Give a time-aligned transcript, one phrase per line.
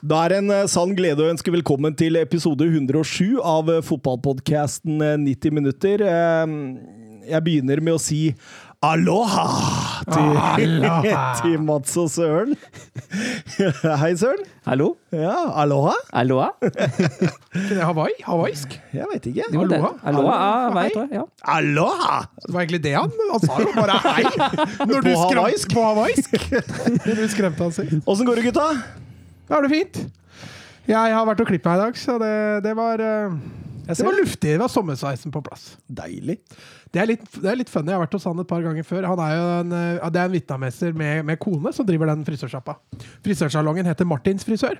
[0.00, 5.02] Da er en eh, sann glede å ønske velkommen til episode 107 av eh, fotballpodkasten
[5.26, 6.00] 90 minutter.
[6.08, 6.56] Eh,
[7.30, 8.30] Jeg begynner med å si
[8.80, 9.42] aloha
[10.08, 11.18] til, Aloha.
[11.42, 12.54] til Mats og Søren.
[14.00, 14.40] Hei, Søren.
[14.64, 14.94] Hallo?
[15.12, 15.92] Ja, aloha?
[16.16, 16.48] Aloha?
[17.84, 18.16] Hawaii?
[18.24, 18.78] Hawaiisk?
[18.96, 19.50] Jeg vet ikke.
[19.52, 19.92] Jo, Aloha?
[20.00, 20.80] Aloha Aloha.
[20.80, 21.04] hei.
[21.18, 21.26] Ja.
[21.58, 22.16] Aloha!
[22.46, 24.24] Det var egentlig det han Han sa jo bare hei!
[24.88, 25.76] Når På skrem- hawaiisk?
[25.76, 26.48] På hawaiisk.
[27.04, 28.00] Når du skremte han selv.
[28.08, 28.66] Åssen går det, gutta?
[29.50, 29.98] Da er det fint.
[30.88, 33.34] Jeg har vært og klippet meg i dag, så det, det var eh,
[33.90, 34.52] Det var luftig.
[34.54, 35.72] Det var sommersveisen på plass.
[35.90, 36.38] Deilig.
[36.90, 37.90] Det er, litt, det er litt funny.
[37.92, 39.06] Jeg har vært hos han et par ganger før.
[39.10, 42.24] Han er jo en, eh, det er en vitnamester med, med kone som driver den
[42.26, 42.78] frisørsjappa.
[43.26, 44.78] Frisørsalongen heter Martins frisør.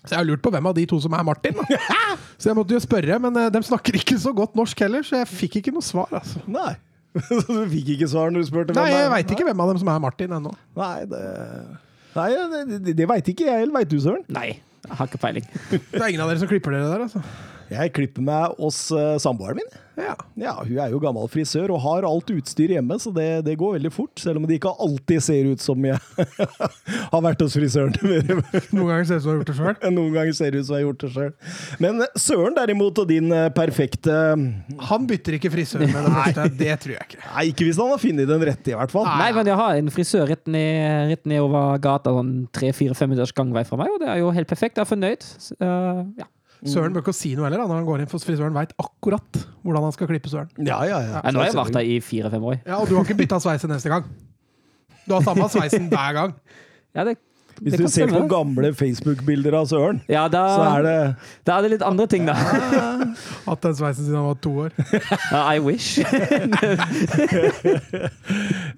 [0.00, 1.58] Så jeg har lurt på hvem av de to som er Martin.
[2.40, 5.20] Så jeg måtte jo spørre, men eh, de snakker ikke så godt norsk heller, så
[5.20, 6.10] jeg fikk ikke noe svar.
[6.16, 6.42] altså.
[6.50, 6.72] Nei.
[7.26, 8.74] Så du fikk ikke svar når du spurte?
[8.78, 10.54] Nei, jeg veit ikke hvem av dem som er Martin ennå.
[10.78, 11.22] Nei, det
[12.16, 12.30] Nei,
[12.70, 13.76] det, det, veit ikke jeg heller.
[13.78, 14.24] Veit du, Søren?
[14.34, 14.48] Nei,
[14.86, 15.46] jeg har ikke peiling.
[15.70, 17.22] Det er ingen av dere som klipper dere der, altså.
[17.70, 19.78] Jeg klipper meg hos uh, samboeren min.
[20.00, 20.14] Ja.
[20.40, 23.76] Ja, Hun er jo gammel frisør og har alt utstyr hjemme, så det, det går
[23.78, 24.14] veldig fort.
[24.20, 25.98] Selv om det ikke alltid ser ut som jeg
[27.12, 27.94] har vært hos frisøren.
[28.76, 29.76] Noen ganger ser det ut som du har gjort det sjøl.
[29.98, 31.34] Noen ganger ser det ut som jeg har gjort det sjøl.
[31.84, 34.16] Men eh, Søren derimot, og din eh, perfekte
[34.90, 36.48] Han bytter ikke frisør med det første.
[36.60, 37.22] Det tror jeg ikke.
[37.26, 39.08] Nei, ikke hvis han har funnet den rette, i hvert fall.
[39.20, 43.66] Nei, men jeg har en frisør rett, ned, rett nedover gata, sånn tre-fire-fem minutters gangvei
[43.68, 44.78] fra meg, og det er jo helt perfekt.
[44.78, 45.26] Jeg er fornøyd.
[45.40, 46.28] Så, uh, ja.
[46.68, 49.38] Søren bør ikke si noe heller da, når han går inn, for frisøren veit akkurat
[49.64, 50.50] hvordan han skal klippe Søren.
[50.60, 51.20] Ja, ja, ja.
[51.24, 52.58] Ja, nå har jeg vært der i fire-fem år.
[52.66, 54.04] Ja, Og du har ikke bytta sveis en neste gang.
[55.08, 56.34] Du har samme sveisen hver gang.
[56.94, 57.16] Ja, det,
[57.60, 60.94] Hvis du ser på gamle Facebook-bilder av Søren, Ja, da, så er det
[61.48, 62.34] da er det litt andre ting, da.
[63.46, 64.70] Hatt den sveisen siden han var to år.
[65.54, 65.98] I wish.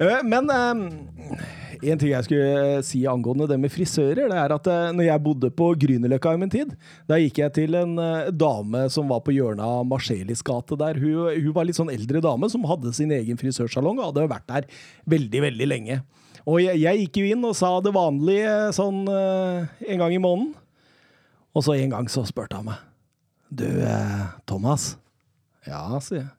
[0.02, 0.74] Eh, Men eh,
[1.82, 5.06] en ting jeg skulle eh, si angående det med frisører, det er at eh, når
[5.08, 6.74] jeg bodde på Grünerløkka i min tid,
[7.10, 11.00] da gikk jeg til en eh, dame som var på hjørnet av Marcelis gate der.
[11.02, 14.48] Hun, hun var litt sånn eldre dame som hadde sin egen frisørsalong og hadde vært
[14.52, 14.68] der
[15.10, 15.98] veldig, veldig lenge.
[16.46, 20.56] Og jeg, jeg gikk jo inn og sa det vanlige sånn en gang i måneden.
[21.54, 22.80] Og så en gang så spurte han meg.
[23.46, 23.68] Du,
[24.48, 24.96] Thomas.
[25.68, 26.32] Ja, sier jeg.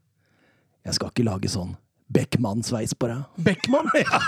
[0.83, 1.77] Jeg skal ikke lage sånn
[2.13, 3.23] Beckmann-sveis på deg.
[3.49, 3.89] Beckmann?
[4.03, 4.19] Ja.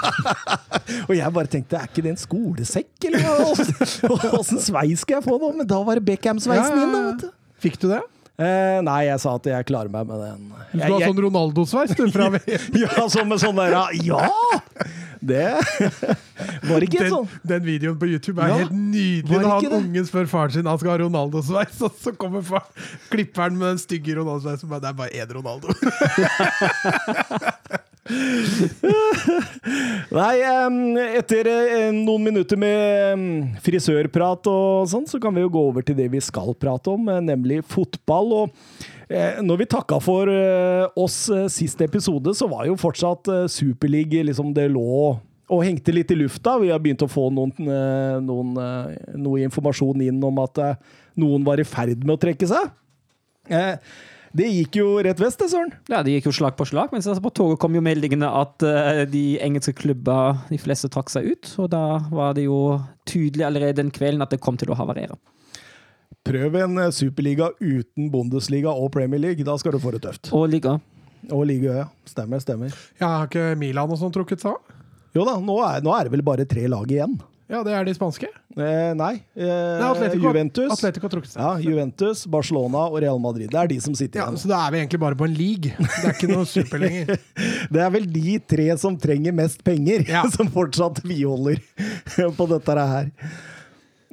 [1.07, 5.37] Og jeg bare tenkte, er ikke det en skolesekk, eller åssen sveis skal jeg få
[5.41, 5.49] nå?
[5.57, 7.31] Men da var det Beckham-sveisen min, da, vet du.
[7.65, 8.01] Fikk du det?
[8.35, 10.47] Eh, nei, jeg sa at jeg klarer meg med den.
[10.73, 12.27] Du Jeg, har sånn Ronaldo-sveis du fra
[12.83, 14.25] ja, sånn med sånn der, ja!
[15.25, 15.45] Det
[16.69, 17.29] var ikke den, sånn.
[17.47, 19.31] den videoen på YouTube er Ja, helt nydelig.
[19.31, 19.79] Når han det?
[19.79, 22.67] ungen spør faren sin han skal ha Ronaldo-sveis, og så kommer far,
[23.13, 24.69] klipperen med den stygge Ronaldo-sveisen.
[24.69, 25.73] Det er bare én Ronaldo.
[30.15, 30.35] Nei,
[31.17, 35.97] etter eh, noen minutter med frisørprat og sånn, så kan vi jo gå over til
[35.97, 38.33] det vi skal prate om, eh, nemlig fotball.
[38.43, 38.45] Og
[39.45, 44.23] når vi takka for eh, oss eh, sist episode, så var jo fortsatt eh, Superleague
[44.25, 45.13] liksom det lå
[45.45, 46.55] og hengte litt i lufta.
[46.61, 50.81] Vi har begynt å få noen, eh, noen, eh, noe informasjon inn om at eh,
[51.21, 52.71] noen var i ferd med å trekke seg.
[53.53, 53.77] Eh,
[54.35, 55.69] det gikk jo rett vest, det, Søren.
[55.87, 59.05] Ja, det gikk jo slag på slag, men på toget kom jo meldingene at eh,
[59.07, 63.79] de engelske klubber, de fleste trakk seg ut, og da var det jo tydelig allerede
[63.79, 65.15] den kvelden at det kom til å havarere.
[66.25, 69.45] Prøv en eh, superliga uten Bundesliga og Premier League.
[69.45, 70.31] Da skal du få det tøft.
[70.33, 70.77] Og liga.
[71.33, 71.85] Og liga, ja.
[72.09, 72.73] Stemmer, stemmer.
[73.01, 74.81] Ja, Har ikke Milan og sånn trukket seg av?
[75.15, 77.13] Jo da, nå er, nå er det vel bare tre lag igjen.
[77.45, 78.25] Ja, det er de spanske.
[78.57, 79.11] Eh, nei.
[79.37, 79.45] Eh,
[79.77, 80.71] Nei, Atletico, Juventus.
[80.73, 81.41] Atletico har trukket seg.
[81.45, 83.51] Ja, Juventus, Barcelona og Real Madrid.
[83.53, 84.39] Det er de som sitter Ja, igjen.
[84.41, 85.75] Så da er vi egentlig bare på en league.
[85.77, 87.13] Det er ikke noe super lenger.
[87.75, 90.25] Det er vel de tre som trenger mest penger, Ja.
[90.35, 91.61] som fortsatt tviholder
[92.33, 93.13] på dette her.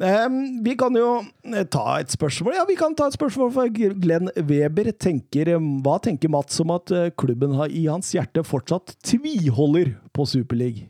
[0.01, 1.09] Em, vi kan jo
[1.53, 2.57] eh, ta et spørsmål.
[2.57, 4.89] Ja, vi kan ta et spørsmål fra Glenn Weber.
[4.97, 5.53] Tenker,
[5.85, 10.89] hva tenker Mats om at eh, klubben har, i hans hjerte fortsatt tviholder på Superleague?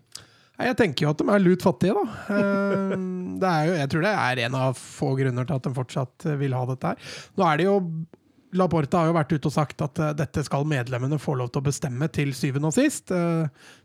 [0.62, 2.40] Jeg tenker jo at de er lut fattige, da.
[3.42, 6.55] Jo, jeg tror det er en av få grunner til at de fortsatt eh, vil
[6.55, 7.14] ha dette her.
[7.34, 7.78] Nå er det jo
[8.52, 11.64] Laporta har jo vært ute og sagt at dette skal medlemmene få lov til å
[11.70, 13.08] bestemme til syvende og sist,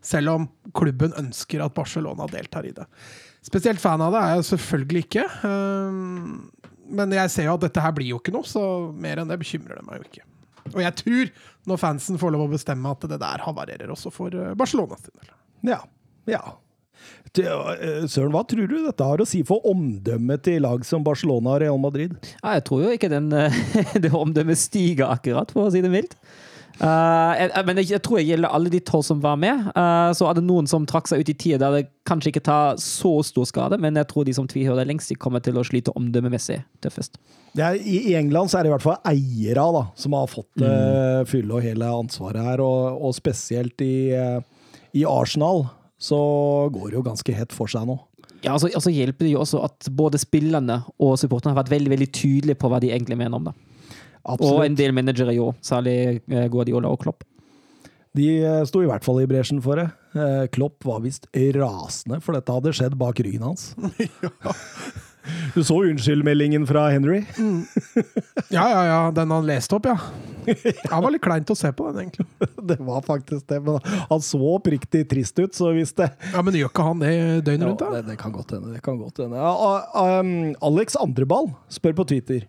[0.04, 0.44] selv om
[0.76, 2.84] klubben ønsker at Barcelona deltar i det.
[3.46, 5.26] Spesielt fan av det er jeg selvfølgelig ikke.
[5.48, 5.98] eh,
[6.98, 8.62] Men jeg ser jo at dette her blir jo ikke noe, så
[8.92, 10.24] mer enn det bekymrer det meg jo ikke.
[10.74, 11.30] Og jeg tror,
[11.70, 15.14] når fansen får lov å bestemme, at det der havarerer også for eh, Barcelona sin
[15.16, 15.30] del.
[15.70, 15.78] Ja.
[16.28, 16.42] Ja.
[17.38, 21.54] Eh, Søren, hva tror du dette har å si for omdømmet til lag som Barcelona
[21.54, 22.16] og Real Madrid?
[22.42, 23.30] Ja, jeg tror jo ikke den,
[24.04, 26.16] det omdømmet stiger akkurat, for å si det mildt.
[26.78, 29.64] Jeg, men jeg, jeg tror jeg gjelder alle de tolv som var med.
[29.74, 32.44] Uh, så er det noen som trakk seg ut i tider der det kanskje ikke
[32.46, 35.64] tar så stor skade, men jeg tror de som tviholder lengst, de kommer til å
[35.66, 37.18] slite omdømmemessig tøffest.
[37.56, 40.62] Det er, I England så er det i hvert fall eiere da, som har fått
[40.62, 44.38] uh, fylle og hele ansvaret her, og, og spesielt i, uh,
[44.96, 45.66] i Arsenal
[45.98, 46.20] så
[46.72, 47.98] går det jo ganske hett for seg nå.
[48.44, 51.90] Ja, altså, altså hjelper det jo også at både spillerne og supporterne har vært veldig
[51.90, 53.54] veldig tydelige på hva de egentlig mener om det.
[54.36, 55.96] Og en del managere jo, særlig
[56.28, 57.24] eh, Guardiola og Klopp.
[58.18, 59.88] De eh, sto i hvert fall i bresjen for det.
[60.18, 63.72] Eh, Klopp var visst rasende, for dette hadde skjedd bak ryggen hans.
[65.54, 67.24] Du så unnskyldmeldingen fra Henry?
[67.38, 67.66] Mm.
[68.48, 69.10] Ja, ja, ja.
[69.10, 69.98] Den han leste opp, ja.
[70.44, 72.26] Det var litt kleint å se på den, egentlig.
[72.70, 76.56] Det var faktisk det, men han så oppriktig trist ut, så hvis det Ja, Men
[76.56, 77.12] gjør ikke han det
[77.46, 77.90] døgnet rundt, da?
[77.96, 78.72] det, det kan godt hende.
[78.76, 79.40] Det kan godt hende.
[79.40, 82.46] Ja, um, Alex Andreball spør på Twitter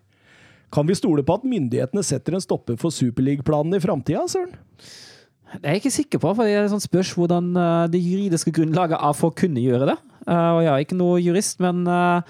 [0.70, 4.54] Kan vi stole på at myndighetene setter en stopper for Superleague-planen i framtida, Søren?
[5.50, 9.00] Det er jeg ikke sikker på, for det sånn spørs hvordan uh, det juridiske grunnlaget
[9.02, 9.96] er for å kunne gjøre det.
[10.28, 12.22] Uh, og jeg er ikke noe jurist, men uh,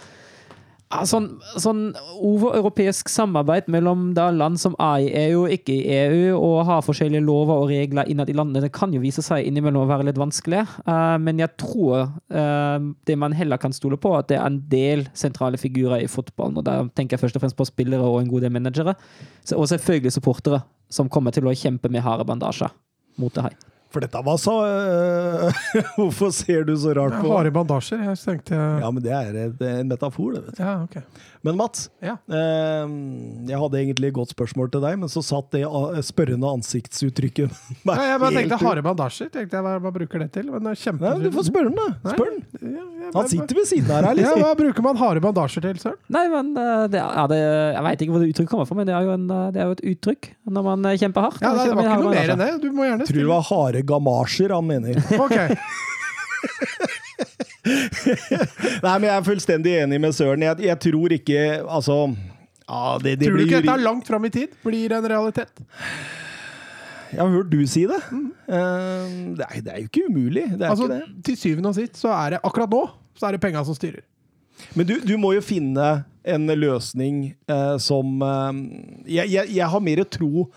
[0.90, 1.28] Sånn,
[1.62, 6.82] sånn overeuropeisk samarbeid mellom land som er i EU og ikke i EU, og har
[6.82, 10.08] forskjellige lover og regler innad i landet, det kan jo vise seg innimellom å være
[10.08, 10.64] litt vanskelig.
[10.88, 14.58] Uh, men jeg tror uh, det man heller kan stole på, at det er en
[14.72, 16.58] del sentrale figurer i fotballen.
[16.58, 18.98] Og da tenker jeg først og fremst på spillere og en god del managere.
[19.54, 22.74] Og selvfølgelig supportere, som kommer til å kjempe med harde bandasjer
[23.22, 23.60] mot det her.
[23.90, 25.62] For dette var så øh,
[25.98, 28.04] Hvorfor ser du så rart på Harde bandasjer.
[28.06, 30.44] Jeg tenkte Ja, men det er en metafor, det.
[30.46, 30.62] vet du.
[30.62, 31.00] Ja, ok.
[31.42, 32.18] Men Mats, Ja.
[32.28, 32.88] eh,
[33.48, 35.62] jeg hadde egentlig et godt spørsmål til deg, men så satt det
[36.04, 37.54] spørrende ansiktsuttrykket
[37.88, 39.30] meg Ja, jeg bare tenkte harde bandasjer.
[39.32, 40.50] Tenkte jeg hva hva bruker det til?
[40.52, 41.00] Men det er kjempe...
[41.08, 42.12] Nei, Du får spørre den, da.
[42.12, 42.34] Spør.
[42.60, 44.44] Ja, ja, Han sitter ved siden av her, Ja, liksom.
[44.44, 45.96] hva bruker man harde bandasjer til, Søren?
[46.12, 48.90] Nei, men uh, det er, det, Jeg veit ikke hvor det uttrykket kommer fra, men
[48.90, 51.40] det er jo, en, uh, det er jo et uttrykk når man uh, kjemper hardt.
[51.40, 52.50] Ja, det var ikke noe mer enn det.
[52.60, 55.00] Du må gjerne Tror det var harde gamasjer han mener.
[55.16, 55.38] Ok.
[57.66, 60.44] Nei, men jeg er fullstendig enig med Søren.
[60.46, 61.98] Jeg, jeg tror ikke Altså
[62.70, 64.54] ja, det, det Tror du blir ikke dette er langt fram i tid?
[64.64, 65.62] Blir en realitet?
[67.10, 67.98] Jeg har hørt du si det.
[68.06, 70.46] Eh, det, er, det er jo ikke umulig.
[70.54, 71.24] Det Altså, ikke det.
[71.26, 72.84] til syvende og sist så er det akkurat nå
[73.18, 74.04] så er det penga som styrer.
[74.76, 75.88] Men du, du må jo finne
[76.24, 78.52] en løsning uh, som uh,
[79.08, 80.48] jeg, jeg, jeg har mer tro på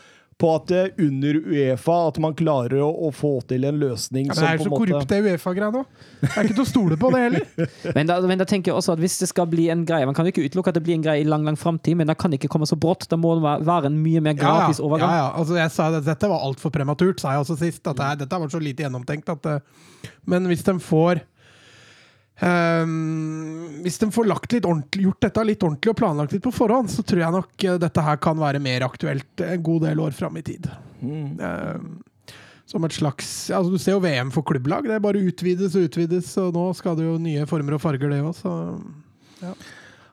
[0.56, 4.36] at eh, under Uefa at man klarer å, å få til en løsning Ja, men
[4.36, 5.84] som det er på så en måte korrupt det Uefa-greia nå.
[6.24, 7.46] Det er ikke til å stole på, det heller.
[7.98, 10.16] Men da, men da tenker jeg også at hvis det skal bli en greie Man
[10.18, 12.16] kan jo ikke utelukke at det blir en greie i lang lang framtid, men det
[12.22, 13.08] kan ikke komme så brått.
[13.12, 14.72] Da må det være- en mye mer Ja, ja.
[14.80, 15.10] overgang.
[15.10, 15.30] ja, ja.
[15.40, 17.84] Altså, jeg sa at Dette var altfor prematurt, sa jeg også sist.
[17.88, 19.30] At det, dette var så lite gjennomtenkt.
[19.30, 21.22] At, det- men hvis de får
[22.40, 26.90] ehm, Hvis de får lagt litt gjort dette litt ordentlig og planlagt litt på forhånd,
[26.92, 30.16] så tror jeg nok eh, dette her kan være mer aktuelt en god del år
[30.18, 30.70] fram i tid.
[31.04, 32.00] Ehm,
[32.66, 34.88] som et slags altså Du ser jo VM for klubblag.
[34.88, 38.24] Det bare utvides og utvides, og nå skal det jo nye former og farger, det
[38.24, 38.54] òg, så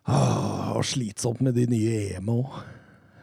[0.05, 2.61] ah, Og slitsomt med de nye EM òg.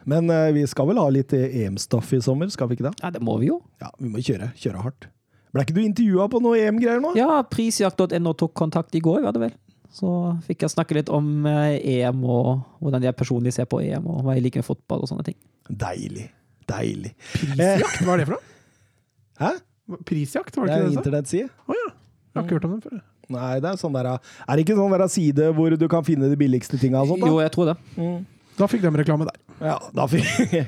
[0.08, 2.96] Men uh, vi skal vel ha litt EM-stoff i sommer, skal vi ikke det?
[3.02, 3.60] Ja, det må vi jo.
[3.82, 4.54] Ja, vi må kjøre.
[4.56, 5.10] Kjøre hardt.
[5.54, 7.14] Ble ikke du intervjua på noe EM-greier nå?
[7.18, 9.54] Ja, prisjakt.no tok kontakt i går, var det vel.
[9.98, 10.10] Så
[10.44, 12.50] fikk jeg snakke litt om eh, EM og
[12.82, 15.38] hvordan jeg personlig ser på EM, og hva jeg liker med fotball og sånne ting.
[15.68, 16.26] Deilig.
[16.68, 17.14] Deilig.
[17.32, 18.56] Prisjakt, hva er det for noe?
[19.40, 19.52] Hæ?
[20.04, 21.00] Prisjakt, var Det det er ikke det det sa?
[21.00, 21.48] internettside.
[21.64, 21.86] Å ja.
[21.88, 22.98] Jeg har ikke hørt om den før.
[23.28, 26.28] Nei, det er sånn der Er det ikke sånn der side hvor du kan finne
[26.30, 27.24] de billigste tinga og sånt?
[27.24, 27.28] da?
[27.32, 27.76] Jo, jeg tror det.
[28.60, 29.40] Da fikk de reklame der.
[29.60, 29.90] Ja,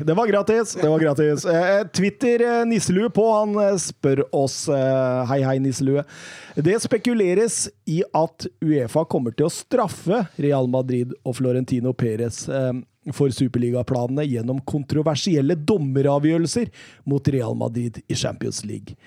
[0.07, 0.75] Det var gratis!
[0.75, 1.45] Det var gratis.
[1.45, 6.05] Eh, Twitter eh, Nisselue på, han eh, spør oss eh, Hei, hei, Nisselue.
[6.57, 12.73] Det spekuleres i at Uefa kommer til å straffe Real Madrid og Florentino Perez eh,
[13.17, 16.71] for superligaplanene gjennom kontroversielle dommeravgjørelser
[17.09, 18.99] mot Real Madrid i Champions League.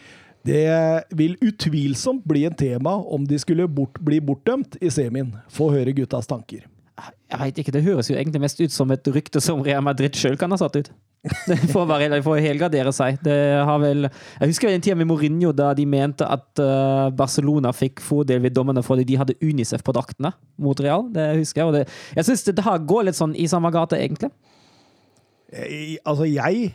[0.43, 0.67] Det
[1.15, 5.29] vil utvilsomt bli en tema om de skulle bort, bli bortdømt i semien.
[5.51, 6.65] Få høre guttas tanker.
[6.93, 10.13] Jeg vet ikke, Det høres jo egentlig mest ut som et rykte som Real Madrid
[10.17, 10.91] sjøl kan ha satt ut.
[11.47, 13.17] Det får bare, får helgardere seg.
[13.23, 18.03] Vel, jeg husker vel en tid med Mourinho da de mente at eh, Barcelona fikk
[18.03, 21.07] fordel ved dommene fordi de hadde Unicef på draktene mot Real.
[21.15, 21.75] Det husker jeg.
[21.77, 24.33] Det, jeg syns det går litt sånn i samme gate, egentlig.
[25.53, 26.73] Jeg, altså, jeg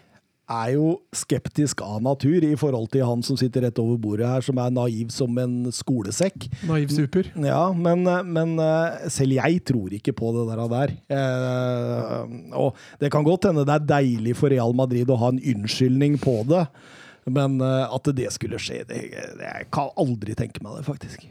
[0.49, 4.45] er jo skeptisk av natur i forhold til han som sitter rett over bordet her,
[4.45, 6.49] som er naiv som en skolesekk.
[6.69, 7.29] Naiv super.
[7.45, 10.65] Ja, men, men eh, selv jeg tror ikke på det der.
[10.73, 10.95] der.
[11.19, 15.43] Eh, og det kan godt hende det er deilig for Real Madrid å ha en
[15.55, 16.65] unnskyldning på det,
[17.29, 21.29] men eh, at det skulle skje, det, det Jeg kan aldri tenke meg det, faktisk.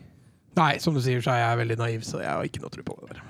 [0.57, 2.85] Nei, som du sier, så er jeg veldig naiv, så jeg har ikke noe tro
[2.85, 3.25] på det der.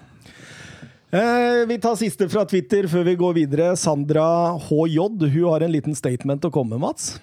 [1.12, 3.70] Eh, vi tar siste fra Twitter før vi går videre.
[3.80, 7.14] Sandra HJ hun har en liten statement å komme med, Mats.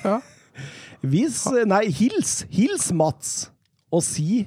[0.00, 0.20] Ja.
[1.06, 3.50] Hvis, nei, hils, hils Mats
[3.92, 4.46] og si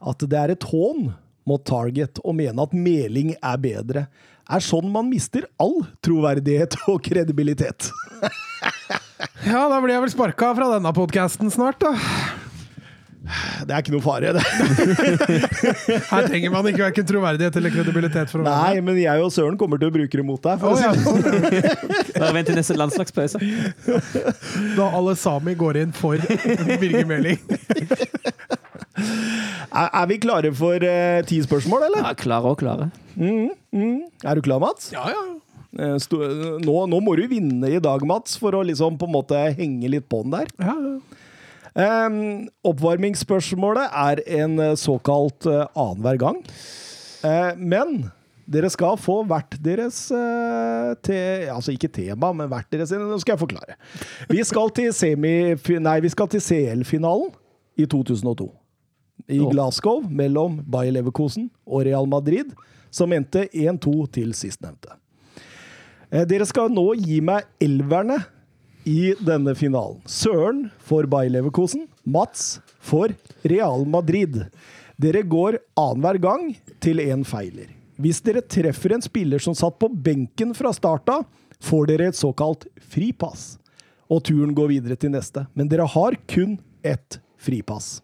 [0.00, 1.10] at det er et hån
[1.48, 4.04] mot Target å mene at meling er bedre.
[4.50, 7.90] Er sånn man mister all troverdighet og kredibilitet.
[9.50, 11.96] ja, da blir jeg vel sparka fra denne podkasten snart, da.
[13.66, 14.42] Det er ikke noe fare, det.
[16.10, 19.32] Her trenger man ikke verken troverdighet eller kredibilitet for å være Nei, men jeg og
[19.34, 20.60] Søren kommer til å bruke det mot deg.
[20.62, 20.92] For å si ja.
[21.04, 21.22] sånn.
[22.20, 23.42] Bare vent til neste landslagspause.
[24.78, 26.20] Da alle sami går inn for
[26.80, 27.40] Birger Meling.
[29.70, 32.04] Er, er vi klare for uh, ti spørsmål, eller?
[32.10, 32.90] Ja, klare og klare.
[33.20, 34.90] Er du klar, Mats?
[34.94, 35.22] Ja, ja.
[35.78, 36.18] Eh, sto-
[36.64, 39.90] Nå, nå må du vinne i dag, Mats, for å liksom på en måte henge
[39.92, 40.50] litt på den der.
[40.58, 40.98] ja, ja.
[41.74, 46.40] Um, oppvarmingsspørsmålet er en eh, såkalt uh, annenhver gang.
[47.22, 48.08] Uh, men
[48.50, 53.36] dere skal få hvert deres uh, te, Altså ikke tema, men hvert deres Nå skal
[53.36, 53.76] jeg forklare.
[54.32, 57.30] Vi skal til, semi, nei, vi skal til CL-finalen
[57.78, 58.48] i 2002.
[59.30, 62.50] I Glasgow mellom Bayer Leverkosen og Real Madrid,
[62.90, 64.96] som endte 1-2 til sistnevnte.
[66.10, 68.16] Dere skal nå gi meg elverne
[68.84, 70.00] i denne finalen.
[70.08, 74.42] Søren for Bayer Leverkosen, Mats for Real Madrid.
[75.00, 76.50] Dere går annenhver gang
[76.82, 77.70] til én feiler.
[78.00, 81.26] Hvis dere treffer en spiller som satt på benken fra start av,
[81.60, 83.58] får dere et såkalt fripass.
[84.10, 85.44] Og turen går videre til neste.
[85.54, 88.00] Men dere har kun ett fripass.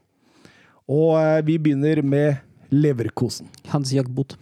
[0.87, 3.49] Og eh, vi begynner med Leverkosen.
[3.73, 4.37] Hans Jagbot.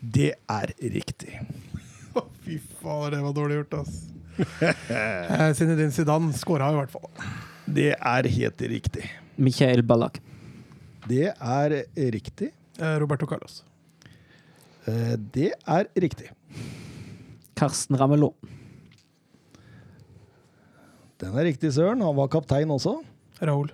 [0.00, 1.38] Det er riktig.
[2.16, 4.15] Å, Fy faen, det var dårlig gjort, ass.
[4.36, 7.08] Eh, Zinedine Zidane skåra i hvert fall.
[7.66, 9.06] Det er helt riktig.
[9.40, 10.20] Michael Ballack.
[11.08, 11.76] Det er
[12.12, 12.50] riktig.
[12.78, 13.62] Eh, Roberto Carlos.
[14.86, 16.28] Eh, Det er riktig.
[17.56, 18.36] Karsten Ramelot.
[21.16, 22.02] Den er riktig, Søren.
[22.04, 22.98] Han var kaptein også.
[23.40, 23.70] Raoul.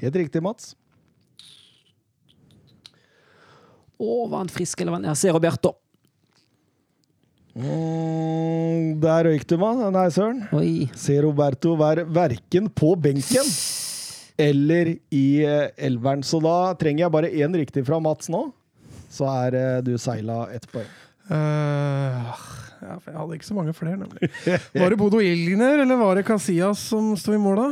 [0.00, 0.72] Helt riktig, Mats.
[4.02, 5.76] Å, var han frisk eller var han Jeg ser Roberto.
[7.52, 9.84] Mm, der røyk du, mann.
[9.92, 10.42] Nei, Søren.
[10.56, 10.72] Oi.
[10.96, 13.48] Ser Roberto være verken på benken
[14.40, 16.24] eller i eh, elveren.
[16.24, 18.46] Så da trenger jeg bare én riktig fra Mats nå.
[19.12, 20.88] Så er eh, du seila ett poeng.
[21.32, 22.32] Uh,
[22.82, 24.30] ja, for jeg hadde ikke så mange flere, nemlig.
[24.74, 27.68] Var det Bodo Ilgner eller var det Casillas som sto i mål, da?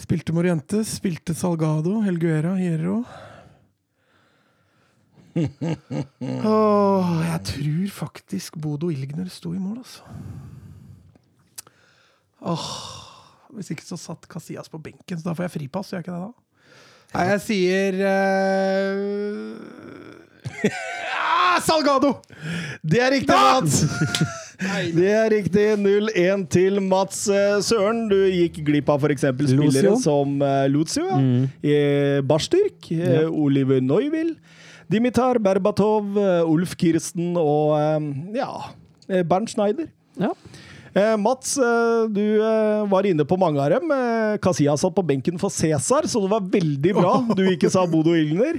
[0.00, 3.02] Spilte Morientes, spilte Salgado, Helguera, Hierro.
[6.50, 10.02] Åh, jeg tror faktisk Bodo Ilgner sto i mål, altså.
[12.40, 12.68] Åh,
[13.56, 16.16] hvis ikke så satt Casillas på benken, så da får jeg fripass, gjør jeg ikke
[16.16, 16.32] det da?
[17.10, 19.50] Nei, jeg sier uh...
[20.70, 22.14] ja, Salgado!
[22.86, 23.82] Det er riktig, Mats!
[24.60, 25.66] Det er riktig.
[25.80, 28.04] 0-1 til Mats eh, Søren.
[28.10, 29.24] Du gikk glipp av f.eks.
[29.32, 31.20] spillere som eh, Lucio, ja.
[31.64, 33.24] Eh, Barstyrk, ja.
[33.28, 34.36] Oliver Neuville,
[34.90, 38.50] Dimitar Berbatov, eh, Ulf Kirsten og eh, ja,
[39.08, 39.86] eh, Bernt Schneider.
[40.18, 40.32] Ja.
[40.90, 41.54] Eh, Mats,
[42.10, 42.24] du
[42.90, 43.92] var inne på mange av dem.
[44.42, 48.16] Casillas satt på benken for Cæsar, så det var veldig bra du ikke sa Bodo
[48.18, 48.58] Ilner.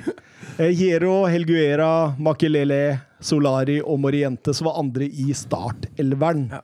[0.55, 6.47] Eh, Helguera, Makelele, Solari og Morientes var andre i startelveren.
[6.55, 6.63] Ja.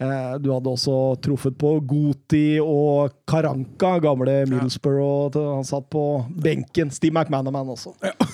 [0.00, 5.36] Eh, du hadde også truffet på Goti og Karanka, gamle Middlesbrough.
[5.36, 6.90] Han satt på benken.
[6.90, 7.92] Steve McManaman også.
[8.02, 8.30] Eh,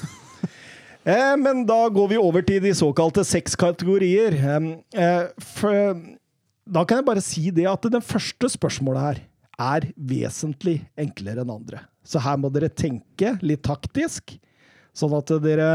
[1.39, 4.35] men da går vi over til de såkalte seks kategorier.
[4.35, 6.01] Eh, eh,
[6.67, 9.21] da kan jeg bare si det at det første spørsmålet her
[9.57, 11.85] er vesentlig enklere enn andre.
[12.07, 14.35] Så her må dere tenke litt taktisk,
[14.97, 15.71] sånn at dere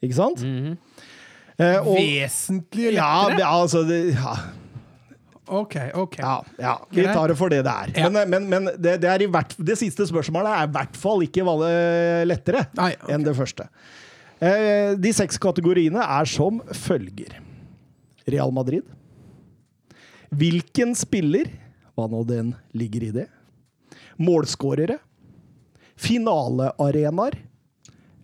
[0.00, 0.40] Ikke sant?
[0.40, 3.36] Eh, og- Vesentlig lettere?
[3.36, 4.32] Ja, altså det, ja,
[5.50, 6.16] Ok, ok.
[6.22, 7.92] ja, ja, vi tar det for det det er.
[8.00, 8.08] Ja.
[8.08, 11.20] Men, men, men det, det, er i hvert, det siste spørsmålet er i hvert fall
[11.26, 11.44] ikke
[12.24, 13.12] lettere Nei, okay.
[13.12, 13.66] enn det første.
[14.40, 17.36] Eh, de seks kategoriene er som følger.
[18.30, 18.86] Real Madrid.
[20.30, 21.50] Hvilken spiller,
[21.98, 23.26] hva nå den ligger i det,
[24.20, 24.96] målskårere,
[26.00, 27.36] finalearenaer,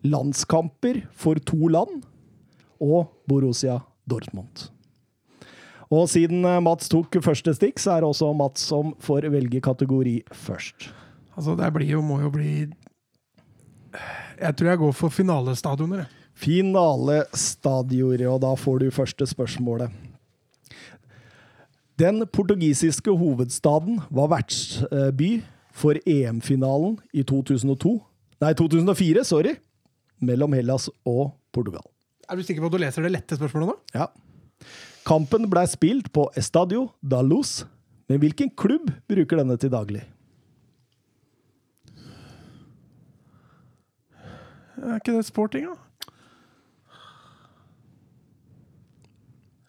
[0.06, 2.06] landskamper for to land
[2.80, 4.70] og Borussia Dortmund.
[5.92, 9.60] Og siden eh, Mats tok første stikk, så er det også Mats som får velge
[9.60, 10.88] kategori først.
[11.36, 12.52] Altså, det blir jo, må jo bli
[14.36, 16.06] Jeg tror jeg går for finalestadioner.
[16.36, 19.90] Finalestadioner, og da får du første spørsmålet.
[21.96, 25.42] Den portugisiske hovedstaden var vertsby
[25.76, 27.94] for EM-finalen i 2002.
[28.44, 29.56] Nei, 2004, sorry.
[30.20, 31.82] mellom Hellas og Portugal.
[32.28, 33.74] Er du sikker på at du leser det lette spørsmålet nå?
[33.94, 34.06] Ja.
[35.06, 37.64] Kampen ble spilt på Estadio da Luz,
[38.08, 40.02] men hvilken klubb bruker denne til daglig?
[44.76, 45.76] Er ikke det sporting, da?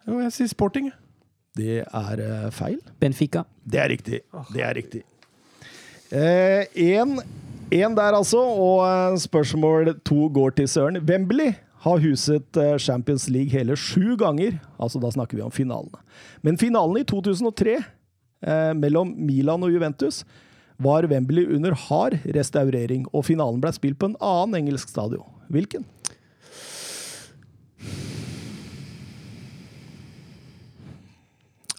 [0.08, 0.92] Jo, jeg sier sporting.
[1.58, 2.80] Det er eh, feil.
[3.00, 3.44] Benfica.
[3.66, 4.22] Det er riktig.
[4.54, 5.04] Det er riktig.
[7.72, 8.40] Én der, altså.
[8.40, 11.02] Og eh, spørsmål to går til Søren.
[11.04, 14.60] Wembley har huset eh, Champions League hele sju ganger.
[14.80, 16.00] Altså, da snakker vi om finalene.
[16.42, 17.78] Men finalen i 2003,
[18.48, 20.24] eh, mellom Milan og Juventus,
[20.78, 25.26] var Wembley under hard restaurering, og finalen ble spilt på en annen engelsk stadion.
[25.54, 25.86] Hvilken?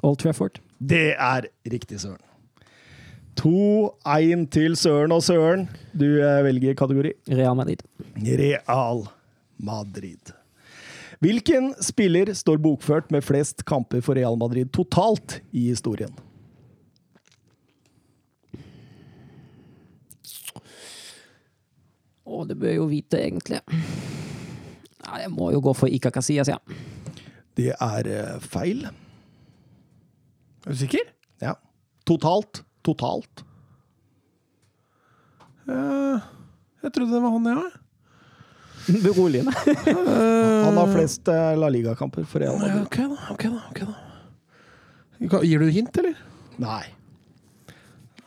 [0.03, 0.61] Old Trafford.
[0.79, 2.23] Det er riktig, Søren.
[3.39, 5.69] 2-1 til Søren og Søren.
[5.95, 7.13] Du eh, velger kategori.
[7.31, 7.85] Real Madrid.
[8.19, 9.05] Real
[9.59, 10.35] Madrid.
[11.23, 16.15] Hvilken spiller står bokført med flest kamper for Real Madrid totalt i historien?
[22.29, 23.61] Å, det bør jeg jo vite, egentlig.
[25.07, 26.59] Nei, jeg må jo gå for Ika Casillas, ja.
[27.57, 28.85] Det er eh, feil.
[30.67, 31.09] Er du sikker?
[31.43, 31.55] Ja.
[32.09, 32.61] Totalt.
[32.87, 33.45] Totalt.
[35.69, 36.21] Uh,
[36.85, 37.79] jeg trodde det var han, jeg òg.
[39.05, 39.53] Beroligende.
[40.65, 42.87] Han har flest eh, La Liga-kamper for Real Ja, Madrid.
[42.87, 43.33] ok, da.
[43.35, 43.83] ok da, ok
[45.33, 45.43] da.
[45.45, 46.21] Gir du hint, eller?
[46.63, 46.85] Nei.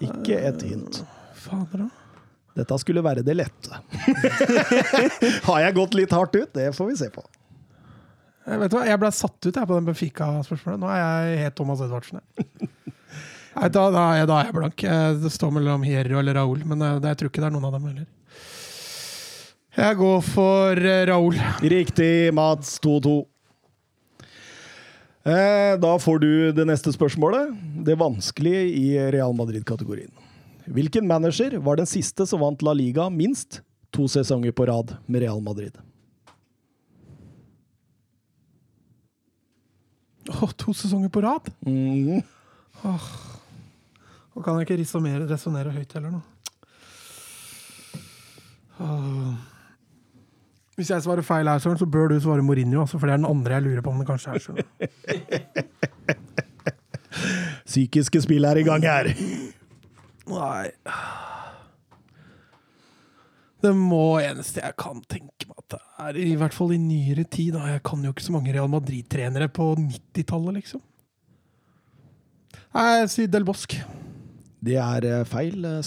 [0.06, 1.02] Ikke et hint.
[1.38, 2.01] Fader, da.
[2.58, 3.78] Dette skulle være det lette.
[5.48, 6.50] har jeg gått litt hardt ut?
[6.54, 7.24] Det får vi se på.
[8.48, 10.82] Jeg vet du hva, jeg ble satt ut jeg, på den Benfica-spørsmålet.
[10.82, 12.20] Nå er jeg helt Thomas Edvardsen.
[13.56, 14.84] Nei, da, da, er jeg, da er jeg blank.
[14.88, 17.56] Eh, Det står mellom Hierro eller Raúl, men eh, det, jeg tror ikke det er
[17.56, 18.08] noen av dem heller.
[19.78, 21.38] Jeg går for eh, Raúl.
[21.64, 23.14] Riktig, Mats 2-2.
[25.22, 27.54] Eh, da får du det neste spørsmålet.
[27.86, 30.12] Det vanskelige i Real Madrid-kategorien.
[30.72, 33.62] Hvilken manager var den siste som vant La Liga minst
[33.92, 35.78] to sesonger på rad med Real Madrid?
[40.30, 41.52] Åh, to sesonger på rad!
[41.68, 42.22] Mhm.
[44.32, 46.22] Nå kan jeg ikke resonnere, høyt heller nå.
[48.80, 49.34] Oh.
[50.80, 53.30] Hvis jeg svarer feil her, Søren, så bør du svare Mourinho, for det er den
[53.30, 54.40] andre jeg lurer på om det kanskje er.
[54.40, 54.66] Søren.
[57.72, 59.06] Psykiske spill er i gang her.
[60.32, 60.72] Nei
[63.62, 67.28] Det må eneste jeg kan tenke meg at det er, i hvert fall i nyere
[67.30, 67.54] tid.
[67.54, 67.68] Da.
[67.76, 70.82] Jeg kan jo ikke så mange Real Madrid-trenere på 90-tallet, liksom.
[72.74, 73.84] Nei, si Del Bosque.
[74.66, 75.80] Det er eh, feil, eh,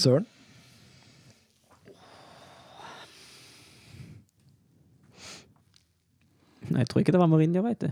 [6.74, 6.80] Søren.
[6.80, 7.88] Jeg tror ikke det var Mourinho, veit du.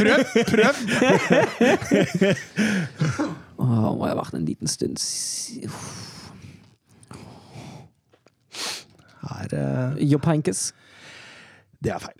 [0.00, 0.24] Prøv!
[0.50, 0.74] prøv.
[3.60, 4.96] Åh, må jeg ha vært en liten stund
[9.20, 9.60] Her uh...
[9.60, 10.10] Er, Hankes.
[10.10, 10.72] Jobb Henkes.
[11.84, 12.16] det er feil.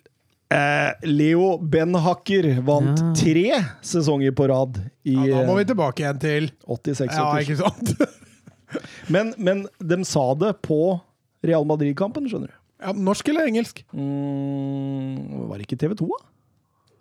[0.51, 3.13] Eh, Leo Benhacker vant Ja.
[3.15, 7.15] tre sesonger på rad i Ja, da må vi eh, tilbake igjen til 86.
[7.15, 7.95] Ja, ikke sant?
[9.11, 11.01] Men, men de sa det på
[11.43, 12.60] Real Madrid-kampen, skjønner du.
[12.81, 13.83] Ja, norsk eller engelsk?
[13.93, 16.27] Mm, var det ikke TV 2, da?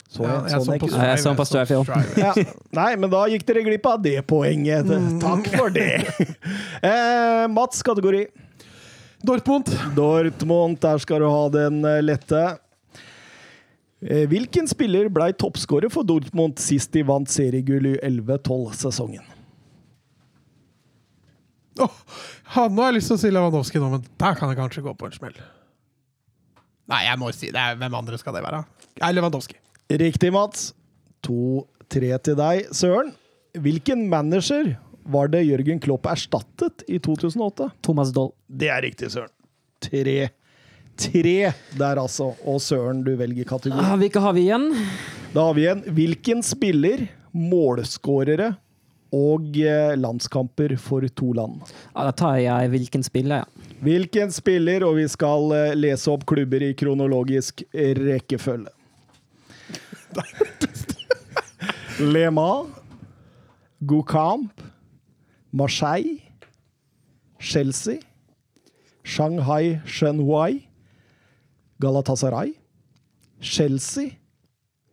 [0.10, 1.76] Så, Ja, sånn så jeg jeg så på Strive,
[2.18, 2.32] ja.
[2.74, 4.90] Nei, men da gikk dere glipp av det poenget.
[5.22, 6.02] Takk for det.
[6.90, 8.24] eh, Mats, kategori.
[9.22, 9.70] Dortmund.
[9.96, 12.42] Dortmund, der skal du ha den eh, lette.
[14.02, 19.28] Eh, Hvilken spiller ble toppskårer for Dortmund sist de vant seriegull i 11-12-sesongen?
[21.80, 21.96] Oh,
[22.68, 24.98] nå har jeg lyst til å si Lewandowski nå, men der kan jeg kanskje gå
[25.00, 25.38] på en smell.
[26.90, 27.60] Nei, jeg må si det.
[27.62, 28.64] Er, hvem andre skal det være?
[29.00, 29.58] Er Lewandowski.
[29.90, 30.72] Riktig, Mats.
[31.26, 32.70] 2-3 til deg.
[32.76, 33.12] Søren,
[33.60, 34.74] hvilken manager
[35.10, 37.70] var det Jørgen Klopp erstattet i 2008?
[37.86, 38.32] Thomas Doll.
[38.50, 39.32] Det er riktig, Søren.
[39.84, 40.30] Tre.
[41.00, 41.36] Tre
[41.80, 42.34] der, altså.
[42.50, 43.86] Og Søren, du velger kategori.
[43.86, 44.68] Ah, hvilke har vi igjen?
[45.34, 45.86] Da har vi igjen.
[45.96, 47.06] hvilken spiller,
[47.38, 48.56] målskårere
[49.16, 51.62] og eh, landskamper for to land.
[51.96, 53.76] Ja, da tar jeg hvilken spiller, ja.
[53.84, 58.74] Hvilken spiller, og vi skal eh, lese opp klubber i kronologisk rekkefølge.
[62.14, 62.66] Lema,
[63.86, 64.62] Goukamp,
[65.52, 66.22] Marseille,
[67.40, 68.00] Chelsea,
[69.04, 70.68] Shanghai Shenhuai,
[71.82, 72.54] Galatasaray,
[73.42, 74.20] Chelsea,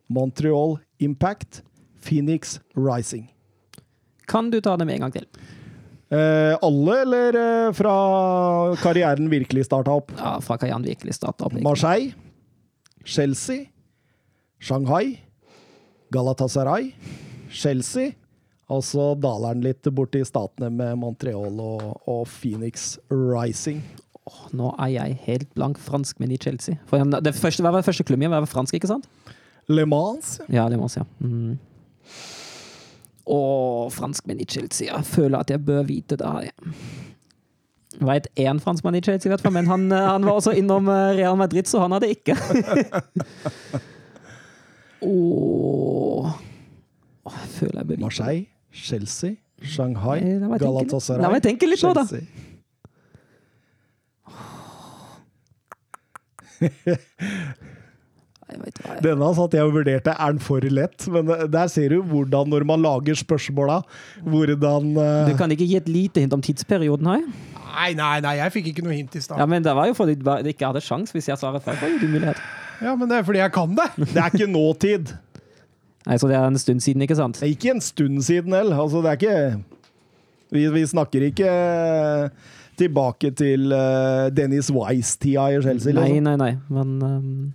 [0.09, 1.63] Montreal Impact,
[1.95, 3.29] Phoenix Rising.
[4.27, 5.27] Kan du ta dem en gang til?
[6.07, 7.93] Eh, alle, eller eh, fra
[8.79, 10.13] karrieren virkelig starta opp?
[10.19, 11.55] Ja, fra karrieren virkelig starta opp.
[11.55, 11.67] egentlig.
[11.67, 12.13] Marseille,
[13.07, 13.65] Chelsea,
[14.59, 15.17] Shanghai,
[16.15, 16.93] Galatasaray,
[17.51, 18.13] Chelsea.
[18.67, 23.79] Og så daler han litt borti statene med Montreal og, og Phoenix Rising.
[24.27, 26.75] Oh, Nå er jeg helt blank franskmenn i Chelsea.
[26.89, 29.07] For det første, hva var det første klubben var fransk, ikke sant?
[29.71, 30.37] Le Mans.
[30.51, 31.05] Ja, Le Mans, ja.
[31.23, 31.55] Mm.
[33.27, 34.87] Og franskmenn i Chelsea.
[34.87, 36.27] Jeg føler at jeg bør vite det.
[36.27, 36.53] her, jeg.
[38.07, 41.15] Veit én franskmann i Chelsea, hvert fall, men han, eh, han var også innom eh,
[41.17, 42.35] Real Madrid, så han hadde ikke.
[45.01, 46.27] Åh.
[47.25, 48.01] oh, jeg føler jeg bør vite.
[48.05, 50.61] Marseille, Chelsea, Shanghai, Eh, litt.
[50.61, 51.21] Galatasaray.
[51.25, 52.05] La meg tenke litt nå, da.
[59.03, 62.63] Denne satt jeg og vurderte er den for lett, men der ser du hvordan når
[62.69, 63.81] man lager spørsmåla,
[64.23, 65.27] hvordan uh...
[65.27, 67.25] Du kan ikke gi et lite hint om tidsperioden her?
[67.77, 69.37] Nei, nei, nei, jeg fikk ikke noe hint i stad.
[69.41, 71.99] Ja, men det var jo fordi du ikke hadde sjans hvis jeg svarer feil.
[72.81, 73.89] Ja, men det er fordi jeg kan det.
[74.13, 75.13] Det er ikke nåtid.
[76.07, 77.41] Nei, Så det er en stund siden, ikke sant?
[77.41, 78.79] Det er ikke en stund siden heller.
[78.79, 79.63] Altså, det er ikke
[80.55, 82.29] Vi, vi snakker ikke eh,
[82.79, 85.91] tilbake til uh, Dennis Wise-tida i Chelsea.
[85.91, 86.23] Nei, Liksom.
[86.23, 87.53] nei, nei, men um...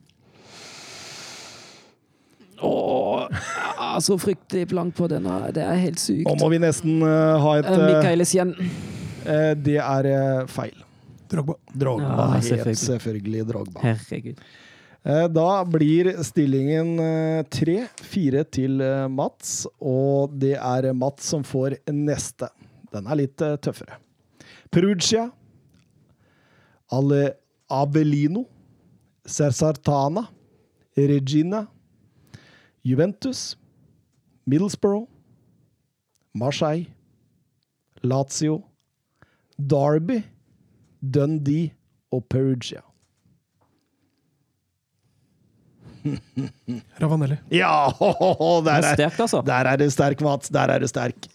[2.62, 5.38] Åh, så fryktelig blank på denne.
[5.55, 6.27] Det er helt sykt.
[6.29, 8.53] Nå må vi nesten uh, ha et uh, eh, Michaelis igjen.
[9.27, 10.75] eh, Det er uh, feil.
[11.33, 11.57] Drogba.
[11.72, 12.09] Drogba.
[12.11, 12.81] Ja, helt selvfølgelig.
[12.87, 13.81] selvfølgelig Drogba.
[13.87, 14.40] Herregud.
[15.03, 22.51] Eh, Da blir stillingen eh, 3-4 til Mats, og det er Mats som får neste.
[22.92, 23.96] Den er litt tøffere.
[24.72, 25.27] Perugia,
[26.92, 27.33] Ale
[27.72, 28.44] Abelino,
[29.25, 30.27] Cersartana,
[30.96, 31.64] Regina,
[32.85, 33.57] Juventus,
[34.47, 35.07] Middlesbrough,
[36.35, 36.87] Marseille,
[38.03, 38.62] Lazio,
[39.59, 40.23] Derby,
[41.01, 41.71] Dundee
[42.12, 42.81] og Perugia.
[47.03, 47.37] Ravanelli.
[47.55, 47.92] Ja!
[48.64, 49.42] Der Det er er, sterkt, altså.
[49.47, 50.49] der er det sterk, Mats.
[50.49, 51.29] Der er det sterk.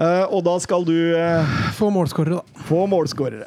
[0.00, 1.44] Uh, og da skal du uh,
[1.76, 2.62] Få målskårere, da.
[2.64, 3.44] få målskårere.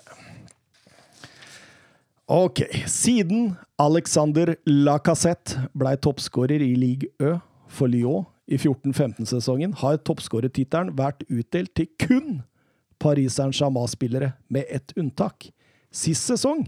[2.26, 2.62] Ok.
[2.88, 7.36] Siden Alexander Lacassette ble toppskårer i Ligue Ø
[7.70, 12.42] for Lyon i 14-15-sesongen, har toppskårertittelen vært utdelt til kun
[13.02, 15.50] Paris Saint-Germain-spillere, med ett unntak.
[15.94, 16.66] Sist sesong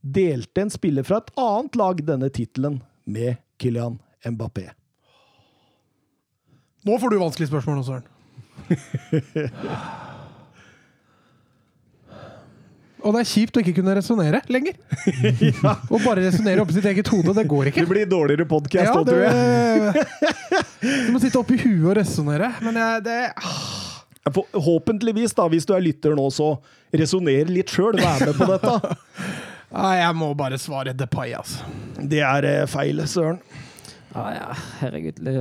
[0.00, 4.68] delte en spiller fra et annet lag denne tittelen med Kylian Mbappé.
[6.84, 8.04] Nå får du vanskelige spørsmål nå, Søren.
[13.04, 14.78] Og det er kjipt å ikke kunne resonnere lenger.
[15.92, 17.82] Å bare resonnere oppi sitt eget hode, det går ikke.
[17.84, 20.06] Det blir dårligere podkast Ja, tror jeg.
[21.04, 22.48] Du må sitte oppi huet og resonnere.
[22.64, 23.18] Men jeg, det
[24.32, 26.54] Forhåpentligvis, da, hvis du er lytter nå, så
[26.96, 28.00] resonner litt sjøl.
[28.00, 28.96] Vær med på dette.
[29.74, 31.68] Nei, Jeg må bare svare Depay, altså.
[32.00, 33.42] Det er eh, feil, søren.
[34.14, 35.18] Ah, ja, herregud.
[35.18, 35.32] Det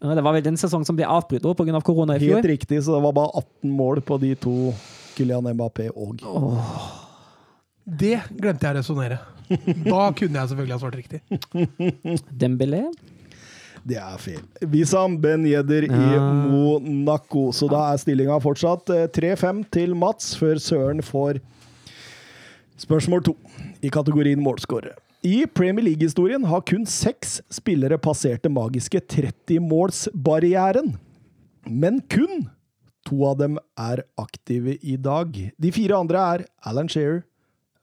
[0.00, 1.74] det var vel den sesongen som ble avbrutt pga.
[1.76, 2.40] Av korona i fjor.
[2.40, 4.54] Helt riktig, så det var bare 18 mål på de to
[5.14, 6.20] Kylian Mbappé og
[7.84, 9.18] Det glemte jeg å resonnere.
[9.84, 11.20] Da kunne jeg selvfølgelig ha svart riktig.
[12.44, 12.86] Dembélé.
[13.84, 14.40] Det er feil.
[14.72, 16.04] Wissam Ben Yedder i
[16.48, 17.50] Monaco.
[17.52, 21.42] Så da er stillinga fortsatt eh, 3-5 til Mats, før Søren får
[22.80, 23.34] spørsmål to
[23.84, 24.96] i kategorien målskårere.
[25.24, 30.94] I Premier League-historien har kun seks spillere passert det magiske 30-målsbarrieren.
[31.68, 32.48] Men kun
[33.04, 35.36] to av dem er aktive i dag.
[35.60, 37.22] De fire andre er Alan Shearer,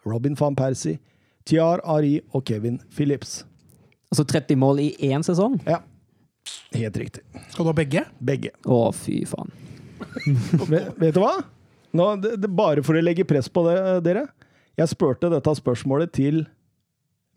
[0.06, 1.00] Robin van Persie,
[1.46, 3.42] Tiar Ari og Kevin Phillips.
[4.12, 5.60] Altså 30 mål i én sesong?
[5.66, 5.80] Ja,
[6.76, 7.24] helt riktig.
[7.54, 8.06] Skal du ha begge?
[8.20, 8.54] Begge.
[8.66, 9.54] Å, fy faen.
[10.72, 11.38] Vet, vet du hva?
[11.96, 14.26] Nå, det, det, bare for å legge press på det, dere.
[14.80, 16.46] Jeg spurte dette spørsmålet til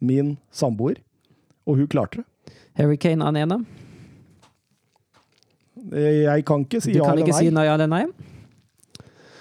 [0.04, 1.00] min samboer,
[1.66, 2.54] og hun klarte det.
[2.78, 3.83] Harry Kane er den ene.
[5.92, 8.04] Jeg kan ikke si Du ja kan ikke eller si nei, nei eller nei.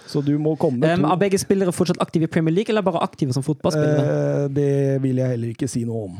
[0.08, 3.00] så du må komme Um, er begge spillere fortsatt aktive i Premier League, eller bare
[3.02, 4.44] aktive som fotballspillere?
[4.44, 6.20] Uh, det vil jeg heller ikke si noe om.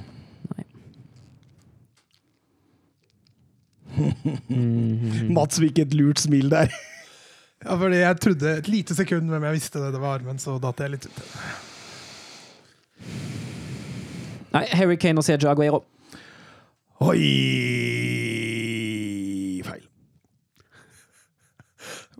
[4.50, 5.28] Mhm.
[5.36, 6.72] Mats fikk et lurt smil der.
[7.64, 10.58] Ja, fordi Jeg trodde et lite sekund hvem jeg visste det det var, men så
[10.60, 11.20] datt jeg litt ut.
[14.52, 15.80] Nei, Harry Kane og Sergio Aguero.
[17.08, 17.22] Oi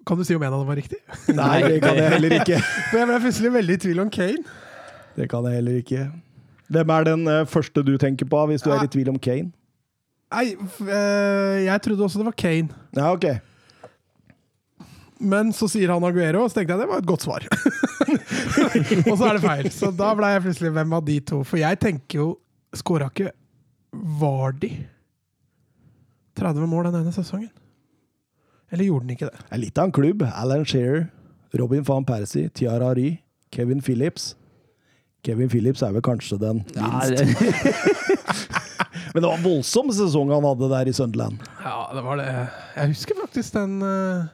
[0.08, 1.00] Kan du si om en av dem var riktig?
[1.40, 2.60] Nei, det kan jeg heller ikke.
[2.92, 4.44] For Jeg ble plutselig veldig i tvil om Kane.
[5.16, 6.06] Det kan jeg heller ikke.
[6.74, 9.52] Hvem er den eh, første du tenker på hvis du er i tvil om Kane?
[10.34, 12.74] Nei, eh, jeg trodde også det var Kane.
[12.98, 13.28] Ja, ok.
[15.24, 17.46] Men så sier han Aguero, og så tenkte jeg det var et godt svar.
[19.12, 19.70] og så er det feil.
[19.72, 21.44] Så da ble jeg plutselig hvem av de to?
[21.48, 22.32] For jeg tenker jo
[22.74, 23.30] Skåra ikke
[23.94, 24.72] Vardi
[26.40, 27.52] 30 mål den ene sesongen?
[28.74, 29.42] Eller gjorde den ikke det?
[29.44, 30.24] Det er litt av en klubb.
[30.34, 31.06] Alan Shearer,
[31.62, 33.20] Robin van Persie, Tiara Ry,
[33.54, 34.32] Kevin Phillips.
[35.24, 37.22] Kevin Phillips er vel kanskje den Ja, minst.
[39.14, 41.44] Men det var en voldsom sesong han hadde der i Sunderland.
[41.62, 42.26] Ja, det var det.
[42.80, 44.26] Jeg husker faktisk den uh...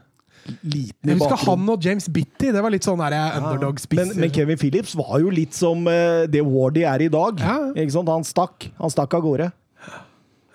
[0.63, 1.67] Liten i Jeg husker bakgrunnen.
[1.67, 2.53] han og James Bitty.
[2.55, 4.07] Det var litt sånn der underdog spiser.
[4.15, 7.43] Men, men Kevin Phillips var jo litt som uh, det Wardy er i dag.
[7.43, 7.57] Ja.
[7.75, 8.09] Ikke sant?
[8.09, 8.69] Han stakk.
[8.79, 9.49] Han stakk av gårde.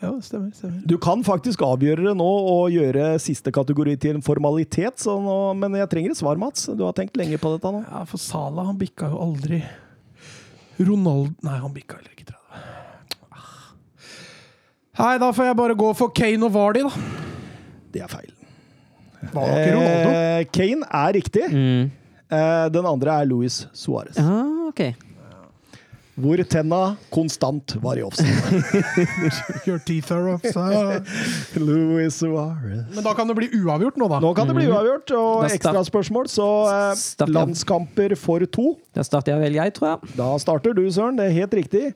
[0.02, 0.50] Ja, stemmer.
[0.52, 0.82] stemmer.
[0.86, 5.36] Du kan faktisk avgjøre det nå og gjøre siste kategori til en formalitet, så nå,
[5.60, 6.66] men jeg trenger et svar, Mats.
[6.76, 7.84] Du har tenkt lenge på dette nå.
[7.86, 9.62] Ja, for Sala han bikka jo aldri
[10.80, 12.62] Ronald Nei, han bikka heller ikke 30.
[13.30, 13.50] Ah.
[14.98, 16.90] Nei, da får jeg bare gå for Kane og Vardy, da.
[17.94, 18.32] Det er feil.
[19.30, 20.14] Var det ikke Ronaldo?
[20.18, 21.44] Eh, Kane er riktig.
[21.54, 21.90] Mm.
[22.34, 24.18] Eh, den andre er Louis Suárez.
[24.20, 24.82] Ah, ok.
[26.14, 28.62] Hvor tenna konstant var i offside.
[29.66, 31.02] Your teeth are offside.
[31.58, 32.84] Louis Suárez.
[32.94, 34.20] Men da kan det bli uavgjort nå, da.
[34.22, 38.76] Nå kan det bli uavgjort, og ekstraspørsmål, så eh, landskamper for to.
[38.94, 40.14] Da starter jeg vel, jeg, tror jeg.
[40.20, 41.18] Da starter du, Søren.
[41.18, 41.88] Det er helt riktig.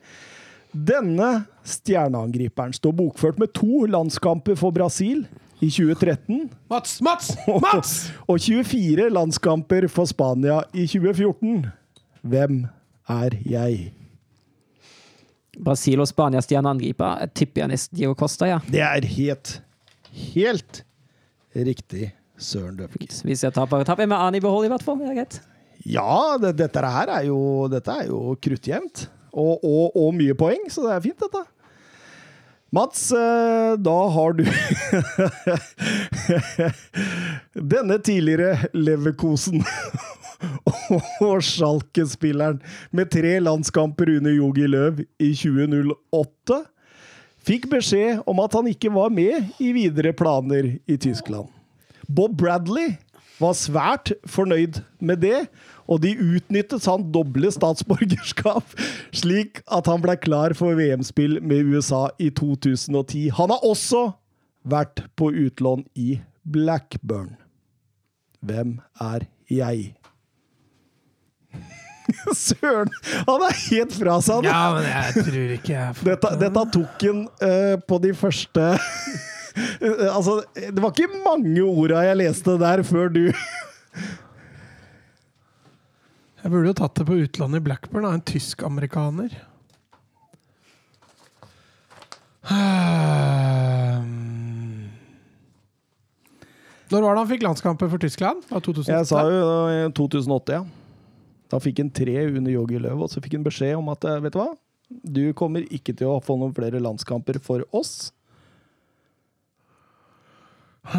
[0.74, 5.22] Denne stjerneangriperen står bokført med to landskamper for Brasil
[5.61, 6.98] i 2013 Mats!
[7.02, 7.31] Mats!
[7.46, 7.94] Mats!
[8.31, 11.70] og 24 landskamper for Spania i 2014.
[12.22, 12.66] Hvem
[13.09, 13.92] er jeg?
[15.64, 17.25] Brasil og Spania stjerneangriper.
[17.25, 18.61] Jeg tipper nesten Diego Costa, ja.
[18.71, 19.59] Det er helt,
[20.35, 20.83] helt
[21.57, 23.11] riktig, Søren Døpke.
[23.27, 24.99] Hvis jeg taper, taper jeg med Ani i behold, i hvert fall.
[25.03, 25.38] Det er greit.
[25.88, 27.38] Ja, det, dette her er jo,
[27.73, 29.07] dette er jo kruttjevnt.
[29.38, 31.44] Og, og, og mye poeng, så det er fint, dette.
[32.75, 34.42] Mats, eh, da har du
[37.73, 39.62] Denne tidligere Leverkosen
[41.29, 42.61] og Schalke-spilleren
[42.94, 46.62] med tre landskamper under Jogi Løv i 2008
[47.48, 51.48] fikk beskjed om at han ikke var med i videre planer i Tyskland.
[52.09, 52.96] Bob Bradley
[53.38, 55.46] var svært fornøyd med det,
[55.87, 58.74] og de utnyttet han doble statsborgerskap,
[59.20, 63.29] slik at han ble klar for VM-spill med USA i 2010.
[63.38, 64.09] Han har også
[64.68, 67.37] vært på utlån i Blackburn.
[68.44, 69.94] Hvem er jeg?
[72.35, 72.90] Søren!
[73.29, 74.47] Han er helt fra seg!
[74.49, 78.64] Ja, men jeg tror ikke jeg Dette, dette tok han uh, på de første
[80.14, 83.25] Altså, det var ikke mange orda jeg leste der før du
[86.38, 89.33] Jeg burde jo tatt det på utlandet i Blackburn, av En tysk-amerikaner.
[96.88, 98.47] Når var det han fikk landskamper for Tyskland?
[98.49, 98.87] 2008?
[98.94, 100.62] Jeg sa jo i 2008, ja.
[101.48, 104.20] Da fikk han tre under Jogi Løv, og så fikk han beskjed om at eh,
[104.24, 104.50] vet du hva,
[104.88, 108.12] du kommer ikke til å få noen flere landskamper for oss.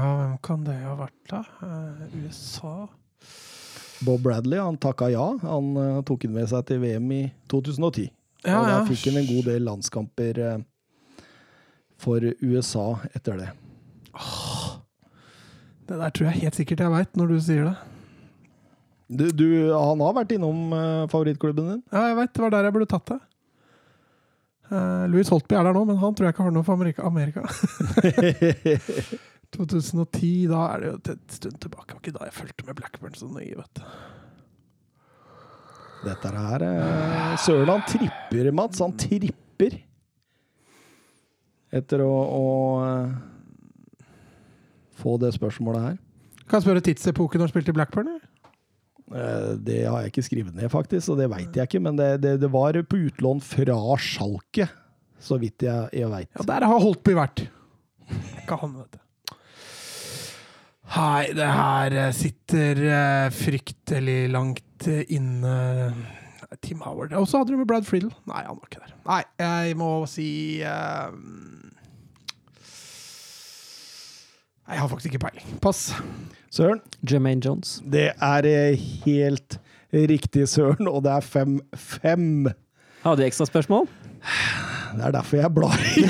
[0.00, 1.42] Ja, hvem kan det ha vært, da?
[1.62, 2.88] Eh, USA
[4.00, 5.26] Bob Bradley han takka ja.
[5.42, 8.08] Han uh, tok han med seg til VM i 2010.
[8.46, 8.84] Ja, og da ja.
[8.88, 11.24] fikk han en god del landskamper uh,
[12.00, 13.50] for USA etter det.
[15.90, 17.76] Det der tror jeg helt sikkert jeg veit, når du sier det.
[19.10, 21.82] Du, du, han har vært innom eh, favorittklubben din?
[21.90, 22.32] Ja, jeg veit.
[22.36, 23.18] Det var der jeg burde tatt det.
[24.70, 27.02] Uh, Louis Holtby er der nå, men han tror jeg ikke har noe for Amerika.
[27.08, 27.42] Amerika.
[29.56, 31.88] 2010, da er det jo en stund tilbake.
[31.88, 33.82] Det var ikke da jeg fulgte med Blackburn så nøye, vet du.
[36.04, 38.78] Dette her uh, Sørland tripper, Mats.
[38.78, 39.80] Han tripper.
[41.74, 42.46] Etter å, å
[42.86, 44.06] uh,
[45.02, 45.98] få det spørsmålet her.
[46.46, 48.14] Kan jeg spørre tidsepoken når han spilte i Blackburn?
[48.14, 48.29] eller?
[49.10, 51.82] Eh, Det har jeg ikke skrevet ned, faktisk, og det veit jeg ikke.
[51.82, 54.68] Men det, det, det var på utlån fra Sjalke,
[55.20, 56.30] så vidt jeg, jeg veit.
[56.38, 57.44] Ja, der har Holtby vært.
[58.42, 59.02] Ikke han, vet du.
[60.90, 65.92] Hei, det her eh, sitter eh, fryktelig langt inne
[66.64, 67.12] Tim Howard.
[67.14, 68.10] Og så hadde du med Brad Friedel.
[68.26, 68.96] Nei, han var ikke der.
[69.06, 70.30] Nei, jeg må si
[70.66, 71.12] eh,
[74.70, 75.46] Nei, jeg har faktisk ikke peiling.
[75.62, 75.88] Pass.
[76.54, 77.80] Søren, Jermaine Jones.
[77.90, 79.56] det er eh, helt
[79.90, 82.52] riktig, Søren, og det er 5-5.
[83.02, 83.88] Har du ekstra spørsmål?
[84.94, 86.04] Det er derfor jeg blar i.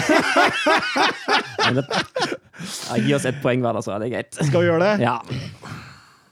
[1.71, 4.37] Ja, gi oss ett poeng hver, da, så er det greit.
[4.41, 5.05] Skal vi gjøre det?
[5.05, 5.17] Ja.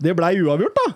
[0.05, 0.93] Det blei uavgjort, da.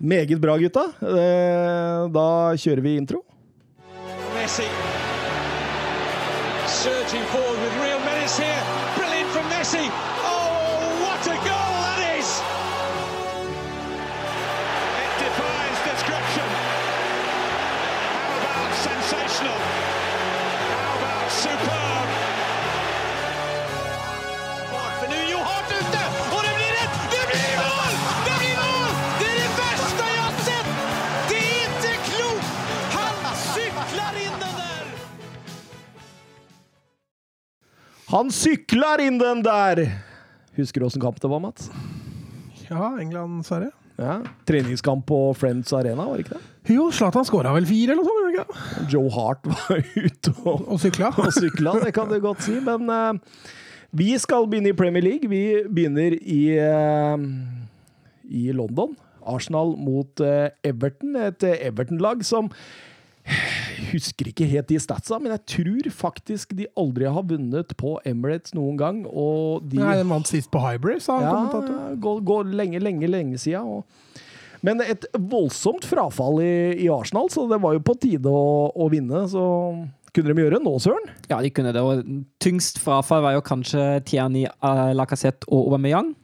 [0.00, 0.86] Meget bra, gutta.
[1.04, 3.20] Eh, Da kjører vi intro.
[4.36, 4.64] Messi
[6.80, 8.79] surging forward with real menace here.
[9.72, 10.09] Messi.
[38.10, 39.84] Han sykler inn den der!
[40.56, 41.68] Husker du åssen kamp det var, Mats?
[42.66, 43.70] Ja, England-Sverige.
[44.00, 44.16] Ja.
[44.48, 46.74] Treningskamp på Friends Arena, var det ikke det?
[46.74, 48.32] Jo, Zlatan skåra vel fire, eller noe sånt?
[48.34, 48.88] ikke?
[48.90, 51.12] Joe Hart var ute og, Og sykla.
[51.22, 52.56] og sykla, det kan du godt si.
[52.66, 53.46] Men uh,
[53.94, 55.30] vi skal begynne i Premier League.
[55.30, 57.14] Vi begynner i, uh,
[58.26, 58.98] i London.
[59.30, 61.14] Arsenal mot eh, Everton.
[61.28, 62.50] Et Everton-lag som
[63.90, 68.54] husker ikke helt de statsa, men jeg tror faktisk de aldri har vunnet på Emirates
[68.56, 69.04] noen gang.
[69.08, 72.00] Og de Nei, Den vant sist på Hybrid, sa ja, kommentatoren.
[72.02, 73.40] går, går lenge, lenge, lenge.
[73.60, 74.20] Og,
[74.66, 76.52] men et voldsomt frafall i,
[76.84, 79.24] i Arsenal, så det var jo på tide å, å vinne.
[79.30, 79.44] Så
[80.14, 81.10] kunne de gjøre nå, Søren?
[81.30, 81.82] Ja, de kunne det.
[81.84, 82.02] Og
[82.42, 86.14] tyngst frafall var jo kanskje Tiani uh, Lacassette og Aubameyang.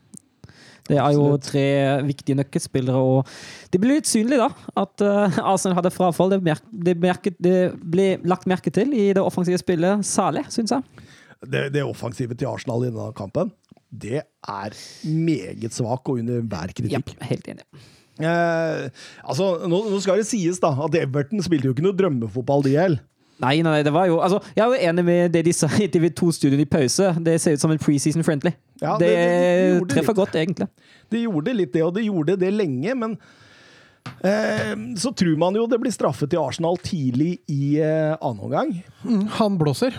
[0.87, 1.67] Det er jo tre
[2.07, 6.31] viktige nøkkelspillere, og det ble litt synlig da, at uh, Arsenal hadde frafall.
[6.35, 10.77] Det, merk, det, merket, det ble lagt merke til i det offensive spillet, særlig, syns
[10.77, 11.07] jeg.
[11.47, 13.51] Det, det offensive til Arsenal i denne kampen,
[13.91, 16.95] det er meget svak og under hver kritikk.
[16.95, 17.67] Ja, helt enig.
[18.17, 18.87] Eh,
[19.27, 22.77] altså, nå, nå skal det sies da, at Everton spilte jo ikke noe drømmefotball, de
[22.79, 23.03] heller.
[23.39, 25.89] Nei, nei, det var jo altså, Jeg er jo enig med det de sa i
[25.93, 27.11] TV2-studioet i pause.
[27.21, 28.55] Det ser ut som en preseason friendly.
[28.81, 30.17] Ja, det, det- det- det treffer litt.
[30.23, 30.69] godt, egentlig.
[31.11, 33.19] Det gjorde litt det, og det gjorde det lenge, men
[34.25, 38.73] eh, så tror man jo det blir straffet til Arsenal tidlig i eh, annen omgang.
[39.05, 39.97] Mm, Han blåser.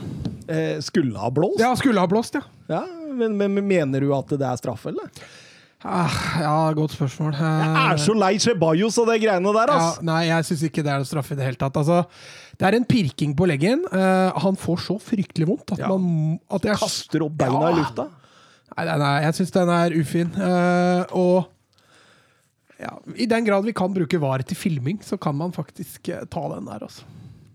[0.47, 1.59] Eh, skulle ha blåst.
[1.61, 2.41] Ja, skulle ha blåst, ja.
[2.71, 5.11] Ja, men, men, men mener du at det er straffe, eller?
[5.85, 6.09] Ah,
[6.41, 7.35] ja, godt spørsmål.
[7.37, 9.99] Jeg Eh, er så lei Ceballos og de greiene der, ja, ass!
[10.01, 11.77] nei, jeg syns ikke det er straffe i det hele tatt.
[11.77, 11.99] Altså,
[12.57, 13.83] det er en pirking på leggen.
[13.91, 15.91] Uh, han får så fryktelig vondt at Ja.
[15.93, 17.69] man at jeg, Kaster opp beina Ja.
[17.69, 18.07] i lufta.
[18.77, 20.31] Nei, nei, nei jeg syns den er ufin.
[20.37, 21.45] Uh, og
[22.81, 26.25] ja, i den grad vi kan bruke VAR til filming, så kan man faktisk uh,
[26.29, 27.05] ta den der, altså.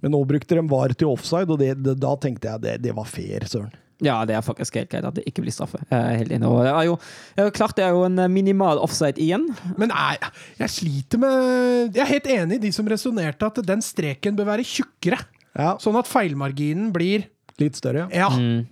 [0.02, 2.94] Men nå brukte de VAR til offside, og det, det, da tenkte jeg det, det
[2.96, 3.70] var fair, søren.
[4.02, 5.78] Ja, det er faktisk helt greit at det ikke blir straffe.
[5.86, 6.48] Jeg er helt enig.
[6.50, 6.96] Og det er jo,
[7.36, 9.44] det er jo klart det er jo en minimal offside igjen.
[9.78, 10.16] Men nei,
[10.58, 14.50] jeg sliter med Jeg er helt enig i de som resonnerte at den streken bør
[14.52, 15.20] være tjukkere.
[15.54, 17.28] Ja, Sånn at feilmarginen blir
[17.60, 18.26] litt større, ja.
[18.26, 18.62] Ja.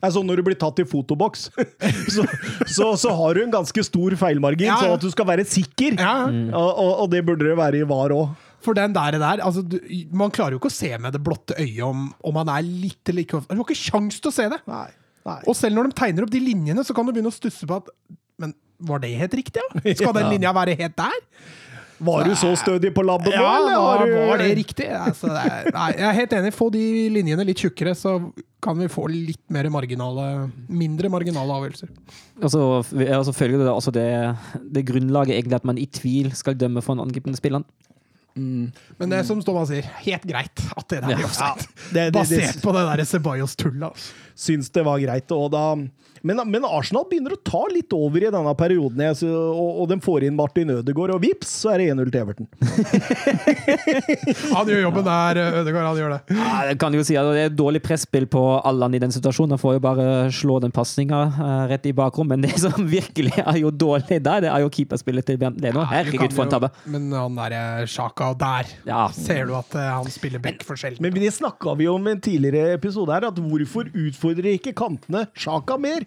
[0.00, 1.50] Det er sånn når du blir tatt i fotoboks,
[2.14, 2.22] så,
[2.64, 5.98] så, så har du en ganske stor feilmargin, Ja, sånn at du skal være sikker.
[6.00, 6.14] ja.
[6.56, 8.30] Og, og, og det burde det være i VAR òg.
[8.60, 9.78] For den der, der altså, du,
[10.12, 13.08] Man klarer jo ikke å se med det blotte øyet om, om man er litt
[13.08, 14.60] eller ikke Du har ikke kjangs til å se det!
[14.68, 14.88] Nei.
[15.28, 15.38] Nei.
[15.48, 17.76] Og selv når de tegner opp de linjene, så kan du begynne å stusse på
[17.80, 17.88] at
[18.40, 19.82] Men var det helt riktig, ja?
[19.98, 20.30] Skal den Ja.
[20.36, 21.18] linja være helt der?
[22.00, 24.86] Var du så stødig på labben nå, Ja, eller var, du- var det riktig?
[24.96, 26.52] Altså, det er, nei, jeg er helt enig.
[26.56, 26.80] Få de
[27.12, 28.14] linjene litt tjukkere, så
[28.64, 30.24] kan vi få litt mer marginale
[30.72, 31.92] mindre marginale avgjørelser.
[32.40, 32.54] Og
[33.28, 34.06] så følger det altså det,
[34.72, 37.68] det grunnlaget egentlig at man i tvil skal dømme for en angripende spiller.
[38.34, 42.10] Men det som Thomas sier, helt greit at det der er offside.
[42.14, 43.88] Basert på det der Ceballos-tullet.
[43.90, 44.12] Altså.
[44.40, 45.32] Syns det var greit.
[45.36, 45.64] Og da,
[46.24, 49.90] men, men Arsenal begynner å ta litt over i denne perioden, jeg, så- og, og
[49.92, 52.48] de får inn Martin Ødegaard, og vips, så er det 1-0 til Everton.
[54.56, 55.86] Han gjør jobben der, Ødegaard.
[55.90, 56.20] Han gjør det.
[56.36, 59.54] Ja, det kan jo si at Det er dårlig presspill på Allan i den situasjonen.
[59.56, 61.20] Han får jo bare slå den pasninga
[61.70, 62.38] rett i bakrommet.
[62.38, 65.84] Men det som virkelig er jo dårlig der, det er jo keeperspillet til Bernt Leno.
[65.90, 66.68] Herregud, for en tabbe.
[66.90, 69.02] Men han derre Sjaka der Ja.
[69.14, 71.02] ser du at eh, han spiller back for sjelden.
[71.04, 75.26] Men det snakka vi om i en tidligere episode her, at hvorfor utfordrer ikke kantene
[75.34, 76.04] Sjaka mer?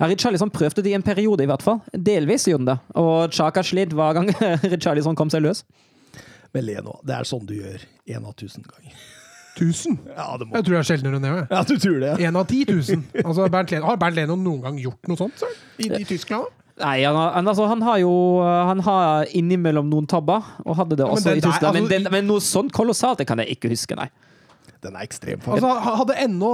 [0.00, 1.80] Ja, Richarlison prøvde det i en periode, i hvert fall.
[1.92, 2.78] Delvis gjorde han det.
[2.98, 4.30] Og Chaka slitt hver gang
[4.72, 5.62] Richarlison kom seg løs.
[6.54, 8.92] Men le nå, det er sånn du gjør én av tusen ganger.
[9.56, 9.98] Tusen?
[10.12, 11.46] Ja, det må Jeg tror det er sjeldnere enn det.
[11.52, 12.12] Ja, du tror det?
[12.26, 13.04] Én av ti tusen.
[13.22, 15.48] Altså, Bernt Leno, har Bernt Leno noen gang gjort noe sånt så?
[15.80, 16.44] I, i Tyskland?
[16.48, 16.62] da?
[16.76, 18.10] Nei, han, har- han, altså, han har jo
[18.44, 21.72] Han har innimellom noen tabber, og hadde det men også det, i Tyskland.
[21.78, 24.10] Men, altså, den, men noe sånt kolossalt, det kan jeg ikke huske, nei.
[24.86, 25.42] Den er ekstrem.
[25.42, 25.66] faktisk.
[25.66, 26.50] Altså, hadde ennå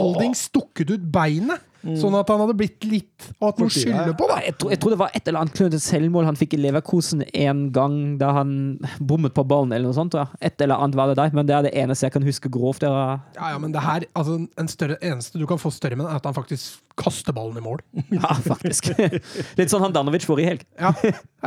[0.00, 4.14] Holding stukket ut beinet, sånn at han hadde blitt litt Og hatt noe å skylde
[4.18, 4.40] på, da.
[4.42, 7.22] Jeg tror, jeg tror det var et eller annet klønete selvmål han fikk i Leverkosen
[7.30, 8.50] en gang da han
[8.98, 10.16] bommet på ballen, eller noe sånt.
[10.16, 10.32] tror.
[10.42, 12.82] Et eller annet var det der, men det er det eneste jeg kan huske grovt.
[12.82, 16.08] Var, Ja, ja, men det her, altså, en større, eneste du kan få større med,
[16.10, 17.84] er at han faktisk kaster ballen i mål.
[18.10, 18.90] ja, faktisk.
[19.60, 20.66] Litt sånn han Danovic får i helg.
[20.80, 20.90] Ja,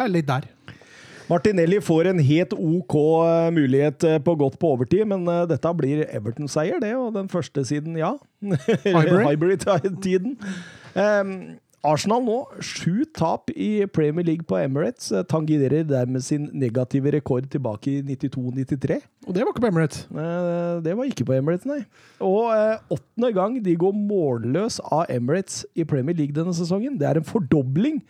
[0.07, 0.47] litt der.
[1.29, 5.73] Martinelli får en helt OK eh, mulighet eh, på godt på overtid, men eh, dette
[5.77, 8.15] blir Everton-seier, det, og den første siden, ja.
[9.29, 10.39] Hybrid-tiden.
[10.95, 11.33] Um,
[11.85, 17.93] Arsenal nå, sju tap i Premier League på Emirates, tangerer dermed sin negative rekord tilbake
[17.93, 18.97] i 92-93.
[19.29, 20.01] Og det var ikke på Emirates.
[20.83, 21.79] Det var ikke på Emirates, nei.
[22.25, 22.51] Og
[22.91, 26.99] åttende gang de går målløs av Emirates i Premier League denne sesongen.
[26.99, 28.01] Det er en fordobling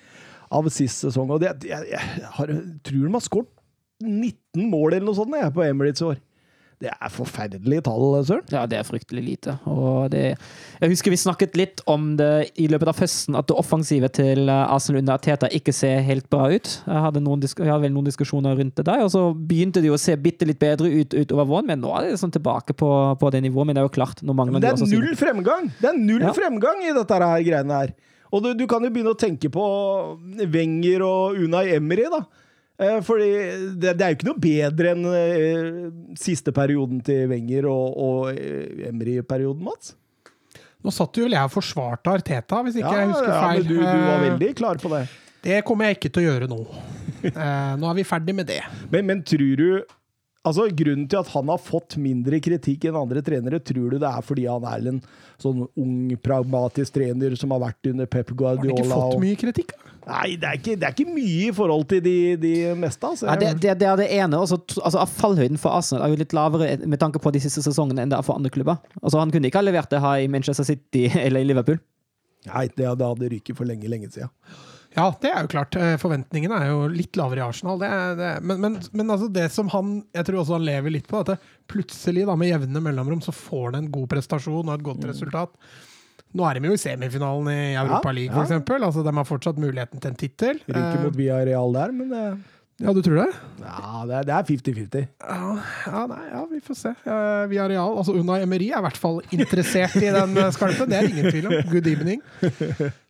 [0.52, 1.30] av sist sesong.
[1.36, 3.54] Og det, jeg, jeg, har, tror de har skåret
[4.00, 6.20] 19 mål eller noe sånt jeg, på Emirates i år.
[6.80, 8.46] Det er forferdelige tall, Søren.
[8.56, 9.58] Ja, det er fryktelig lite.
[10.14, 10.22] Det,
[10.80, 14.48] jeg husker vi snakket litt om det i løpet av høsten, at det offensive til
[14.48, 16.70] eh, Arsenal under Teta ikke ser helt bra ut.
[16.86, 19.92] Jeg hadde, noen, jeg hadde vel noen diskusjoner rundt det der, og så begynte det
[19.92, 22.78] jo å se bitte litt bedre ut utover våren, men nå er det sånn tilbake
[22.80, 23.68] på, på det nivået.
[23.68, 25.68] Men det er jo klart, nå mangler Men det er null fremgang!
[25.82, 26.32] Det er null Ja.
[26.38, 27.92] fremgang i dette her greiene her.
[28.30, 29.64] Og du, du kan jo begynne å tenke på
[30.54, 32.20] Wenger og Unai Emery, da.
[32.80, 33.30] Eh, Fordi
[33.82, 35.80] det, det er jo ikke noe bedre enn eh,
[36.20, 39.96] siste perioden til Wenger og, og eh, Emery-perioden, Mats.
[40.80, 43.58] Nå satt jo vel jeg og forsvarte Arteta, hvis ikke jeg husker feil.
[43.58, 45.02] ja, men du, du var Eh, veldig klar på det.
[45.44, 46.60] Det kommer jeg ikke til å gjøre nå.
[47.20, 48.62] Eh, nå er vi ferdig med det.
[48.94, 49.68] Men, men tror du
[50.48, 54.08] Altså, Grunnen til at han har fått mindre kritikk enn andre trenere, tror du det
[54.08, 55.02] er fordi han er en
[55.40, 58.72] sånn ung, pragmatisk trener som har vært under Pep Guardiola?
[58.72, 59.74] Har han ikke fått mye kritikk?
[60.10, 63.12] Nei, det er, ikke, det er ikke mye i forhold til de, de meste.
[63.12, 63.28] Altså.
[63.28, 64.40] Nei, det, det, det er det ene.
[64.40, 68.06] Også, altså, Fallhøyden for Arsenal er jo litt lavere med tanke på de siste sesongene
[68.06, 68.80] enn det er for andre klubber.
[69.04, 71.84] Altså, han kunne ikke ha levert det her i Manchester City eller i Liverpool.
[72.48, 74.32] Nei, det, det hadde ryket for lenge, lenge siden.
[74.96, 75.76] Ja, det er jo klart.
[75.78, 77.78] Eh, Forventningene er jo litt lavere i Arsenal.
[77.82, 80.66] Det, er- det, er- men, men, men altså det som han Jeg tror også han
[80.66, 81.38] lever litt på, at det,
[81.70, 85.54] plutselig, da, med jevne mellomrom, så får han en god prestasjon og et godt resultat.
[86.34, 88.44] Nå er de jo i semifinalen i Europa Ja, League, ja.
[88.46, 88.84] eksempel.
[88.86, 90.60] Altså, de har fortsatt muligheten til en tittel.
[90.70, 92.24] Ryker mot Via Real der, men det,
[92.80, 93.28] ja, du tror det?
[93.60, 95.08] ja, det er- er 50-50.
[95.22, 95.50] Ja,
[95.86, 96.94] ja, ja, vi får se.
[97.06, 97.12] Uh,
[97.52, 100.90] har Real, altså Unai Emery er i hvert fall interessert i den eh, skalpen.
[100.90, 101.58] Det er ingen tvil om.
[101.72, 102.22] Good evening.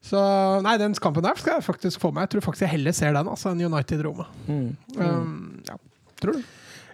[0.01, 0.22] Så
[0.65, 2.26] nei, den kampen der skal jeg faktisk få med.
[2.28, 4.26] Jeg tror faktisk jeg heller ser den altså, enn United-Roma.
[4.49, 5.78] Um, ja.
[6.20, 6.41] Tror du?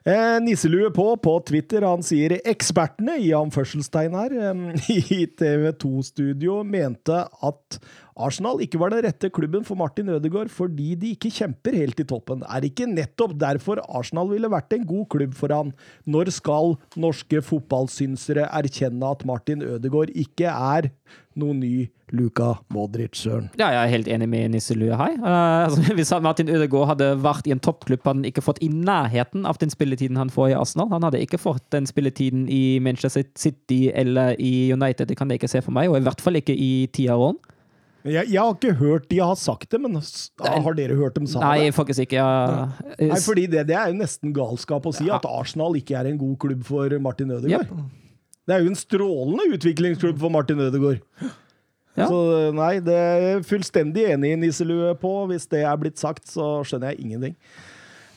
[0.05, 4.83] Eh, Nisselue på på Twitter, han sier ekspertene i anførselstegn her eh,
[5.17, 7.79] i TV2-studio mente at
[8.15, 12.07] Arsenal ikke var den rette klubben for Martin Ødegaard fordi de ikke kjemper helt i
[12.07, 12.45] toppen.
[12.47, 15.73] Er ikke nettopp derfor Arsenal ville vært en god klubb for han?
[16.07, 20.87] Når skal norske fotballsynsere erkjenne at Martin Ødegaard ikke er
[21.35, 21.73] noen ny
[22.15, 23.49] Luka Modric, Søren?
[23.59, 25.17] Ja, jeg er helt enig med Nisselue her.
[25.17, 28.69] Eh, altså, hvis Martin Ødegaard hadde vært i en toppklubb, hadde han ikke fått i
[28.71, 30.87] nærheten av den spilletiden han får i Arsenal.
[30.93, 35.41] Han hadde ikke fått den spilletiden i Manchester City eller i United, det kan jeg
[35.41, 37.41] ikke se for meg, og i hvert fall ikke i tiåren.
[38.05, 41.41] Jeg, jeg har ikke hørt de har sagt det, men har dere hørt dem sa
[41.41, 41.73] Nei, det?
[41.73, 42.21] faktisk ikke.
[42.21, 42.67] Ja.
[42.99, 46.19] Nei, fordi det, det er jo nesten galskap å si, at Arsenal ikke er en
[46.21, 47.71] god klubb for Martin Ødegaard.
[48.45, 51.01] Det er jo en strålende utviklingsklubb for Martin Ødegaard.
[51.95, 52.09] Ja.
[52.11, 55.13] Så nei, det er jeg fullstendig enig i Nisselue på.
[55.31, 57.37] Hvis det er blitt sagt, så skjønner jeg ingenting.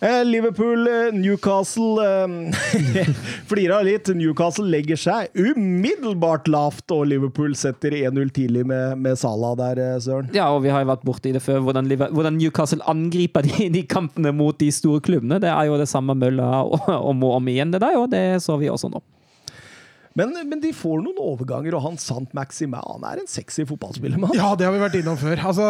[0.01, 3.09] Eh, Liverpool, eh, Newcastle eh,
[3.51, 4.07] Flirer litt.
[4.15, 10.31] Newcastle legger seg umiddelbart lavt, og Liverpool setter 1-0 tidlig med, med Salah der, Søren.
[10.37, 13.83] Ja, og vi har jo vært borti det før, hvordan, hvordan Newcastle angriper de, de
[13.91, 15.41] kampene mot de store klubbene.
[15.43, 18.59] Det er jo det samme mølla om og om igjen, det der, og det så
[18.61, 19.03] vi også nå.
[20.19, 24.19] Men, men de får noen overganger, og han Sant Maxime han er en sexy fotballspiller.
[24.19, 24.35] mann.
[24.35, 25.39] Ja, det har vi vært innom før.
[25.47, 25.69] Altså,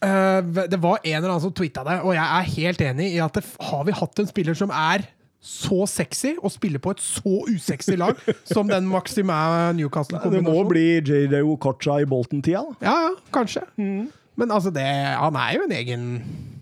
[0.00, 3.34] det var en eller annen som tweeta det, og jeg er helt enig i at
[3.36, 5.04] det, har vi hatt en spiller som er
[5.40, 8.18] så sexy og spiller på et så usexy lag
[8.54, 9.32] som den Maxime
[9.72, 12.60] Det må bli JJ Okocha i Bolton-tida.
[12.60, 12.76] da.
[12.84, 13.64] Ja, ja, kanskje.
[14.36, 14.84] Men altså, det,
[15.16, 16.04] han er jo en egen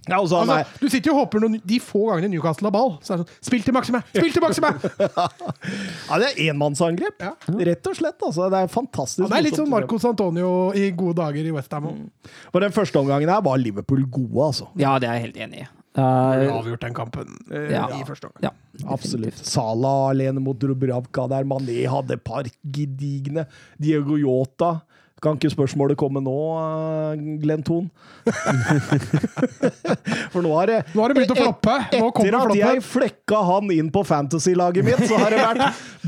[0.08, 2.68] Ja, og så han altså, Du sitter jo og håper når, De få gangene Newcastle
[2.70, 4.02] har ball, så er det sånn Spill til Maxime!
[4.12, 4.72] Spill til Maxime!
[6.08, 7.20] Ja, det er enmannsangrep.
[7.22, 7.32] Ja.
[7.68, 8.22] Rett og slett.
[8.24, 8.48] altså.
[8.52, 9.24] Det er fantastisk.
[9.26, 11.90] Han er litt sånn morsomt å Marcos Antonio i gode dager i Westham.
[11.92, 12.30] Mm.
[12.52, 14.70] Og den første omgangen her var Liverpool gode, altså.
[14.80, 15.68] Ja, det er jeg helt enig i.
[15.98, 17.88] Vi Uh, avgjort den kampen uh, Ja.
[17.90, 18.44] i første omgang.
[18.44, 19.40] ja, Absolutt.
[19.42, 21.46] Salah alene mot Drubravka der.
[21.48, 23.46] Mané hadde et par gedigne.
[23.82, 24.82] Diego Yota.
[25.22, 27.88] Kan ikke spørsmålet komme nå, eh, Glenn Thon?
[30.32, 31.74] For nå har det Nå har det begynt å floppe.
[31.98, 35.62] Etter at jeg flekka han inn på fantasy-laget mitt, så har det vært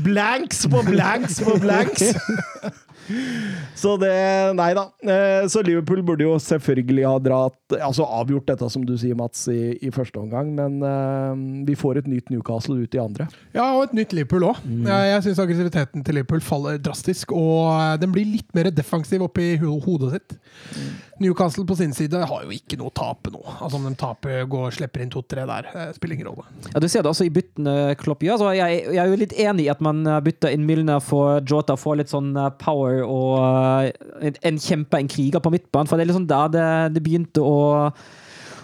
[0.05, 2.01] blanks på blanks på blanks.
[3.75, 4.11] Så det
[4.57, 4.87] Nei da.
[5.03, 9.45] Eh, Så Liverpool burde jo selvfølgelig ha dratt Altså avgjort dette, som du sier, Mats,
[9.51, 11.31] i, i første omgang, men uh,
[11.67, 13.27] vi får et nytt Newcastle ut i andre.
[13.55, 14.59] Ja, og et nytt Liverpool òg.
[14.65, 17.31] Jeg, jeg syns aggressiviteten til Liverpool faller drastisk.
[17.35, 20.35] Og eh, den blir litt mer defensiv oppi hodet sitt.
[21.21, 23.41] Newcastle på sin side har jo ikke noe å tape nå.
[23.53, 26.45] Altså Om de taper, går, og slipper inn to-tre der, eh, spiller ingen rolle.
[26.73, 28.41] Ja, Du ser det også i byttene Klopp gjør.
[28.41, 31.41] Så jeg, jeg er jo litt enig i at man eh, bytter inn Milner for
[31.47, 33.91] Jota, får litt sånn eh, power og
[34.21, 35.89] en, en kjempe, en kriger på midtbanen.
[35.89, 36.67] For det er liksom der det,
[36.97, 37.61] det begynte å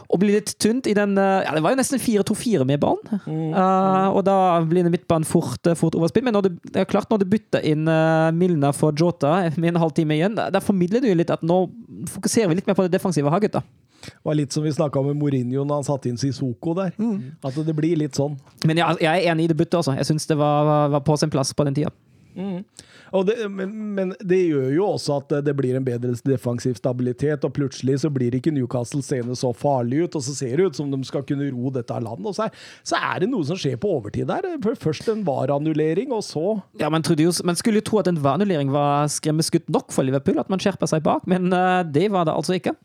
[0.07, 3.19] og blir litt tynt i den eh, Ja, det var jo nesten 4-2-4 med ballen.
[3.27, 4.35] Uh, og da
[4.67, 6.23] blir det midtbanen fort, eh, fort overspill.
[6.27, 9.73] Men når du, det er klart, når du bytter inn uh, Milner for Jota med
[9.73, 11.65] en halvtime igjen, da, da formidler du jo litt at nå
[12.13, 13.63] fokuserer vi litt mer på det defensive her, gutta.
[14.07, 16.93] Det var litt som vi snakka med Mourinho når han satte inn Sissoko der.
[17.43, 18.37] At det blir litt sånn.
[18.69, 19.97] Men jeg, jeg er enig i det byttet, altså.
[19.97, 21.91] Jeg syns det var, var på sin plass på den tida.
[22.37, 22.63] Og
[23.27, 27.55] det, men, men det gjør jo også at det blir en bedre defensiv stabilitet, og
[27.55, 30.91] plutselig så blir ikke Newcastle seende så farlig ut, og så ser det ut som
[30.91, 32.27] de skal kunne ro dette landet.
[32.27, 34.47] Og så er, så er det noe som skjer på overtid der.
[34.81, 36.45] Først en VAR-annullering, og så
[36.79, 40.39] Ja, man, jo, man skulle jo tro at en vaneannullering var skremmeskutt nok for Liverpool,
[40.39, 42.75] at man skjerpa seg bak, men eh, det var det altså ikke.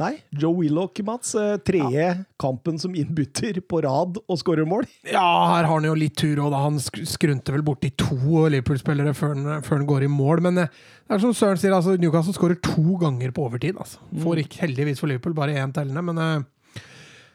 [0.00, 1.36] Nei, Joe Willoch, Mats.
[1.66, 2.14] Tredje ja.
[2.40, 4.88] kampen som innbytter på rad og skårer mål.
[5.06, 5.22] Ja,
[5.52, 8.16] her har han jo litt tur, da han skrunter vel borti to
[8.50, 10.42] Liverpool-spillere før, før han går i mål.
[10.48, 10.72] Men eh,
[11.04, 13.78] det er som Søren sier, altså, Newcastle skårer to ganger på overtid.
[13.78, 14.02] Altså.
[14.24, 16.50] Får ikke heldigvis for Liverpool bare én tellende, men eh, eh,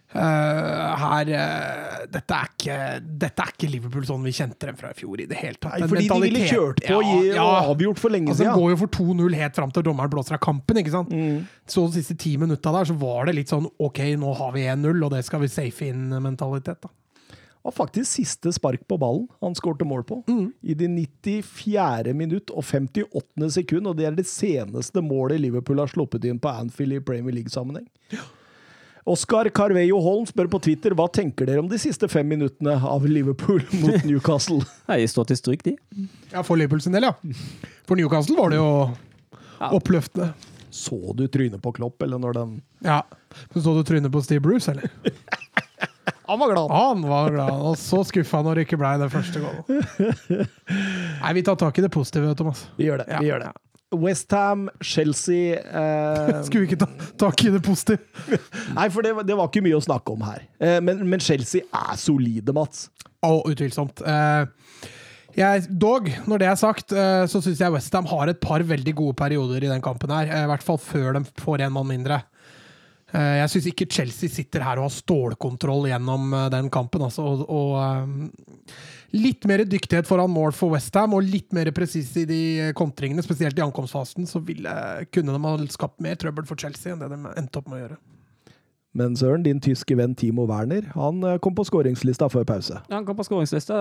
[0.10, 2.78] her eh, dette, er ikke,
[3.22, 5.76] dette er ikke Liverpool sånn vi kjente dem fra i fjor i det hele tatt.
[5.78, 7.44] Nei, fordi de ville kjørt på og ja, ja.
[7.70, 8.56] avgjort for lenge altså, siden.
[8.56, 10.80] De går jo for 2-0 helt fram til dommeren blåser av kampen.
[10.82, 11.14] ikke sant?
[11.70, 14.66] Så de siste ti minutta der, så var det litt sånn OK, nå har vi
[14.66, 16.82] 1-0, og det skal vi safe inn-mentalitet.
[16.88, 16.92] da.
[17.70, 20.24] var faktisk siste spark på ballen han skårte mål på.
[20.66, 22.16] I det 94.
[22.18, 23.54] minutt og 58.
[23.60, 27.38] sekund, og det er det seneste målet Liverpool har sluppet inn på Anfield i Premier
[27.38, 27.86] League-sammenheng.
[29.08, 33.06] Oskar Carveio Holm spør på Twitter hva tenker dere om de siste fem minuttene av
[33.08, 34.60] Liverpool mot Newcastle.
[34.90, 35.76] Nei, står til stryk, de.
[36.34, 37.14] Ja, For Liverpool sin del, ja.
[37.88, 38.70] For Newcastle var det jo
[39.60, 39.70] Ja.
[39.76, 40.34] oppløftende.
[40.72, 43.02] Så du trynet på Klopp, eller når den Ja.
[43.54, 44.90] Men så du trynet på Steve Bruce, eller?
[46.30, 46.70] Han var glad!
[46.70, 50.46] Han var glad, og så skuffa når det ikke blei det første gangen.
[51.24, 52.68] Nei, vi tar tak i det positive, Thomas.
[52.78, 53.08] Vi gjør det.
[53.10, 53.20] Ja.
[53.24, 53.50] vi gjør det.
[53.96, 56.90] Westham, Chelsea eh, Skulle vi ikke ta
[57.26, 58.04] tak i det positive?
[58.78, 60.44] Nei, for det, det var ikke mye å snakke om her.
[60.62, 62.88] Eh, men, men Chelsea er solide, Mats.
[63.26, 64.04] Å, utvilsomt.
[64.06, 64.90] Eh,
[65.40, 68.94] jeg, dog, når det er sagt, eh, så syns jeg Westham har et par veldig
[68.98, 70.30] gode perioder i den kampen her.
[70.30, 72.22] eh, I hvert fall før de får en mann mindre.
[73.10, 77.06] Eh, jeg syns ikke Chelsea sitter her og har stålkontroll gjennom den kampen.
[77.10, 78.76] Altså, og, og
[79.16, 83.24] litt mer dyktighet foran mål for Westham, og litt mer presis i de eh, kontringene,
[83.26, 84.76] spesielt i ankomstfasen, så ville,
[85.14, 87.84] kunne de ha skapt mer trøbbel for Chelsea enn det de endte opp med å
[87.84, 88.00] gjøre.
[89.00, 92.80] Men Søren, din tyske venn Timo Werner, han eh, kom på skåringslista før pause.
[92.90, 93.76] Ja, Han kom på skåringslista.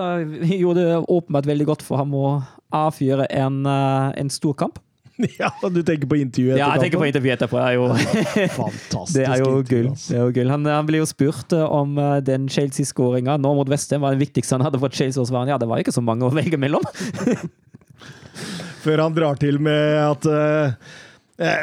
[0.45, 2.27] Gjorde det åpenbart veldig godt for ham å
[2.75, 4.77] avfyre en, eh, en stor kamp.
[5.39, 6.61] ja, du tenker på intervjuet etterpå?
[6.61, 7.59] Ja, jeg tenker på intervjuet etterpå.
[7.59, 7.87] Er jo,
[8.59, 9.17] Fantastisk.
[9.17, 9.89] det er jo gull.
[10.35, 10.53] Gull.
[10.53, 14.23] Han, han ble jo spurt eh, om eh, den Chelsea-skåringa nå mot Vestheim var det
[14.23, 15.51] viktigste han hadde fått Chelsea-svaren.
[15.51, 16.85] Ja, det var ikke så mange å velge mellom.
[18.85, 20.95] Før han drar til med at eh,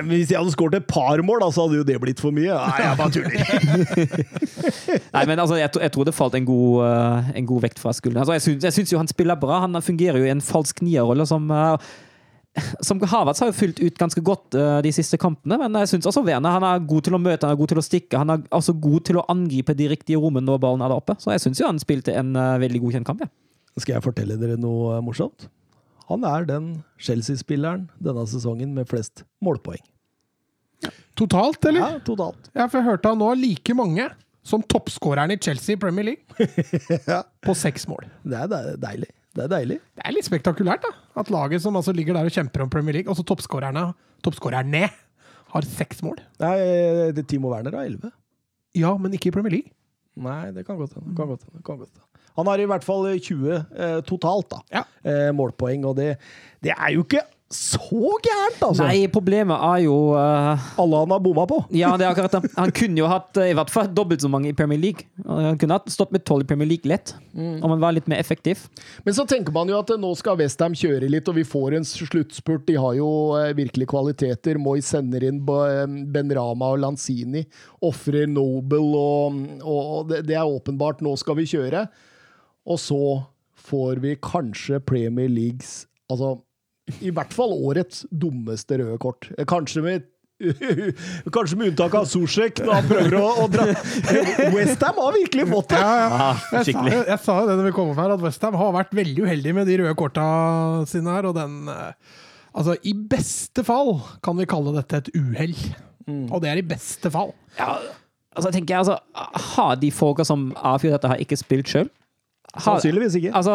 [0.04, 2.52] Hvis jeg hadde skåret et par mål, så hadde jo det blitt for mye.
[2.52, 3.36] Nei, jeg bare tuller.
[5.16, 7.92] Nei, men altså, jeg, jeg tror det falt en god, uh, en god vekt fra
[7.96, 8.24] skulderen.
[8.24, 9.62] Altså, jeg, syns, jo han spiller bra.
[9.64, 11.88] Han fungerer jo i en falsk nierrolle som eh,
[12.86, 16.08] som Havertz har jo fulgt ut ganske godt uh, de siste kampene, men jeg syns
[16.08, 18.20] også Werner han er god til å møte, han er god til å stikke.
[18.20, 21.18] Han er også god til å angripe de riktige rommene når ballen er der oppe.
[21.22, 23.26] Så jeg syns jo han spilte en uh, veldig god kjentkamp.
[23.26, 23.32] Ja.
[23.76, 25.50] Skal jeg fortelle dere noe eh, morsomt?
[26.08, 26.68] Han er den
[27.02, 29.82] Chelsea-spilleren denne sesongen med flest målpoeng.
[31.18, 31.82] Totalt, eller?
[31.82, 32.48] Ja, totalt.
[32.54, 34.08] Ja, for jeg hørte han nå like mange
[34.46, 36.24] som toppskåreren i Chelsea i Premier League.
[37.10, 37.22] Ja.
[37.44, 38.06] På seks mål.
[38.24, 39.10] Det er deilig.
[39.36, 39.80] Det er deilig.
[39.98, 41.05] Det er litt spektakulært, da.
[41.16, 43.88] At laget som altså ligger der og kjemper om Premier League, også toppskårerne,
[44.24, 44.88] toppskårerne,
[45.54, 46.18] har seks mål.
[46.42, 46.56] Nei,
[47.16, 48.10] det Timo Werner har elleve.
[48.76, 49.72] Ja, men ikke i Premier League.
[50.20, 51.14] Nei, det kan godt hende.
[52.36, 54.60] Han har i hvert fall 20 eh, totalt, da.
[54.72, 54.84] Ja.
[55.08, 56.16] Eh, målpoeng, og det,
[56.64, 58.82] det er jo ikke så gærent, altså!
[58.82, 61.60] Nei, problemet er jo uh, Alle han har bomma på.
[61.78, 62.50] Ja, det er akkurat det.
[62.56, 65.06] Han kunne jo hatt eh, i hvert fall dobbelt så mange i Premier League.
[65.22, 68.18] Han kunne hatt stått med tolv i Premier League lett, om han var litt mer
[68.18, 68.64] effektiv.
[69.06, 71.78] Men så tenker man jo at eh, nå skal Westham kjøre litt, og vi får
[71.78, 72.66] en sluttspurt.
[72.66, 73.08] De har jo
[73.54, 74.58] virkelig kvaliteter.
[74.58, 77.46] Moi sender inn Ben Rama og Lanzini.
[77.86, 81.04] Ofrer Noble, og, og det, det er åpenbart.
[81.06, 81.86] Nå skal vi kjøre.
[82.66, 83.02] Og så
[83.70, 86.36] får vi kanskje Premier Leagues Altså
[87.02, 89.30] i hvert fall årets dummeste røde kort.
[89.50, 90.04] Kanskje med
[91.32, 93.64] Kanskje med unntak av Zuzek, når han prøver å, å dra
[94.54, 95.78] Westham har virkelig fått det!
[95.80, 96.18] Ja, ja.
[96.26, 98.92] Ah, Jeg, sa, jeg sa det når vi kom opp her, at Westham har vært
[98.98, 100.26] veldig uheldig med de røde korta
[100.90, 102.22] sine her, og den eh,
[102.56, 105.52] Altså, i beste fall kan vi kalle dette et uhell.
[106.08, 107.34] Og det er i beste fall.
[107.58, 107.74] Ja,
[108.32, 108.94] altså tenker jeg altså,
[109.56, 111.90] Har de folka som avfyrer dette, har ikke spilt sjøl?
[112.56, 113.34] Sannsynligvis ikke.
[113.36, 113.52] Altså,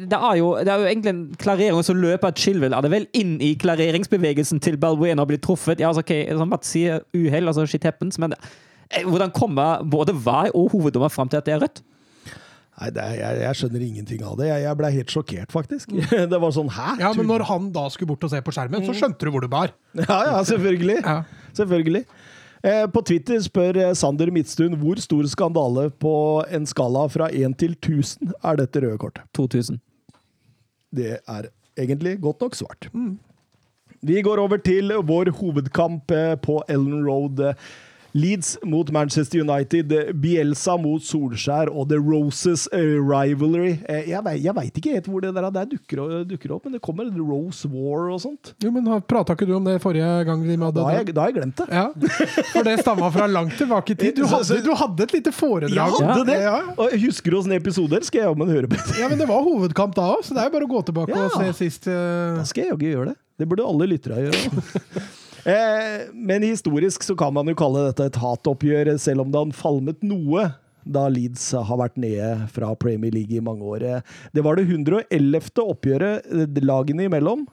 [0.00, 2.90] det er, jo, det er jo egentlig en klarering, og så løper Chilwell er det
[2.92, 5.80] vel inn i klareringsbevegelsen til Balbuena og blir truffet.
[5.80, 8.34] Ja, altså, ok, som Mats sier, uhell, altså shit happens, men
[8.90, 11.82] Eh, Hvordan kommer både VAR og hoveddommer fram til at det er rødt?
[12.80, 14.46] Nei, det er, jeg, jeg skjønner ingenting av det.
[14.48, 15.92] Jeg, jeg ble helt sjokkert, faktisk.
[16.32, 16.94] Det var sånn hæ?
[17.02, 19.44] Ja, men når han da skulle bort og se på skjermen, så skjønte du hvor
[19.44, 19.74] det bar.
[20.00, 20.96] Ja, ja, selvfølgelig.
[21.04, 21.18] Ja.
[21.58, 22.06] Selvfølgelig.
[22.60, 26.14] Eh, på Twitter spør eh, Sander Midtstuen hvor stor skandale på
[26.52, 29.24] en skala fra 1 til 1000 er dette røde kortet.
[29.36, 29.80] 2000.
[30.92, 31.48] Det er
[31.80, 32.90] egentlig godt nok svart.
[34.00, 37.40] Vi går over til vår hovedkamp eh, på Ellen Road.
[38.12, 43.76] Leeds mot Manchester United, Bielsa mot Solskjær og The Roses eh, Rivalry.
[43.88, 46.74] Eh, Jeg, vet, jeg veit ikke helt hvor det der, der dukker, dukker opp, men
[46.74, 48.52] det kommer The Rose War og sånt.
[48.64, 51.24] Jo, men Prata ikke du om det forrige gang de hadde Da har jeg, da
[51.26, 51.68] har jeg glemt det.
[51.70, 51.86] Ja,
[52.52, 54.16] for det stamma fra langt tilbake i tid.
[54.18, 55.76] Du hadde, du hadde et lite foredrag.
[55.78, 56.40] Jeg hadde det!
[56.42, 56.56] Ja.
[56.76, 58.02] Og husker du åssen episoder?
[58.06, 58.80] Skal jeg jammen høre på.
[58.98, 61.14] ja, men det var hovedkamp da òg, så det er jo bare å gå tilbake
[61.14, 61.28] Ja.
[61.30, 61.86] og se sist.
[61.90, 62.40] Uh...
[62.40, 63.18] Da skal jeg jaggu gjøre det.
[63.40, 65.06] Det burde alle lyttere gjøre.
[65.48, 69.54] eh, men historisk så kan man jo kalle dette et hatoppgjør, selv om det har
[69.56, 70.50] falmet noe
[70.90, 73.84] da Leeds har vært nede fra Premier League i mange år.
[73.84, 74.00] Eh,
[74.32, 75.50] Det var det 111.
[75.62, 77.46] oppgjøret eh, lagene imellom,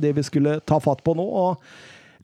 [0.00, 1.24] det vi skulle ta fatt på nå.
[1.24, 1.62] og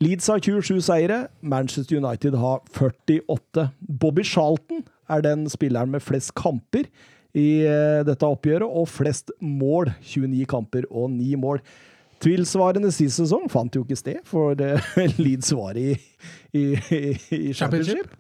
[0.03, 3.71] Leeds har 27 seire, Manchester United har 48.
[3.81, 6.89] Bobby Charlton er den spilleren med flest kamper
[7.39, 7.63] i
[8.05, 9.93] dette oppgjøret, og flest mål.
[10.03, 11.63] 29 kamper og 9 mål.
[12.23, 14.91] Tilsvarende sist sesong fant jo ikke sted, for eh,
[15.23, 15.91] Leeds var i,
[16.55, 17.01] i, i,
[17.39, 18.13] i championship.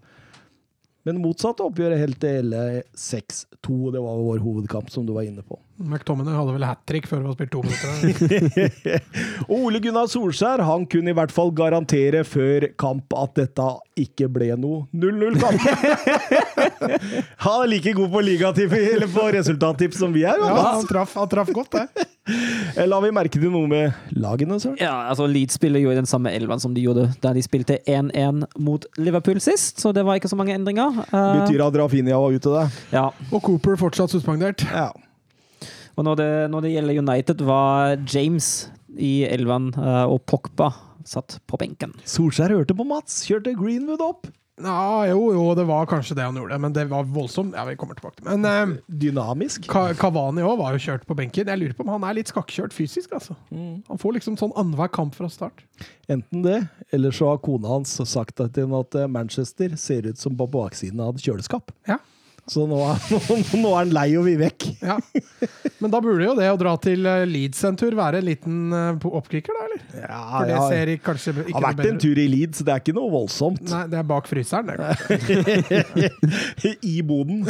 [1.06, 3.78] Men motsatt oppgjøret helt til hele 6-2.
[3.94, 5.58] Det var vår hovedkamp, som du var inne på.
[5.80, 9.00] McTominay hadde vel hat trick før det var spilt to minutter.
[9.56, 13.66] Ole Gunnar Solskjær han kunne i hvert fall garantere før kamp at dette
[14.02, 15.60] ikke ble noe 0-0-kamp.
[17.42, 20.38] Han er like god på ligatipp eller på resultattips som vi er.
[20.40, 22.06] Ja, han traff, han traff godt, det.
[22.88, 24.78] La vi merke til noe med lagene, Søren?
[24.80, 27.78] Ja, altså Leeds spiller jo i den samme elven som de gjorde da de spilte
[27.90, 31.02] 1-1 mot Liverpool sist, så det var ikke så mange endringer.
[31.08, 32.66] Eh, Betyr at Rafinha var ute det.
[32.94, 33.08] ja.
[33.32, 34.64] Og Cooper fortsatt suspendert.
[34.72, 34.90] Ja.
[36.02, 38.46] Og når det, når det gjelder United, var James
[38.98, 40.72] i elven eh, og Pogba
[41.06, 41.92] satt på benken.
[42.06, 44.26] Solskjær hørte på Mats, kjørte Greenwood opp.
[44.62, 47.54] Ja, jo, jo, det var kanskje det han gjorde, men det var voldsomt.
[47.56, 48.74] Ja, vi kommer tilbake til Men eh,
[49.04, 49.64] Dynamisk.
[49.70, 51.46] Ka- Kavani òg var jo kjørt på benken.
[51.48, 53.38] Jeg lurer på om han er litt skakkjørt fysisk, altså.
[53.54, 55.62] Han får liksom sånn annenhver kamp fra start.
[56.10, 56.58] Enten det,
[56.92, 60.50] eller så har kona hans sagt til ham at eh, Manchester ser ut som på
[60.58, 61.70] baksiden av et kjøleskap.
[61.88, 62.00] Ja.
[62.50, 63.02] Så nå er,
[63.62, 64.64] nå er han lei og vil vekk.
[64.82, 64.96] Ja.
[65.78, 68.74] Men da burde jo det å dra til eh, Leeds en tur være en liten
[68.74, 69.84] eh, oppkikker, da, eller?
[70.02, 72.96] Ja, For det ser kanskje ikke har vært en tur i Leeds, det er ikke
[72.96, 73.62] noe voldsomt.
[73.70, 74.80] Nei, det er bak fryseren, det.
[76.92, 77.46] I boden.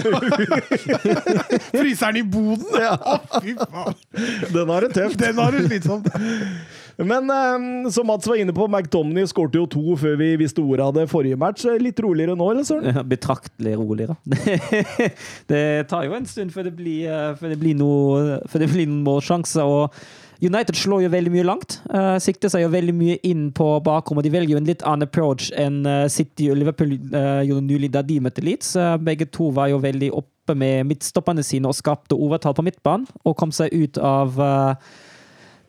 [1.73, 2.69] Fryseren i boden!
[2.93, 4.01] Å, fy faen!
[4.53, 5.21] Den har det tøft.
[5.23, 6.13] Den har det slitsomt.
[6.99, 10.87] Men eh, som Mats var inne på, McDomney skårte jo to før vi visste ordet
[10.87, 11.67] av det forrige match.
[11.81, 12.91] Litt roligere nå, eller Søren?
[12.93, 14.17] Ja, Betraktelig roligere.
[15.53, 18.73] det tar jo en stund før det blir, eh, før det blir, noe, før det
[18.75, 19.65] blir noen målsjanser.
[19.65, 21.77] og United slår jo veldig mye langt.
[21.87, 24.27] Uh, sikter seg jo veldig mye inn på bakrommet.
[24.27, 27.93] De velger jo en litt annen approach enn eh, City og Liverpool uh, gjorde nylig
[27.95, 28.75] da de møtte Leeds.
[28.75, 33.07] Uh, begge to var jo veldig oppe med midtstoppene sine og skapte overtall på midtbanen.
[33.23, 34.91] Og kom seg ut av eh,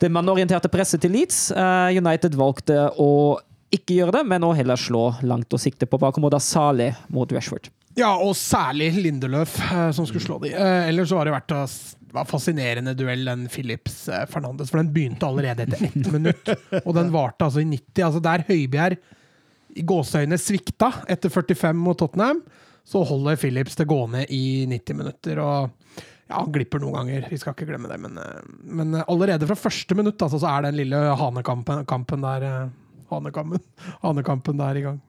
[0.03, 1.47] det mannorienterte presset til Leeds.
[1.55, 3.39] Eh, United valgte å
[3.73, 7.31] ikke gjøre det, men å heller slå langt og sikte på bakområdet da Saleh mot
[7.33, 7.71] Rashford.
[7.95, 10.51] Ja, og særlig Lindeløf, eh, som skulle slå de.
[10.53, 11.65] Eh, ellers var det vært å
[12.13, 16.51] var fascinerende duell, den Philips Fernandes, for den begynte allerede etter ett minutt.
[16.83, 18.03] Og den varte altså i 90.
[18.05, 18.99] Altså der Høibjerg
[19.73, 22.43] i gåseøyne svikta etter 45 mot Tottenham,
[22.85, 25.41] så holder Philips det gående i 90 minutter.
[25.41, 25.71] og
[26.29, 27.99] ja, Han glipper noen ganger, vi skal ikke glemme det.
[27.99, 28.41] Men, eh,
[28.79, 32.67] men eh, allerede fra første minutt altså, så er den lille hanekampen kampen der eh,
[33.13, 33.61] Hanekampen,
[34.05, 35.01] hanekampen der i gang.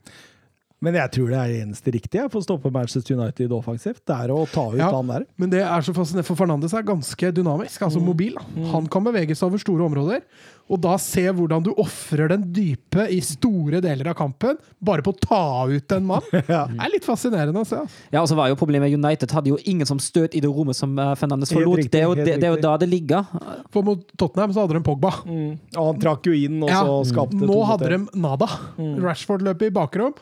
[0.85, 4.03] Men jeg tror det er det eneste riktige for å stoppe Manchester United offensivt.
[4.05, 4.91] Det er å ta ut Ja.
[4.93, 5.25] han der.
[5.41, 8.37] Men det er så fascinerende, for Fernandes er ganske dynamisk, altså mobil.
[8.75, 10.21] Han kan bevege seg over store områder.
[10.73, 15.13] Og da se hvordan du ofrer den dype i store deler av kampen bare på
[15.13, 17.83] å ta ut en mann, det er litt fascinerende å se.
[17.83, 18.05] Altså.
[18.15, 20.79] Ja, og så var jo problemet United hadde jo ingen som støt i det rommet
[20.79, 21.83] som eh, Fernandes forlot.
[21.83, 23.29] riktig, det, er jo, det, det er jo da det ligger.
[23.75, 25.13] For mot Tottenham så hadde de Pogba.
[25.27, 26.81] Og han trakk jo inn, og Ja.
[26.81, 28.49] så skapte Nå to mot hadde de nada.
[29.05, 30.17] Rashford løp i bakrom.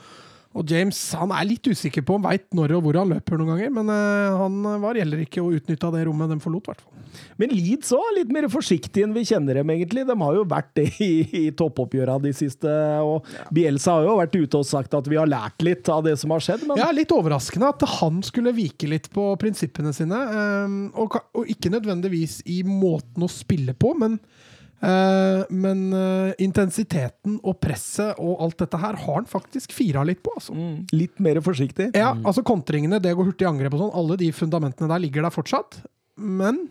[0.53, 3.71] Og James han er litt usikker på, veit når og hvor han løper noen ganger,
[3.79, 6.99] men eh, han var heller ikke å utnytta det rommet de forlot, i hvert fall.
[7.41, 10.05] Men Leeds òg er litt mer forsiktige enn vi kjenner dem, egentlig.
[10.09, 11.11] De har jo vært det i,
[11.43, 12.77] i toppoppgjøra de siste.
[13.05, 16.17] Og Bielsa har jo vært ute og sagt at vi har lært litt av det
[16.21, 16.65] som har skjedd.
[16.69, 20.23] Men Ja, litt overraskende at han skulle vike litt på prinsippene sine.
[20.33, 24.52] ehm, og, og ikke nødvendigvis i måten å spille på, men Eh,
[24.83, 30.35] men eh, intensiteten og presset og alt dette her har han faktisk fira litt på.
[30.35, 30.57] Altså.
[30.59, 30.77] Mm.
[30.93, 31.93] Litt mer forsiktig.
[31.95, 35.27] Ja, altså Kontringene, det går hurtig i angrep og sånn, alle de fundamentene der ligger
[35.27, 35.83] der fortsatt.
[36.19, 36.65] Men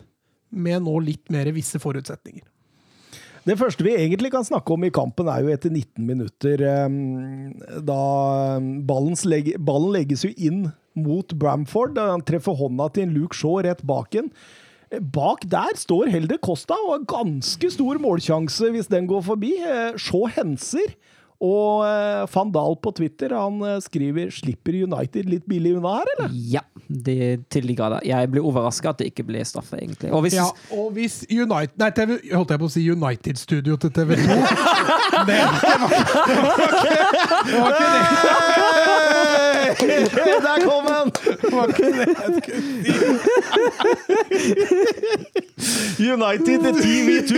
[0.52, 2.44] med nå litt mer visse forutsetninger.
[3.48, 6.62] Det første vi egentlig kan snakke om i kampen, er jo etter 19 minutter.
[6.62, 11.98] ehm, Da ballen, legge, ballen legges jo inn mot Bramford.
[11.98, 14.30] Han treffer hånda til en Luke Shaw rett bak en.
[15.00, 19.54] Bak der står Helder Costa og har ganske stor målsjanse hvis den går forbi.
[19.96, 20.98] Se henser.
[21.42, 26.06] Og eh, van Dahl på Twitter han eh, skriver 'Slipper United litt billig unna her',
[26.14, 26.30] eller?
[26.54, 27.98] Ja, det til de grader.
[28.06, 30.12] Jeg ble overraska at det ikke ble straffe, egentlig.
[30.14, 30.46] Og hvis Ja,
[30.78, 34.38] og hvis United Nei, TV, holdt jeg på å si United-studio til TV 2.
[35.22, 35.38] Det, det,
[35.82, 35.90] var,
[37.48, 38.06] det var ikke det.
[40.46, 41.11] Der kom han!
[41.42, 42.62] Var ikke det et kutt?
[46.02, 47.34] United TV2!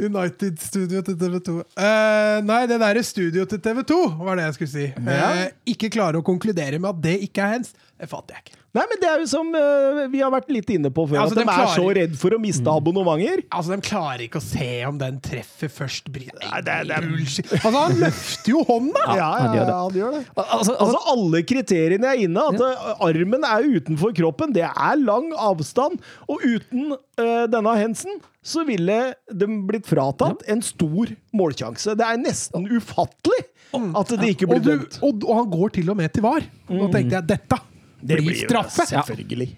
[0.00, 1.56] United-studio til TV 2.
[1.56, 4.86] Uh, nei, det derre studio til TV 2 var det jeg skulle si.
[5.00, 5.44] Uh,
[5.74, 8.59] ikke klare å konkludere med at det ikke er hens, det fatter jeg ikke.
[8.70, 11.22] Nei, men det er jo som uh, vi har vært litt inne på før, Ja,
[11.24, 13.40] altså, at de de er klarer- så redd for å miste abonnementer.
[13.50, 16.06] Altså, De klarer ikke å se om den treffer først.
[16.14, 17.50] Nei, det er- det er- Bullshit.
[17.50, 19.02] Altså, Han løfter jo hånda!
[19.08, 19.74] Ja, ja, han gjør det.
[19.74, 20.22] ja, han gjør det.
[20.36, 22.44] altså, altså, Altså, alle kriteriene er inne.
[22.52, 22.94] At ja.
[23.08, 24.52] armen er utenfor kroppen.
[24.54, 25.98] Det er lang avstand.
[26.28, 31.96] Og uten uh, denne hensen så ville de blitt fratatt en stor målsjanse.
[31.98, 33.42] Det er nesten ufattelig
[33.74, 35.00] at det ikke blir dømt.
[35.02, 36.46] og, og han går til og med til VAR.
[36.70, 37.58] Nå tenkte jeg dette
[38.02, 38.84] blir jo straffe.
[38.84, 39.50] det, Selvfølgelig.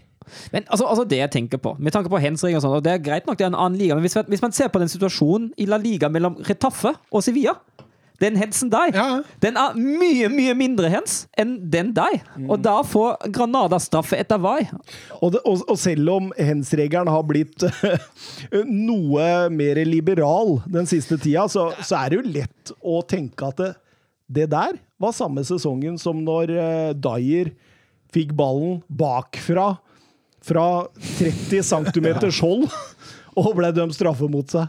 [0.52, 2.92] Men altså, altså det jeg tenker på, med tanke på hensring og sånn, og det
[2.94, 4.88] er greit nok det er en annen liga, men hvis, hvis man ser på den
[4.88, 7.56] situasjonen i La Liga mellom Retaffe og Sevilla
[8.22, 9.22] den hensen der, Ja.
[9.42, 12.20] den er mye, mye mindre hens enn den der.
[12.46, 14.68] Og da får Granada straffe etter VAR.
[15.20, 17.64] Og, det, og, og selv om hens-regelen har blitt
[18.68, 23.58] noe mer liberal den siste tida, så, så er det jo lett å tenke at
[23.58, 23.72] det,
[24.32, 27.50] det der var samme sesongen som når uh, Dyer
[28.12, 29.74] fikk ballen bakfra
[30.42, 30.66] fra
[31.18, 32.08] 30 cm
[32.42, 32.66] hold
[33.38, 34.68] og ble dømt straffe mot seg.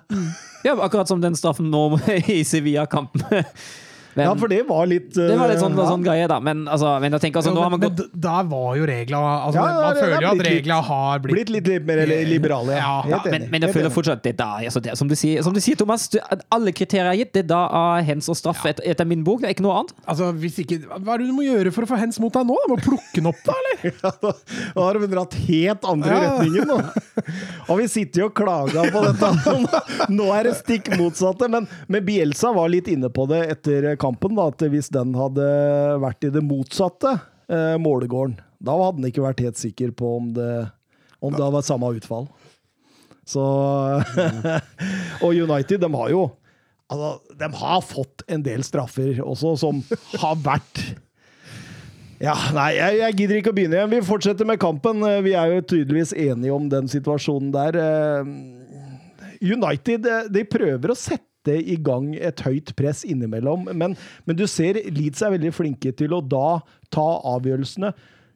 [0.64, 1.98] Ja, akkurat som den straffen nå
[2.32, 3.44] i Sevilla-kampen.
[4.16, 5.86] Men, Ja, for det var litt det var litt sånn, ja.
[5.89, 6.39] sånn greie, da.
[6.43, 8.86] Men, altså, men jeg tenker, altså, Jo, nå har man men, gått der var jo
[8.89, 11.86] regla altså, Ja, Man det- føler er jo at regla har blitt blitt litt, litt
[11.88, 12.76] mer liberale.
[12.78, 12.93] Ja.
[13.09, 15.53] Ja, ja, men, men jeg føler fortsatt det da, altså det, som, du sier, som
[15.53, 16.20] du sier, Thomas, du,
[16.51, 17.34] alle kriterier er gitt.
[17.34, 19.41] Det er da av hens og straff et, etter min bok.
[19.41, 19.93] Det er ikke noe annet.
[20.05, 22.45] Altså, hvis ikke, Hva er det du må gjøre for å få hens mot deg
[22.47, 22.57] nå?
[22.68, 23.93] Du må plukke den opp, da, eller?
[24.03, 24.32] Ja, da
[24.76, 26.22] da har de dratt helt andre Ja.
[26.38, 26.78] retningen nå.
[27.70, 29.30] Og vi sitter jo og klager på dette.
[29.47, 29.82] Nå,
[30.18, 31.49] nå er det stikk motsatte.
[31.51, 35.47] Men, men Bielsa var litt inne på det etter kampen, da, at hvis den hadde
[36.04, 37.16] vært i det motsatte
[37.47, 40.54] eh, målegården, da hadde han ikke vært helt sikker på om det,
[41.24, 42.28] om det var samme utfall.
[43.24, 43.43] Så
[45.24, 46.26] Og United, de har jo
[46.91, 49.80] Altså, de har fått en del straffer også, som
[50.22, 50.82] har vært
[52.22, 53.89] ja, nei, jeg, jeg gidder ikke å begynne igjen.
[53.91, 55.01] Vi fortsetter med kampen.
[55.26, 57.76] Vi er jo tydeligvis enige om den situasjonen der.
[57.82, 58.30] Eh,
[59.43, 64.46] United eh, de prøver å sette i gang et høyt press innimellom, men, men du
[64.48, 66.62] ser Leeds er veldig flinke til å da
[66.94, 67.91] ta avgjørelsene.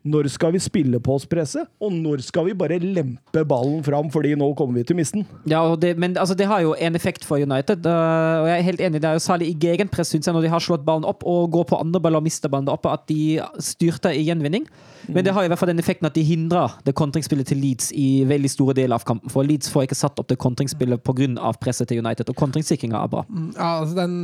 [0.08, 4.12] Når skal vi spille på oss presset, og når skal vi bare lempe ballen fram,
[4.14, 5.26] fordi nå kommer vi til misten?
[5.50, 7.84] Ja, det, men altså, det har jo en effekt for United.
[7.84, 10.46] Uh, og jeg er helt enig, Det er jo særlig i gegenpress synes jeg, når
[10.46, 13.04] de har slått ballen opp og går på andre baller og mister ballen opp, at
[13.10, 14.70] de styrter i gjenvinning.
[15.08, 17.92] Men det har i hvert fall den effekten at de hindrer det kontringsspillet til Leeds
[17.96, 19.30] i veldig store deler av kampen.
[19.32, 21.52] For Leeds får ikke satt opp det kontringsspillet pga.
[21.62, 23.24] presset til United, og kontringssikringa er bra.
[23.56, 24.18] Ja, altså den,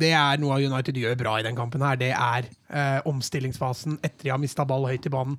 [0.00, 1.82] det er noe United gjør bra i den kampen.
[1.82, 1.96] her.
[2.00, 5.38] Det er eh, omstillingsfasen etter de har mista ball høyt i banen.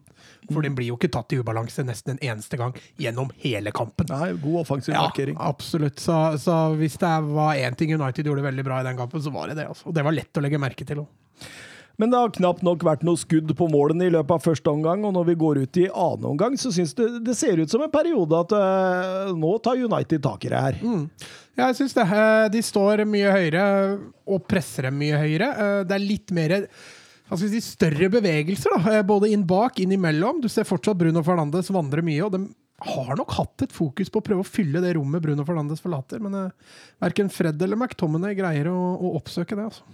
[0.52, 4.08] For den blir jo ikke tatt i ubalanse nesten en eneste gang gjennom hele kampen.
[4.12, 5.38] Nei, god offensiv Ja, markering.
[5.40, 6.00] absolutt.
[6.04, 9.32] Så, så hvis det var én ting United gjorde veldig bra i den kampen, så
[9.34, 9.68] var det det.
[9.72, 9.88] Altså.
[9.90, 11.04] Og det var lett å legge merke til.
[11.06, 11.54] også.
[12.02, 15.04] Men det har knapt nok vært noe skudd på målene i løpet av første omgang,
[15.06, 17.84] og når vi går ut i annen omgang, så syns det det ser ut som
[17.86, 20.80] en periode at uh, nå tar United tak i det her.
[21.54, 22.08] Ja, jeg syns det.
[22.10, 23.64] Eh, De står mye høyere
[24.26, 25.52] og presser dem mye høyere.
[25.54, 26.56] Eh, Det er litt mer
[27.34, 28.98] vi si, større bevegelser, da.
[28.98, 30.42] Eh, både inn bak, inn imellom.
[30.42, 32.42] Du ser fortsatt Bruno Fernandes vandre mye, og de
[32.90, 36.20] har nok hatt et fokus på å prøve å fylle det rommet Bruno Fernandes forlater,
[36.26, 36.76] men uh,
[37.06, 39.70] verken Fred eller McTominay greier å, å oppsøke det.
[39.70, 39.86] altså.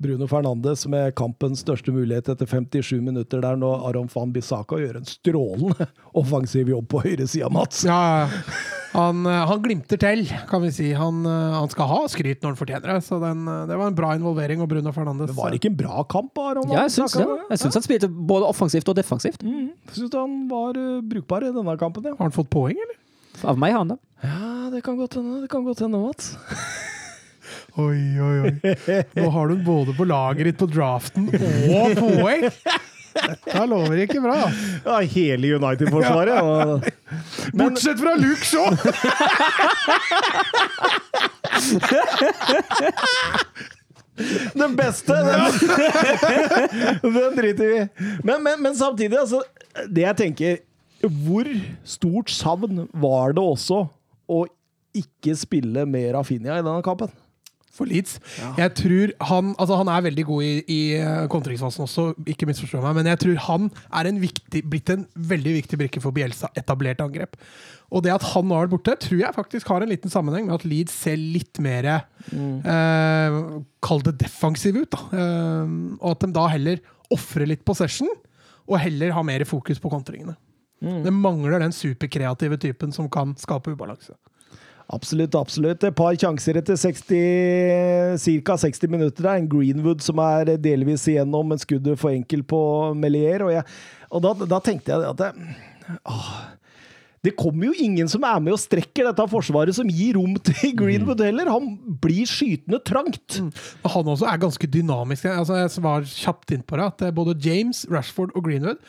[0.00, 5.00] Bruno Fernandes med kampens største mulighet etter 57 minutter der når Aron van Bissaka gjør
[5.00, 5.86] en strålende
[6.20, 7.84] offensiv jobb på høyresida, Mats.
[7.84, 8.26] Ja,
[8.96, 10.88] han, eh, han glimter til, kan vi si.
[10.96, 13.92] Han, eh, han skal ha skryt når han fortjener det, så den, eh, det var
[13.92, 14.60] en bra involvering.
[14.64, 17.28] av Bruno Fernandes Det var ikke en bra kamp av Aron Ja, jeg syns det.
[17.52, 19.44] Jeg syns han spilte både offensivt og defensivt.
[19.46, 22.16] Jeg syns han var brukbar i denne kampen, ja.
[22.16, 22.96] Har han fått poeng, eller?
[23.46, 24.00] Av meg har han det.
[24.24, 26.36] Ja, det det kan godt hende, det kan godt hende, Mats.
[27.78, 28.52] Oi, oi, oi.
[29.14, 32.48] Nå har du den både på laget ditt på draften og poeng!
[33.10, 34.36] Dette lover ikke bra.
[34.84, 36.34] Ja, hele United-forsvaret.
[36.34, 36.78] Ja.
[37.58, 38.70] Bortsett fra Luke Shaw!
[44.54, 45.40] den beste, den,
[47.14, 47.86] den driter vi i.
[48.22, 49.40] Men, men, men samtidig, altså
[49.88, 50.58] Det jeg tenker
[51.24, 51.48] Hvor
[51.88, 53.86] stort savn var det også
[54.30, 54.44] å
[54.96, 57.10] ikke spille med Rafinha i denne kampen?
[57.70, 58.16] For Leeds.
[58.58, 62.80] Jeg tror han altså Han er veldig god i, i eh, kontringsfasen også, ikke misforstå
[62.82, 63.68] meg, men jeg tror han
[64.00, 66.50] er en viktig, blitt en veldig viktig brikke for Bielsa.
[66.58, 67.38] Etablert angrep.
[67.90, 70.48] Og det at han nå har vært borte, tror jeg faktisk har en liten sammenheng
[70.48, 73.38] med at Leeds ser litt mer eh,
[73.82, 74.90] Kall det defensiv ut.
[74.94, 75.06] da.
[75.22, 78.10] Eh, og at de da heller ofrer litt possession,
[78.70, 80.36] og heller har mer fokus på kontringene.
[80.80, 84.14] Det mangler den superkreative typen som kan skape ubalanse.
[84.90, 85.84] Absolutt, absolutt.
[85.86, 88.56] Et par sjanser etter 60, ca.
[88.58, 89.22] 60 minutter.
[89.22, 89.38] der.
[89.38, 92.60] En Greenwood som er delvis igjennom, men skuddet for enkel på
[92.98, 93.46] Melier.
[93.46, 93.66] Og, jeg,
[94.10, 95.30] og da, da tenkte jeg at det,
[96.10, 96.32] åh,
[97.20, 100.72] det kommer jo ingen som er med og strekker dette forsvaret, som gir rom til
[100.80, 101.52] Greenwood heller.
[101.52, 103.38] Han blir skytende trangt.
[103.84, 105.28] Og Han også er ganske dynamisk.
[105.28, 108.80] Altså, jeg var kjapt inn på det, at eh, både James, Rashford og Greenwood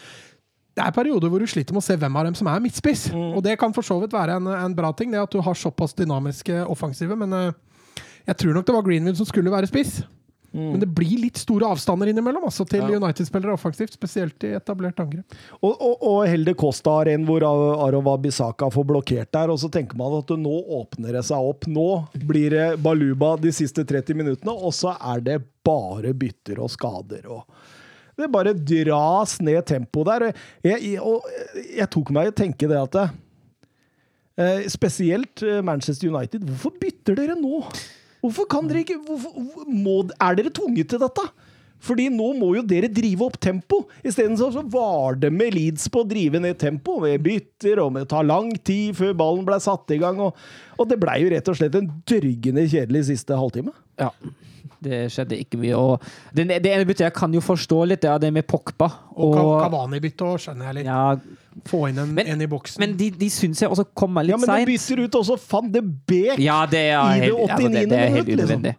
[0.78, 3.09] det er perioder hvor du sliter med å se hvem av dem som er midtspiss.
[3.11, 5.57] Og det kan for så vidt være en, en bra ting, det at du har
[5.57, 7.17] såpass dynamiske offensive.
[7.19, 7.99] Men uh,
[8.30, 9.99] jeg tror nok det var Greenwood som skulle være spiss.
[10.51, 12.97] Men det blir litt store avstander innimellom altså, til Ja.
[12.99, 15.36] United-spillere offensivt, spesielt i etablert angrep.
[15.61, 19.72] Og, og, og Helde Costa har en hvor Arova Bisaka får blokkert der, og så
[19.72, 21.69] tenker man at nå åpner det seg opp.
[21.72, 21.88] Nå
[22.28, 27.32] blir det Baluba de siste 30 minuttene, og så er det bare bytter og skader.
[27.32, 27.47] og
[28.20, 30.32] det bare dras ned tempo der.
[30.66, 31.28] Jeg, og
[31.72, 36.43] jeg tok meg i å tenke det at eh, Spesielt eh, Manchester United.
[36.47, 37.64] Hvorfor bytter dere nå?
[38.22, 41.26] Hvorfor kan dere ikke hvorfor, må, Er dere tvunget til dette?
[41.82, 43.80] Fordi nå må jo dere drive opp tempo.
[44.05, 44.38] Isteden
[44.70, 48.22] var det med Leeds på å drive ned tempo med bytter og med å ta
[48.22, 50.22] lang tid før ballen ble satt i gang.
[50.22, 50.38] Og,
[50.78, 53.74] og det blei jo rett og slett en dørgende kjedelig siste halvtime.
[53.97, 54.12] Ja.
[54.82, 55.77] Det skjedde ikke mye.
[55.77, 56.01] Og
[56.34, 58.88] det, det ene byttet jeg kan jo forstå litt, det er det med Pogba.
[59.13, 60.89] Og, Og, Cavani-bytte òg, skjønner jeg litt.
[60.89, 61.15] ja,
[61.67, 62.79] Få inn en, Men- en i boksen.
[62.79, 65.82] men de, de syns jeg også kommer Ja, men de bytter ut også van de
[65.84, 66.39] Beek.
[66.39, 68.39] Ja, det er I det helt, altså, det, det er helt liksom.
[68.39, 68.75] unødvendig.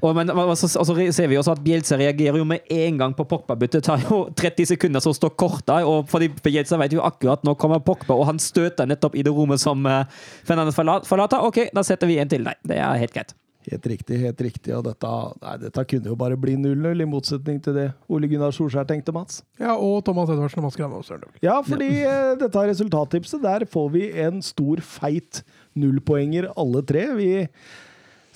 [0.00, 3.24] Og, men, så, så ser vi også at Bielsa reagerer jo med en gang på
[3.26, 3.82] Pogba-byttet.
[3.82, 5.80] Tar jo 30 sekunder, så står korta.
[5.86, 9.34] Og fordi Bielsa vet jo akkurat nå kommer Pogba, og han støter nettopp i det
[9.34, 10.04] rommet som uh,
[10.46, 11.42] Fernandes forlater.
[11.42, 12.46] OK, da setter vi en til.
[12.46, 13.34] Nei, det er helt greit.
[13.68, 14.72] Helt riktig, helt riktig.
[14.76, 15.10] Og dette,
[15.42, 19.12] nei, dette kunne jo bare bli 0-0, i motsetning til det Ole Gunnar Solskjær tenkte,
[19.16, 19.42] Mats.
[19.60, 21.36] Ja, og Thomas Edvardsen og Mats Granvold Sørendag.
[21.44, 22.16] Ja, fordi ja.
[22.40, 25.42] dette resultattipset, der får vi en stor, feit
[25.78, 27.04] nullpoenger alle tre.
[27.18, 27.30] Vi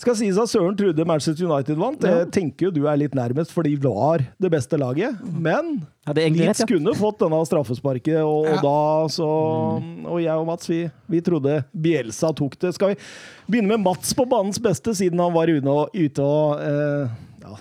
[0.02, 2.04] skal sies at Søren trodde Manchester United vant.
[2.06, 5.18] Jeg tenker jo du er litt nærmest, for de var det beste laget.
[5.22, 6.66] Men Ja, Leeds ja.
[6.66, 8.78] kunne fått denne straffesparket, og, og da
[9.14, 9.28] så
[10.10, 10.80] Og jeg og Mats, vi,
[11.12, 12.72] vi trodde Bielsa tok det.
[12.74, 12.98] Skal vi
[13.46, 17.14] begynne med Mats på banens beste, siden han var ute og, ute og eh,
[17.46, 17.56] ja,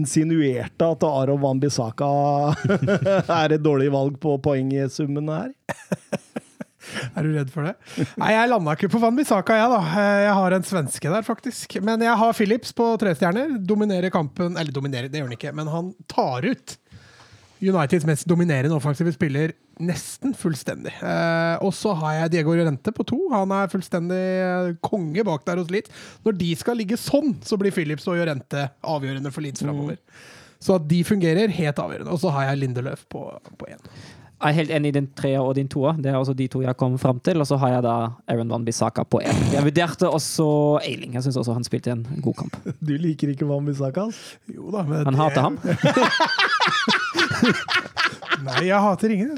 [0.00, 2.08] insinuerte at Aron Van Bissaka
[3.42, 5.52] er et dårlig valg på poengsummen her?
[7.16, 7.74] Er du redd for det?
[8.20, 9.80] Nei, jeg landa ikke på Van Bissaka, jeg, da.
[10.04, 11.76] Eh, Jeg har en svenske der, faktisk.
[11.84, 13.58] Men jeg har Philips på tre stjerner.
[13.64, 16.78] Dominerer kampen Eller dominerer, det gjør han ikke, men han tar ut
[17.64, 20.92] Uniteds mest dominerende offensive spiller nesten fullstendig.
[21.00, 23.16] Eh, og så har jeg Diego Rente på to.
[23.32, 25.92] Han er fullstendig eh, konge bak der hos Leeds.
[26.26, 29.96] Når de skal ligge sånn, så blir Philips og Rente avgjørende for Leeds framover.
[30.64, 32.12] Så at de fungerer, helt avgjørende.
[32.14, 33.24] Og så har jeg Lindeløf på
[33.70, 33.80] én.
[34.44, 35.94] Jeg er helt enig i din treer og din toer.
[35.96, 37.40] Det er også de to jeg kom fram til.
[37.40, 37.94] Og så har jeg da
[38.28, 39.38] Aaron Van Bissaka på én.
[39.54, 40.44] Jeg vurderte også
[40.84, 41.14] Eiling.
[41.16, 42.58] Jeg syns også han spilte en god kamp.
[42.84, 44.04] Du liker ikke Van Bissaka?
[44.52, 45.56] Jo da, men Han det- hater ham.
[48.44, 49.32] Nei, jeg hater ingen.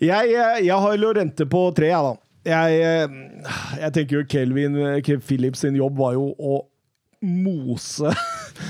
[0.00, 2.14] Jeg, jeg, jeg har Lorente på tre, jeg, da.
[2.46, 3.08] Jeg, eh,
[3.82, 6.60] jeg tenker jo Kelvin Kev Phillips sin jobb var jo å
[7.26, 8.12] mose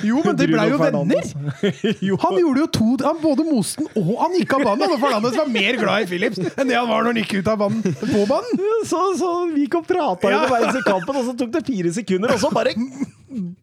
[0.07, 1.33] Jo, men de blei jo venner!
[2.27, 4.93] Han gjorde jo to Han både mosten og han gikk av banen.
[4.93, 7.51] Og Fernandes var mer glad i Phillips enn det han var når han gikk ut
[7.53, 7.83] av banen.
[8.01, 8.65] På banen!
[8.89, 10.43] så, så vi kom prata Ja.
[10.45, 12.75] underveis i kampen, og så tok det fire sekunder, og så bare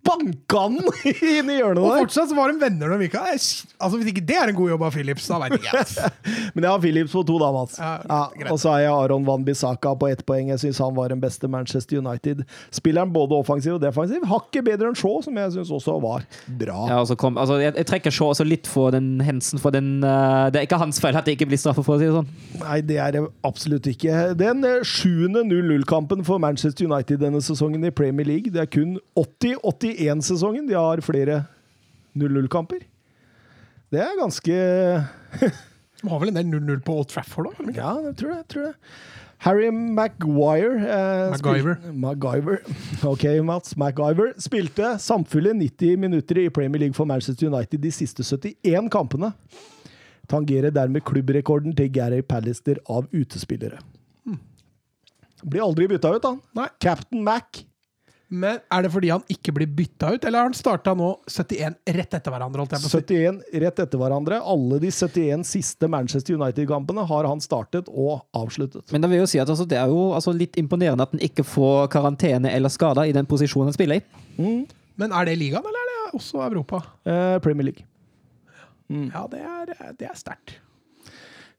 [0.03, 0.75] banka han
[1.23, 3.29] inn i hjørnet Og fortsatt så var de venner når vi av.
[3.31, 6.11] Altså Hvis ikke det er en god jobb av Philips, da veit ikke jeg.
[6.53, 7.79] Men jeg har Philips på to, da, Mats.
[7.79, 10.51] Ja, Ja, og så har jeg Aron Van Bissaka på ett poeng.
[10.53, 14.25] Jeg syns han var den beste Manchester United-spilleren, både offensiv og defensiv.
[14.29, 16.12] Hakket bedre enn Shaw, som jeg syns også var
[16.59, 16.77] bra.
[16.91, 20.49] Ja, kom, altså jeg, jeg trekker Shaw også litt for den hensen, for den uh,
[20.53, 22.29] Det er ikke hans feil at det ikke blir straffe, for å si det sånn.
[22.61, 24.33] Nei, det er det absolutt ikke.
[24.39, 28.53] Den eh, sjuende 0-0-kampen for Manchester United denne sesongen i Premier League.
[28.53, 31.43] Det er kun 80-81-sesongen de har flere
[32.19, 32.85] 0-0-kamper.
[33.93, 34.55] Det er ganske
[36.03, 37.67] De har vel en del 0-0 på Old Trafford òg?
[37.77, 38.39] Ja, jeg tror det.
[38.41, 38.73] Jeg tror det.
[39.43, 41.75] Harry Maguire eh, MacGyver.
[41.75, 42.57] spil- MacGyver.
[43.11, 43.75] Ok, Mats.
[43.75, 49.33] MacGyver spilte samfulle 90 minutter i Premier League for Manchester United de siste 71 kampene.
[50.31, 53.81] Tangerer dermed klubbrekorden til Gary Pallister av utespillere.
[55.43, 56.37] Blir aldri bytta ut, han.
[56.55, 56.69] Nei.
[56.79, 57.65] Captain Mac.
[58.33, 61.75] Men Er det fordi han ikke blir bytta ut, eller har han starta nå 71
[61.97, 62.63] rett etter hverandre?
[62.63, 64.39] holdt jeg på 71 rett etter hverandre.
[64.41, 68.87] Alle de 71 siste Manchester United-kampene har han startet og avsluttet.
[68.93, 71.21] Men det vil jo si at altså, det er jo altså, litt imponerende at han
[71.23, 74.43] ikke får karantene eller skader i den posisjonen han spiller i.
[74.97, 76.81] Men er det ligaen, eller er det også Europa?
[77.05, 77.85] Eh, Premier League.
[78.89, 80.57] Ja, det er, det er sterkt.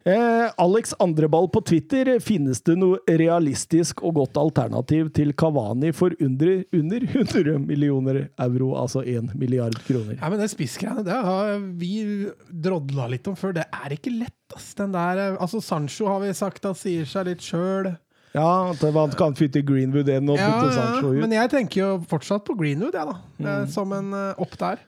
[0.07, 2.21] Eh, Alex Andreball på Twitter.
[2.21, 8.75] Finnes det noe realistisk og godt alternativ til Kavani for under, under 100 millioner euro,
[8.77, 10.19] altså 1 milliard kroner?
[10.21, 11.95] Ja, men det spissgreiene det har vi
[12.53, 13.57] drodla litt om før.
[13.57, 14.75] Det er ikke lett, ass.
[14.77, 17.95] Den der, eh, altså Sancho har vi sagt at sier seg litt sjøl.
[18.35, 21.21] Ja, at man kan fytte Greenwood enn å Ja, ja, Sancho ut.
[21.23, 23.21] men jeg tenker jo fortsatt på Greenwood, jeg, da.
[23.39, 23.69] Mm.
[23.73, 24.83] Som en eh, opp der.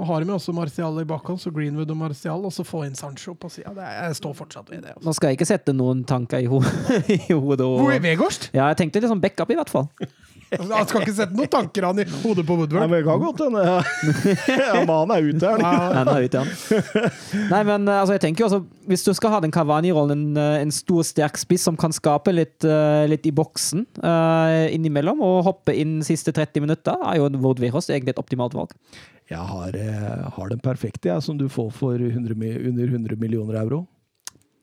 [0.00, 2.96] Og har med også Martial i bakhånd, så Greenwood og Martial, og så få inn
[2.98, 3.74] Sancho på sida.
[3.76, 4.96] Jeg står fortsatt ved det.
[4.96, 5.04] Altså.
[5.06, 6.62] Nå skal jeg ikke sette noen tanker i, ho
[7.18, 7.66] i hodet.
[7.66, 8.50] Hvor er Og, Vegårst?
[8.56, 9.90] ja, jeg tenkte sånn backup, i hvert fall.
[10.52, 12.82] Han skal ikke sette noen tanker han i hodet på Nei, Woodward.
[12.82, 13.62] men det kan godt hende.
[13.64, 15.62] Ja, men han er ute han.
[15.64, 16.50] Ja, han er ute, han.
[17.48, 18.58] Nei, men eh, altså, jeg tenker jo altså,
[18.90, 22.34] Hvis du skal ha den Cavani-rollen, en, eh, en stor, sterk spiss som kan skape
[22.36, 27.32] litt, eh, litt i boksen uh, innimellom, og hoppe inn siste 30 minutter, er jo
[27.38, 28.76] Wout Weghorst egentlig et optimalt valg.
[29.32, 32.36] Jeg har, eh, har den perfekte, jeg, som du får for 100,
[32.68, 33.86] under 100 millioner euro.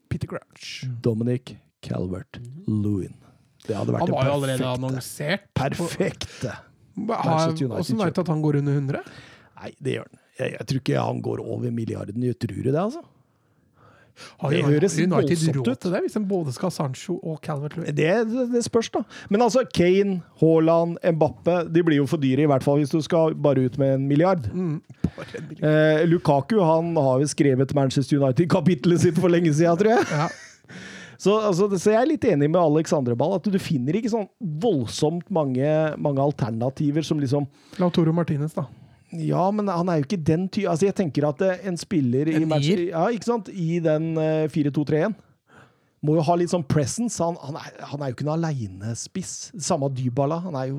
[0.10, 0.86] Peter Crouch.
[1.02, 3.16] Dominic Calvert Lewin.
[3.66, 5.46] Det hadde vært Han var jo allerede annonsert.
[5.58, 6.56] Perfekte.
[7.00, 9.04] Åssen veit du at han går under 100?
[9.60, 10.20] Nei, det gjør han.
[10.40, 12.24] Jeg, jeg tror ikke han går over milliarden.
[12.24, 13.04] Jeg tror det, altså?
[14.42, 15.88] Har Det høres United voldsomt ut.
[15.94, 17.96] det, hvis de både skal ha Sancho og Calvert Lewin?
[17.96, 19.04] Det, det, det spørs, da.
[19.30, 23.02] Men altså, Kane, Haaland, Mbappe De blir jo for dyre, i hvert fall hvis du
[23.06, 24.50] skal bare ut med en milliard.
[24.54, 24.82] Mm.
[25.10, 25.50] En.
[25.60, 30.08] Eh, Lukaku han har jo skrevet Manchester United-kapitlet sitt for lenge siden, tror jeg.
[30.12, 30.30] Ja.
[31.20, 33.34] Så, altså, så jeg er litt enig med Alexandre Ball.
[33.36, 34.30] at du finner ikke sånn
[34.64, 35.68] voldsomt mange,
[36.00, 37.44] mange alternativer som liksom
[37.82, 38.64] Lautoro Martinez, da.
[39.12, 40.68] Ja, men han er jo ikke den ty...
[40.70, 42.84] Altså, jeg tenker at eh, en spiller i, En i nier?
[42.92, 43.50] ja, ikke sant?
[43.50, 45.18] i den eh, 4-2-3-1
[46.06, 47.20] må jo ha litt sånn presence.
[47.20, 49.34] Han, han, er, han er jo ikke en alenespiss.
[49.60, 50.40] Samme Dybala.
[50.46, 50.78] Han er jo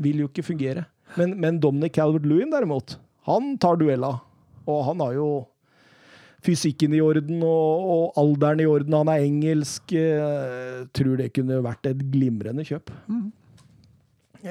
[0.00, 0.86] Vil jo ikke fungere.
[1.18, 2.94] Men, men Dominic Calvert-Lewin, derimot,
[3.28, 4.14] han tar duella.
[4.64, 5.26] Og han har jo
[6.40, 8.96] fysikken i orden og, og alderen i orden.
[8.96, 9.92] Han er engelsk.
[9.92, 12.90] Eh, tror det kunne vært et glimrende kjøp.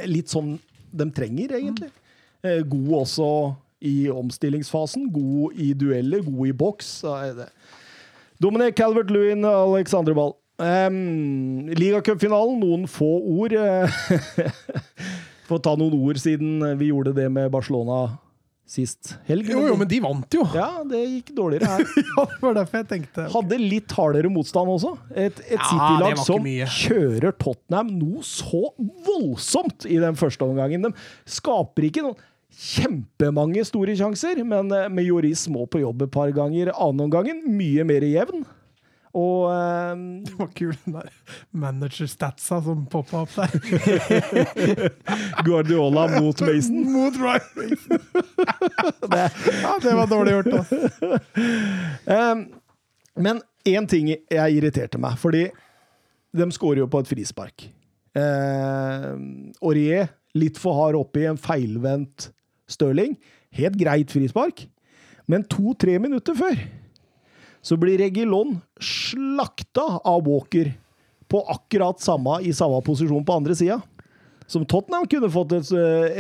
[0.06, 0.60] Litt sånn
[0.94, 1.90] de trenger, egentlig.
[2.44, 3.30] Eh, God også
[3.82, 5.10] i omstillingsfasen.
[5.14, 6.86] God i dueller, god i boks.
[7.04, 7.50] så det.
[8.40, 10.34] Dominic Calvert-Lewin, Alexander Ball.
[10.60, 13.10] Um, Ligacupfinalen, noen få
[13.40, 13.56] ord.
[15.50, 18.04] Få ta noen ord siden vi gjorde det med Barcelona
[18.70, 19.48] sist helg.
[19.50, 20.44] Jo, jo, men de vant jo!
[20.54, 21.86] Ja, det gikk dårligere her.
[22.20, 24.94] Ja, for derfor jeg tenkte Hadde litt hardere motstand også.
[25.16, 28.62] Et, et Ja, City-lag som kjører Tottenham noe så
[29.08, 30.86] voldsomt i den første omgangen.
[30.86, 30.94] De
[31.40, 32.20] skaper ikke noen
[32.50, 36.74] kjempemange store sjanser, men eh, med Joris må på jobb et par ganger.
[36.76, 38.46] Annenomgangen mye mer jevn.
[39.18, 41.10] Og eh, Det var kul, den der
[41.52, 43.50] manager-statsa som poppa opp der.
[45.48, 46.84] Guardiola mot Mason.
[46.96, 48.04] Mot Ryan Mason.
[49.64, 50.62] ja, det var dårlig gjort, da.
[52.06, 52.46] Um,
[53.20, 55.48] men én ting jeg irriterte meg, fordi
[56.36, 57.70] de skårer jo på et frispark.
[58.18, 59.18] Uh,
[59.62, 62.30] Aurier litt for hard oppi en feilvendt
[62.70, 63.18] Stirling.
[63.56, 64.68] Helt greit frispark.
[65.30, 66.58] Men to-tre minutter før
[67.66, 70.72] så blir Regilon slakta av Walker
[71.30, 73.82] på akkurat samme i samme posisjon på andre sida.
[74.50, 75.72] Som Tottenham kunne fått et,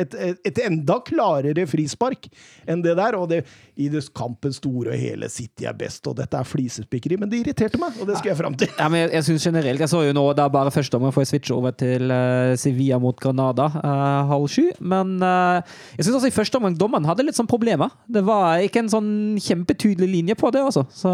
[0.05, 2.29] et, et, et enda klarere frispark
[2.69, 3.17] enn det der.
[3.17, 3.41] Og det,
[3.79, 7.19] i det kampen store og hele City er best, og dette er flisespikkeri.
[7.19, 8.71] Men det irriterte meg, og det skal jeg fram til.
[8.79, 11.13] Ja, men jeg, jeg synes generelt, jeg så jo nå det er bare første omgang
[11.15, 14.67] får jeg switche over til uh, Sevilla mot Granada uh, halv sju.
[14.79, 15.59] Men uh,
[15.97, 17.93] jeg syns også i første omgang dommeren hadde litt sånn problemer.
[18.07, 19.11] Det var ikke en sånn
[19.41, 20.85] kjempetydelig linje på det, altså.
[20.93, 21.13] Så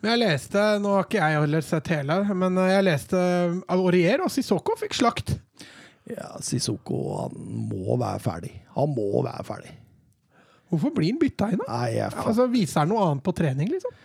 [0.00, 3.20] Men jeg leste, nå har ikke jeg heller sett hele, men jeg leste
[3.70, 5.36] Aurier og Sissoko fikk slakt.
[6.16, 7.36] Ja, Sissoko han
[7.70, 8.52] må være ferdig.
[8.76, 9.76] Han må være ferdig.
[10.70, 11.80] Hvorfor blir han bytta inn, da?
[11.80, 13.96] Nei, jeg, Altså, Viser han noe annet på trening, liksom?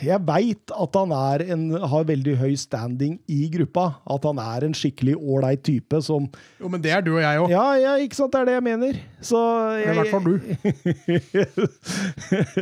[0.00, 3.86] jeg veit at han er en, har veldig høy standing i gruppa.
[4.08, 6.28] At han er en skikkelig ålreit type som
[6.60, 7.52] Jo, men det er du og jeg òg.
[7.52, 9.00] Ja, ja, ikke sant, det er det jeg mener.
[9.20, 9.42] Så
[9.82, 10.34] I hvert fall du.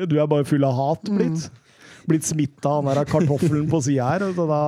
[0.11, 1.49] du er bare full av hat blitt.
[2.09, 4.25] Blitt smitta av den kartoffelen på sida her.
[4.37, 4.61] Så da,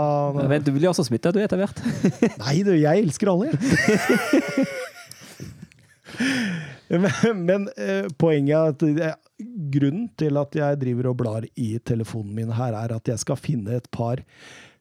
[0.51, 1.81] men du blir også smitta, du, etter hvert.
[2.43, 3.59] Nei, du, jeg elsker alle, jeg.
[7.01, 9.13] men men eh, poenget er at det,
[9.73, 13.39] grunnen til at jeg driver og blar i telefonen min her, er at jeg skal
[13.41, 14.21] finne et par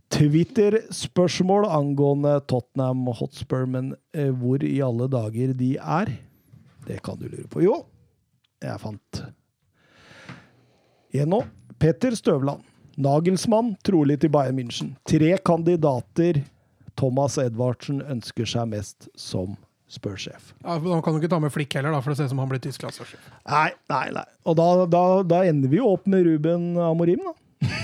[0.10, 6.16] Twitter-spørsmål angående Tottenham Hotspur, men eh, hvor i alle dager de er,
[6.88, 7.62] det kan du lure på.
[7.62, 7.84] Jo,
[8.64, 9.22] jeg fant
[11.14, 11.44] en nå.
[11.80, 12.66] Petter Støvland.
[13.00, 14.92] Nagelsmann, trolig til Bayern München.
[15.08, 16.42] Tre kandidater
[17.00, 19.56] Thomas Edvardsen ønsker seg mest som
[19.90, 20.52] spørsjef.
[20.66, 22.34] Ja, men da kan du ikke ta med Flikk heller, da, for det ser ut
[22.34, 23.30] som han blir tysk landslagssjef.
[23.48, 24.26] Nei, nei, nei.
[24.46, 27.36] Og da, da, da ender vi jo opp med Ruben Amorim, da.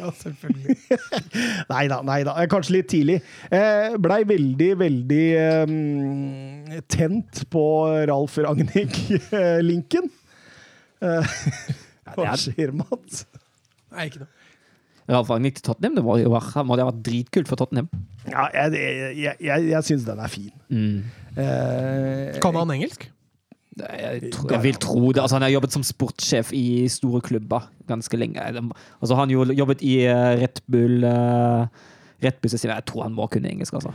[0.00, 0.76] Ja, selvfølgelig.
[1.72, 2.32] Nei da, nei da.
[2.48, 3.16] Kanskje litt tidlig.
[3.52, 7.64] Eh, Blei veldig, veldig eh, tent på
[8.08, 10.06] Ralf Ragnhild-linken.
[11.04, 11.34] Eh,
[12.16, 13.24] hva skjer, Mats?
[13.90, 14.34] Nei, ikke noe.
[15.10, 17.88] Ralf Ragnhild til Tottenham, det må jo må det ha vært dritkult for Tottenham.
[18.28, 18.82] Ja, jeg,
[19.18, 20.52] jeg, jeg, jeg syns den er fin.
[21.34, 23.08] Eh, Kan han engelsk?
[23.80, 25.22] Jeg, tror, jeg vil tro det.
[25.22, 28.42] Altså, han har jobbet som sportssjef i store klubber ganske lenge.
[28.42, 31.66] Altså, han har jobbet i eh, Red Bull uh,
[32.20, 33.94] Red Bull Jeg tror han må kunne engelsk, altså.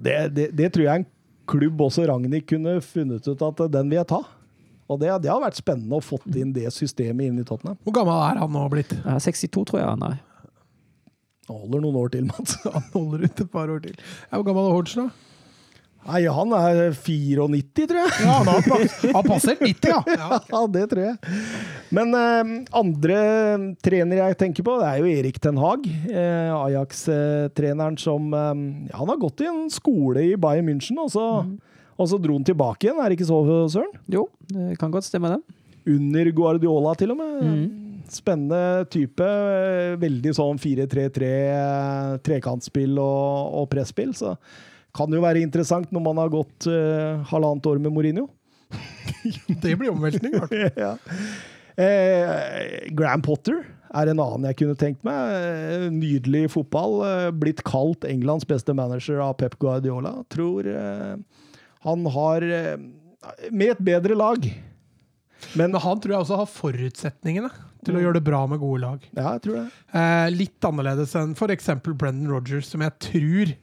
[0.00, 1.10] det, det, det tror jeg en
[1.50, 4.22] klubb også Ragnhild kunne funnet ut at den vil jeg ta.
[4.90, 7.78] Og det, det har vært spennende å fått inn det systemet inn i Tottenham.
[7.86, 8.92] Hvor gammel er han nå blitt?
[9.04, 10.18] 62, tror jeg han er.
[11.48, 12.56] Han holder noen år til, Mats.
[12.74, 13.96] Han holder ut et par år til.
[14.00, 15.30] Ja, hvor gammel er Hodge, da?
[16.04, 18.10] Nei, han er 94, tror jeg.
[18.26, 20.00] Ja, han passer pass, 90, ja.
[20.04, 20.38] ja.
[20.52, 21.36] Ja, det tror jeg.
[21.96, 23.20] Men eh, andre
[23.84, 25.86] trener jeg tenker på, det er jo Erik Ten Hag.
[25.88, 28.50] Eh, Ajax-treneren som eh,
[28.90, 31.24] ja, Han har gått i en skole i Bayern München, og så,
[31.94, 33.00] og så dro han tilbake igjen.
[33.00, 33.40] Er det ikke så,
[33.70, 33.94] Søren?
[34.10, 35.58] Jo, det kan godt stemme, det.
[35.94, 37.64] Under Guardiola, til og med.
[38.12, 39.26] Spennende type.
[40.00, 44.14] Veldig sånn 4-3-3, eh, trekantspill og, og presspill.
[44.16, 44.34] Så
[44.94, 48.28] kan jo være interessant når man har gått uh, halvannet år med Mourinho.
[49.62, 50.34] Det blir omveltning.
[50.34, 50.84] i hvert fall.
[50.84, 50.92] ja.
[51.80, 53.62] eh, Graham Potter
[53.94, 55.34] er en annen jeg kunne tenkt meg.
[55.38, 56.98] Eh, Nydelig fotball.
[57.06, 60.16] Eh, blitt kalt Englands beste manager av Pep Guardiola.
[60.32, 61.16] Tror eh,
[61.84, 62.76] han har eh,
[63.50, 64.46] Med et bedre lag.
[65.54, 67.50] Men Men han tror jeg også har forutsetningene
[67.84, 69.02] til å gjøre det bra med gode lag.
[69.12, 69.66] ja, jeg tror det.
[69.92, 71.68] Eh, litt annerledes enn f.eks.
[71.84, 73.54] Brendan Rodgers, som jeg tror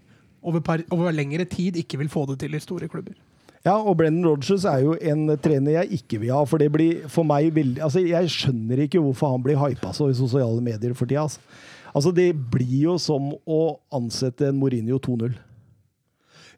[0.42, 3.18] over, par, over lengre tid ikke vil få det til i store klubber.
[3.66, 6.42] Ja, og Brendan Rodgers er jo en trener jeg ikke vil ha.
[6.50, 10.10] For det blir for meg veldig Altså, jeg skjønner ikke hvorfor han blir hypa så
[10.10, 11.28] i sosiale medier for tida.
[11.28, 11.42] Altså.
[11.94, 13.62] altså, det blir jo som å
[13.94, 15.38] ansette en Mourinho 2-0.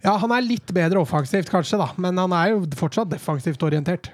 [0.04, 4.12] Ja, han er litt bedre offensivt, kanskje, da, men han er jo fortsatt defensivt orientert.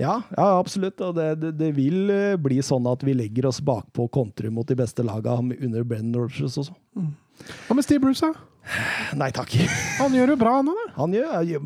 [0.00, 1.00] Ja, ja, absolutt.
[1.04, 4.66] Og det, det, det vil eh, bli sånn at vi legger oss bakpå kontrer mot
[4.66, 6.74] de beste laga under Brendan Rodgers også.
[7.66, 8.48] Hva med Steve Bruce, da?
[9.18, 9.54] Nei takk.
[10.00, 10.88] Han gjør jo bra nå, da.
[10.96, 11.62] Han gjør,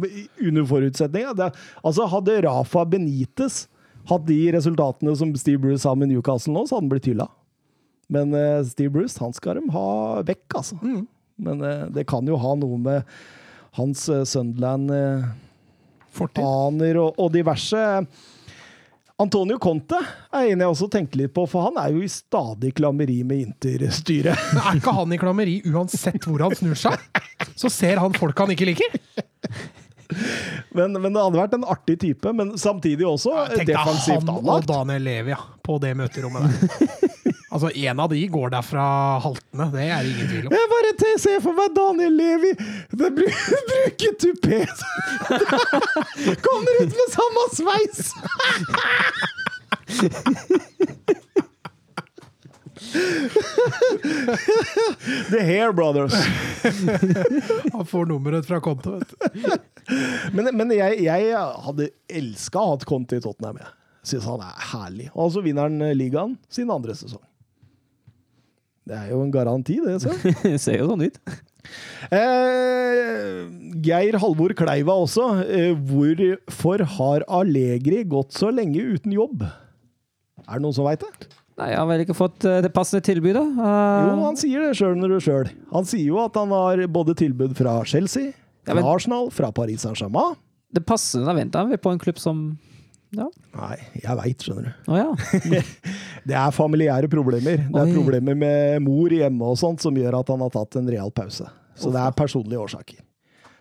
[0.49, 1.51] under forutsetninga.
[1.83, 3.67] altså, hadde Rafa Benitez
[4.07, 7.27] hatt de resultatene som Steve Bruce har med Newcastle nå, så hadde han blitt hylla.
[8.13, 9.89] Men uh, Steve Bruce, han skal de ha
[10.27, 10.79] vekk, altså.
[11.37, 13.19] Men eh, det kan jo ha noe med
[13.77, 14.25] hans eh,
[16.17, 16.45] Fortid.
[16.45, 17.83] aner og, og diverse.
[19.17, 19.97] Antonio Conte
[20.29, 23.47] er en jeg også tenkte litt på, for han er jo i stadig klammeri med
[23.47, 24.37] Inter-styret.
[24.61, 27.01] Er ikke han i klammeri uansett hvor han snur seg?
[27.57, 28.99] Så ser han folk han ikke liker.
[30.77, 34.69] Men, men det hadde vært en artig type, men samtidig også Tenk deg han og.
[34.69, 37.13] Daniel Levi på det møterommet der.
[37.57, 38.85] Altså, En av de går derfra
[39.25, 40.53] haltende, det er det ingen tvil om.
[40.53, 40.91] Jeg bare
[41.23, 42.51] ser for meg Daniel Levi
[43.01, 43.27] det bru
[43.71, 44.59] bruker tupé!
[46.45, 47.99] Kommer ut med samme sveis!
[55.31, 56.13] The Hair Brothers.
[57.73, 59.17] Han får nummeret fra konto, vet du.
[60.33, 61.33] Men, men jeg, jeg
[61.65, 63.57] hadde elska å ha hatt Conte i Tottenham.
[63.63, 65.09] Jeg syns han er herlig.
[65.15, 67.26] Og så vinner han ligaen sin andre sesong.
[68.87, 69.97] Det er jo en garanti, det.
[70.05, 70.13] så.
[70.45, 71.17] Det ser jo sånn ut.
[72.15, 73.41] Eh,
[73.83, 75.25] Geir Halvor Kleiva også.
[75.47, 79.43] Eh, hvorfor har Allegri gått så lenge uten jobb?
[80.47, 81.29] Er det noen som veit det?
[81.57, 83.43] Nei, Han har vel ikke fått eh, det passende tilbudet.
[83.57, 85.51] Uh, Jo, han sier det sjøl når du sjøl.
[85.73, 88.31] Han sier jo at han har både tilbud fra Chelsea,
[88.67, 90.37] Ja, fra men- Arsenal, fra Paris Saint-Germain.
[90.77, 92.59] det passende da venter han vel på en klubb som
[93.15, 93.27] Ja.
[93.55, 94.91] Nei, jeg veit, skjønner du.
[94.91, 95.63] Oh, ja.
[96.27, 97.61] Det er familiære problemer.
[97.69, 97.95] Det er Oi.
[97.95, 101.47] problemer med mor hjemme og sånt som gjør at han har tatt en real pause.
[101.77, 103.03] Så det er personlige årsaker.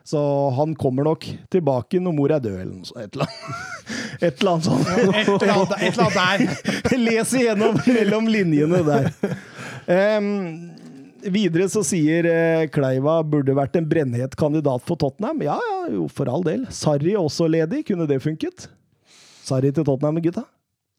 [0.05, 0.19] Så
[0.57, 3.01] han kommer nok tilbake når mor er død, eller noe sånt.
[3.01, 3.73] Et eller annet,
[4.27, 4.89] et eller annet sånt.
[4.93, 6.19] Et eller annet, et eller annet
[6.85, 6.99] der.
[7.07, 9.09] Les igjennom mellom linjene der.
[9.89, 10.29] Um,
[11.25, 15.41] videre så sier eh, Kleiva burde vært en brennhet kandidat for Tottenham.
[15.45, 16.67] Ja, ja, jo, for all del.
[16.73, 17.87] Sarri også ledig.
[17.89, 18.69] Kunne det funket?
[19.45, 20.45] Sarri til Tottenham, gutta.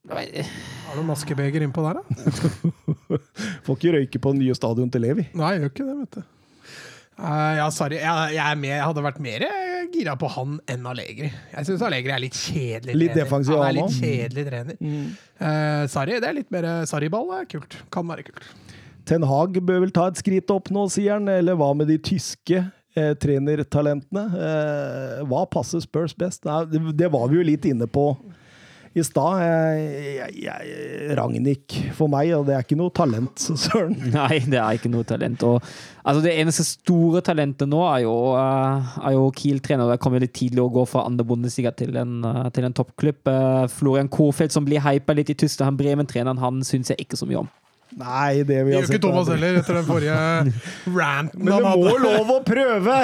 [0.07, 2.81] Har du maskebeger innpå der, da?
[3.67, 5.27] Får ikke røyke på det nye stadion til Levi.
[5.35, 6.33] Nei, jeg gjør ikke det, vet du.
[7.17, 7.97] Uh, ja, sorry.
[7.99, 9.47] Jeg, jeg, med, jeg hadde vært mer
[9.93, 11.31] gira på han enn Allegri.
[11.55, 13.47] Jeg syns Allegri er litt kjedelig Litt trener.
[13.49, 14.81] Han er litt kjedelig trener.
[14.83, 17.33] Eh, Sarri, det er litt mer Sarri-ball.
[17.39, 17.79] er kult.
[17.95, 18.49] Kan være kult.
[19.07, 21.31] Ten Hag bør vel ta et skritt opp nå, sier han.
[21.31, 22.65] Eller hva med de tyske
[22.97, 24.25] eh, trenertalentene?
[24.49, 26.45] Eh, hva passer Spurs best?
[26.45, 28.11] Det, det var vi jo litt inne på
[28.97, 29.43] i stad.
[31.19, 33.97] Ragnhild for meg, og det er ikke noe talent, søren.
[34.15, 35.45] Nei, det er ikke noe talent.
[35.45, 35.61] Og,
[36.01, 39.93] altså, det eneste store talentet nå er jo, eh, jo Kiel-trener.
[39.93, 43.33] Det kom litt tidlig å gå fra andre bondesiga til en, eh, til en toppklubb.
[43.73, 47.45] Florian Kohfeldt som blir hypa litt i Tyskland, Bremen-treneren, han syns jeg ikke så mye
[47.45, 47.53] om.
[47.97, 50.17] Nei, det vi har gjør ikke Thomas er- heller, etter den forrige
[50.99, 52.97] ranten Men det må lov å prøve!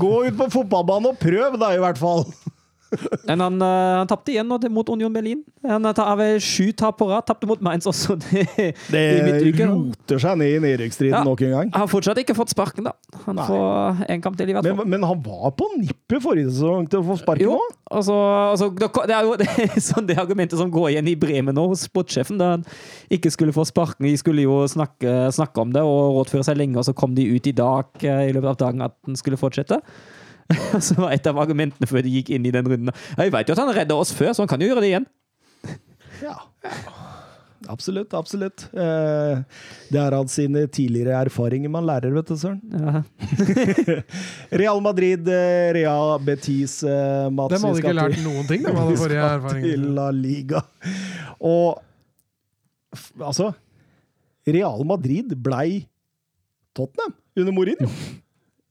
[0.00, 2.24] Gå ut på fotballbanen og prøv, da, i hvert fall.
[3.28, 5.44] Men han, uh, han tapte igjen nå mot Union Berlin.
[5.66, 7.22] Han har ta- vel sju tap på rad.
[7.28, 8.16] Tapte mot Mainz også.
[8.26, 11.22] Det, Det roter seg ned i nedrykksstriden Ja.
[11.26, 11.70] nok en gang.
[11.74, 12.94] Han har fortsatt ikke fått sparken, da.
[13.26, 13.46] Han Nei.
[13.46, 14.80] får en kamp til, i hvert fall.
[14.82, 17.78] Men, men han var på nippet forrige sesong til å få sparken Jo, nå.
[18.00, 18.16] altså,
[18.50, 18.70] altså
[19.06, 21.86] det er jo det, er sånn det argumentet som går igjen i Bremen nå, hos
[21.86, 22.64] sportssjefen, da han
[23.12, 24.06] ikke skulle få sparken.
[24.10, 27.28] De skulle jo snakke, snakke om det og rådføre seg lenge, og så kom de
[27.30, 29.78] ut i dag eh, i løpet av dagen at den skulle fortsette.
[30.86, 32.90] Så var et av argumentene før de gikk inn i den runden.
[33.18, 35.06] Jeg vet jo at han redda oss før, så han kan jo gjøre det igjen.
[36.20, 36.34] Ja.
[37.70, 38.64] Absolutt, absolutt.
[38.72, 39.40] Eh,
[39.92, 42.58] det er av sine tidligere erfaringer man lærer, vet du, søren.
[42.72, 43.02] Ja.
[44.62, 45.28] Real Madrid,
[45.76, 48.64] Real Betis eh, Mats, Dem hadde ikke lært til- noen ting.
[48.66, 50.60] Hadde vi forrige til La Liga.
[51.40, 51.80] Og
[53.22, 53.52] altså
[54.48, 55.84] Real Madrid blei
[56.76, 57.88] Tottenham under Mourinho.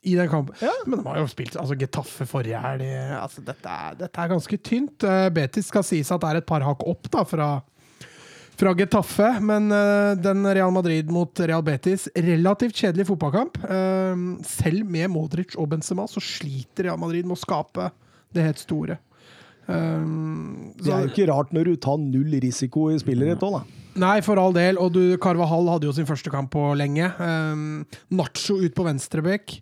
[0.02, 0.56] I den kampen.
[0.64, 0.72] Ja.
[0.86, 2.86] Men de har jo spilt altså Getafe forrige helg.
[3.18, 5.04] Altså, dette, dette er ganske tynt.
[5.04, 7.50] Eh, Betis skal sies at det er et par hakk opp da, fra,
[8.60, 13.60] fra Getafe, men uh, den Real Madrid mot Real Betis, relativt kjedelig fotballkamp.
[13.68, 17.92] Uh, selv med Modric og Benzema så sliter Real Madrid med å skape
[18.36, 19.00] det helt store.
[19.70, 20.06] Eh,
[20.80, 23.78] Det er jo ikke rart når du tar null risiko i spillet ditt òg, da.
[24.00, 24.80] Nei, for all del.
[24.80, 27.10] Og du, Carvahall hadde jo sin første kamp på lenge.
[27.20, 27.84] Um,
[28.16, 29.58] Nacho ut på venstrebekk.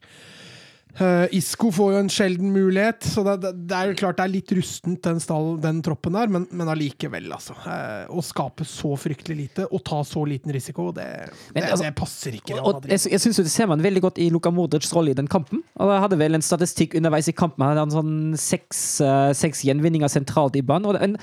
[0.98, 4.26] Uh, Isco får jo en sjelden mulighet, så det, det, det er jo klart det
[4.26, 7.54] er litt rustent, den, stall, den troppen der, men, men allikevel, altså.
[7.62, 11.06] Uh, å skape så fryktelig lite og ta så liten risiko, det,
[11.54, 12.58] Men altså- det passer ikke.
[12.58, 15.30] Og jeg, jeg synes Det ser man veldig godt i Luka Modrics rolle i den
[15.30, 15.62] kampen.
[15.78, 17.64] Og Jeg hadde vel en statistikk underveis i kampen.
[17.64, 20.90] Han hadde en sånn seks, uh, seks gjenvinninger sentralt i banen.
[20.90, 21.18] Og det, en,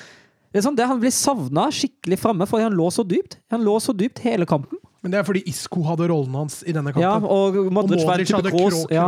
[0.54, 3.40] det er sånn, det Han blir savna skikkelig framme fordi han lå så dypt.
[3.50, 4.78] Han lå så dypt hele kampen.
[5.04, 7.04] Men det er fordi Isco hadde rollen hans i denne kampen.
[7.04, 8.86] Ja, og Modric og Modric hadde cross.
[8.88, 9.04] Ja.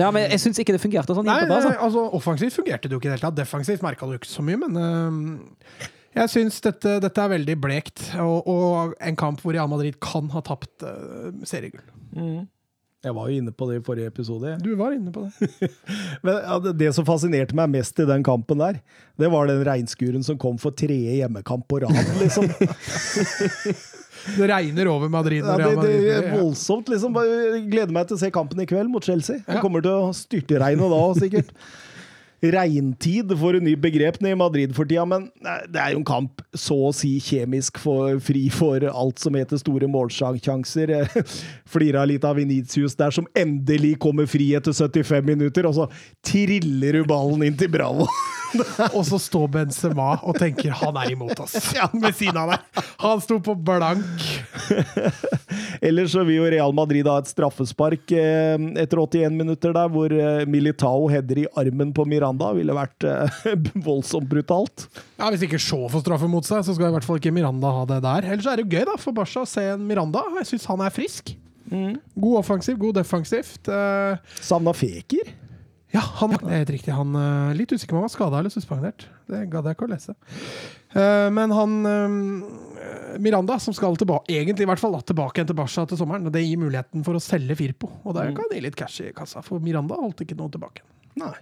[0.00, 1.28] ja, men jeg syns ikke det fungerte sånn.
[1.28, 1.70] Nei, innpå, altså.
[1.70, 3.38] nei, altså Offensivt fungerte det jo ikke i det hele tatt.
[3.38, 8.02] Defensivt merka du ikke så mye, men uh, jeg syns dette, dette er veldig blekt.
[8.18, 11.86] Og, og en kamp hvor Real Madrid kan ha tapt uh, seriegull.
[13.02, 14.58] Jeg var jo inne på det i forrige episode.
[14.62, 15.70] Du var inne på det.
[16.26, 18.82] Men ja, det, det som fascinerte meg mest i den kampen der,
[19.22, 22.50] det var den regnskuren som kom for tredje hjemmekamp på rad, liksom.
[24.36, 25.42] Det regner over Madrid.
[25.44, 27.14] Ja, det, det er voldsomt, liksom.
[27.16, 29.42] Bare Gleder meg til å se kampen i kveld mot Chelsea.
[29.46, 31.50] Det kommer til å styrteregne da, sikkert.
[32.42, 35.28] Regntid for en ny begrep nede i Madrid for tida, men
[35.70, 39.60] det er jo en kamp så å si kjemisk for, fri for alt som heter
[39.60, 40.94] store målsjanser.
[41.72, 45.88] Flira litt av Venitius der, som endelig kommer fri etter 75 minutter, og så
[46.26, 48.08] triller du ballen inn til Bravo.
[48.96, 51.54] Og så står Benzema og tenker han er imot oss.
[52.02, 52.82] Ved siden av deg.
[53.00, 54.26] Han sto på blank.
[55.82, 60.12] Ellers så vil jo Real Madrid ha et straffespark eh, etter 81 minutter der, hvor
[60.12, 62.31] eh, Militao header i armen på Miranda.
[62.56, 63.44] Ville vært eh,
[63.88, 64.88] voldsomt brutalt.
[65.18, 67.70] Ja, Hvis ikke Shaw får straffe mot seg, så skal i hvert fall ikke Miranda
[67.76, 68.28] ha det der.
[68.32, 70.24] Ellers er det jo gøy da, for Barca å se en Miranda.
[70.40, 71.34] Jeg syns han er frisk.
[72.14, 73.68] God offensiv, god defensivt.
[73.68, 75.30] Uh, Savna Feker.
[75.92, 76.92] ja, han det er helt riktig.
[76.96, 79.06] Han uh, Litt usikker på om han var skada eller suspendert.
[79.30, 80.16] Det gadd jeg ikke å lese.
[80.92, 81.78] Eh, men han
[83.22, 86.42] Miranda, som skal tilbake, egentlig i hvert fall tilbake igjen til Barca til sommeren, det
[86.44, 87.88] gir muligheten for å selge Firpo.
[88.04, 90.84] Og det kan gi litt cash i kassa, for Miranda holdt ikke noe tilbake.
[91.20, 91.32] Nei.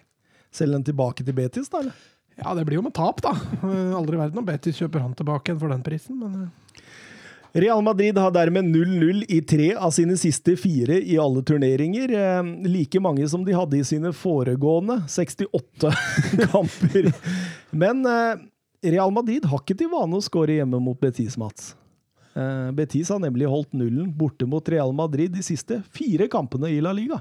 [0.51, 1.85] Selge den tilbake til Betis, da?
[1.85, 2.09] eller?
[2.40, 3.35] Ja, det blir jo med tap, da.
[3.60, 6.86] Eh, Aldri i verden om Betis kjøper han tilbake igjen for den prisen, men eh,
[7.60, 12.14] Real Madrid har dermed 0-0 i tre av sine siste fire i alle turneringer.
[12.14, 15.93] Eh, like mange som de hadde i sine foregående 68
[16.55, 17.10] kamper.
[17.70, 18.06] Men
[18.81, 21.74] Real Madrid har ikke til vane å skåre hjemme mot Betis, Mats.
[22.72, 26.94] Betis har nemlig holdt nullen borte mot Real Madrid de siste fire kampene i La
[26.94, 27.18] Liga.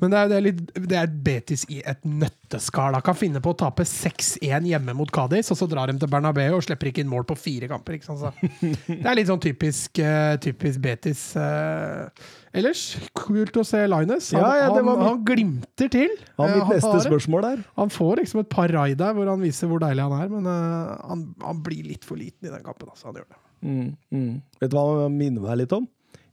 [0.00, 0.60] Men det er, det, er litt,
[0.92, 2.94] det er Betis i et nøtteskall.
[2.96, 6.10] Han kan finne på å tape 6-1 hjemme mot Cádiz, og så drar de til
[6.12, 7.98] Bernabeu og slipper ikke inn mål på fire kamper.
[8.04, 11.24] Så det er litt sånn typisk, eh, typisk Betis.
[11.36, 12.28] eh.
[12.58, 12.84] ellers,
[13.16, 14.30] kult å se Linus.
[14.36, 16.14] Han, Ja, ja, det var han, han glimter til.
[16.38, 17.66] Han mitt neste har spørsmål der.
[17.80, 20.48] Han får liksom et par raid der hvor han viser hvor deilig han er, men
[20.48, 22.90] uh, han, han blir litt for liten i den kampen.
[22.90, 23.40] Altså, han gjør det.
[23.58, 24.34] Mm, mm.
[24.62, 25.88] Vet du hva han minner meg litt om?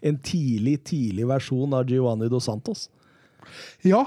[0.05, 2.85] En tidlig, tidlig versjon av Giovanni Dos Santos.
[3.85, 4.03] Ja,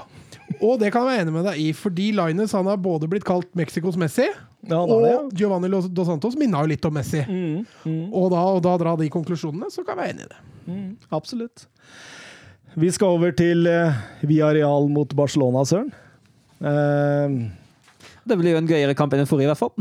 [0.59, 3.27] og det kan jeg være enig med deg i, fordi Linus han har både blitt
[3.27, 4.27] kalt Mexicos Messi,
[4.67, 7.21] Ja, og det, Giovanni Dos Santos minna jo litt om Messi.
[7.23, 8.01] Mm, mm.
[8.11, 10.41] Og da, og da dra de konklusjonene, så kan jeg være enig i det.
[10.69, 11.67] Mm, absolutt.
[12.79, 15.93] Vi skal over til uh, Villarreal mot Barcelona, Søren.
[16.59, 17.47] Uh,
[18.27, 19.73] Det blir jo en gøyere kamp enn den forrige, i hvert fall.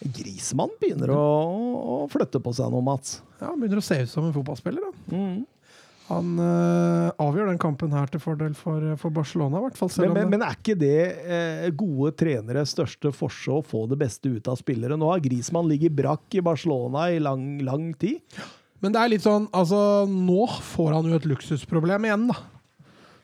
[0.00, 1.22] Grismann begynner å,
[1.94, 3.20] å flytte på seg nå, Mats.
[3.40, 4.82] Ja, begynner å se ut som en fotballspiller.
[4.82, 5.16] Da.
[5.16, 5.40] Mm.
[6.10, 9.92] Han øh, avgjør den kampen her til fordel for, for Barcelona, i hvert fall.
[10.02, 14.00] Men, men, det- men er ikke det eh, gode treneres største forse å få det
[14.00, 14.98] beste ut av spillere?
[14.98, 18.18] Nå har Grismann ligget brakk i Barcelona i lang, lang tid.
[18.82, 19.78] Men det er litt sånn, altså
[20.08, 22.38] Nå får han jo et luksusproblem igjen, da.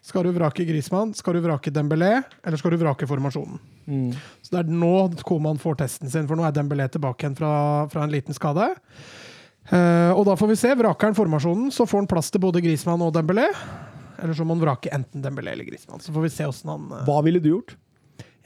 [0.06, 3.56] Skal du vrake Grismann, skal du vrake Dembélé, eller skal du vrake formasjonen?
[3.90, 4.12] Mm.
[4.44, 4.92] Så det er nå
[5.26, 7.50] Koman får testen sin, for nå er Dembélé tilbake igjen fra,
[7.90, 8.68] fra en liten skade.
[9.70, 10.74] Eh, og da får vi se.
[10.78, 13.48] Vraker han formasjonen, så får han plass til både Grismann og Dembélé.
[14.22, 16.00] Eller så må han vrake enten Dembélé eller Grismann.
[16.00, 17.76] Så får vi se åssen han eh, Hva ville du gjort?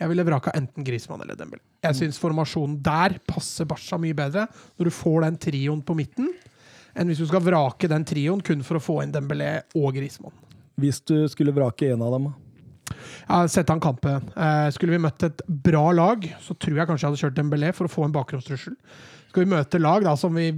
[0.01, 1.61] Jeg ville vraka enten Grismann eller Dembélé.
[1.85, 4.47] Jeg syns formasjonen der passer Barca mye bedre,
[4.81, 6.31] når du får den trioen på midten,
[6.97, 10.33] enn hvis du skal vrake den trioen kun for å få inn Dembélé og Grismann.
[10.81, 12.31] Hvis du skulle vrake en av dem?
[12.31, 12.47] da?
[13.47, 14.25] sette han kampen.
[14.35, 17.73] Eh, skulle vi møtt et bra lag, så tror jeg kanskje jeg hadde kjørt Dembélé
[17.77, 18.75] for å få en bakgrunnstrussel.
[19.31, 20.51] Skal vi møte lag da, som vi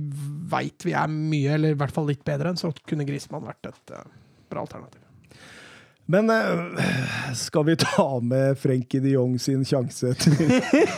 [0.52, 3.68] veit vi er mye, eller i hvert fall litt bedre enn, så kunne Grismann vært
[3.68, 4.06] et uh,
[4.52, 5.02] bra alternativ.
[6.12, 10.40] Men eh, skal vi ta med Frenkie de Jong sin sjanse til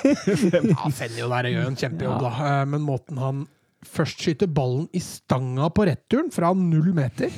[0.72, 2.30] Ja, Fenjo der gjør en kjempejobb, da.
[2.48, 3.44] Eh, Men måten han
[3.84, 7.28] først skyter ballen i stanga på returen fra null meter,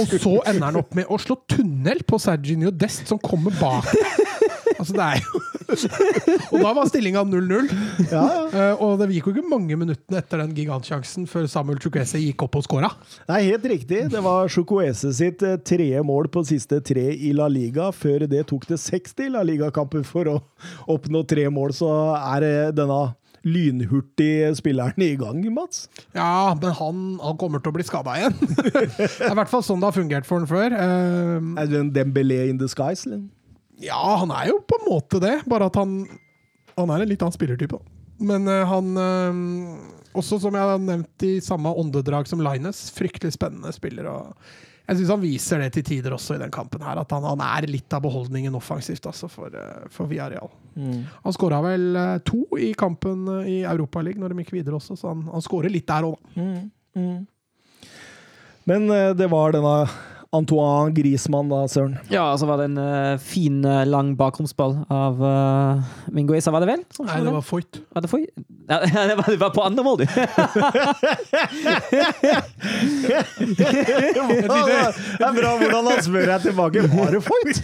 [0.00, 3.90] og så ender han opp med å slå tunnel på Serginio Dest, som kommer bak.
[4.78, 5.40] Altså, det er jo
[6.50, 7.68] Og da var stillinga 0-0.
[8.10, 8.40] Ja, ja.
[8.50, 12.42] Eh, og det gikk jo ikke mange minuttene etter den gigantsjansen før Samuel Chukwese gikk
[12.46, 12.90] opp og skåra.
[13.30, 14.02] Nei, helt riktig.
[14.12, 17.90] Det var Chukwese sitt eh, tredje mål på siste tre i La Liga.
[17.94, 20.36] Før det tok det 60 La Liga-kamper for å
[20.90, 23.00] oppnå tre mål, så er eh, denne
[23.46, 25.86] lynhurtige spilleren i gang, Mats.
[26.12, 28.36] Ja, men han, han kommer til å bli skada igjen.
[28.68, 30.74] det er i hvert fall sånn det har fungert for han før.
[30.76, 33.08] Uh, Er det en Dembélé in disguise?
[33.08, 33.24] Eller?
[33.80, 36.02] Ja, han er jo på en måte det, bare at han
[36.78, 37.76] Han er en litt annen spillertype.
[37.76, 37.98] da.
[38.20, 43.34] Men uh, han uh, Også som jeg har nevnt i samme åndedrag som Linus, fryktelig
[43.36, 44.08] spennende spiller.
[44.10, 44.36] og
[44.90, 47.42] jeg syns han viser det til tider også i den kampen, her, at han, han
[47.44, 50.50] er litt av beholdningen offensivt altså, for, eh, for Villarreal.
[51.22, 51.94] Han skåra vel
[52.26, 55.86] to i kampen i Europaligaen når de gikk videre også, så han, han skårer litt
[55.86, 57.04] der òg, da.
[58.70, 59.74] Men eh, det var denne
[60.32, 61.96] Antoine Griezmann, da, søren.
[62.08, 65.82] Ja, så var det en uh, fin, eh, lang bakromsball av uh,
[66.14, 66.84] Mingueza, var det vel?
[66.94, 67.80] som Nei, det var Foyt.
[67.90, 68.30] Var det Foyt?
[68.70, 70.04] Ja, det var, det var på andre mål, du.
[73.58, 76.86] det er bra hvordan han spør deg tilbake.
[76.94, 77.58] Var det Foyt?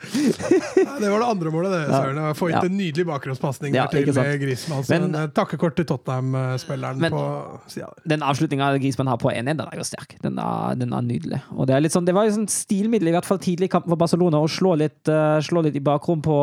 [0.00, 1.80] Det var det andre målet, det.
[1.92, 2.18] Søren.
[2.30, 2.60] å få Ja.
[2.64, 4.04] en nydelig bakgrunnspasning Ja, til.
[4.06, 4.82] Griezmann.
[4.84, 8.02] Så Men- eh, takkekort til Tottenham-spilleren på sida der.
[8.06, 10.16] Den avslutninga Griezmann har på 1-1, den er jo sterk.
[10.22, 11.42] Den er, den er nydelig.
[11.66, 13.96] Det, er sånn, det var jo sånn stilmiddel, i hvert fall tidlig i kampen for
[13.96, 16.38] Barcelona, å slå litt, uh, slå litt i bakrom på,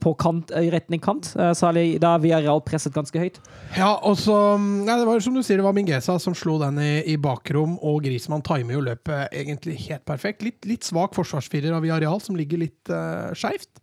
[0.00, 1.34] på kant, i retning kant.
[1.36, 3.38] Uh, særlig da Villarreal presset ganske høyt.
[3.76, 4.36] Ja, og så
[4.86, 7.78] ja, det var som du sier, det var Mingesa som slo den i, i bakrom,
[7.82, 10.42] og Griezmann timer jo løpet egentlig helt perfekt.
[10.42, 13.82] Litt, litt svak forsvarsfirer av Viareal, som ligger litt uh, skeivt.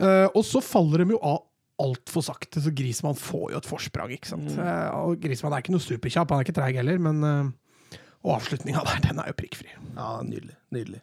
[0.00, 1.42] Uh, og så faller de jo av
[1.76, 4.48] altfor sakte, så Grismann får jo et forsprang, ikke sant.
[4.56, 8.38] Eh, og Grismann er ikke noe superkjapp, han er ikke treig heller, men uh, Og
[8.38, 9.68] avslutninga der, den er jo prikkfri.
[9.92, 10.56] Ja, nydelig.
[10.72, 11.02] Nydelig.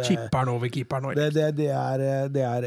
[0.00, 1.10] Chipper'n over keeperen.
[1.14, 2.66] Det, det, det, er, det er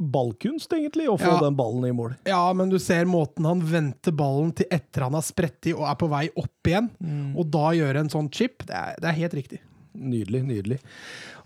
[0.00, 1.40] ballkunst, egentlig, å få Ja.
[1.44, 2.16] den ballen i mål.
[2.26, 5.84] Ja, men du ser måten han venter ballen til etter han har spredt i og
[5.86, 6.88] er på vei opp igjen,
[7.36, 9.60] og da gjøre en sånn chip, det er, det er helt riktig.
[9.92, 10.80] Nydelig, nydelig.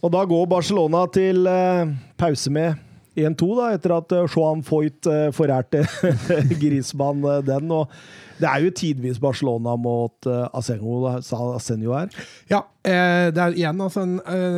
[0.05, 2.82] Og da går Barcelona til eh, pause med
[3.16, 5.85] 1-2, da, etter at eh, Joan Foyt eh, forærte
[6.62, 7.73] Grismann den.
[7.73, 7.93] Og
[8.36, 12.18] det er jo tidvis Barcelona mot Asenjo, her.
[12.51, 14.02] Ja, det er igjen altså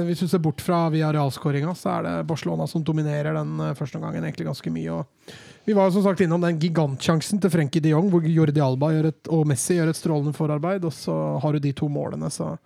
[0.08, 4.00] Hvis du ser bort fra via realskåringa, så er det Barcelona som dominerer den første
[4.00, 4.98] omgangen egentlig ganske mye.
[4.98, 5.38] Og
[5.68, 8.90] vi var jo som sagt innom den gigantsjansen til Frenkie de Jong, hvor Jordi Alba
[8.98, 12.56] et, og Messi gjør et strålende forarbeid, og så har du de to målene, så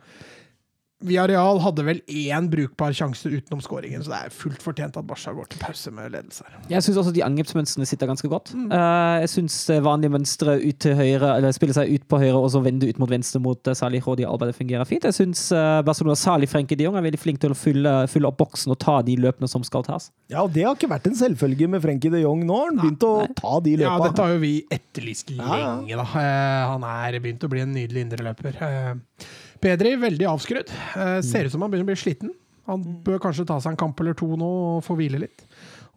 [1.03, 5.35] Villarreal hadde vel én brukbar sjanse utenom skåringen, så det er fullt fortjent at Barca
[5.37, 6.47] går til pause med ledelse.
[6.71, 8.55] Jeg syns også de angrepsmønstrene sitter ganske godt.
[8.55, 12.51] Eh, jeg syns vanlige mønstre ut til høyre, eller spille seg ut på høyre og
[12.55, 15.07] så vende ut mot venstre mot uh, særlig Jordi Alba, det fungerer fint.
[15.09, 15.45] Jeg syns
[15.87, 18.81] Barcelona, Salih Frenkie de Jong, er veldig flink til å fylle, fylle opp boksen og
[18.83, 20.11] ta de løpene som skal tas.
[20.33, 22.59] Ja, og det har ikke vært en selvfølge med Frenkie de Jong nå.
[22.59, 23.89] har Han begynt å ta de løpene.
[23.89, 26.07] Ja, dette har jo vi etterlyst lenge, da.
[26.23, 28.59] Eh, han er begynt å bli en nydelig indreløper.
[28.63, 29.29] Eh,
[29.63, 30.71] Pedri veldig avskrudd.
[30.99, 32.33] Eh, ser ut som han begynner å bli sliten.
[32.71, 35.47] Han bør kanskje ta seg en kamp eller to nå og få hvile litt.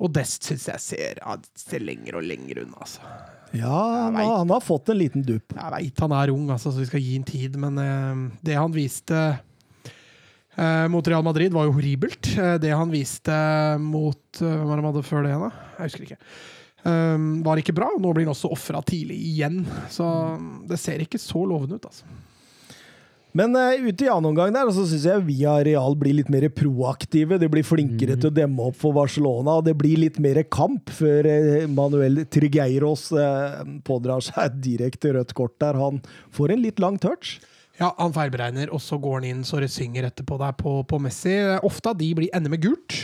[0.04, 1.22] Og Dest syns jeg ser,
[1.58, 3.04] ser lenger og lenger unna, altså.
[3.56, 4.28] Ja, han, vet.
[4.28, 5.54] han har fått en liten dupp.
[5.56, 8.58] Jeg veit han er ung, altså, så vi skal gi ham tid, men eh, det
[8.60, 12.34] han viste eh, mot Real Madrid, var jo horribelt.
[12.36, 13.38] Eh, det han viste
[13.80, 15.72] mot Hvem var det han hadde før det igjen, da?
[15.78, 16.22] Jeg husker ikke.
[17.46, 17.88] Var ikke bra.
[17.98, 20.06] Nå blir han også ofra tidlig igjen, så
[20.70, 22.06] det ser ikke så lovende ut, altså.
[23.36, 26.48] Men uh, ute i annen omgang der, så syns jeg Via Real blir litt mer
[26.56, 27.40] proaktive.
[27.42, 30.92] De blir flinkere til å demme opp for Barcelona, og det blir litt mer kamp
[30.96, 35.76] før eh, Manuel Trigueiros uh, pådrar seg et direkte rødt kort der.
[35.80, 36.00] Han
[36.36, 37.38] får en litt lang touch.
[37.76, 41.02] Ja, han feilberegner, og så går han inn så det synger etterpå der på, på
[41.04, 41.36] Messi.
[41.68, 43.02] Ofte av de blir ender med gult.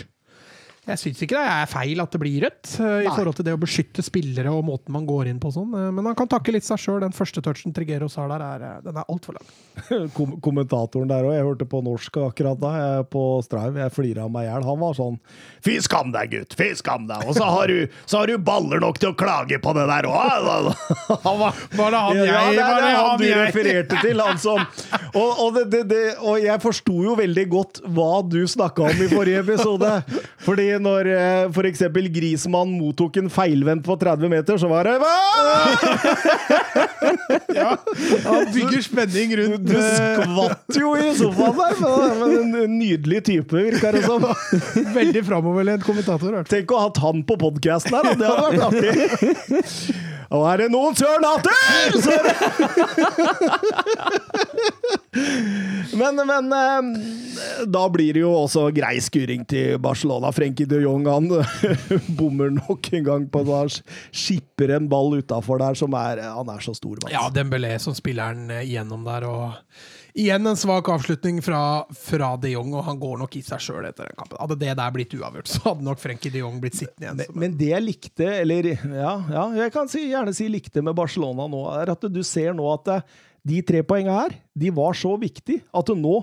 [0.89, 3.11] Jeg syns ikke det er feil at det blir rødt, eh, i Nei.
[3.13, 5.69] forhold til det å beskytte spillere og måten man går inn på sånn.
[5.77, 6.99] Eh, Men han kan takke litt seg sjøl.
[7.03, 10.09] Den første touchen Trigeros har der, er, eh, den er altfor lang.
[10.17, 13.77] Kom kommentatoren der òg, jeg hørte på norsk akkurat da, jeg, på Strive.
[13.77, 14.65] Jeg flira meg i hjel.
[14.71, 15.19] Han var sånn
[15.61, 16.55] Fy skam deg, gutt!
[16.57, 17.27] Fy skam deg!
[17.29, 20.09] Og så har du, så har du baller nok til å klage på det der
[20.09, 20.17] òg!
[21.21, 24.41] Var Var det han ja, det er var det han du jeg- refererte til, han
[24.41, 24.65] som
[25.13, 29.05] Og, og, det, det, det, og jeg forsto jo veldig godt hva du snakka om
[29.05, 29.93] i forrige episode.
[30.41, 34.95] Fordi når eh, eksempel Grismann mottok en feilvendt på 30 meter, så var det
[37.59, 37.75] Ja,
[38.25, 43.55] han bygger spenning rundt du eh, skvatt jo i sofaen der, men, en nydelig type,
[43.55, 44.25] virker det som.
[44.99, 46.41] Veldig framoverlent kommentator.
[46.49, 48.15] Tenk å ha hatt han på podkasten her, da.
[48.15, 49.99] det hadde vært artig.
[50.31, 50.95] Og er det noen
[52.15, 52.35] er det
[56.01, 56.81] Men, men eh,
[57.67, 60.31] da blir det jo også grei skuring til Barcelona.
[60.31, 61.27] Frenkie de Jong han
[62.19, 66.63] bommer nok en gang på da skipper en ball utafor der som er Han er
[66.63, 66.95] så stor.
[67.11, 69.27] Ja, Dembélé som spiller den gjennom igjennom der.
[69.27, 69.53] og
[70.13, 71.61] Igjen en svak avslutning fra,
[71.95, 74.39] fra de Jong, og han går nok i seg sjøl etter den kampen.
[74.41, 77.21] Hadde det der blitt uavgjort, så hadde nok Frenkie de Jong blitt sittende igjen.
[77.21, 80.97] Men, men det jeg likte, eller ja, ja jeg kan si, gjerne si likte med
[80.97, 83.07] Barcelona nå, er at du ser nå at eh,
[83.47, 86.19] de tre poengene her, de var så viktige at nå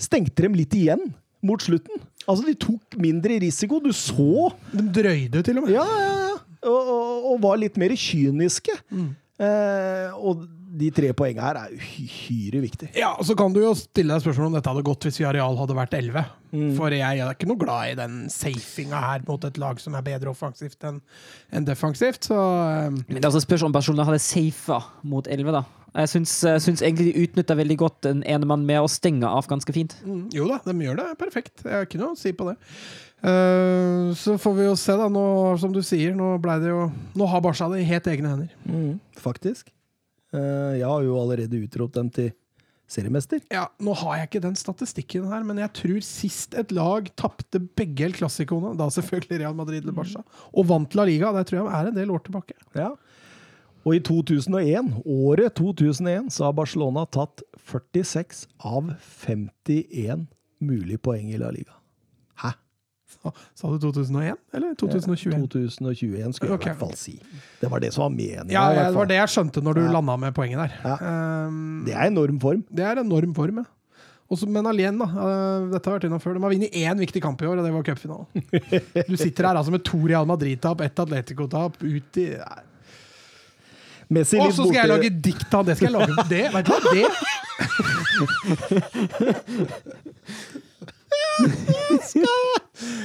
[0.00, 1.10] stengte dem litt igjen
[1.42, 2.00] mot slutten.
[2.22, 3.80] Altså, de tok mindre risiko.
[3.82, 5.74] Du så De drøyde til og med.
[5.74, 6.38] Ja, ja, ja.
[6.70, 8.76] Og, og, og var litt mer kyniske.
[9.42, 12.92] Eh, og de tre poengene her er uhyre viktige.
[12.96, 15.58] Ja, og Så kan du jo stille deg spørsmål om dette hadde gått hvis Viareal
[15.58, 16.24] hadde vært 11.
[16.76, 20.04] For jeg er ikke noe glad i den safinga her mot et lag som er
[20.04, 20.98] bedre offensivt enn
[21.52, 22.28] en defensivt.
[22.28, 22.98] Så um.
[23.06, 25.64] Men det er også spørsmål om Barcelona hadde safa mot 11, da.
[25.92, 29.48] Jeg syns, jeg syns egentlig de utnytta veldig godt en enemann med å stenge av
[29.48, 29.98] ganske fint.
[30.00, 31.66] mm, jo da, de gjør det perfekt.
[31.66, 32.56] Jeg har ikke noe å si på det.
[33.22, 35.10] Uh, så får vi jo se, da.
[35.12, 35.26] Nå,
[35.60, 38.98] som du sier, nå ble det jo Nå har Barca det i helt egne hender.
[39.20, 39.68] faktisk.
[40.32, 42.32] Eh, jeg har jo allerede utropt dem til
[42.92, 43.40] seriemester.
[43.52, 47.60] Ja, Nå har jeg ikke den statistikken her, men jeg tror sist et lag tapte
[47.78, 51.62] begge El Clásicoene, da selvfølgelig Real Madrid eller Barca, og vant La Liga, det tror
[51.62, 52.56] jeg er en del år tilbake.
[52.76, 52.92] Ja.
[53.82, 58.92] Og i 2001, året 2001, så har Barcelona tatt 46 av
[59.24, 60.28] 51
[60.62, 61.81] mulige poeng i La Liga.
[63.54, 65.46] Sa, du 2001, eller 2021?
[65.46, 67.12] 2021 skulle jeg i hvert fall si.
[67.60, 68.50] Det var det som var meningen.
[68.50, 69.92] Ja, det var det jeg skjønte når du Ja.
[69.94, 70.72] landa med poenget der.
[70.82, 70.96] Ja.
[71.46, 72.64] Um, Det er enorm form.
[72.68, 73.64] det er enorm form, ja.
[74.32, 75.04] Også, men alene, da.
[75.12, 76.34] uh, dette har vært innom før.
[76.34, 78.26] De har vunnet én viktig kamp i år, og det var cupfinalen.
[79.10, 82.62] Du sitter her altså med to Real Madrid-tap, ett Atletico-tap, ut i Nei.
[84.12, 85.76] Messi Og så skal jeg lage dikt av det!
[85.78, 86.52] Skal jeg lage det?
[86.52, 86.80] Vet du hva?
[86.92, 87.06] Det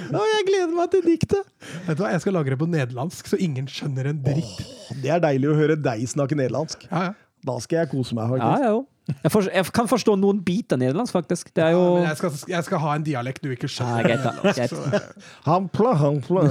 [0.07, 1.47] Ja, jeg gleder meg til diktet!
[1.87, 2.11] Vet du hva?
[2.13, 4.61] Jeg skal lage det på nederlandsk, så ingen skjønner en dritt.
[5.03, 6.87] Det er deilig å høre deg snakke nederlandsk.
[6.91, 7.15] Ja, ja.
[7.47, 8.63] Da skal jeg kose meg, faktisk.
[8.63, 8.85] ja, jo.
[9.07, 11.51] Jeg, for, jeg kan forstå noen biter nederlandsk, faktisk.
[11.55, 14.03] Det er jo Men jeg skal, jeg skal ha en dialekt du ikke Ja, skjønner.
[14.03, 14.31] greit, da.
[14.57, 15.13] Greit.
[15.47, 16.43] Hampla, hampla.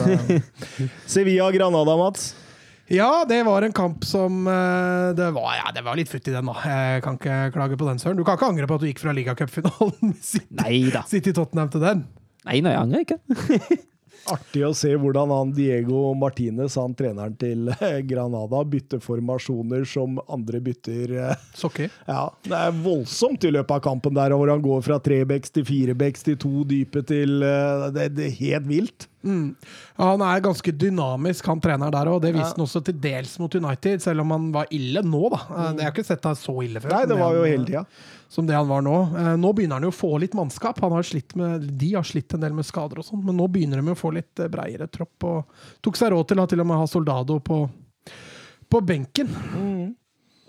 [1.17, 2.31] Sevilla-Granada, Mats.
[2.93, 6.35] Ja, det var en kamp som eh, Det var, ja, det var litt futt i
[6.37, 6.55] den, da.
[6.63, 8.19] Jeg kan ikke klage på den, Søren.
[8.21, 10.93] Du kan ikke angre på at du gikk fra ligacupfinalen med City.
[11.11, 12.07] City Tottenham til den.
[12.47, 13.19] Nei, nei, jeg angrer ikke.
[14.27, 20.17] Artig å se hvordan han Diego Martinez, han treneren til eh, Granada, bytter formasjoner som
[20.35, 21.13] andre bytter.
[21.29, 21.91] eh, Sokker.
[22.11, 25.67] Ja, Det er voldsomt i løpet av kampen der, hvor han går fra trebecks til
[25.69, 27.39] firebecks til to dype til
[27.95, 29.07] Det, det er helt vilt.
[29.27, 29.47] Mm.
[29.99, 32.21] Han er ganske dynamisk, han treneren der òg.
[32.23, 35.41] Det viste han også til dels mot United, selv om han var ille nå, da.
[35.51, 35.81] Mm.
[35.81, 36.95] Jeg har ikke sett han så ille før.
[36.95, 37.85] Nei, det var jo han- hele tida.
[38.29, 38.95] Som det han var nå.
[39.17, 40.81] Eh, Nå begynner han jo å få litt mannskap.
[40.83, 43.83] Han har med, de har slitt en del med skader og sånn, men nå begynner
[43.83, 45.23] de å få litt eh, breiere tropp.
[45.25, 45.45] Og
[45.83, 47.61] tok seg råd til å til og med ha Soldado på,
[48.69, 49.31] på benken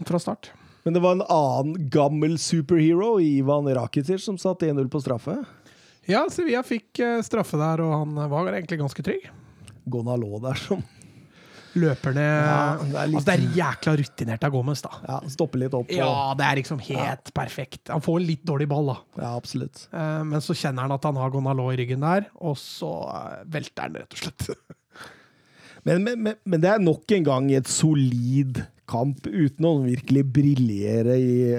[0.05, 0.51] fra start.
[0.87, 5.33] Men det var en annen gammel superhero, Ivan Rakitic, som satt 1-0 på straffe.
[6.07, 9.25] Ja, Sevilla fikk eh, straffe der, og han var egentlig ganske trygg.
[9.87, 10.83] Gonalo der som
[11.77, 14.89] Løper ned Ja, det er litt- Altså, det er jækla rutinert av Gomez, da.
[15.07, 15.85] ja, stopper litt opp.
[15.91, 17.91] Og, Ja, det er liksom helt perfekt.
[17.93, 18.95] Han får en litt dårlig ball, da.
[19.21, 19.83] ja, absolutt.
[19.93, 23.43] Eh, Men så kjenner han at han har Gonalo i ryggen der, og så eh,
[23.45, 24.49] velter han, rett og slett.
[25.87, 28.57] Men, men, men, men det er nok en gang et solid
[28.87, 31.17] kamp, uten å virkelig briljere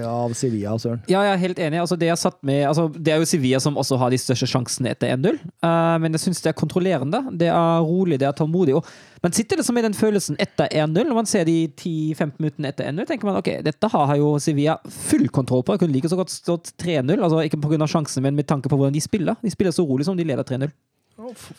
[0.09, 1.03] av Sevilla, Søren.
[1.11, 1.81] Ja, jeg er helt enig.
[1.83, 4.49] Altså, det, er satt med, altså, det er jo Sevilla som også har de største
[4.49, 5.39] sjansene etter 1-0.
[5.65, 7.21] Uh, men jeg syns det er kontrollerende.
[7.41, 8.79] Det er rolig, det er tålmodig.
[8.79, 10.97] Og man sitter liksom med den følelsen etter 1-0.
[10.99, 14.79] Når man ser de 10-15 minuttene etter 1-0, tenker man ok, dette har jo Sevilla
[14.89, 15.77] full kontroll på.
[15.77, 17.17] Jeg kunne like så godt stått 3-0.
[17.19, 17.87] Altså, ikke pga.
[17.89, 19.37] sjansen, men med tanke på hvordan de spiller.
[19.45, 20.73] De spiller så rolig som de leder 3-0.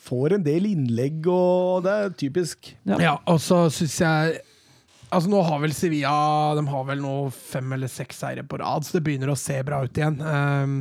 [0.07, 2.71] Får en del innlegg, og det er typisk.
[2.87, 2.99] Ja.
[3.03, 4.39] Ja, og så syns jeg
[5.10, 6.11] Altså Nå har vel Sevilla
[6.57, 9.57] De har vel nå fem eller seks seire på rad, så det begynner å se
[9.65, 10.19] bra ut igjen.
[10.22, 10.76] Um,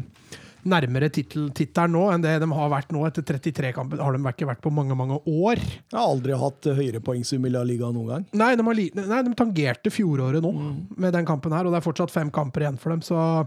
[0.68, 4.02] nærmere tittel- tittelen nå enn det de har vært nå etter 33 kamper.
[4.04, 5.60] Har de ikke vært på mange, mange år.
[5.62, 8.26] Jeg har aldri hatt høyere poengsum i La Liga noen gang.
[8.36, 10.52] Nei, de, har li nei, de tangerte fjoråret nå
[10.98, 13.46] med den kampen her, og det er fortsatt fem kamper igjen for dem, så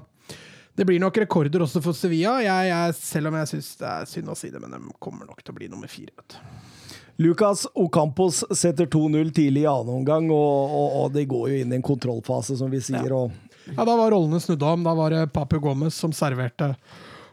[0.80, 2.40] det blir nok rekorder også for Sevilla.
[2.41, 5.28] Jeg, jeg, selv om jeg syns det er synd å si det, men de kommer
[5.30, 6.16] nok til å bli nummer fire.
[6.16, 6.60] Vet du.
[7.22, 11.73] Lucas Ocampos setter 2-0 tidlig i annen omgang, og, og, og det går jo inn
[11.73, 13.11] i en kontrollfase, som vi sier.
[13.14, 13.31] Og
[13.76, 14.81] Ja, Da var rollene snudd om.
[14.88, 16.72] Da var det Papu Gomez som serverte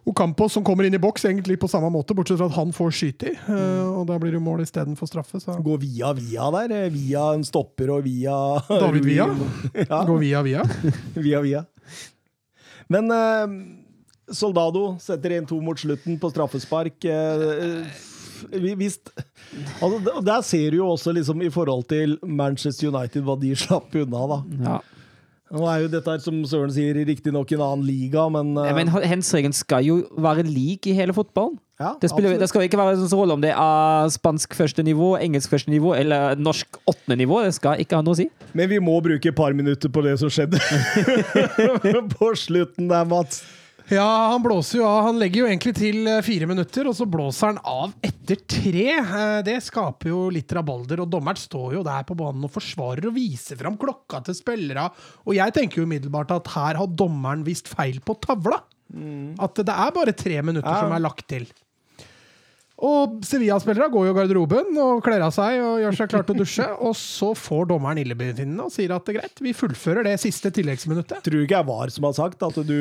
[0.09, 2.93] Ocampos, som kommer inn i boks egentlig på samme måte, bortsett fra at han får
[2.97, 3.35] skyte i.
[3.37, 5.41] eh, og da blir det mål istedenfor straffe.
[5.43, 6.73] Så går via via der.
[6.85, 8.37] eh, Via en stopper og via
[8.69, 9.27] David Via.
[9.91, 10.63] Ja, går via via.
[11.29, 11.65] via via.
[12.89, 13.57] Men eh,
[14.33, 17.05] Soldado setter 1-2 mot slutten på straffespark.
[17.05, 17.85] eh,
[18.53, 19.01] vi- Hvis
[19.81, 23.55] altså, d- Der ser du jo også liksom i forhold til Manchester United hva de
[23.57, 24.41] slapp unna, da.
[24.69, 24.79] Ja.
[25.49, 28.67] Nå er jo dette, som Søren sier, riktignok en annen liga, men, uh...
[28.77, 31.55] Men hensregelen skal jo være lik i hele fotballen.
[31.81, 35.15] ja, Det, spiller, det skal ikke være sånn rolle om det er spansk første nivå,
[35.25, 37.41] engelsk første nivå eller norsk åttende nivå.
[37.47, 38.29] Det skal ikke ha noe å si.
[38.53, 40.61] Men vi må bruke et par minutter på det som skjedde
[42.19, 43.41] på slutten der, Mats.
[43.89, 44.05] Ja,
[44.35, 45.07] han blåser jo av.
[45.07, 48.83] Han legger jo egentlig til eh, fire minutter, og så blåser han av etter tre.
[49.01, 53.09] Eh, Det skaper jo litt rabalder, og dommeren står jo der på banen og forsvarer
[53.09, 54.91] og viser fram klokka til spillere.
[55.25, 58.61] Og jeg tenker jo umiddelbart at her har dommeren vist feil på tavla.
[59.41, 60.81] At det er bare tre minutter Ja.
[60.85, 61.49] som er lagt til.
[62.79, 66.37] Og Sevilla-spillere går jo i garderoben og kler av seg og gjør seg klar til
[66.37, 66.67] å dusje.
[66.87, 70.53] Og så får dommeren illebefinnende og sier at det er greit, vi fullfører det siste
[70.55, 71.25] tilleggsminuttet.
[71.27, 72.77] Tror ikke jeg var som har sagt at du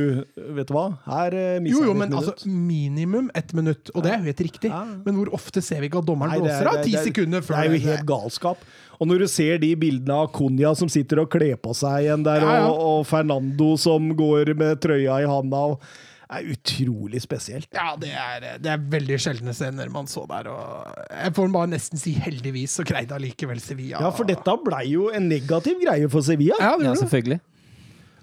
[0.57, 1.81] Vet du hva, her eh, Jo, minutt?
[1.81, 4.69] jo, vi men altså, minimum ett minutt, og det er jo helt riktig.
[4.69, 4.83] Ja.
[5.07, 7.57] Men hvor ofte ser vi ikke at dommeren er- blåser av ti er- sekunder før
[7.57, 8.61] Det er jo helt galskap.
[9.01, 12.23] Og når du ser de bildene av Konya som sitter og kler på seg igjen
[12.25, 12.69] der, Ja, ja.
[12.69, 15.81] Og, og Fernando som går med trøya i handa og
[16.27, 17.69] er utrolig spesielt.
[17.75, 20.49] Ja, det er, det er veldig sjeldne scener man så der.
[20.51, 24.85] Og jeg får bare nesten si heldigvis, så greide allikevel Sevilla Ja, for dette blei
[24.91, 26.59] jo en negativ greie for Sevilla.
[26.59, 27.39] Ja, det Ja, selvfølgelig.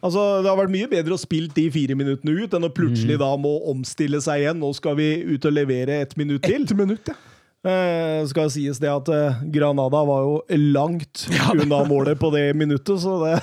[0.04, 3.16] Altså, Det har vært mye bedre å spille de fire minuttene ut enn å plutselig
[3.22, 4.60] da må omstille seg igjen.
[4.60, 6.66] Nå skal vi ut og levere ett minutt til.
[6.68, 7.16] Et minutt, ja.
[7.64, 10.34] Eh, skal sies det at eh, Granada var jo
[10.74, 11.22] langt
[11.54, 13.38] unna målet på det minuttet, så det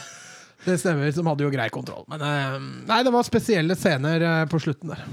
[0.66, 2.06] Det stemmer, som hadde jo grei kontroll.
[2.12, 2.58] Men eh,
[2.90, 5.06] nei, det var spesielle scener eh, på slutten der.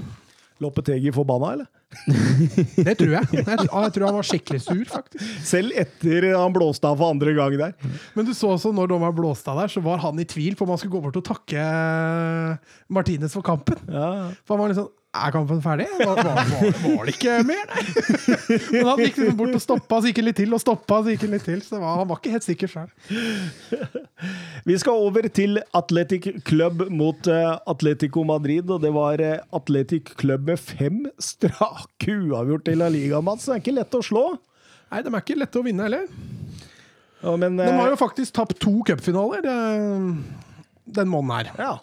[0.61, 1.69] Loppetegi forbanna, eller?
[2.85, 3.27] Det tror jeg.
[3.33, 5.25] Jeg, jeg tror han var skikkelig sur, faktisk.
[5.45, 7.73] Selv etter han blåste av for andre gang der.
[8.17, 10.67] Men du så også når dommeren blåste av der, så var han i tvil på
[10.67, 11.65] om han skulle gå bort og takke
[12.93, 13.81] Martinez for kampen.
[13.89, 14.29] Ja.
[14.45, 15.87] For han var litt sånn Er kampen ferdig?
[15.97, 17.83] Var, var, var, det ikke mer, nei?
[18.75, 21.15] Men han gikk liksom bort og stoppa, så gikk han litt til, og stoppa, så
[21.15, 21.63] gikk han litt til.
[21.65, 22.91] Så var, han var ikke helt sikker sjøl.
[24.69, 29.23] Vi skal over til Atletic Club mot eh, Atletico Madrid, og det var
[29.57, 31.78] Atletic Club med fem strake
[32.29, 33.47] uavgjort i La Liga, Mats.
[33.47, 34.25] Det er ikke lett å slå.
[34.89, 36.07] Nei, de er ikke lette å vinne heller.
[37.19, 40.09] Ja, men, De eh, har jo faktisk tapt to cupfinaler eh,
[40.99, 41.53] den måneden her.
[41.59, 41.75] ja.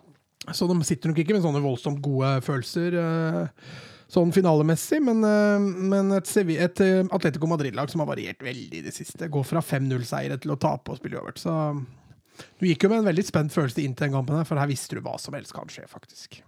[0.55, 3.69] Så de sitter nok ikke med sånne voldsomt gode følelser eh,
[4.13, 8.85] sånn finalemessig, men, eh, men et, et eh, Atletico Madrid-lag som har variert veldig i
[8.87, 9.31] det siste.
[9.33, 11.43] Går fra 5-0-seiere til å tape og spille uavgjort.
[11.43, 11.57] Så
[12.61, 14.71] du gikk jo med en veldig spent følelse inn til den kampen, her, for her
[14.71, 16.39] visste du hva som helst kan skje, faktisk.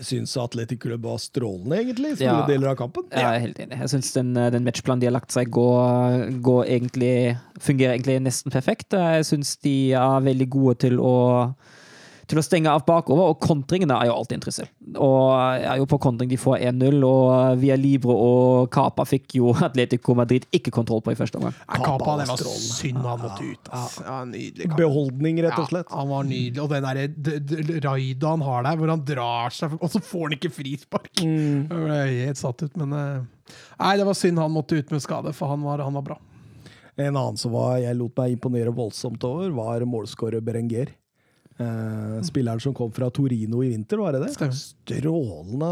[0.00, 2.46] Syns Atletic Club var strålende, egentlig, i store Ja.
[2.46, 3.04] deler av kampen.
[3.10, 3.78] Jeg er helt enig.
[3.80, 8.20] Jeg syns den, eh, den matchplanen de har lagt seg, går, går egentlig, fungerer egentlig
[8.22, 8.90] nesten perfekt.
[8.92, 11.54] Jeg syns de er veldig gode til å
[12.30, 14.70] til å stenge av bakover, og kontringene er jo alltid interessert.
[14.94, 19.50] Og er jo på kontring de får 1-0, og Via Libre og Capa fikk jo
[19.68, 21.56] Atletico Madrid ikke kontroll på i første omgang.
[21.66, 22.76] Capa, det var strålende.
[22.78, 23.70] synd han måtte ut.
[23.76, 23.98] ass.
[24.06, 24.70] Ja, nydelig.
[24.78, 25.90] Beholdning, rett og slett.
[25.90, 26.62] Ja, han var nydelig.
[26.64, 30.36] Og den derre d- han har der, hvor han drar seg Og så får han
[30.38, 31.10] ikke frispark!
[31.24, 31.66] Mm.
[31.70, 32.00] Jeg ble
[32.30, 35.50] helt satt ut, men eh, Nei, det var synd han måtte ut med skade, for
[35.50, 36.18] han var, han var bra.
[37.00, 40.92] En annen som var, jeg lot meg imponere voldsomt over, var målskårer Berenger.
[41.60, 44.32] Eh, spilleren som kom fra Torino i vinter, var det det?
[44.32, 44.56] Stemmer.
[44.56, 45.70] Strålende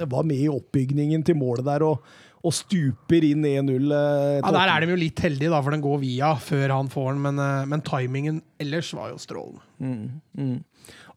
[0.00, 2.06] eh, Var med i oppbygningen til målet der og,
[2.40, 3.90] og stuper inn 1-0.
[3.92, 6.88] Uh, Ja, Der er de jo litt heldige, da, for den går via før han
[6.92, 10.56] får den, men, uh, men timingen ellers var jo strålende.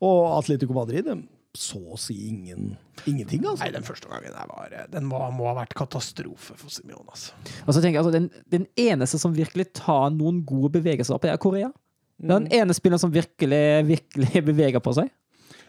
[0.03, 1.07] Og Atletico Madrid
[1.55, 2.73] så å si ingen,
[3.07, 3.63] ingenting, altså.
[3.63, 7.05] Nei, den første gangen der var, eh, den var, må ha vært katastrofe for Simeon.
[7.07, 7.31] Altså.
[7.63, 11.23] Og så tenker jeg, altså, den, den eneste som virkelig tar noen gode bevegelser opp,
[11.23, 11.71] det er Korea.
[12.15, 15.11] Det er den ene spilleren som virkelig, virkelig beveger på seg.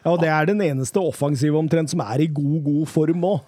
[0.06, 3.44] Ja, og det er den eneste offensive omtrent som er i god, god form òg.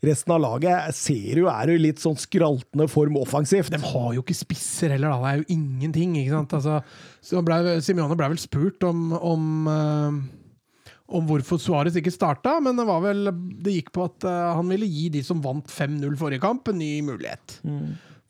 [0.00, 3.72] Resten av laget ser jo er jo i litt sånn skraltende form offensivt.
[3.72, 5.18] De har jo ikke spisser heller, da.
[5.20, 6.14] Det er jo ingenting.
[6.16, 6.54] ikke sant?
[6.56, 12.80] Altså, ble, Simione ble vel spurt om, om, eh, om hvorfor Suárez ikke starta, men
[12.80, 13.28] det, var vel,
[13.60, 16.80] det gikk på at eh, han ville gi de som vant 5-0 forrige kamp, en
[16.80, 17.60] ny mulighet.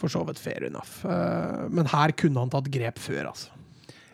[0.00, 1.04] For så vidt fair enough.
[1.06, 3.54] Eh, men her kunne han tatt grep før, altså.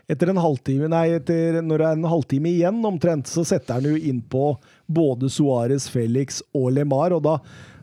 [0.07, 3.89] Etter en halvtime, nei, etter, når det er en halvtime igjen omtrent, så setter han
[3.91, 4.53] jo inn på
[4.87, 7.41] både Suárez, Felix og Lemar, og da,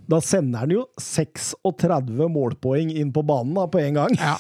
[0.08, 4.16] da sender han jo 36 målpoeng inn på banen da, på en gang.
[4.22, 4.38] Ja.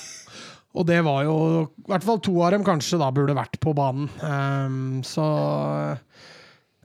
[0.74, 1.36] Og det var jo
[1.84, 4.08] I hvert fall to av dem kanskje da burde vært på banen.
[4.24, 5.26] Um, så
[5.92, 6.24] eh,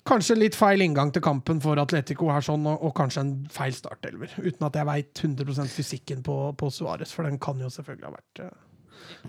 [0.09, 3.75] Kanskje litt feil inngang til kampen for Atletico her, sånn, og, og kanskje en feil
[3.77, 4.33] startelver.
[4.41, 8.15] Uten at jeg veit 100% fysikken på, på Suárez, for den kan jo selvfølgelig ha
[8.15, 8.55] vært, eh,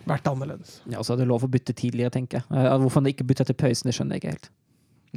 [0.10, 0.80] vært annerledes.
[0.91, 2.47] Ja, så er det lov å bytte tidligere, tenker jeg.
[2.51, 4.49] Eh, Hvorfor han ikke bytta til pausen, det skjønner jeg ikke helt.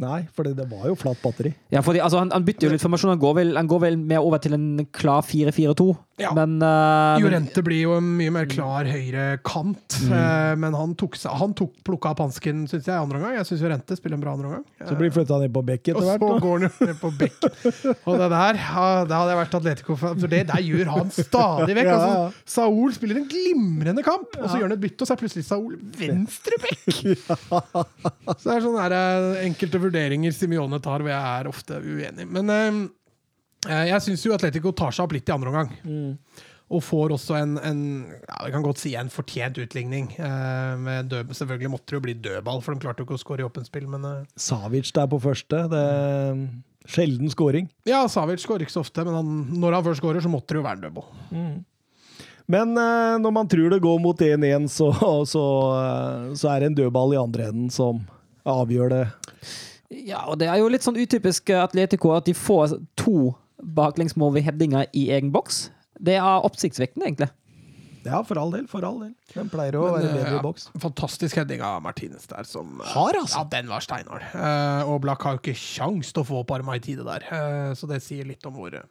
[0.00, 1.50] Nei, for det, det var jo flatt batteri.
[1.74, 3.12] Ja, fordi, altså, han, han bytter jo litt formasjon.
[3.12, 5.88] Han går vel, han går vel mer over til en klar 4-4-2.
[6.20, 6.30] Ja.
[6.36, 11.14] Men, uh, Jorente blir jo en mye mer klar høyre kant, Uh, men han tok,
[11.30, 13.36] han tok plukka opp hansken, syns jeg, andre omgang.
[13.38, 14.64] Jeg syns Jorente spiller en bra andre omgang.
[14.82, 16.24] Så blir flytta ned på bekk Og etter så hvert.
[16.24, 16.40] da.
[16.42, 17.46] går han jo ned på bekk.
[18.10, 21.12] Og det der, ja, det hadde jeg vært Atletico for for det der gjør han
[21.14, 21.80] stadig vekk.
[21.92, 22.18] Ja, ja.
[22.22, 25.20] Altså, Saul spiller en glimrende kamp, og så gjør han et bytte, og så er
[25.22, 27.00] plutselig Saul venstre bekk!
[27.22, 32.26] Så det er sånn der, eh, enkelte vurderinger Simione tar, hvor jeg er ofte uenig.
[32.30, 35.76] Men eh, jeg syns jo Atletico tar seg opp litt i andre omgang.
[36.72, 40.08] Og får også en, en ja, vi kan godt si en fortjent utligning.
[40.16, 43.22] Eh, med død, selvfølgelig måtte det jo bli dødball, for de klarte jo ikke å
[43.22, 45.66] skåre i åpent spill, men eh, Savic der på første.
[45.72, 45.82] Det,
[46.88, 47.68] Sjelden scoring.
[47.86, 50.62] Ja, Savic skårer ikke så ofte, men han, når han først skårer, så måtte det
[50.62, 51.12] jo være en dødball.
[52.50, 54.88] Men eh, når man tror det går mot 1-1, så,
[55.28, 55.44] så,
[55.76, 58.02] eh, så er det en dødball i andre enden som
[58.48, 59.04] avgjør det.
[59.92, 63.34] Ja, og det er jo litt sånn utypisk Atletico at de får to
[63.76, 65.66] baklengsmål ved headinga i egen boks.
[66.02, 67.30] Det er oppsiktsvekkende, egentlig.
[68.02, 68.64] Ja, for all del.
[68.70, 69.12] For all del.
[69.30, 70.64] Den pleier å Men, være eh, bedre ja, i boks.
[70.82, 72.48] Fantastisk heading av Martinez der.
[72.48, 73.38] Som, eh, Har, altså.
[73.38, 74.26] Ja, den var steinhard.
[74.34, 77.28] Uh, og Black har jo ikke kjangs til å få opp arma i tide der,
[77.30, 78.88] uh, så det sier litt om hvor eh,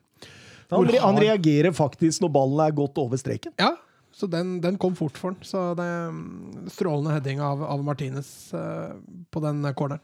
[0.72, 3.52] hvor han, han reagerer faktisk når ballen er godt over streken.
[3.60, 3.73] Ja,
[4.15, 5.41] så den, den kom fort for han.
[5.44, 8.94] Så det er mm, strålende heading av, av Martinez eh,
[9.32, 10.03] på den corneren.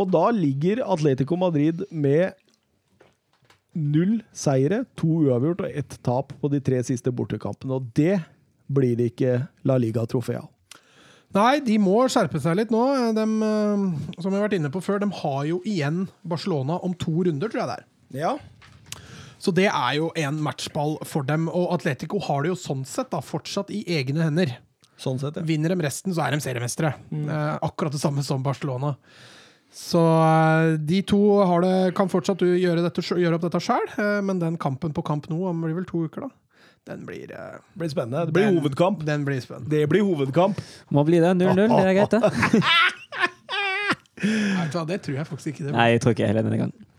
[0.00, 2.34] Og da ligger Atletico Madrid med
[3.74, 7.78] null seire, to uavgjort og ett tap på de tre siste bortekampene.
[7.78, 8.18] Og det
[8.70, 10.50] blir det ikke La Liga-trofé av.
[11.34, 12.82] Nei, de må skjerpe seg litt nå.
[13.16, 16.94] De, eh, som vi har vært inne på før, de har jo igjen Barcelona om
[16.94, 17.88] to runder, tror jeg det er.
[18.14, 18.36] Ja.
[19.42, 21.48] Så det er jo en matchball for dem.
[21.50, 24.54] Og Atletico har det jo sånn sett da, fortsatt i egne hender.
[25.00, 25.42] Sånn sett, ja.
[25.44, 26.94] Vinner de resten, så er de seriemestere.
[27.10, 28.94] Eh, akkurat det samme som Barcelona.
[29.74, 34.20] Så eh, de to har det, kan fortsatt gjøre, dette, gjøre opp dette sjøl, eh,
[34.22, 36.30] men den kampen på kamp nå, om blir vel to uker, da,
[36.92, 38.28] den blir eh, blir spennende.
[38.28, 39.02] Det blir den, hovedkamp.
[39.08, 39.72] Den blir spennende.
[39.74, 40.62] Det blir hovedkamp.
[40.94, 41.34] Må bli det.
[41.42, 42.22] 0-0, det er greit, det.
[44.24, 45.78] Vet det tror jeg faktisk ikke det blir.
[45.80, 46.90] Nei, jeg tror ikke heller denne gangen.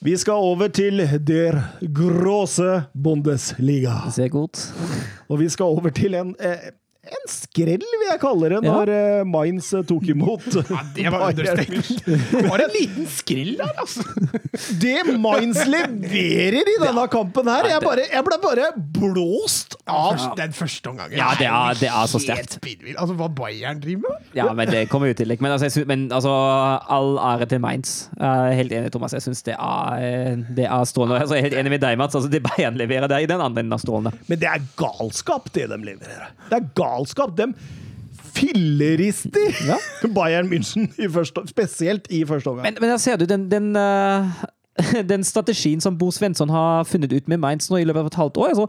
[0.00, 1.58] Vi skal over til der
[1.92, 3.98] gråse Bundesliga.
[4.14, 4.62] Sehr gut.
[5.28, 6.70] Og vi skal over til en, eh,
[7.00, 9.22] en skrell, vil jeg kalle det, når ja.
[9.24, 11.60] Mainz eh, tok imot Ja, det var Bayern
[12.44, 14.04] Bare Det en liten skrill der, altså.
[14.82, 17.70] Det Mainz leverer i denne kampen her!
[17.72, 18.66] Jeg, bare, jeg ble bare
[19.00, 21.16] blåst av den første omgangen.
[21.18, 22.58] Ja, det er- det er så sterkt.
[22.98, 24.28] Altså, hva Bayern driver med?
[24.36, 25.32] Ja, men det kommer jo til.
[25.40, 26.30] Men altså, jeg synes, men, altså
[26.92, 27.94] all ære til Mainz.
[28.20, 29.16] Jeg er helt enig, Thomas.
[29.16, 31.20] Jeg syns det, er- det er strålende.
[31.24, 32.14] Altså, jeg er helt enig med deg, Mats.
[32.20, 34.12] Altså, det Bayern leverer der i den andre enden av strålende.
[34.28, 36.28] Men det er galskap, det de leverer.
[36.50, 36.88] Det er galskap.
[37.38, 37.52] De
[38.30, 39.76] fillerister Ja.
[40.16, 42.68] Bayern München, i første, spesielt i første omgang.
[42.68, 44.42] Men, men jeg ser du den, den, uh
[45.12, 48.20] den strategien som Bo Svensson har funnet ut med Mainz nå i løpet av et
[48.20, 48.54] halvt år.
[48.58, 48.66] Så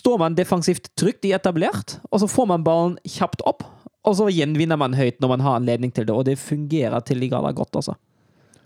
[0.00, 3.64] står man defensivt trygt i etablert, og så får man ballen kjapt opp.
[4.06, 7.22] Og så gjenvinner man høyt når man har anledning til det, og det fungerer til
[7.22, 7.74] de grader godt.
[7.74, 7.96] altså.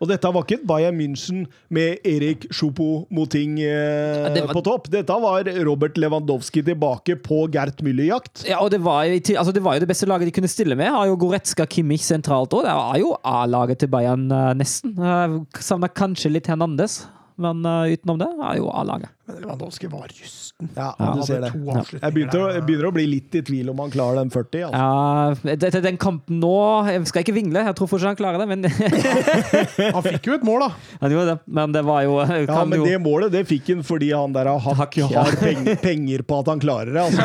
[0.00, 4.88] Og dette var ikke et Bayern München med Erik Sjopo-Moting eh, ja, var- på topp.
[4.92, 8.46] Dette var Robert Lewandowski tilbake på Gert Müller-jakt.
[8.48, 10.76] Ja, og det var, jo, altså det var jo det beste laget de kunne stille
[10.78, 10.88] med.
[10.94, 12.64] Har jo Goretzka Kimmich sentralt òg.
[12.64, 14.96] Det var jo A-laget til Bayern eh, nesten.
[14.96, 17.02] Uh, Savna kanskje litt Hernandez,
[17.40, 19.12] men eh, utenom det er jo A-laget.
[19.30, 20.68] Men Lewandowski var rusten.
[20.76, 21.52] Ja, Han du ser hadde det.
[21.52, 24.14] to Jeg avslutninger begynte å, jeg begynner å bli litt i tvil om han klarer
[24.20, 24.62] den 40.
[24.66, 24.76] Altså.
[24.76, 26.50] Ja, det- den kampen nå
[26.90, 28.60] Jeg skal ikke vingle, jeg tror fortsatt han klarer det, men
[29.94, 30.70] Han fikk jo et mål, da.
[31.00, 31.38] Han gjorde det.
[31.46, 34.44] Men det var jo Ja, men jo, det målet det fikk han fordi han der
[34.50, 35.06] har, Hakk, ja.
[35.14, 37.00] har penger, penger på at han klarer det.
[37.00, 37.20] Altså.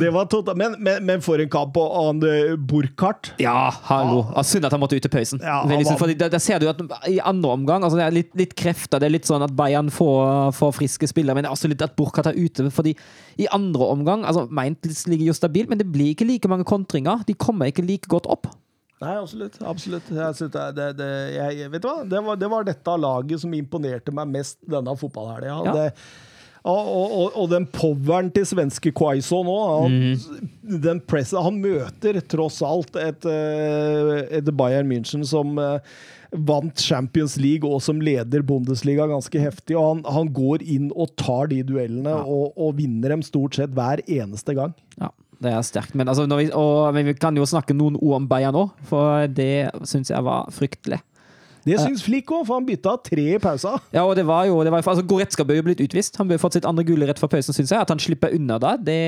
[0.00, 1.76] det var totalt, men, men, men for en kamp.
[1.76, 4.22] Og han eh, Burkhardt Ja, hallo.
[4.34, 4.42] Ja.
[4.46, 5.40] synd at han måtte ut til pausen.
[5.42, 8.54] Ja, han var- der, ser du at I andre omgang altså det er litt, litt
[8.76, 9.00] krefter.
[9.02, 11.96] Det litt sånn at Bayern får, får friske spillere, men det er også litt at
[11.96, 12.68] Burkhardt er ute.
[12.70, 12.94] fordi
[13.40, 17.24] i andre omgang altså Mainz ligger jo stabilt, men det blir ikke like mange kontringer.
[17.26, 18.46] De kommer ikke like godt opp.
[19.00, 19.58] Nei, absolutt.
[19.60, 20.06] absolutt.
[20.08, 21.98] Synes det, det, jeg, vet du hva?
[22.08, 25.60] Det, var, det var dette laget som imponerte meg mest denne fotballhelga.
[25.66, 25.76] Ja.
[25.76, 26.32] Det-
[26.66, 29.52] Og, og, og, den poweren til svenske Quaizo nå
[29.84, 30.48] han, mm.
[30.82, 35.78] den presset, han møter tross alt et, eh, et Bayern München som eh,
[36.32, 39.76] vant Champions League og som leder Bundesliga ganske heftig.
[39.78, 43.74] og Han, han går inn og tar de duellene og, og vinner dem stort sett
[43.76, 44.74] hver eneste gang.
[45.00, 45.10] Ja,
[45.42, 45.96] det er sterkt.
[45.98, 48.68] Men, altså, når vi, og, men vi kan jo snakke noen ord om Bayern nå,
[48.88, 51.02] for det syns jeg var fryktelig.
[51.66, 53.72] Det syns Flik òg, for han bytta tre i pausa.
[53.90, 56.14] Ja, og det var jo, det var, altså Goretzka bør jo blitt utvist.
[56.20, 57.82] Han bør fått sitt andre gule rett før pausen, syns jeg.
[57.82, 59.00] At han slipper unna da, det,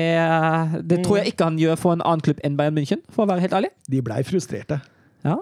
[0.91, 3.29] det tror jeg ikke han gjør for en annen klubb enn Bayern München, for å
[3.31, 3.71] være helt ærlig.
[3.87, 4.81] De blei frustrerte.
[5.23, 5.37] Ja.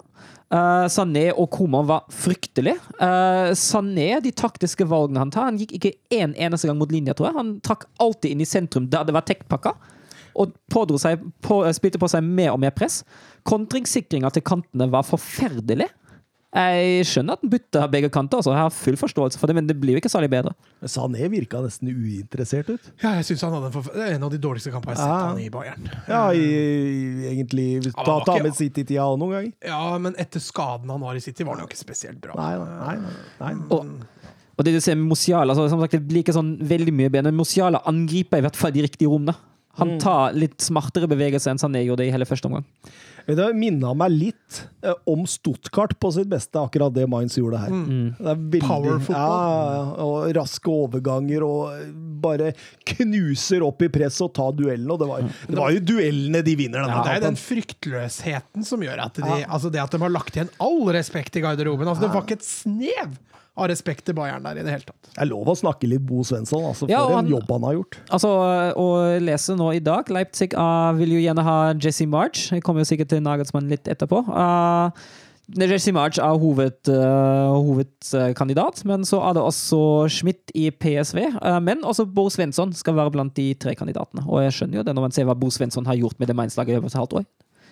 [0.48, 2.78] Eh, Sané og Koman var fryktelig.
[3.02, 7.15] Uh, Sané, de taktiske valgene han tar Han gikk ikke en eneste gang mot linja,
[7.18, 7.38] tror jeg.
[7.40, 9.76] Han trakk alltid inn i sentrum der det var tech-pakka.
[10.38, 10.53] Og
[11.02, 13.02] seg, på, spilte på seg mer og mer press.
[13.48, 15.90] Kontringssikringa til kantene var forferdelig.
[16.57, 18.53] Jeg skjønner at han bytta begge kanter, altså.
[18.55, 20.53] jeg har full forståelse for det, men det blir jo ikke særlig bedre.
[20.81, 22.89] Men Sané virka nesten uinteressert ut.
[23.03, 25.03] Ja, jeg synes han hadde en, forf- det er en av de dårligste kampene jeg
[25.03, 25.29] har sett Ja.
[25.29, 25.89] han i Bayern.
[26.09, 29.51] Ja, i, i, egentlig Ta, ta ikke- med City-tida òg noen ganger.
[29.69, 32.34] Ja, men etter skaden han var i City, var han jo ikke spesielt bra.
[32.39, 33.53] Nei, nei, nei, nei.
[33.77, 36.95] Og, og det du ser med Mosiala, altså, som sagt, det blir ikke sånn veldig
[36.97, 39.35] mye bedre, men Musiala angriper i hvert fall de riktige rommene.
[39.77, 42.63] Han tar litt smartere bevegelser enn Sané gjorde i hele første omgang.
[43.28, 47.74] Det minna meg litt eh, om Stuttgart på sitt beste, akkurat det Mainz gjorde her.
[47.74, 49.18] Det er veldig, Power football.
[49.18, 51.90] Ja, ja, og raske overganger og
[52.24, 52.54] bare
[52.88, 54.88] knuser opp i press og tar duellen.
[54.94, 58.68] Og det var, det var jo duellene de vinner denne Ja, det er den fryktløsheten
[58.68, 61.88] som gjør at de, altså det at de har lagt igjen all respekt i garderoben.
[61.90, 63.18] Altså Det var ikke et snev
[63.57, 65.09] av respekt til Bayern der i det hele tatt.
[65.09, 67.51] Det er lov å snakke litt Bo Svensson, altså, for Ja, og en han- jobb
[67.55, 67.99] han har gjort.
[68.13, 68.31] Altså,
[68.77, 68.88] å
[69.23, 72.51] lese nå i dag Leipzig uh, vil jo gjerne ha Jesse March.
[72.53, 74.21] Jeg kommer jo sikkert til Nagelsmann litt etterpå.
[74.29, 74.91] Uh,
[75.57, 79.79] Jesse March er hoved, uh, hovedkandidat, men så er det også
[80.11, 81.21] Schmidt i PSV.
[81.41, 84.25] Uh, men også Bo Svensson skal være blant de tre kandidatene.
[84.27, 86.35] Og jeg skjønner jo det når man ser hva Bo Svensson har gjort med det
[86.35, 87.25] Mainz-laget over et halvt år.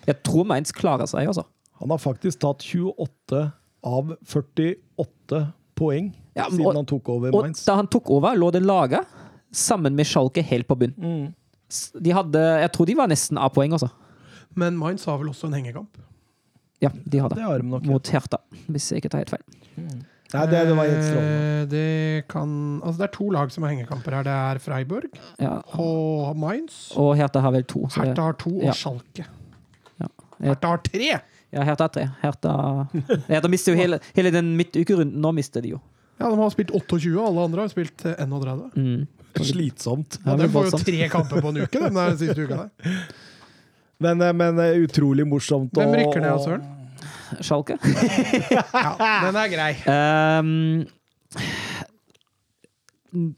[0.06, 1.44] Jeg tror Mainz klarer seg, altså.
[1.80, 3.42] Han har faktisk tatt 28
[3.86, 5.40] av 48
[5.76, 7.64] poeng Ja, siden og- han tok over Og Mainz.
[7.64, 9.06] da han tok over, lå det laget
[9.52, 10.94] sammen med Schalke helt på bunn.
[10.98, 11.34] Mm.
[12.02, 13.88] De hadde, jeg tror de var nesten A-poeng, altså.
[14.54, 15.96] Men Mainz har vel også en hengekamp.
[16.82, 17.82] Ja, de har Det har de nok.
[17.84, 17.90] ja.
[17.90, 18.36] Mot Hertha,
[18.68, 19.42] hvis jeg ikke tar helt feil.
[20.34, 21.62] Nei, det, det var helt strålende.
[21.62, 24.22] Eh, Det, kan, altså det er to lag som har hengekamper her.
[24.26, 25.08] Det er Freiburg
[25.40, 25.60] Ja.
[25.78, 26.92] og Mainz.
[26.96, 27.86] Og Hertha har vel to.
[27.88, 28.72] Så Hertha har to, og Ja.
[28.72, 29.24] Schalke.
[30.00, 30.06] Ja.
[30.42, 31.20] Hertha har tre!
[31.54, 32.06] Ja, Hertha har tre.
[32.22, 32.54] Hertha,
[33.28, 35.20] Hertha mister jo hele, hele den midtukerunden.
[35.22, 35.82] Nå mister de jo.
[36.18, 38.70] Ja, De har spilt 28, og alle andre har spilt eh, 31.
[38.76, 39.06] Mm.
[39.44, 40.18] Slitsomt.
[40.24, 43.02] Ja, de får jo tre kamper på en uke, den der siste uka der.
[44.04, 45.72] Men, eh, men eh, utrolig morsomt.
[45.72, 46.66] Hvem rykker ned, Søren?
[47.40, 47.78] Schalke.
[48.52, 49.70] Ja, den er grei.
[49.88, 50.84] Um,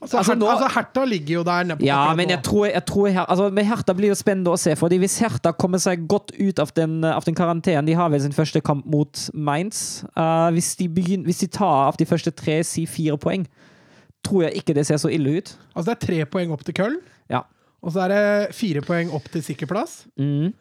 [0.02, 2.84] Altså, Altså, nå- altså Hertha ligger jo der nede på ja, men jeg tror, jeg
[2.86, 4.74] tror her, altså, Med Hertha blir det spennende å se.
[4.76, 8.20] Fordi Hvis Hertha kommer seg godt ut av den, av den karantenen De har vel
[8.20, 10.04] sin første kamp mot Mainz.
[10.16, 13.46] Uh, hvis, de begynner, hvis de tar av de første tre, si fire poeng,
[14.26, 15.54] tror jeg ikke det ser så ille ut.
[15.76, 16.96] Altså Det er tre poeng opp til Köln,
[17.30, 17.42] Ja.
[17.82, 20.06] og så er det fire poeng opp til sikker plass.
[20.18, 20.52] Mm.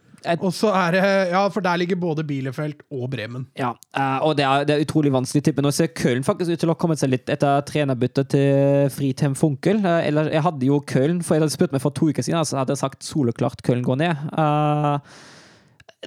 [0.42, 3.48] Og så er det Ja, for der ligger både Bielefeld og Bremen.
[3.58, 5.64] Ja, eh, og det er, det er utrolig vanskelig tippe.
[5.64, 9.38] Nå ser Köln faktisk ut til å ha kommet seg litt etter trenerbyttet til Fritem
[9.38, 9.82] Funkel.
[9.84, 12.46] Eh, eller, jeg hadde jo Köln, for jeg hadde spurt meg for to uker siden,
[12.46, 14.28] så hadde jeg sagt soleklart Köln går ned.
[14.38, 15.00] Uh,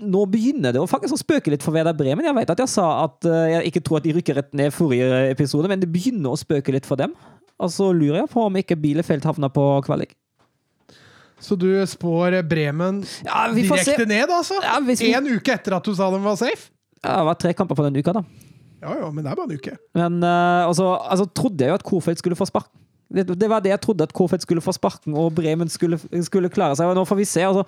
[0.07, 2.27] nå begynner det å faktisk å spøke litt for Werder Bremen.
[2.29, 5.27] Jeg vet at jeg sa at jeg ikke tror at de rykker rett ned forrige
[5.33, 7.17] episode, men det begynner å spøke litt for dem.
[7.61, 10.15] Og så lurer jeg på om ikke Bielefeld havner på kvalik.
[11.41, 14.59] Så du spår Bremen Ja, direkte ned, altså?
[14.62, 16.71] Ja, vi- En uke etter at du sa de var safe?
[17.01, 18.25] Det var tre kamper på den uka, da.
[18.83, 19.75] Ja ja, men det er bare en uke.
[19.97, 22.77] Men uh, altså, altså trodde jeg jo at Kofeld skulle få sparken.
[23.12, 26.49] Det, det var det jeg trodde, at Kofeld skulle få sparken og Bremen skulle, skulle
[26.53, 26.87] klare seg.
[26.87, 27.43] Og nå får vi se.
[27.45, 27.65] Altså,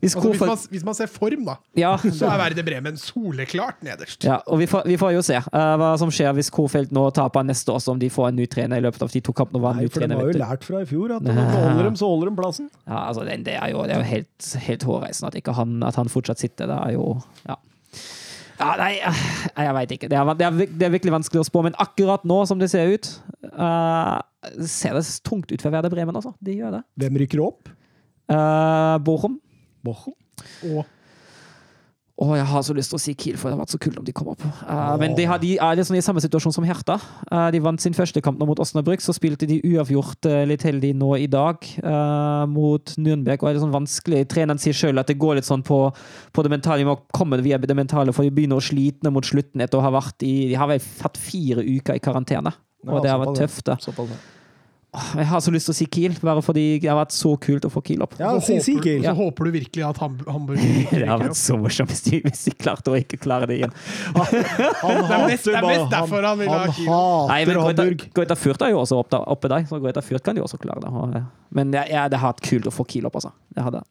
[0.00, 3.82] hvis Altså, hvis, man, hvis man ser form, da, ja, så er Verde Bremen soleklart
[3.84, 4.24] nederst.
[4.24, 7.02] ja, og vi får, vi får jo se uh, hva som skjer hvis Kofeld nå
[7.16, 9.60] taper neste år, om de får en ny trener i løpet av de to kampene.
[9.60, 11.98] Nei, ny for de har jo lært fra i fjor at når de holder dem,
[12.00, 12.70] så holder de plassen.
[12.86, 15.76] Ja, altså, det, det er jo, det er jo helt, helt hårreisende at, ikke han,
[15.84, 16.70] at han fortsatt sitter.
[16.70, 17.12] Det er jo
[17.48, 17.60] Ja.
[18.60, 19.20] Ja, nei, eh,
[19.56, 20.08] jeg veit ikke.
[20.12, 21.62] Det er, det, er, det er virkelig vanskelig å spå.
[21.64, 23.08] Men akkurat nå, som det ser ut,
[23.56, 24.18] uh,
[24.68, 26.16] ser det tungt ut for Verde Bremen.
[26.18, 26.34] Altså.
[26.44, 26.82] De gjør det.
[27.00, 27.70] Hvem rykker opp?
[28.28, 29.38] Uh, Bochum.
[29.84, 30.16] Bochum.
[30.70, 30.84] Og
[32.20, 33.96] Å, jeg har så lyst til å si Kiel, for det hadde vært så kult
[33.96, 34.42] om de kom opp.
[34.44, 36.98] Eh, Men de, har, de er liksom i samme situasjon som Hertha.
[37.30, 40.66] Uh, de vant sin første kamp nå mot Osnabrück, så spilte de uavgjort uh, litt
[40.68, 43.40] heldig nå i dag eh, mot Nürnberg.
[43.40, 44.26] Og er det sånn vanskelig.
[44.28, 45.78] Treneren sier sjøl at det går litt sånn på,
[46.36, 46.82] på det mentale.
[46.82, 49.86] Vi må komme via det mentale, for de begynner å slitne mot slutten etter å
[49.86, 52.52] ha vært i De har vel hatt fire uker i karantene,
[52.84, 53.64] og Ja, det har vært tøft.
[53.70, 53.80] da.
[54.90, 57.66] Jeg har så lyst til å si Kiel, bare fordi det har vært så kult
[57.66, 58.16] å få Kiel opp.
[58.18, 59.04] Ja, så, håper, Kiel.
[59.04, 62.42] så håper du virkelig at Ham Hamburg Det har vært så morsomt hvis de, hvis
[62.48, 63.76] de klarte å ikke klare det igjen.
[64.16, 66.90] Han Det er mest- det er mest derfor han vil ha han Kiel.
[66.90, 67.94] hater Nei, men.
[68.18, 70.82] Grøta Furt er jo også oppe, oppe der, så Goita Furt kan de også klare
[70.82, 70.90] det.
[71.20, 73.30] Eh, Men ja, ja, det har vært kult å få Kiel opp, altså.
[73.54, 73.86] Det hadde.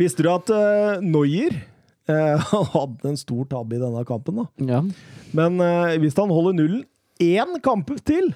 [0.00, 4.50] Visste du at uh, eh, han hadde en stor tabbe i denne kampen, da.
[4.66, 4.82] Ja.
[5.36, 6.86] Men uh, hvis han holder nullen
[7.22, 8.32] én kamp til,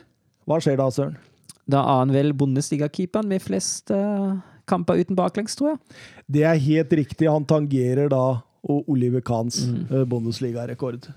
[0.46, 1.16] hva skjer da, Søren?
[1.70, 4.34] Da er han vel Bundesliga-keeperen med flest uh,
[4.68, 6.00] kamper uten baklengs, tror jeg.
[6.28, 7.30] Det er helt riktig.
[7.32, 8.24] Han tangerer da
[8.64, 9.86] og Oliver Kahns Mm.
[9.90, 11.08] uh, Bundesliga-rekord.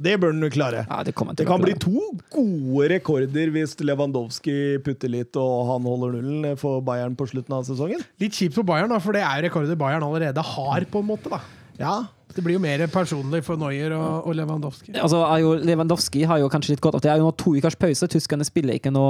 [0.00, 0.86] Det bør han klare.
[0.88, 2.00] Ja, det Det kan bli to
[2.32, 7.64] gode rekorder hvis Lewandowski putter litt og han holder nullen for Bayern på slutten av
[7.68, 8.00] sesongen.
[8.18, 11.06] Litt kjipt for Bayern, da, for det er jo rekorder Bayern allerede har, på en
[11.10, 11.28] måte.
[11.28, 11.40] da.
[11.78, 14.92] Ja, Det blir jo mer personlig for Neuer og, og Lewandowski.
[14.94, 17.10] Altså, er jo, Lewandowski har jo kanskje litt godt av det.
[17.12, 18.08] er jo nå to ukers pause.
[18.10, 19.04] Tyskerne spiller ikke nå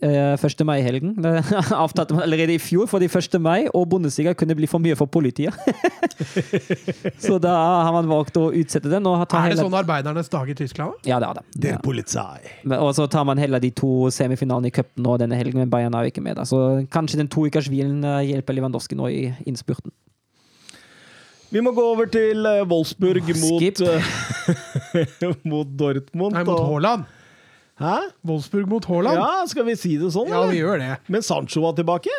[0.00, 0.62] eh, 1.
[0.66, 1.16] mai-helgen.
[1.22, 1.32] Det
[1.70, 3.38] man allerede i fjor for de 1.
[3.42, 5.54] mai, og Bundesliga kunne bli for mye for politiet.
[7.26, 7.54] Så da
[7.86, 9.06] har man valgt å utsette den.
[9.06, 10.94] Og Er det hele- sånn arbeidernes dag i Tyskland?
[11.08, 11.44] Ja, det er det.
[11.66, 11.78] Der.
[11.82, 12.40] Polizei.
[12.78, 15.94] Og så tar man heller de to semifinalene i cupen nå denne helgen, men Bayern
[15.94, 16.36] er jo ikke med.
[16.38, 16.46] Da.
[16.48, 19.92] Så kanskje den to ukers hvilen eh, hjelper Lewandowski nå i innspurten.
[21.52, 23.80] Vi må gå over til eh, Wolfsburg mot, Skip.
[23.86, 26.34] eh, mot Dortmund.
[26.34, 27.04] Nei, mot Haaland.
[27.80, 27.96] Hæ?
[28.26, 29.20] Wolfsburg mot Haaland.
[29.20, 30.30] Ja, skal vi si det sånn?
[30.32, 30.90] Ja, vi gjør det.
[31.12, 32.10] Men Sancho var tilbake?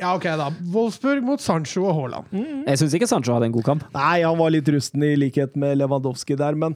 [0.00, 0.48] Ja, ok da.
[0.74, 2.32] Wolfsburg mot Sancho og Haaland.
[2.66, 3.86] Jeg syns ikke Sancho hadde en god kamp.
[3.94, 6.74] Nei, han var litt rusten i likhet med Lewandowski der, men,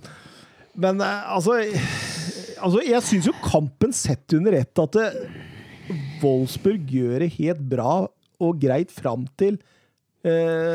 [0.78, 1.56] men eh, altså,
[2.60, 5.08] altså Jeg syns jo kampen sett under ett at det,
[6.22, 7.96] Wolfsburg gjør det helt bra
[8.42, 9.56] og greit fram til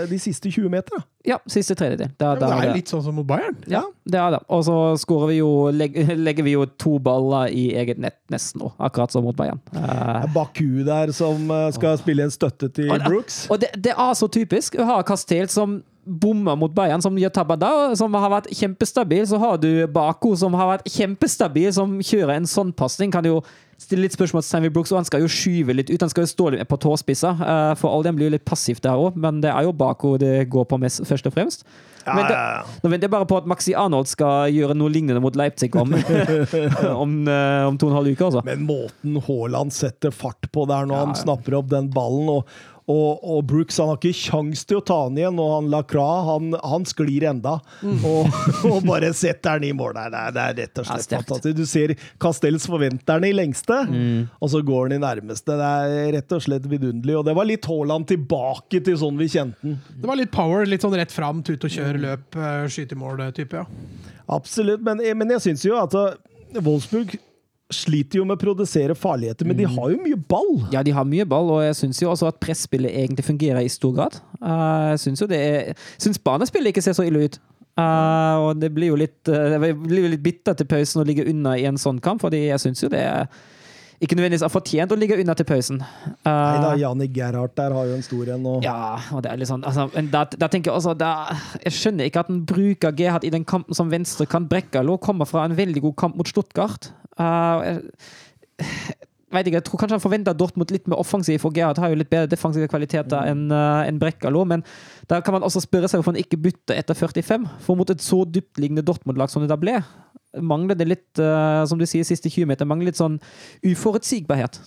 [0.10, 1.04] de siste 20 meter.
[1.28, 2.10] Ja, siste tredjedel.
[2.18, 3.58] Men det er jo litt sånn som mot Bayern.
[3.70, 4.40] Ja, det er det.
[4.50, 5.52] Og så skårer vi jo
[6.28, 9.62] legger vi jo to baller i eget nett nesten nå, akkurat som mot Bayern.
[9.76, 13.44] Uh, Baku der som eh, skal spille en støtte til Og Brooks.
[13.52, 14.80] Og det, det er så typisk.
[14.80, 19.26] å har Castell som bommer mot Bayern, som gjør tabber da, som har vært kjempestabil.
[19.30, 23.12] Så har du Bako, som har vært kjempestabil, som kjører en sånn pasning.
[23.14, 23.42] Kan jo
[23.82, 26.02] stille litt spørsmål til Brooks, og han skal jo skyve litt ut.
[26.02, 28.84] Han skal jo stå litt på tåspissa, eh, for all den blir jo litt passivt
[28.86, 31.66] der òg, men det er jo Bako det går på mest, først og fremst.
[32.06, 32.64] Ja, Men det- ja, ja.
[32.84, 35.94] Nå venter jeg bare på at Maxi Arnold skal gjøre noe lignende mot Leipzig om,
[37.04, 38.42] om, eh, om to og en halv uke, altså.
[38.46, 42.46] Men måten Haaland setter fart på der når han snapper opp den ballen, og,
[42.90, 46.26] og, og Brooks han har ikke kjangs til å ta den igjen, og han Lacroix
[46.28, 47.58] han, han sklir enda.
[47.86, 48.00] Mm.
[48.08, 48.40] Og,
[48.72, 49.94] og bare setter han i mål.
[49.98, 51.58] Nei, er, det er rett og slett fantastisk.
[51.62, 54.28] Du ser Castells forventer han i lengste, Mm.
[54.40, 55.56] og så går han i nærmeste.
[55.60, 57.16] Det er rett og slett vidunderlig.
[57.20, 59.80] Og det var litt Haaland tilbake til sånn vi kjente han.
[60.02, 63.02] Det var litt power, litt sånn rett fram, tut og kjør, løp, eh, skyte i
[63.02, 63.66] mål-type, ja.
[64.32, 65.96] Absolutt, men, men jeg syns jo at
[66.62, 67.18] Wolfsburg
[67.76, 69.76] sliter jo med å produsere farligheter, men de Mm.
[69.78, 70.68] har jo mye ball.
[70.72, 73.68] Ja, de har mye ball, og jeg syns jo også at presspillet egentlig fungerer i
[73.68, 74.20] stor grad.
[74.42, 77.40] Eh, Jeg syns jo det er Syns banespillet ikke ser så ille ut.
[77.80, 81.56] Uh, og det blir jo litt uh, blir litt bitter til pausen å ligge unna
[81.58, 83.30] i en sånn kamp, fordi jeg syns jo det er
[84.02, 85.78] ikke nødvendigvis har fortjent å ligge unna til pausen.
[86.26, 88.48] Uh, Nei da, Jani Gerhardt der har jo en stor en.
[88.50, 88.64] Og...
[88.66, 91.12] ja, og det er litt sånn altså, da, da tenker Jeg også da,
[91.62, 94.50] Jeg skjønner ikke at en bruker Gerhard i den kampen som venstre venstrekant.
[94.50, 96.90] Brekkalo kommer fra en veldig god kamp mot Stuttgart.
[97.20, 97.82] Eh,
[98.62, 98.98] jeg,
[99.36, 102.00] vet ikke, jeg tror kanskje han forventer Dortmund litt mer offensiv, for Gerhard har jo
[102.00, 104.44] litt bedre defensive kvaliteter enn uh, en Brekkalo.
[104.48, 104.66] Men
[105.12, 107.48] da kan man også spørre seg hvorfor han ikke bytter etter 45.
[107.66, 109.80] For mot et så dyptliggende Dortmund-lag som det da ble,
[110.40, 113.20] mangler det litt, uh, som du sier, siste 20 meter, mangler litt sånn
[113.68, 114.62] uforutsigbarhet.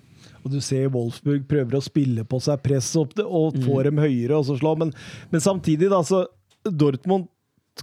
[0.45, 4.01] Og du ser Wolfsburg prøver å spille på seg press opp det, og får dem
[4.03, 4.93] høyere og så slå, men,
[5.33, 6.27] men samtidig, da, så
[6.65, 7.29] Dortmund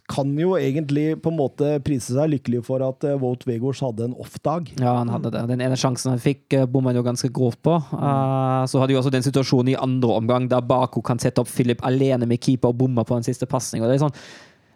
[0.08, 4.06] kan jo egentlig på en måte prise seg lykkelig for at uh, Wout Vegårs hadde
[4.08, 4.70] en off-dag.
[4.80, 5.42] Ja, han hadde det.
[5.50, 7.76] Den ene sjansen han fikk, eh, bomma han jo ganske grovt på.
[7.92, 11.52] Uh, så hadde jo også den situasjonen i andre omgang der Bako kan sette opp
[11.52, 13.84] Philip alene med keeper og bomma på den siste pasning.
[13.84, 14.16] Det er sånn,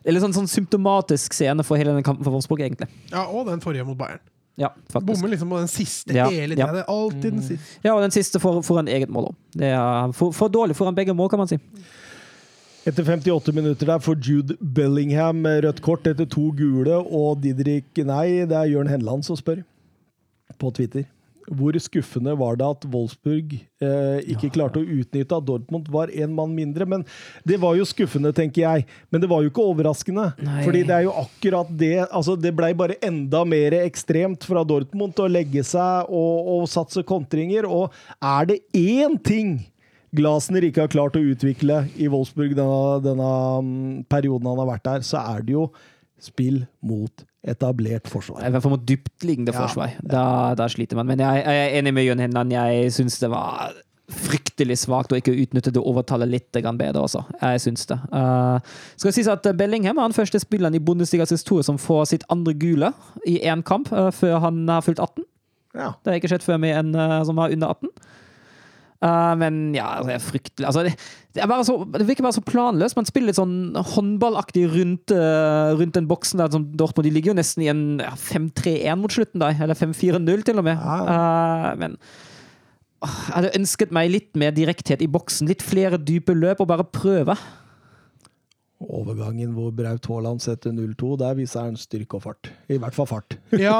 [0.03, 2.91] er litt sånn, sånn symptomatisk scene for hele den kampen for Wolfsburg, egentlig.
[3.13, 4.23] Ja, Og den forrige mot Bayern.
[4.55, 5.07] Ja, faktisk.
[5.09, 6.67] Bommer liksom på den siste Ja, hele ja.
[6.67, 6.73] tida.
[6.77, 7.79] Det er Alltid den siste.
[7.83, 9.37] Ja, og den siste foran eget mål òg.
[9.55, 11.59] Det er for, for dårlig foran begge mål, kan man si.
[12.85, 18.45] Etter 58 minutter der får Jude Bellingham rødt kort etter to gule, og Didrik Nei,
[18.45, 19.63] det er Jørn Henland som spør
[20.61, 21.07] på Twitter.
[21.49, 26.29] Hvor skuffende var det at Wolfsburg eh, ikke klarte å utnytte at Dortmund var én
[26.33, 26.85] mann mindre?
[26.89, 27.03] Men
[27.45, 28.85] Det var jo skuffende, tenker jeg.
[29.09, 30.31] Men det var jo ikke overraskende.
[30.45, 30.61] Nei.
[30.65, 35.21] Fordi det er jo akkurat det altså Det blei bare enda mer ekstremt fra Dortmund
[35.21, 37.69] å legge seg og, og satse kontringer.
[37.69, 39.57] Og er det én ting
[40.17, 43.29] Glasner ikke har klart å utvikle i Wolfsburg denne, denne
[43.65, 45.69] mm, perioden han har vært der, så er det jo
[46.21, 48.45] spill mot etablert forsvar.
[48.45, 49.97] I hvert fall mot dyptliggende Ja, forsvar.
[50.01, 50.27] Da,
[50.57, 51.09] da sliter man.
[51.11, 52.55] Men jeg, jeg er enig med Jørn Henland.
[52.55, 53.75] Jeg syns det var
[54.11, 57.23] fryktelig svakt å ikke utnytte det overtallet litt bedre også.
[57.41, 57.97] Jeg syns det.
[58.13, 58.59] Uh,
[58.95, 62.27] skal det sies at Bellingham er den første spilleren i Bundesligas historie som får sitt
[62.29, 62.91] andre gule
[63.25, 65.25] i én kamp uh, før han har fylt 18.
[65.75, 65.91] Ja.
[66.01, 67.89] Det har ikke skjedd før med en uh, som var under 18.
[69.05, 70.95] Uh, men ja, det er fryktelig altså, det,
[71.35, 72.97] det, er så, det virker bare så planløst.
[72.97, 76.41] Man spiller litt sånn håndballaktig rundt, uh, rundt den boksen.
[76.41, 79.51] der som Dortmund de ligger jo nesten i en ja, 5-3-1 mot slutten, da.
[79.53, 80.81] eller 5-4-0 til og med.
[80.81, 81.99] Uh, men
[83.05, 85.51] jeg hadde ønsket meg litt mer direkthet i boksen.
[85.51, 87.35] Litt flere dype løp, og bare prøve.
[88.83, 92.49] Overgangen hvor Braut Haaland setter 0-2, der viser han styrke og fart.
[92.67, 93.37] I hvert fall fart.
[93.65, 93.71] Ja,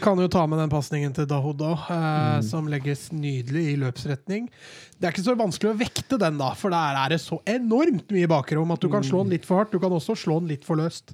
[0.00, 4.48] kan jo ta med den pasningen til Dahoud òg, eh, som legges nydelig i løpsretning.
[4.96, 8.10] Det er ikke så vanskelig å vekte den, da, for der er det så enormt
[8.16, 10.50] mye bakrom at du kan slå den litt for hardt, du kan også slå den
[10.54, 11.12] litt for løst.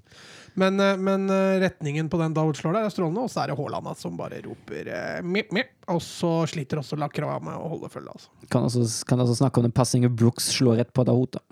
[0.56, 3.50] Men, eh, men eh, retningen på den Dahoud slår der, er strålende, og så er
[3.50, 7.66] det Haaland som bare roper eh, mip, mip, og så sliter også Lacroix med å
[7.74, 8.14] holde følge.
[8.14, 8.32] Altså.
[8.52, 11.44] Kan også, kan også snakke om den passingen Brooks slår rett på Dahota.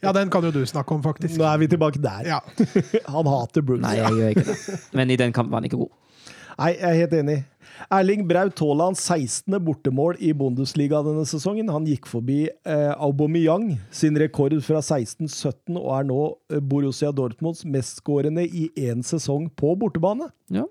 [0.00, 1.36] Ja, den kan jo du snakke om, faktisk.
[1.38, 2.26] Nå er vi tilbake der.
[2.26, 2.38] Ja.
[3.14, 3.82] Han hater Brooks.
[3.84, 4.76] Nei, jeg gjør ikke det.
[4.98, 5.92] Men i den kampen var han ikke god.
[6.56, 7.36] Nei, jeg er helt enig.
[7.92, 9.56] Erling Braut Haaland 16.
[9.64, 11.70] bortemål i Bundesliga denne sesongen.
[11.72, 16.20] Han gikk forbi eh, Aubameyang sin rekord fra 16-17 og er nå
[16.52, 20.30] eh, Borussia Dortmunds mestskårende i én sesong på bortebane.
[20.52, 20.66] Ja.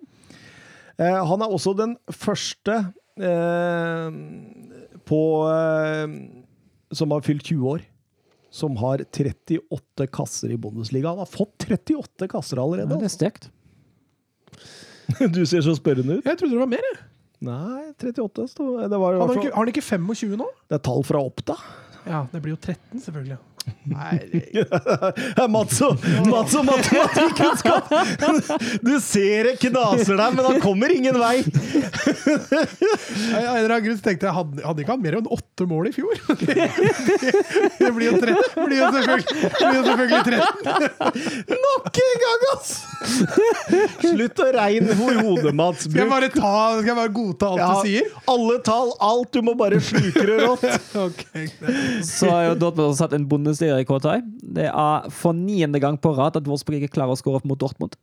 [0.98, 2.80] Eh, han er også den første
[3.20, 4.20] eh,
[5.06, 5.22] på
[5.52, 6.16] eh,
[6.96, 7.86] som har fylt 20 år.
[8.56, 11.12] Som har 38 kasser i Bundesliga.
[11.12, 12.88] Han har fått 38 kasser allerede.
[12.88, 13.20] Ja, det er altså.
[13.20, 13.52] sterkt.
[15.36, 16.26] Du ser så spørrende ut.
[16.26, 16.86] Jeg trodde det var mer.
[16.92, 17.02] jeg.
[17.46, 18.90] Nei, 38 sto det.
[18.90, 20.48] Var, i Har hvert han ikke, har han ikke 25 nå?
[20.72, 21.58] det er tall fra Oppda.
[22.06, 23.38] Ja, det blir jo 13, selvfølgelig.
[23.86, 24.18] Nei,
[25.56, 27.92] Mats og, Mats og matematikkunnskap!
[28.86, 31.36] Du ser det knaser der, men han kommer ingen vei.
[31.46, 31.52] Av
[33.36, 35.92] en eller annen grunn så tenkte jeg hadde, hadde ikke hatt mer enn åtte mål
[35.92, 36.16] i fjor?
[37.86, 38.36] Det blir jo, tre,
[38.66, 39.26] blir jo, selvfølgelig,
[39.56, 41.60] blir jo selvfølgelig 13.
[41.66, 42.74] Nok en gang, ass!
[44.02, 45.86] Slutt å regne hvor hodet, Mats.
[45.86, 48.10] Skal jeg bare, ta, skal jeg bare godta alt du sier?
[48.32, 49.32] alle tall, alt.
[49.36, 50.66] Du må bare sluke det rått.
[50.96, 51.50] Okay.
[52.06, 53.26] Så har jo Dortmund satt en
[53.56, 54.26] Bundesliga-rekord her.
[54.56, 57.60] Det er for niende gang på rad at Wolfsburg ikke klarer å skåre opp mot
[57.60, 57.96] Dortmund.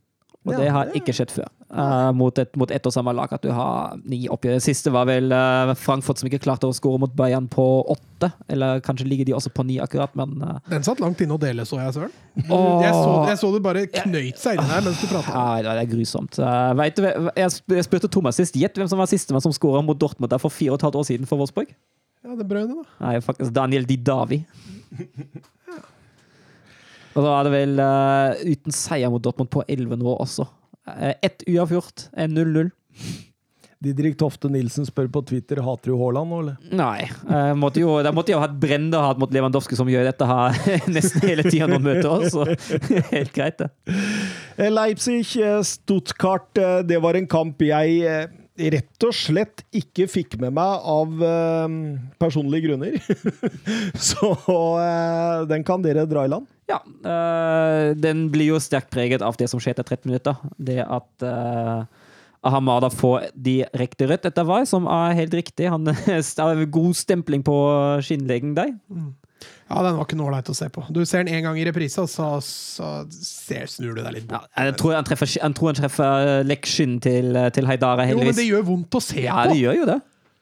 [0.43, 1.47] Og Ja, det har ikke skjedd før.
[1.71, 3.31] uh, mot, et, mot ett og samme lag.
[3.31, 4.57] At du har ni oppgjør.
[4.57, 8.27] Det siste var vel uh, Frankfurt som ikke klarte å skåre mot Bayern på åtte.
[8.51, 11.39] Eller kanskje ligger de også på ni akkurat, men uh, Den satt langt inne å
[11.39, 12.11] dele, så jeg, Søren.
[12.35, 15.47] Jeg, så, jeg så det bare knøyt seg inni der mens du prata.
[15.63, 16.41] ja, det er grusomt.
[16.81, 17.09] Vet du,
[17.39, 18.59] jeg spurte Thomas sist.
[18.59, 20.99] Gjett hvem som var sistemann som skåra mot Dortmund der for fire og et halvt
[20.99, 21.71] år siden for Wolfsburg?
[22.23, 22.83] Ja, det brøynet, da.
[23.03, 24.43] Nei, faktisk Daniel Didavi.
[27.13, 30.47] Og da er det vel uh, uten seier mot Dortmund på 11 nå også.
[30.89, 32.71] Uh, Ett uavgjort, en 0-0.
[33.83, 36.55] Didrik Tofte Nilsen spør på Twitter hater du Haaland nå, eller?
[36.71, 37.03] Nei.
[37.27, 40.27] Uh, måtte jo, da måtte jeg jo hatt Brende hatt mot Lewandowski, som gjør dette
[40.29, 40.55] her
[40.95, 42.31] nesten hele tida når han møter oss.
[42.31, 42.47] Så
[43.15, 43.69] helt greit, det.
[44.55, 48.23] Eh, Leipzig, eh, Stuttgart, eh, det var en kamp jeg eh,
[48.53, 51.75] rett og slett ikke fikk med meg av eh,
[52.21, 52.97] personlige grunner.
[54.11, 54.29] Så
[54.77, 56.49] eh, den kan dere dra i land.
[56.69, 56.79] Ja.
[56.79, 60.37] eh, den blir jo sterkt preget av det som skjer etter 13 minutter.
[60.57, 61.83] Det at uh,
[62.45, 65.71] Ahamada får direkte rødt etter hva som er helt riktig.
[65.71, 67.57] Han har god stempling på
[68.05, 68.73] skinnleggen der.
[69.69, 70.83] Ja, den var ikke noe ålreit å se på.
[70.93, 74.33] Du ser den én gang i reprise, og så, så ser, snur du deg litt
[74.33, 78.35] Ja, jeg tror han treffer, jeg tror han treffer leggskinn til, til Haidara, Jo, men
[78.35, 79.53] det gjør vondt å se ja, på.
[79.53, 79.99] det gjør jo det.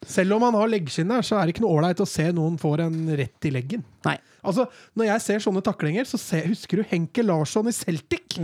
[0.10, 2.56] Selv om han har leggskinn der, så er det ikke noe ålreit å se noen
[2.57, 3.84] får en rett i leggen.
[4.07, 4.15] Nei.
[4.41, 4.65] Altså,
[4.98, 8.39] Når jeg ser sånne taklinger, så ser, husker du Henke Larsson i Celtic?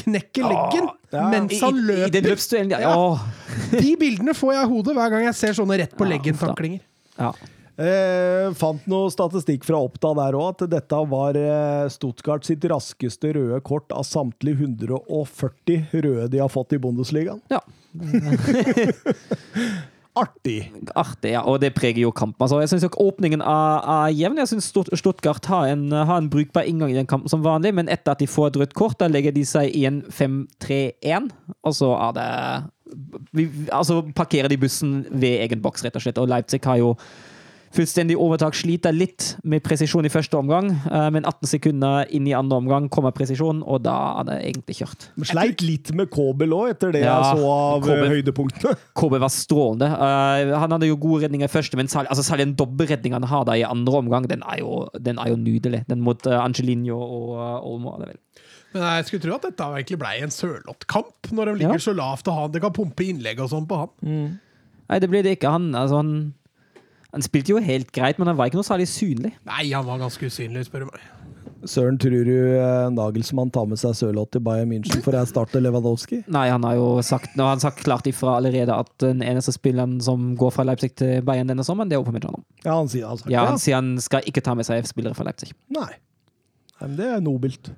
[0.00, 1.26] Knekker leggen ja.
[1.28, 2.30] mens han han i, i den løper.
[2.30, 2.94] løpsduellen, ja.
[2.96, 3.76] Ja.
[3.76, 6.80] De bildene får jeg i hodet hver gang jeg ser sånne rett på leggen-taklinger.
[7.20, 7.34] ja.
[7.76, 13.34] Eh, fant noe statistikk fra Oppda der òg, at dette var eh, Stuttgart sitt raskeste
[13.36, 17.42] røde kort av samtlige 140 røde de har fått i Bundesligaen.
[17.52, 17.60] ja.
[20.16, 20.70] Artig!
[20.96, 21.42] Artig, ja.
[21.44, 22.40] Og det preger jo kampen.
[22.40, 24.38] Altså, jeg syns åpningen er, er jevn.
[24.40, 27.90] Jeg syns Stuttgart har en, har en brukbar inngang i den kampen som vanlig, men
[27.92, 31.28] etter at de får et rødt kort, da legger de seg i en 5-3-1,
[31.60, 32.30] og så er det
[33.36, 33.44] vi,
[33.74, 36.22] Altså parkerer de bussen ved egen boks, rett og slett.
[36.22, 36.94] Og Leipzig har jo
[37.74, 42.34] fullstendig overtak, sliter litt med presisjon i første omgang, eh, men 18 sekunder inn i
[42.36, 45.08] andre omgang kommer presisjon, og da er det egentlig kjørt.
[45.16, 48.14] Men Sleit litt med Kobel òg, etter det Ja, jeg så av eh, Kobel.
[48.16, 48.76] høydepunktene.
[49.00, 49.90] KB var strålende.
[49.92, 53.30] Eh, han hadde jo gode redninger i første, men særlig, altså særlig den dobbeltredningen han
[53.32, 55.82] har da i andre omgang, den er jo, den er jo nydelig.
[55.90, 57.96] Den mot uh, Angelino og uh, Olmo.
[57.96, 58.22] er det vel.
[58.74, 61.84] Men jeg skulle tro at dette egentlig ble en Sørloth-kamp, når de ligger Ja.
[61.86, 63.92] så lavt og han, det kan pumpe innlegg og sånn på han.
[64.86, 65.50] Nei, det blir det ikke.
[65.54, 66.10] Han, altså, han,
[67.16, 69.30] han spilte jo helt greit, men han var ikke noe særlig synlig.
[69.48, 71.04] Nei, han var ganske usynlig, spør du meg.
[71.66, 75.62] Søren, tror du eh, Nagelsmann tar med seg Sørloth til Bayern München for å erstatte
[75.62, 76.20] Lewandowski?
[76.30, 79.54] Nei, han har jo sagt, nå har han sagt klart ifra allerede at den eneste
[79.56, 82.44] spilleren som går fra Leipzig til Bayern denne sommeren, det er Aubameyang.
[82.66, 85.16] Ja, han sier han sagt Ja, han sier han skal ikke ta med seg spillere
[85.16, 85.56] fra Leipzig.
[85.72, 85.88] Nei.
[86.76, 87.72] Nei, men det er nobelt.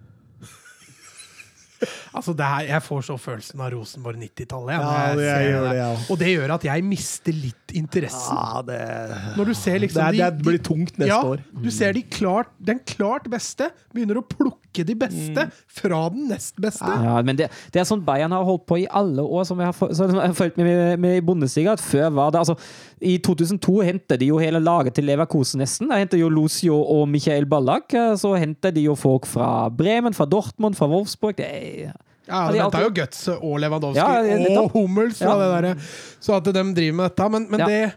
[2.15, 4.73] Altså, det her, Jeg får så følelsen av Rosenborg 90-tallet.
[4.75, 6.11] Ja, det- det.
[6.11, 8.37] Og det gjør at jeg mister litt interessen.
[8.37, 11.39] Ja, det, Når du ser liksom det, er, de- det blir tungt neste ja, år.
[11.63, 15.51] Du ser de klart, den klart beste begynner å plukke de beste Mm.
[15.67, 16.87] fra den nest beste.
[16.87, 19.67] Ja, men det, det er sånn Bayern har holdt på i alle år, som jeg
[19.67, 21.73] har, som jeg har fulgt med, med, med i Bundesliga.
[21.73, 22.57] At før var det, altså,
[23.01, 25.89] I 2002 hentet de jo hele laget til Leverkosen nesten.
[25.89, 27.93] Da hentet jo Lucio og Michael Ballack.
[27.95, 31.37] eh, Så hentet de jo folk fra Bremen, fra Dortmund, fra Wolfsburg.
[31.37, 31.93] Det er,
[32.29, 34.71] Ja, de de henta jo alltid- Guts og Lewandowski Ja, og.
[34.77, 35.35] Hummels Ja.
[35.39, 35.75] det der.
[36.21, 37.31] Så at de driver med dette.
[37.31, 37.67] Men, men Ja.
[37.67, 37.95] det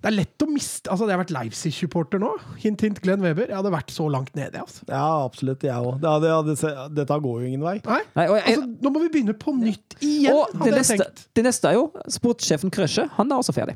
[0.00, 2.28] Det er lett å miste Altså, jeg har vært Leipzig-supporter nå.
[2.62, 3.48] Hint, hint, Glenn Weber.
[3.48, 4.84] Jeg hadde vært så langt nede, altså.
[4.86, 5.60] Ja, absolutt.
[5.66, 5.98] Jeg òg.
[5.98, 7.80] Det, det, det, dette går jo ingen vei.
[7.84, 10.70] Nei, Nei, og jeg- altså, nå må vi begynne på nytt igjen, Og hadde det
[10.70, 11.26] jeg neste, tenkt.
[11.34, 13.08] det neste er jo sportssjefen Krøsje.
[13.18, 13.74] Han er også ferdig.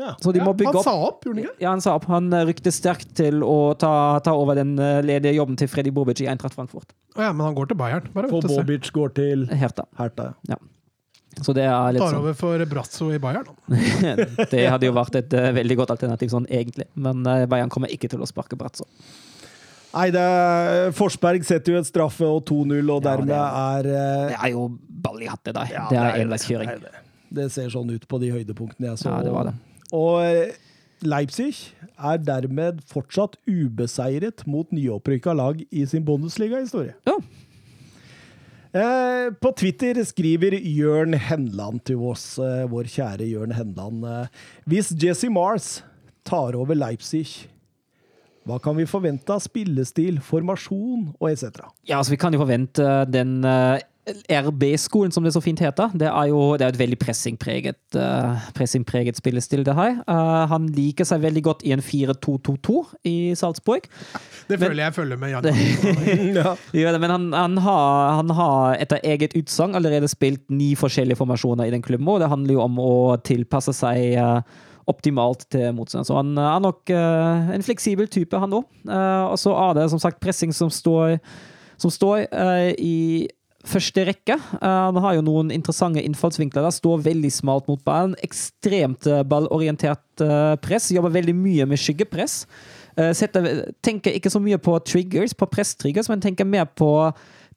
[0.00, 0.14] Ja.
[0.22, 1.62] Så de Ja, må bygge han opp sa opp, gjorde han ikke?
[1.62, 2.08] Ja, han sa opp.
[2.10, 3.92] Han eh, rykte sterkt til å ta,
[4.24, 6.94] ta over den eh, ledige jobben til Freddy Bobic i Eintracht Frankfurt.
[7.18, 8.10] Å ja, men han går til Bayern.
[8.16, 8.94] Bare For Bobic se.
[8.96, 9.86] Går til Hertha.
[10.48, 10.58] Ja.
[11.40, 13.46] Så det er litt Tar sånn over for Brazzo i Bayern.
[14.50, 18.10] Det hadde jo vært et eh, veldig godt alternativ sånn egentlig, men Bayern kommer ikke
[18.10, 18.88] til å sparke Brazzo.
[19.90, 23.88] Nei, det er, Forsberg setter jo et straffe og 2-0, og Ja, dermed det er
[23.90, 24.66] eh, Det er jo
[25.02, 25.72] ball i hattet der.
[25.72, 26.20] ja, det er det.
[26.26, 26.70] enveiskjøring.
[26.70, 27.06] Det er det.
[27.40, 29.10] Det ser sånn ut på de høydepunktene jeg så.
[29.10, 29.54] Ja, det var det.
[29.96, 30.54] Og
[31.00, 31.54] Leipzig
[31.96, 36.96] er dermed fortsatt ubeseiret mot nyopprykka lag i sin Bundesliga-historie.
[37.08, 37.16] Ja.
[38.70, 44.04] Eh, på Twitter skriver Jørn Henland til oss, eh, vår kjære Jørn Henland.
[44.06, 44.26] Eh,
[44.70, 45.82] hvis Jesse Mars
[46.24, 47.48] tar over Leipzig,
[48.46, 51.60] hva kan vi forvente av spillestil, formasjon og etc.?
[51.88, 55.90] Ja, altså Vi kan jo forvente den eh, RB-skolen, som det så fint heter.
[55.94, 59.98] Det er jo det er et veldig pressingpreget, uh, pressingpreget spillestil, det her.
[60.08, 63.86] Uh, han liker seg veldig godt i en 4-2-2-2 i Salzburg.
[64.48, 65.44] Det Men- føler jeg følger med Jan.
[66.40, 66.54] ja.
[66.72, 71.68] Ja, men han, han, har, han har etter eget utsagn allerede spilt ni forskjellige formasjoner
[71.68, 74.40] i den klubben, og det handler jo om å tilpasse seg uh,
[74.90, 76.08] optimalt til motstand.
[76.08, 78.64] Så han er nok en fleksibel type, han òg.
[78.90, 81.20] og så er det som sagt pressing som står,
[81.78, 82.24] som står
[82.74, 83.28] i
[83.66, 84.36] første rekke.
[84.36, 86.62] Eh, han har jo noen interessante innfallsvinkler.
[86.62, 88.16] der, Står veldig smalt mot ballen.
[88.24, 90.90] Ekstremt eh, ballorientert eh, press.
[90.94, 92.46] Jobber veldig mye med skyggepress.
[92.96, 96.90] Eh, setter, tenker ikke så mye på triggers, på press-triggers, men tenker mer på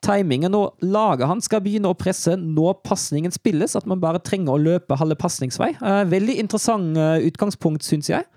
[0.04, 0.56] timingen.
[0.56, 4.62] Og laget han skal begynne å presse når pasningen spilles, at man bare trenger å
[4.62, 5.74] løpe halve pasningsvei.
[5.80, 8.28] Eh, veldig interessant eh, utgangspunkt, syns jeg.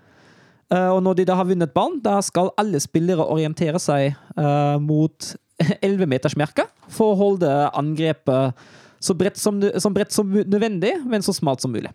[0.73, 4.77] Eh, og når de da har vunnet ballen, da skal alle spillere orientere seg eh,
[4.83, 8.67] mot 11-metersmerket for å holde angrepet
[8.99, 11.91] så bredt som, som bredt som nødvendig, men så smalt som mulig.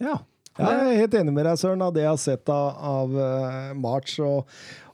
[0.00, 0.18] Ja.
[0.58, 3.74] Jeg er helt enig med deg, Søren, av det jeg har sett av, av uh,
[3.78, 4.16] March.
[4.24, 4.48] Og,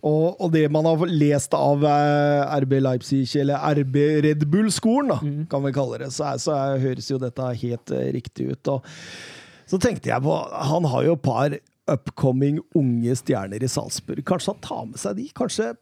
[0.05, 3.96] og, og det man har lest av uh, RB Leipzig, eller RB
[4.26, 5.38] Red Bull-skolen, mm.
[5.52, 8.74] kan vi kalle det, så, så er, høres jo dette helt uh, riktig ut.
[8.74, 10.34] Og så tenkte jeg på
[10.68, 11.56] Han har jo et par
[11.94, 14.20] upcoming unge stjerner i Salzburg.
[14.28, 15.30] Kanskje han tar med seg de?
[15.36, 15.72] Kanskje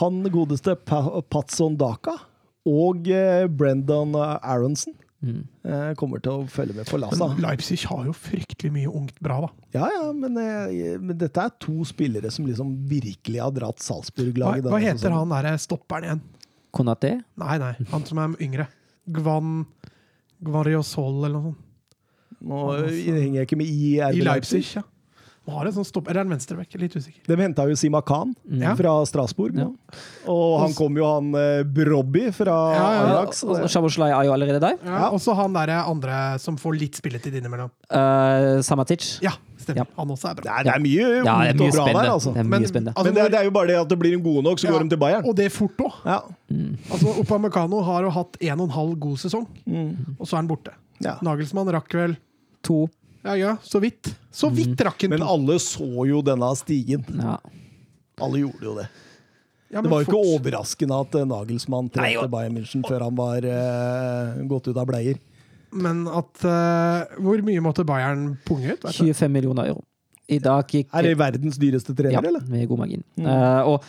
[0.00, 2.16] han godeste Pa- Patson Daka
[2.68, 7.28] og eh, Brendan Aronson eh, kommer til å følge med på Lasa.
[7.32, 9.50] Men Leipzig har jo fryktelig mye ungt bra, da.
[9.74, 14.66] Ja, ja, men, eh, men dette er to spillere som liksom virkelig har dratt Salzburg-laget.
[14.68, 15.18] hva hva, heter sånn.
[15.20, 16.22] han derre stopperen igjen?
[16.72, 17.16] Konaté?
[17.42, 18.68] Nei, nei, han som er yngre.
[19.12, 19.66] Gvan
[20.42, 21.68] Gvariosol eller noe sånt.
[22.42, 22.60] Nå
[22.90, 24.62] henger jeg ikke med i RB I Leipzig.
[24.64, 24.82] Leipzig, ja.
[25.44, 26.76] Han har en sånn stopp, eller er en venstrebekk?
[26.78, 27.18] Litt usikker.
[27.26, 28.76] De henta jo Sima Khan Ja.
[28.78, 29.56] fra Strasbourg.
[29.58, 29.66] Ja.
[30.30, 33.00] Og han kom jo, han eh, Brobby fra Ja, ja.
[33.18, 33.42] Ajax.
[33.42, 34.76] Og Shaboslai er jo allerede der.
[34.84, 35.08] Ja, Ja.
[35.10, 37.72] Og så han derre andre som får litt spilletid innimellom.
[37.90, 39.18] Uh, Samatic.
[39.20, 39.82] Ja, stemmer.
[39.82, 39.84] Ja.
[39.98, 40.60] Han også er Det bra.
[40.60, 42.02] er, det er mye Ja, det er mye og bra spennende.
[42.06, 42.32] der, altså.
[42.34, 42.92] Det er mye Men- spennende.
[42.94, 44.64] Altså, Men det, det er jo bare det at det blir en god nok, så
[44.64, 45.24] Ja, går de til Bayern.
[45.28, 45.92] Og det er fort òg.
[46.06, 46.20] Ja.
[46.92, 49.46] Altså, Opamecano har jo hatt en og en halv god sesong,
[50.20, 50.70] og så er han borte.
[51.02, 51.16] Ja.
[51.20, 52.16] Nagelsmann rakk vel
[52.62, 52.88] To.
[53.24, 54.14] Ja, ja, så vidt.
[54.32, 57.04] Så vidt rakk han Men alle så jo denne stigen.
[57.20, 57.36] Ja.
[58.22, 58.86] Alle gjorde jo det.
[59.72, 60.32] Ja, Det var jo ikke fort.
[60.40, 65.16] overraskende at eh, Nagelsmann trente Bayern München før han var uh, gått ut av bleier.
[65.72, 68.84] Men at uh, Hvor mye måtte Bayern punge ut?
[68.84, 69.84] 25 millioner euro.
[70.28, 72.44] I dag gikk Er det verdens dyreste trener, Ja, eller?
[72.48, 73.02] med god margin.
[73.18, 73.82] Eh, og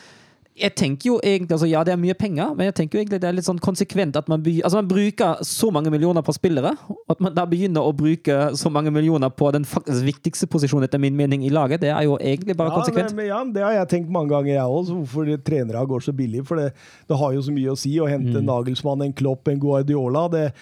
[0.56, 3.20] jeg tenker jo egentlig, altså Ja, det er mye penger, men jeg tenker jo egentlig
[3.22, 6.76] det er litt sånn konsekvent at man, altså man bruker så mange millioner på spillere,
[6.90, 10.86] og at man da begynner å bruke så mange millioner på den faktisk viktigste posisjonen,
[10.86, 11.82] etter min mening, i laget.
[11.82, 13.16] Det er jo egentlig bare Ja, konsekvent.
[13.16, 14.92] men ja, det har jeg tenkt mange ganger, jeg òg.
[14.94, 16.46] Hvorfor trenere går så billig.
[16.46, 16.74] For det,
[17.10, 18.38] det har jo så mye å si å hente Mm.
[18.38, 20.28] en Nagelsmann, en Klopp, en Guardiola.
[20.32, 20.54] Det,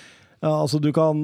[0.42, 1.20] ja, altså, du kan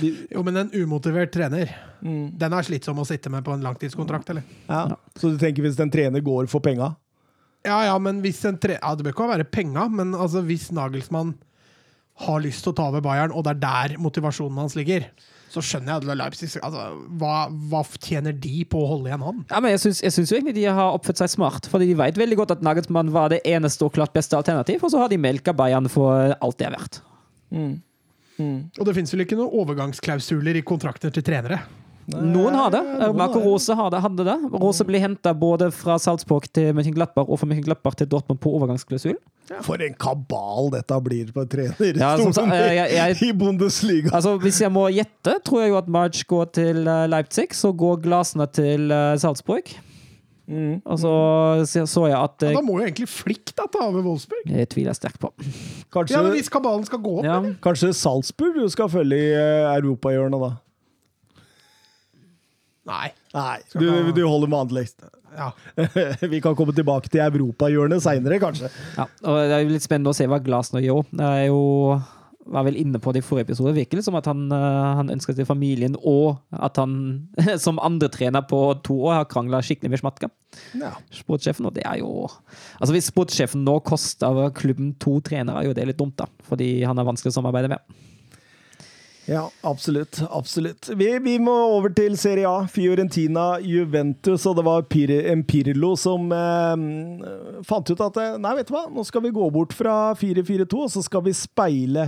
[0.00, 1.68] de, Jo, men en umotivert trener,
[2.02, 2.38] Mm.
[2.38, 4.42] den er slitsom å sitte med på en langtidskontrakt, eller?
[4.68, 4.86] ja.
[5.16, 6.96] Så du tenker hvis en trener går for penga?
[7.68, 8.78] Ja, ja, men hvis en tre...
[8.80, 11.36] Ja, det bør ikke være penga, men altså, hvis Nagelsmann
[12.24, 15.06] har lyst til å ta over Bayern, og det er der motivasjonen hans ligger,
[15.48, 16.82] så skjønner jeg at Leipzig altså,
[17.20, 19.38] hva, hva tjener de på å holde igjen han?
[19.48, 21.96] Ja, men jeg syns, jeg syns jo egentlig de har oppført seg smart, fordi de
[21.98, 25.12] vet veldig godt at Nagelsmann var det eneste og klart beste alternativ, og så har
[25.12, 27.00] de melka Bayern for alt det er verdt.
[28.78, 31.62] Og det fins vel ikke noen overgangsklausuler i kontrakter til trenere?
[32.08, 32.80] Noen har det.
[33.12, 33.40] Marco.
[33.44, 34.36] Rose har det, hadde det.
[34.62, 39.18] Rose ble henta både fra Salzburg til Mönchenglappach og fra Mönchenglappach til Dortmund på overgangsklausul.
[39.64, 44.10] For en kabal dette blir på trenerstolen Ja, jeg- jeg- i Bundesliga.
[44.12, 47.72] Altså, Hvis jeg må gjette, tror jeg jo at March går til eh, Leipzig, så
[47.76, 49.64] går Glasene til eh, Salzburg.
[50.48, 50.80] Mm.
[50.86, 54.00] Og så så- jeg at Ja, eh, da må jo egentlig Flikk da ta over
[54.02, 54.46] Wolfsburg.
[54.46, 55.30] Det tviler jeg sterkt på.
[55.92, 57.38] Kanskje, Ja, men Hvis kabalen skal gå opp, Ja.
[57.40, 57.56] eller?
[57.60, 60.56] kanskje Salzburg du skal følge i europahjørnet, da?
[62.88, 63.08] Nei.
[63.36, 63.86] Nei, du,
[64.16, 65.08] du holder med Anderlecht.
[65.36, 65.50] Ja.
[66.32, 68.70] Vi kan komme tilbake til europahjørnet seinere, kanskje.
[68.96, 71.04] Ja, og Det er jo litt spennende å se hva Glasner gjør.
[71.12, 71.60] Det er jo
[72.48, 73.74] var vel inne på det i forrige episode.
[73.76, 77.28] Virker som at han, eh, han ønsker til familien, og at han
[77.64, 80.30] som andretrener på to år har krangla skikkelig med Schmatka.
[80.80, 80.94] Ja.
[81.14, 82.08] Sportssjefen, og det er jo
[82.80, 86.28] Altså Hvis sportssjefen nå koster klubben to trenere, er jo det litt dumt, da.
[86.48, 87.98] Fordi han er vanskelig å samarbeide med.
[89.28, 90.22] Ja, absolutt.
[90.30, 90.88] absolutt.
[90.96, 92.62] Vi, vi må over til Serie A.
[92.72, 98.70] Fiorentina, Juventus, og det var Pir Empirlo som eh, fant ut at eh, Nei, vet
[98.70, 102.06] du hva, nå skal vi gå bort fra 4-4-2, og så skal vi speile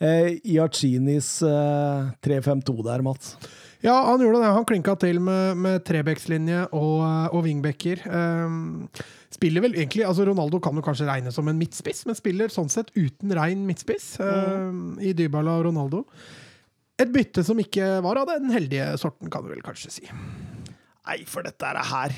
[0.00, 3.34] eh, Iacinis eh, 3-5-2 der, Mats.
[3.80, 4.50] Ja, han gjorde det.
[4.52, 7.00] Han klinka til med, med trebekslinje og,
[7.32, 8.02] og wingbacker.
[8.12, 8.90] Um,
[9.32, 12.68] spiller vel egentlig altså Ronaldo kan jo kanskje regnes som en midtspiss, men spiller sånn
[12.72, 16.04] sett uten rein midtspiss um, i Dybala og Ronaldo.
[17.00, 20.10] Et bytte som ikke var av den heldige sorten, kan du vel kanskje si.
[21.08, 22.14] Nei, for dette er her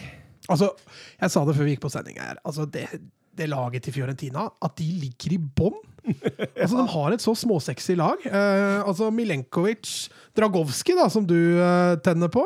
[0.50, 0.72] Altså,
[1.20, 2.40] jeg sa det før vi gikk på sending her.
[2.42, 2.88] Altså, det,
[3.38, 7.94] det laget til Fiorentina, at de ligger i bånn altså, De har et så småsexy
[7.98, 8.24] lag.
[8.26, 12.44] Eh, altså Milenkovic, Dragovskij, da, som du eh, tenner på.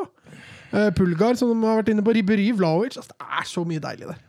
[0.72, 2.14] Eh, Pulgar, som de har vært inne på.
[2.16, 2.98] Ribbery, Vlaovic.
[3.00, 4.24] Altså, det er så mye deilig der.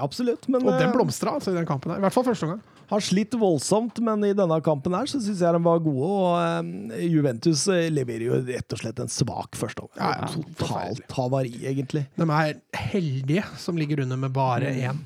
[0.00, 0.48] Absolutt.
[0.50, 2.00] Men Og den eh, blomstra altså, i den kampen her.
[2.00, 2.62] I hvert fall første omgang.
[2.90, 6.08] har slitt voldsomt, men i denne kampen her så syns jeg de var gode.
[6.10, 10.00] Og eh, Juventus eh, leverer jo rett og slett en svak første omgang.
[10.02, 12.08] Ja, ja, Totalt havari, egentlig.
[12.18, 12.58] De er
[12.90, 15.04] heldige som ligger under med bare én.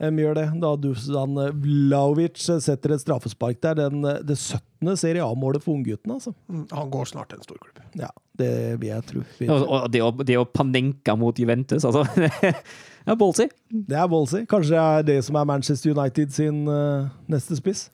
[0.00, 0.46] De gjør det.
[0.62, 3.76] Da Dusan Vlaovic setter et straffespark der.
[3.82, 4.94] Den, det 17.
[4.96, 6.32] Serie A-målet for unggutten, altså.
[6.48, 7.82] Mm, Han går snart til en storklubb.
[8.00, 8.08] Ja,
[8.40, 9.24] det vil jeg tro.
[9.44, 12.06] Og, og det, å, det å panenka mot Juventus, altså
[13.00, 13.46] Det er ballsy.
[13.68, 14.42] Det er ballsy.
[14.48, 17.88] Kanskje det er det som er Manchester United sin uh, neste spiss.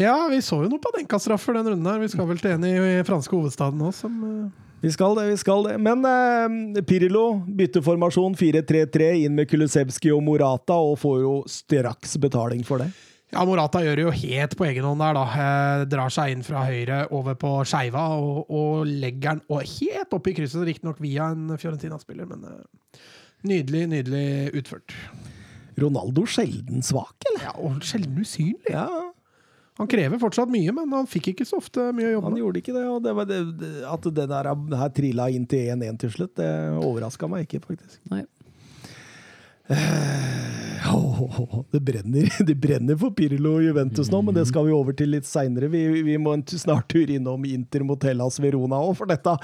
[0.00, 2.00] Ja, vi så jo noen Panenka-straffer den runden her.
[2.02, 5.28] Vi skal vel til en i, i franske hovedstaden nå, som eh, Vi skal det,
[5.30, 5.76] vi skal det.
[5.78, 12.16] Men eh, Pirlo bytter formasjon 4-3-3 inn med Kulusevski og Morata, og får jo straks
[12.22, 12.90] betaling for det.
[13.32, 15.22] Ja, Morata gjør det jo helt på egen hånd der, da.
[15.44, 20.18] Eh, drar seg inn fra høyre over på skeiva og, og legger den og helt
[20.18, 23.06] opp i krysset, riktignok via en Fiorentina-spiller, men eh,
[23.48, 24.26] nydelig, nydelig
[24.60, 24.98] utført.
[25.78, 27.46] Ronaldo sjelden svak, eller?
[27.46, 28.74] Ja, Og sjelden usynlig.
[28.74, 29.11] Ja,
[29.80, 32.60] Han krever fortsatt mye, men han fikk ikke så ofte mye å jobbe han gjorde
[32.60, 32.84] ikke det.
[32.92, 34.50] Og det var det, det, at det der
[34.82, 38.00] her trilla inn til 1-1 til slutt, det overraska meg ikke, faktisk.
[38.12, 38.26] Nei.
[40.92, 44.96] Åh, det, brenner, det brenner for Pirlo og Juventus nå, men det skal vi over
[44.96, 45.70] til litt seinere.
[45.72, 49.36] Vi, vi må en snart tur innom Inter mot Hellas Verona òg, for dette,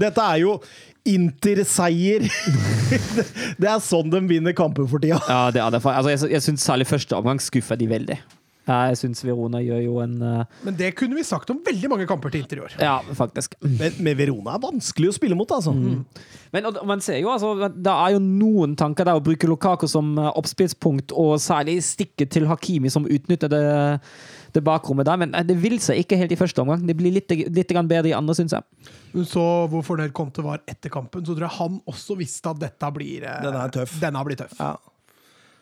[0.00, 0.56] dette er jo
[1.04, 2.24] Inter-seier!
[2.24, 3.26] det,
[3.60, 5.20] det er sånn de vinner kamper for tida.
[5.28, 5.82] Ja, det er det.
[5.84, 8.16] Altså, jeg jeg syns særlig første omgang skuffer de veldig.
[8.64, 11.90] Ja, Jeg syns Verona gjør jo en eh, Men det kunne vi sagt om veldig
[11.92, 12.76] mange kamper til Inter i år.
[12.80, 13.58] Ja, faktisk.
[13.60, 15.74] Men, men Verona er vanskelig å spille mot, altså.
[16.54, 19.84] Men og, man ser jo, altså, det er jo noen tanker der å bruke Lukaku
[19.90, 23.64] som eh, oppspillspunkt, og særlig stikke til Hakimi som utnytter det,
[24.56, 25.20] det bakrommet der.
[25.20, 26.86] Men eh, det vil seg ikke helt i første omgang.
[26.88, 28.90] Det blir litt, litt grann bedre i andre, syns jeg.
[29.12, 32.64] Du så hvor fornøyd Conte var etter kampen, så tror jeg han også visste at
[32.64, 34.00] dette blir denne Den er tøff.
[34.00, 34.56] Denne blir tøff.
[34.56, 34.72] Ja.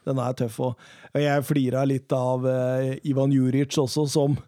[0.08, 0.58] Den er tøff.
[0.60, 4.38] Og jeg flira litt av eh, Ivan Juric også, som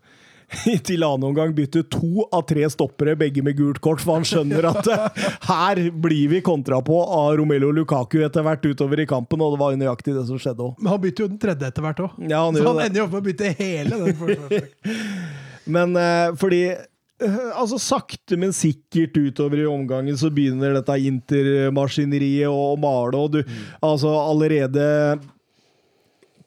[0.87, 4.67] til annen omgang bytter to av tre stoppere, begge med gult kort, for han skjønner
[4.71, 9.43] at eh, her blir vi kontra på av Romelo Lukaku etter hvert utover i kampen,
[9.43, 10.75] og det var nøyaktig det som skjedde òg.
[10.83, 12.19] Men han bytter jo den tredje etter hvert òg.
[12.31, 12.89] Ja, Så han det.
[12.91, 14.99] ender jo opp med å bytte hele den forsvarsrekka.
[15.79, 16.65] Men eh, fordi
[17.25, 23.39] Altså, sakte, men sikkert utover i omgangen så begynner dette intermaskineriet å male, og du
[23.79, 24.83] Altså, allerede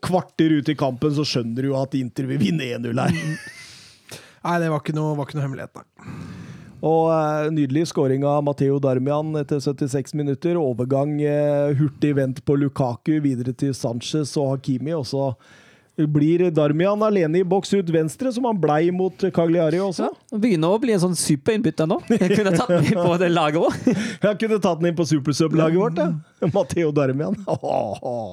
[0.03, 3.15] kvarter ut i kampen så skjønner du jo at Inter vil vinne 1-0 her.
[4.48, 6.18] Nei, det var ikke noe, var ikke noe hemmelighet, nei.
[6.86, 10.60] Og eh, nydelig scoring av Matteo Darmian etter 76 minutter.
[10.61, 14.94] Overgang, eh, hurtig vendt på Lukaku, videre til Sanchez og Hakimi.
[14.94, 15.32] Og så
[16.06, 20.11] blir Darmian alene i boks ut venstre, som han blei mot Cagliari også.
[20.30, 21.98] Det begynner å bli en sånn superinnbytter nå.
[22.14, 23.90] Jeg kunne tatt den inn på det laget òg.
[24.28, 26.52] Jeg kunne tatt den inn på Supersub-laget vårt, ja.
[26.53, 27.38] Matteo Darmian.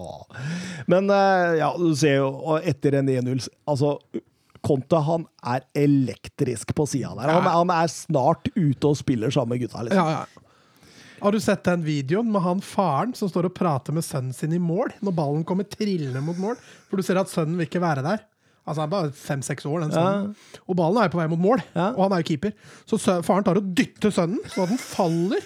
[0.93, 3.97] Men eh, ja, du ser jo etter en 1-0 Altså,
[4.65, 7.32] Conte han er elektrisk på sida der.
[7.32, 9.85] Han, han er snart ute og spiller sammen med gutta.
[9.89, 10.01] Liksom.
[10.01, 10.43] Ja, ja.
[11.24, 14.52] Har du sett den videoen med han faren som står og prater med sønnen sin
[14.52, 16.59] i mål når ballen kommer trillende mot mål?
[16.90, 18.22] For du ser at sønnen vil ikke være der.
[18.64, 20.30] Altså Han er bare fem-seks år, den sønnen.
[20.68, 21.90] Og ballen er jo på vei mot mål, Ja.
[21.96, 22.52] og han er jo keeper.
[22.88, 25.40] Så faren tar og dytter sønnen, så at den faller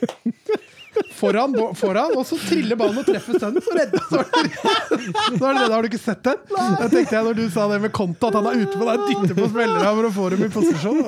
[1.18, 3.64] foran, foran og så triller ballen og treffer sønnen.
[3.64, 5.72] Så redder så så det det.
[5.72, 6.40] Har du ikke sett den?
[6.52, 9.02] Da tenkte jeg når du sa det med Konto, at han er ute på deg
[9.02, 11.02] og dytter på spillerne for å få dem i posisjon.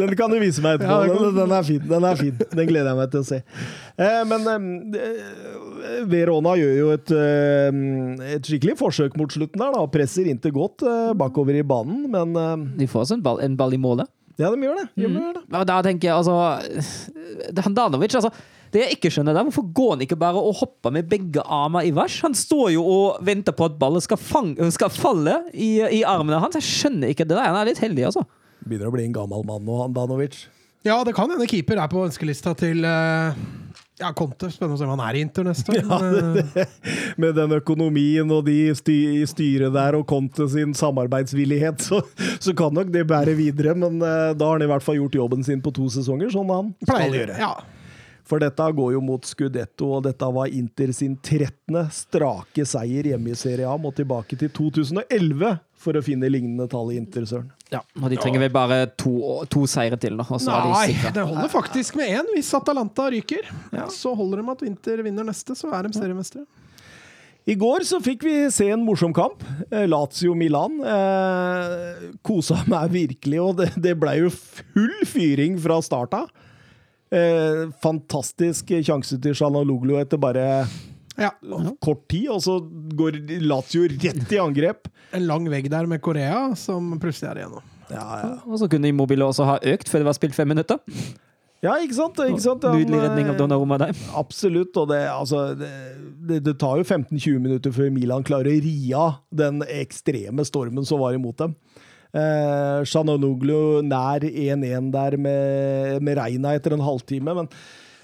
[0.00, 0.98] Den kan du vise meg etterpå.
[1.08, 1.82] Ja, den, den er fin.
[1.90, 2.34] Den er fin.
[2.54, 3.40] Den gleder jeg meg til å se.
[3.94, 7.80] Eh, men eh, Verona gjør jo et, eh,
[8.36, 9.74] et skikkelig forsøk mot slutten der.
[9.76, 13.42] da, Presser inntil godt eh, bakover i banen, men eh, De får også en ball,
[13.44, 14.10] en ball i målet.
[14.40, 14.88] Ja, de gjør det.
[14.98, 15.44] De gjør det.
[15.54, 18.32] Og da tenker jeg altså Handanovic, altså.
[18.74, 21.86] Det jeg ikke skjønner, der, hvorfor går han ikke bare og hopper med begge armer
[21.86, 22.16] i vers?
[22.24, 24.18] Han står jo og venter på at ballen skal,
[24.74, 26.58] skal falle i, i armene hans.
[26.58, 27.46] Jeg skjønner ikke det der.
[27.46, 28.24] Han er litt heldig, altså.
[28.64, 30.40] Begynner å bli en gammel mann nå, Handanovic.
[30.84, 33.38] Ja, det kan hende keeper er på ønskelista til eh,
[34.00, 34.50] ja, Conte.
[34.50, 35.84] Spennende å se om han er i Inter neste år.
[36.02, 36.72] men, eh,
[37.22, 42.00] Med den økonomien og de sty i styret der og Conte sin samarbeidsvillighet, så,
[42.42, 43.76] så kan nok det bære videre.
[43.78, 46.50] Men eh, da har han i hvert fall gjort jobben sin på to sesonger, sånn
[46.52, 47.38] han skal pleier gjøre.
[47.44, 47.54] Ja.
[48.24, 51.76] For dette går jo mot Scudetto, og dette var Inter sin 13.
[51.92, 53.76] strake seier hjemme i Serie A.
[53.76, 57.50] Må tilbake til 2011 for å finne lignende tall i Inter, Søren.
[57.72, 59.12] Ja, og de trenger vel bare to,
[59.52, 60.24] to seire til, da.
[60.32, 62.28] Og så er de Nei, det holder faktisk med én.
[62.34, 63.48] Hvis Atalanta ryker,
[63.92, 66.46] så holder det med at Inter vinner neste, så er de seriemestere.
[67.44, 69.42] I går så fikk vi se en morsom kamp.
[69.68, 70.78] Eh, Lazio-Milan.
[70.80, 76.22] Eh, kosa meg virkelig, og det, det ble jo full fyring fra starta.
[77.14, 80.46] Eh, fantastisk sjanse til Shanaloglu etter bare
[81.20, 81.30] Ja.
[81.84, 82.56] kort tid, og så
[82.98, 84.88] går Lazio rett i angrep.
[85.14, 87.70] En lang vegg der med Korea, som plutselig er igjennom.
[87.92, 88.32] Ja, ja.
[88.48, 90.80] Og så kunne Immobile også ha økt før det var spilt fem minutter.
[91.64, 92.20] ja ikke sant?
[92.24, 92.64] Ikke sant?
[92.66, 93.94] Han, Nydelig redning av eh, Donnarumma der.
[94.16, 95.70] Absolutt, og det, altså, det,
[96.28, 100.88] det, det tar jo 15-20 minutter før Milan klarer å ri av den ekstreme stormen
[100.88, 101.56] som var imot dem.
[102.14, 107.50] Eh, Shanonoglu nær 1-1 der med, med Reina etter en halvtime, men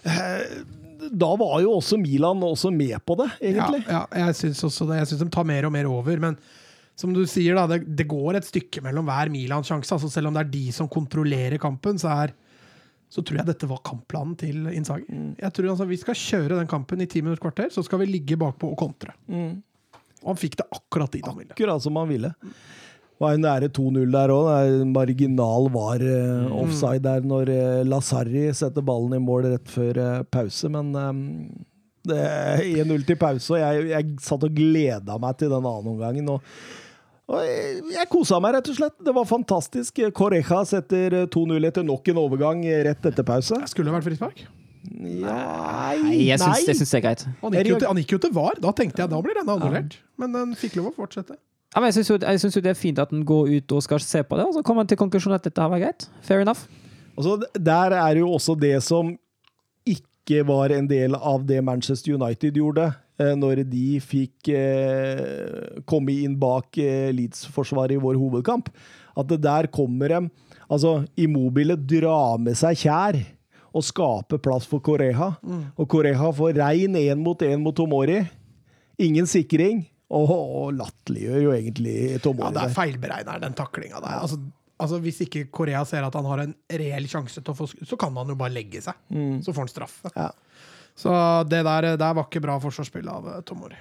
[0.03, 0.63] eh,
[1.11, 3.85] da var jo også Milan også med på det, egentlig.
[3.87, 4.99] Ja, ja, jeg syns også det.
[5.01, 6.21] Jeg syns de tar mer og mer over.
[6.21, 6.37] Men
[7.01, 9.95] som du sier, da, det, det går et stykke mellom hver Milan-sjanse.
[9.97, 12.35] Altså, selv om det er de som kontrollerer kampen, så, er,
[13.09, 15.07] så tror jeg dette var kampplanen til Innsagi.
[15.41, 18.11] Jeg tror altså, Vi skal kjøre den kampen i ti minutter kvarter, så skal vi
[18.11, 19.17] ligge bakpå og kontre.
[19.31, 21.57] Og han fikk det akkurat dit han ville.
[21.57, 22.35] Akkurat som han ville.
[23.21, 24.85] Var jo nære 2-0 der òg.
[24.93, 30.23] Marginal var uh, offside der når uh, Lasarri setter ballen i mål rett før uh,
[30.33, 31.27] pause, men um
[32.09, 35.93] det er 1-0 til pause, og jeg, jeg satt og gleda meg til den andre
[35.93, 36.31] omgangen.
[36.33, 36.41] Og
[37.45, 38.97] jeg, jeg kosa meg, rett og slett.
[39.07, 40.01] Det var fantastisk.
[40.17, 43.61] Correja setter eh, 2-0 etter nok en overgang eh, rett etter pause.
[43.61, 44.43] Det skulle vært frispark.
[44.91, 45.37] Ja,
[46.01, 47.23] Nei, jeg syns, Det syns det er greit.
[47.43, 48.59] Han gikk, jo til, han gikk jo til VAR.
[48.65, 49.99] Da tenkte jeg da blir denne annullert.
[50.21, 51.37] Men den fikk lov å fortsette.
[51.71, 53.85] Ja, men jeg syns jo, synes jo det er fint at den går ut og
[53.87, 56.09] skal se på det, og så kommer han til konklusjonen at dette her var greit.
[56.27, 56.65] Fair enough.
[57.15, 59.13] Altså, der er jo også det som
[59.87, 62.89] ikke var en del av det Manchester United gjorde,
[63.39, 68.71] når de fikk eh, komme inn bak eh, Leeds-forsvaret i vår hovedkamp.
[69.19, 70.31] At det der kommer dem
[70.71, 73.17] Altså, Immobile drar med seg kjær
[73.75, 75.33] og skaper plass for Correja.
[75.75, 78.21] Og Koreha får rein én mot én mot Tomori.
[79.03, 79.83] Ingen sikring.
[80.11, 82.49] Og, og latterliggjør jo egentlig Tomori.
[82.49, 84.23] Ja, det er feilberegner, den taklinga der.
[84.23, 84.39] Altså,
[84.79, 87.99] altså, hvis ikke Korea ser at han har en reell sjanse til å få så
[87.99, 88.99] kan han jo bare legge seg.
[89.43, 90.15] Så får han straffe.
[90.15, 90.31] Ja.
[91.01, 91.13] Så
[91.49, 93.79] det der, der var ikke bra forsvarsspill av eh, Tomori.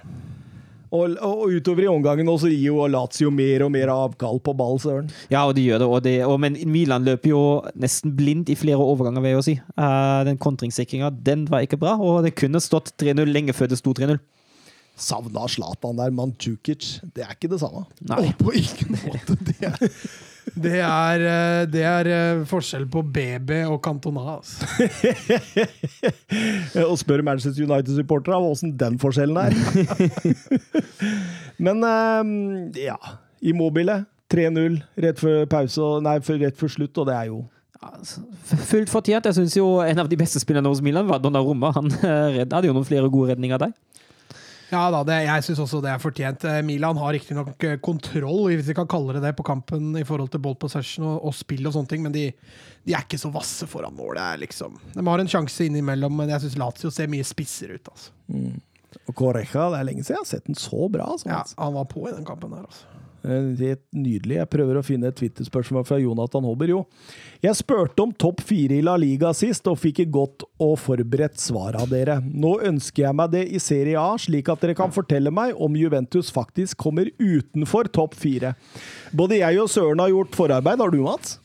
[0.90, 4.80] Og, og utover i omgangen også gir jo Lazio mer og mer avkall på ball,
[4.82, 5.10] søren.
[5.30, 5.86] Ja, og de gjør det.
[5.86, 7.42] Og det og, men Milan løper jo
[7.78, 9.54] nesten blindt i flere overganger, vil jeg jo si.
[9.76, 13.78] Uh, den kontringssikringa, den var ikke bra, og det kunne stått 3-0 lenge før det
[13.78, 14.18] sto 3-0.
[15.00, 16.96] Savna Zlatan der, Mandzukic.
[17.14, 17.86] Det er ikke det samme.
[18.10, 18.24] Nei.
[18.26, 19.38] Og på ingen måte!
[19.46, 19.78] Det er,
[20.54, 24.36] det er, eh, det er eh, forskjell på BB og Cantona.
[24.38, 24.66] Altså.
[26.90, 29.56] Og spør Manchester United-supportere åssen den forskjellen er.
[31.66, 32.98] Men eh, ja.
[33.40, 37.40] Immobile 3-0 rett før pause, nei, rett før slutt, og det er jo
[37.80, 38.20] Altså,
[38.68, 39.24] Fullt fortjent.
[39.24, 41.70] Jeg syns jo en av de beste spillerne hos Milan var Donnarumma.
[41.72, 43.72] Han eh, hadde jo noen flere gode redninger der.
[44.70, 46.44] Ja da, det, jeg syns også det er fortjent.
[46.46, 50.30] Eh, Milan har riktignok kontroll, hvis vi kan kalle det det, på kampen i forhold
[50.32, 52.28] til ball possession og, og spill og sånne ting, men de,
[52.86, 56.46] de er ikke så vasse foran målet, liksom, de har en sjanse innimellom, men jeg
[56.46, 57.90] syns Lazio ser mye spissere ut.
[57.90, 58.14] Altså.
[59.10, 61.10] Og Correja, det er lenge siden jeg har sett den så bra.
[61.18, 61.34] Sånn.
[61.34, 62.99] Ja, han var på i den kampen der, altså.
[63.24, 64.36] Eh, Helt nydelig.
[64.38, 66.70] Jeg prøver å finne et Twitter-spørsmål fra Jonathan Hobber.
[66.72, 66.78] Jo,
[67.44, 71.36] jeg spurte om topp fire i La Liga sist, og fikk et godt og forberedt
[71.40, 72.18] svar av dere.
[72.24, 75.76] Nå ønsker jeg meg det i Serie A, slik at dere kan fortelle meg om
[75.76, 78.54] Juventus faktisk kommer utenfor topp fire.
[79.12, 80.80] Både jeg og Søren har gjort forarbeid.
[80.80, 81.38] Har du, Mats?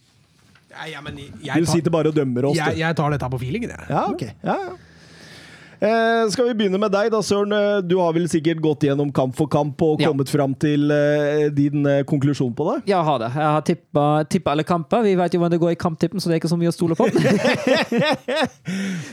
[0.76, 2.58] Ja, ja, men Du jeg, tar, sitter bare og dømmer oss.
[2.60, 3.88] jeg, jeg tar dette på feelingen, jeg.
[3.92, 4.26] Ja, ok.
[4.44, 4.74] Ja, ja.
[5.82, 7.52] Eh, skal vi begynne med deg, da, Søren?
[7.54, 10.08] Eh, Du har vel sikkert gått gjennom kamp for kamp og Ja.
[10.10, 12.84] kommet fram til eh, din eh, konklusjon på det?
[12.88, 13.32] Jeg har det.
[13.36, 15.02] Jeg har tippa, tippa alle kamper.
[15.04, 16.76] Vi vet jo hvordan det går i kamptippen, så det er ikke så mye å
[16.76, 17.10] stole på.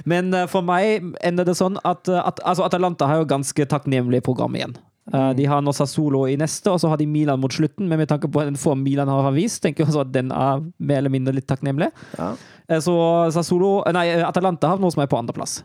[0.04, 3.66] Men eh, for meg ender det sånn at, eh, at altså Atalanta har jo ganske
[3.70, 4.76] takknemlig program igjen.
[5.12, 7.88] Eh, De har nå Sassolo i neste, og så har de Milan mot slutten.
[7.90, 10.62] Men med tanke på den form Milan har vist, tenker jeg også at den er
[10.78, 11.90] mer eller mindre litt takknemlig.
[12.18, 12.34] Ja.
[12.80, 12.94] Så
[13.34, 15.58] Sassolo, nei, Atalanta har noe som er på andreplass.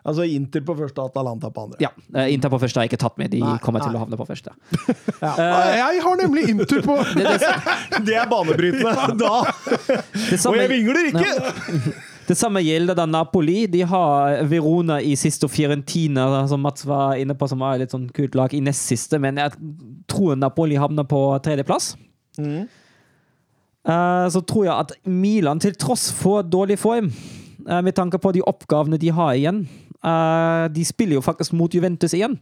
[0.00, 1.76] Altså Inter på første, Atalanta på andre.
[1.84, 3.30] Ja, eh, Inter på første har jeg ikke tatt med.
[3.34, 3.98] De Nei, kommer til nei.
[4.00, 4.54] å havne på første.
[5.20, 7.50] Ah, Jeg har nemlig Inter på Det, det,
[8.06, 9.18] Det er banebrytende!
[9.20, 9.42] Da.
[10.38, 11.92] Samme, Og jeg vingler ikke!
[12.30, 13.66] det samme gjelder da Napoli.
[13.68, 17.84] De har Verona i siste og Fiorentina, som Mats var inne på, som er et
[17.84, 19.18] litt sånn kult lag, i nest siste.
[19.20, 19.52] Men jeg
[20.08, 21.92] tror Napoli havner på tredjeplass.
[22.38, 22.64] Mm.
[23.88, 27.10] Uh, så tror jeg at Milan, til tross for dårlig form,
[27.60, 29.64] med tanke på de oppgavene de har igjen
[30.04, 32.38] eh, De spiller jo faktisk mot Juventus igjen.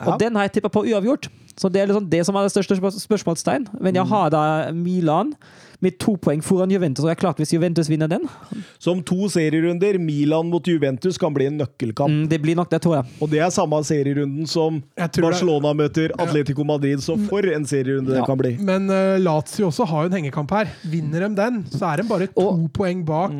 [0.00, 0.12] Ja.
[0.12, 1.28] Og den har jeg tippa på uavgjort.
[1.56, 3.68] Så det er liksom det som er det største spørsmålstegn.
[3.80, 3.98] Men Mm.
[4.00, 5.34] jeg har da Milan
[5.82, 8.22] med to poeng foran Juventus, og jeg er klart hvis Juventus vinner den
[8.78, 12.08] Som to serierunder, Milan mot Juventus, kan bli en nøkkelkamp.
[12.12, 13.04] mm, Det blir nok det, tror jeg.
[13.20, 18.24] Og det er samme serierunden som Barcelona møter Atletico Madrid, så for en serierunde det
[18.26, 18.54] kan bli.
[18.62, 20.70] Men uh, Lazio også har jo en hengekamp her.
[20.88, 23.32] Vinner de den, så er de bare to Og- poeng bak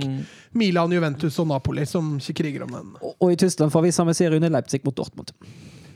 [0.54, 2.90] Milan, Juventus og Napoli, som ikke kriger om den.
[3.02, 5.30] Og, og i Tyskland får vi samme serierunde Leipzig mot Dortmund.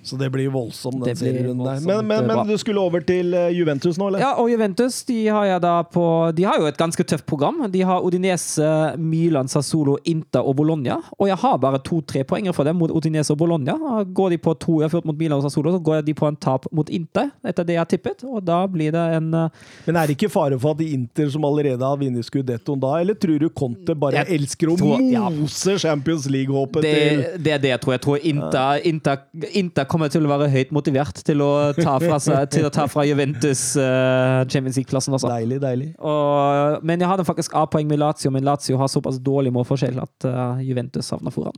[0.06, 1.80] Så det blir voldsomt, den serierunden der.
[1.86, 4.22] Men, men, men du skulle over til eh, Juventus nå, eller?
[4.22, 6.04] Ja, og Juventus de har, på,
[6.36, 7.64] de har jo et ganske tøft program.
[7.72, 8.68] De har Odinese,
[9.02, 11.00] Milan, Sassolo, Inter og Bologna.
[11.18, 13.74] Og jeg har bare to-tre poenger for dem mot Odinese og Bologna.
[14.06, 16.30] Går de på to jeg har ført mot Milan og Sassolo, så går de på
[16.30, 18.24] en tap mot Inter, etter det jeg har tippet.
[18.26, 21.44] Og da blir det en eh, Men er det ikke fare for at Inter, som
[21.48, 25.82] allerede har vunnet Scudettoen da, eller tror du Conte bare Jeg elsker å mose ja.
[25.82, 27.96] Champions League-håpet til det er det jeg tror.
[27.96, 29.22] Jeg tror Inter, Inter,
[29.56, 32.86] Inter kommer til å være høyt motivert til å ta fra, seg, til å ta
[32.92, 35.32] fra Juventus uh, Champions League-plassen også.
[35.32, 35.88] Deilig, deilig.
[35.98, 40.28] Og, men jeg hadde faktisk A-poeng med Lazio, men Lazio har såpass dårlig målforskjell at
[40.28, 41.56] uh, Juventus havner foran.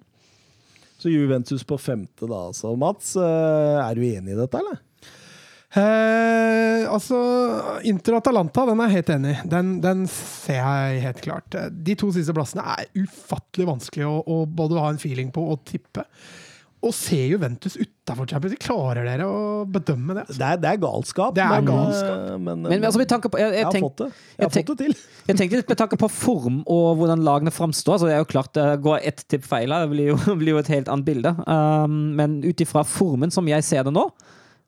[0.98, 2.52] Så Juventus på femte, da.
[2.52, 4.80] Så Mats, eh, er du enig i dette, eller?
[5.78, 7.18] Eh, altså,
[7.86, 9.44] Inter Atalanta, den er jeg helt enig i.
[9.52, 11.58] Den, den ser jeg helt klart.
[11.70, 15.62] De to siste plassene er ufattelig vanskelig å, å både ha en feeling på og
[15.68, 16.02] tippe.
[16.78, 20.24] Og se Juventus utafor Champions League, klarer dere å bedømme det?
[20.30, 21.32] Det er, det er galskap.
[21.34, 22.20] Det er men, galskap.
[22.38, 24.08] Men, Men, Men altså, med tanke på Jeg, jeg jeg, har tenk, fått det.
[24.12, 24.94] Jeg har jeg tenk- fått det til.
[25.32, 27.98] jeg tenkte litt med tanke på form og hvordan lagene framstår.
[27.98, 30.54] Så det er jo klart, det går ett tipp feil her, det blir jo, blir
[30.54, 31.34] jo et helt annet bilde.
[31.50, 34.06] Um, men ut ifra formen som jeg ser det nå,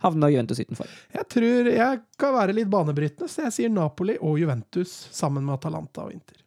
[0.03, 0.91] havner Juventus utenfor.
[1.15, 5.61] Jeg tror jeg kan være litt banebrytende, så jeg sier Napoli og Juventus sammen med
[5.61, 6.43] Atalanta og Inter.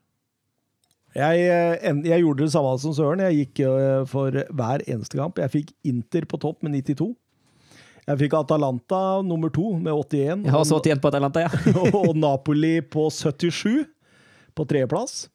[1.13, 3.21] Jeg, eh, jeg gjorde det samme som Søren.
[3.27, 5.41] Jeg gikk eh, for hver eneste kamp.
[5.41, 7.11] Jeg fikk Inter på topp med 92.
[8.03, 10.43] Jeg fikk Atalanta nummer to med 81.
[10.43, 11.51] Jeg har også 81 på Atalanta, ja.
[12.01, 13.85] og Napoli på 77
[14.57, 15.27] på tredjeplass.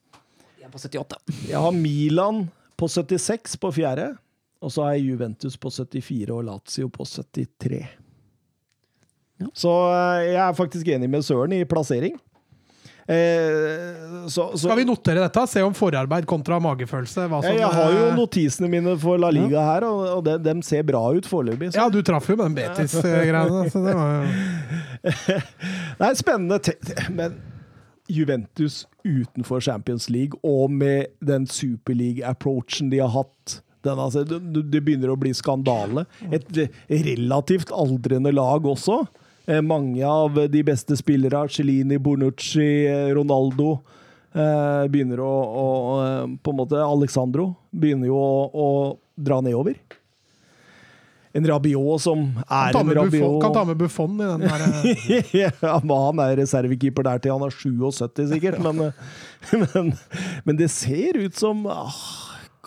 [0.58, 1.20] Jeg på 78.
[1.48, 2.42] Jeg har Milan
[2.76, 4.10] på 76 på fjerde.
[4.58, 7.84] Og så har jeg Juventus på 74 og Lazio på 73.
[9.38, 9.46] Ja.
[9.54, 12.18] Så eh, jeg er faktisk enig med Søren i plassering.
[13.08, 15.44] Eh, så, så, Skal vi notere dette?
[15.48, 17.24] Se om forarbeid kontra magefølelse.
[17.28, 20.60] Som, jeg, har jo eh, notisene mine for La Liga her, og, og de, dem
[20.66, 21.70] ser bra ut foreløpig.
[21.78, 23.62] Ja, du traff jo med den Betis-greiene.
[23.72, 25.38] så det var jo
[26.02, 26.74] Nei, spennende.
[27.16, 27.38] Men
[28.12, 34.82] Juventus utenfor Champions League, og med den superleague-approachen de har hatt den, altså, det, det
[34.84, 36.04] begynner å bli skandale.
[36.28, 36.44] Et
[36.90, 39.00] relativt aldrende lag også.
[39.48, 43.78] Eh, Mange av de beste spillere, Celini, Bonucci, eh, Ronaldo,
[44.34, 45.68] eh, begynner å, å
[46.42, 48.68] På en måte Alexandro begynner jo å, å
[49.16, 49.78] dra nedover.
[51.32, 53.40] En Rabiot som er en Buffon, Rabiot.
[53.42, 57.54] kan ta med Buffon i den der ja, han er reservekeeper der til han er
[57.54, 58.90] 77 sikkert, men,
[59.62, 59.92] men,
[60.44, 62.00] men det ser ut som ah,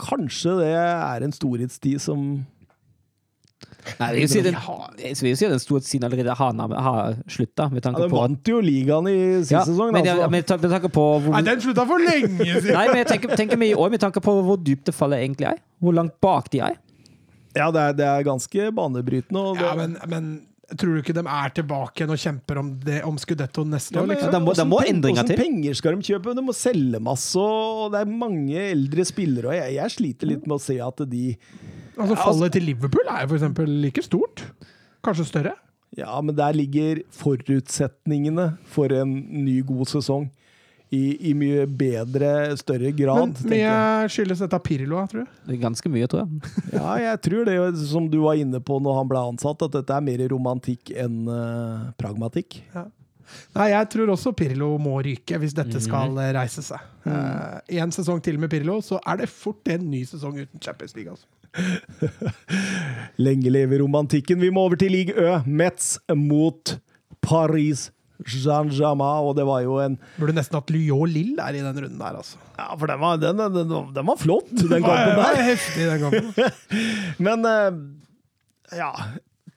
[0.01, 2.45] Kanskje det er en storhetstid som
[3.99, 4.57] Nei, jeg vil si den,
[5.01, 6.53] jeg vil si den store siden allerede har,
[6.85, 9.91] har slutta, med ja, tanke Den vant jo ligaen i sist ja, sesong.
[9.95, 10.29] men, altså.
[10.29, 12.75] med med tanke på hvor, Nei, den slutta for lenge siden!
[12.77, 15.23] Nei, men jeg tenker, tenker meg i år med tanke på hvor dypt det fallet
[15.25, 15.57] egentlig er.
[15.81, 16.77] Hvor langt bak de er.
[17.57, 19.41] Ja, det er, det er ganske banebrytende.
[19.51, 20.29] Og det, Ja, men, men
[20.77, 24.05] tror du ikke de er tilbake igjen og kjemper om, det, om Scudetto neste år?
[24.07, 24.29] men- Liksom?
[24.45, 25.41] Må- da må Hvordan peng- endringer hvordan til.
[25.43, 26.35] penger skal de kjøpe?
[26.37, 29.49] De må selge masse, og det er mange eldre spillere.
[29.51, 31.25] Og jeg, jeg sliter litt med å se at de
[31.97, 34.45] Altså, fallet til Liverpool er jo for eksempel like stort.
[35.05, 35.55] Kanskje større.
[35.97, 39.11] Ja, men der ligger forutsetningene for en
[39.43, 40.30] ny, god sesong
[40.91, 43.35] i, i mye bedre, større grad.
[43.43, 43.68] Men jeg.
[43.68, 45.35] mye skyldes dette Pirlo, tror du?
[45.47, 46.53] Det er ganske mye, tror jeg.
[46.77, 47.57] Ja, jeg tror det,
[47.91, 51.22] som du var inne på når han ble ansatt, at dette er mer romantikk enn
[51.27, 52.61] uh, pragmatikk.
[53.57, 56.89] Nei, jeg tror også Pirlo må ryke hvis dette skal eh, reise seg.
[57.71, 61.11] Én sesong til med Pirlo, så er det fort en ny sesong uten Champions League.
[61.11, 61.27] Altså.
[63.25, 64.39] Lenge leve romantikken.
[64.41, 65.41] Vi må over til league Ø.
[65.45, 66.77] Metz mot
[67.21, 67.89] Paris
[68.27, 71.97] Saint-Germain, og det var jo en Burde nesten hatt Lyon Lill der i den runden
[71.97, 72.37] der, altså.
[72.57, 75.41] Ja, for den var, den, den, den, var flott, den kampen der.
[75.47, 76.53] heftig, den kampen.
[77.25, 77.81] Men eh,
[78.77, 78.91] ja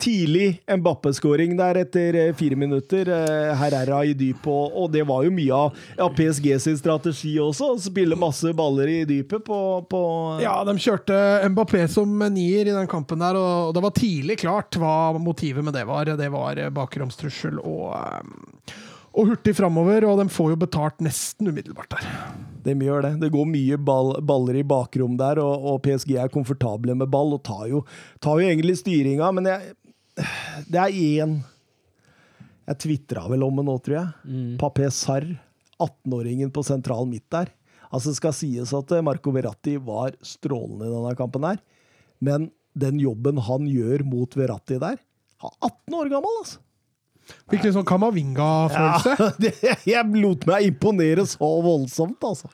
[0.05, 3.09] Tidlig Mbappe-skåring der etter eh, fire minutter.
[3.09, 7.33] Eh, Herrera i dyp, og, og det var jo mye av ja, PSG sin strategi
[7.41, 7.71] også.
[7.73, 9.59] å Spille masse baller i dypet på,
[9.89, 10.01] på
[10.45, 11.17] Ja, de kjørte
[11.55, 15.73] Mbappé som nier i den kampen der, og det var tidlig klart hva motivet med
[15.77, 16.11] det var.
[16.21, 18.75] Det var bakromstrussel og, eh,
[19.15, 22.11] og hurtig framover, og de får jo betalt nesten umiddelbart der.
[22.65, 23.15] De gjør det.
[23.23, 27.33] Det går mye ball, baller i bakrom der, og, og PSG er komfortable med ball
[27.37, 27.85] og tar jo,
[28.25, 29.75] tar jo egentlig styringa, men jeg,
[30.71, 31.39] det er én
[32.69, 34.41] Jeg tvitra vel om det nå, tror jeg.
[34.61, 35.27] Papé Sarr,
[35.83, 37.51] 18-åringen på sentral midt der.
[37.91, 41.59] Altså Det skal sies at eh, Marco Verratti var strålende i denne kampen her,
[42.25, 44.97] men den jobben han gjør mot Verratti der
[45.45, 46.63] Han er 18 år gammel, altså!
[47.49, 49.13] Fikk litt sånn Kamavinga-følelse.
[49.17, 49.53] Ja, det,
[49.89, 52.51] jeg lot meg imponere så voldsomt, altså.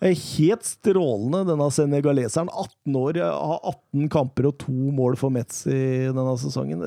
[0.00, 2.48] Helt strålende, denne senegaleseren.
[2.48, 5.74] 18 år, har 18 kamper og to mål for Metzi
[6.08, 6.80] denne sesongen.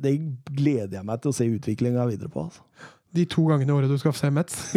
[0.00, 0.14] Det
[0.48, 2.46] gleder jeg meg til å se utviklinga videre på.
[2.48, 2.64] Altså.
[3.16, 4.56] De to gangene i året du skal se Metz.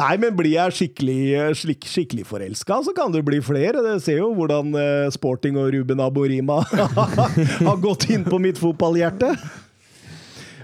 [0.00, 1.20] Nei, men blir jeg skikkelig,
[1.60, 3.82] skik, skikkelig forelska, så kan det bli flere.
[3.84, 6.62] Det ser jo hvordan eh, Sporting og Ruben Aborima
[7.68, 9.34] har gått inn på mitt fotballhjerte.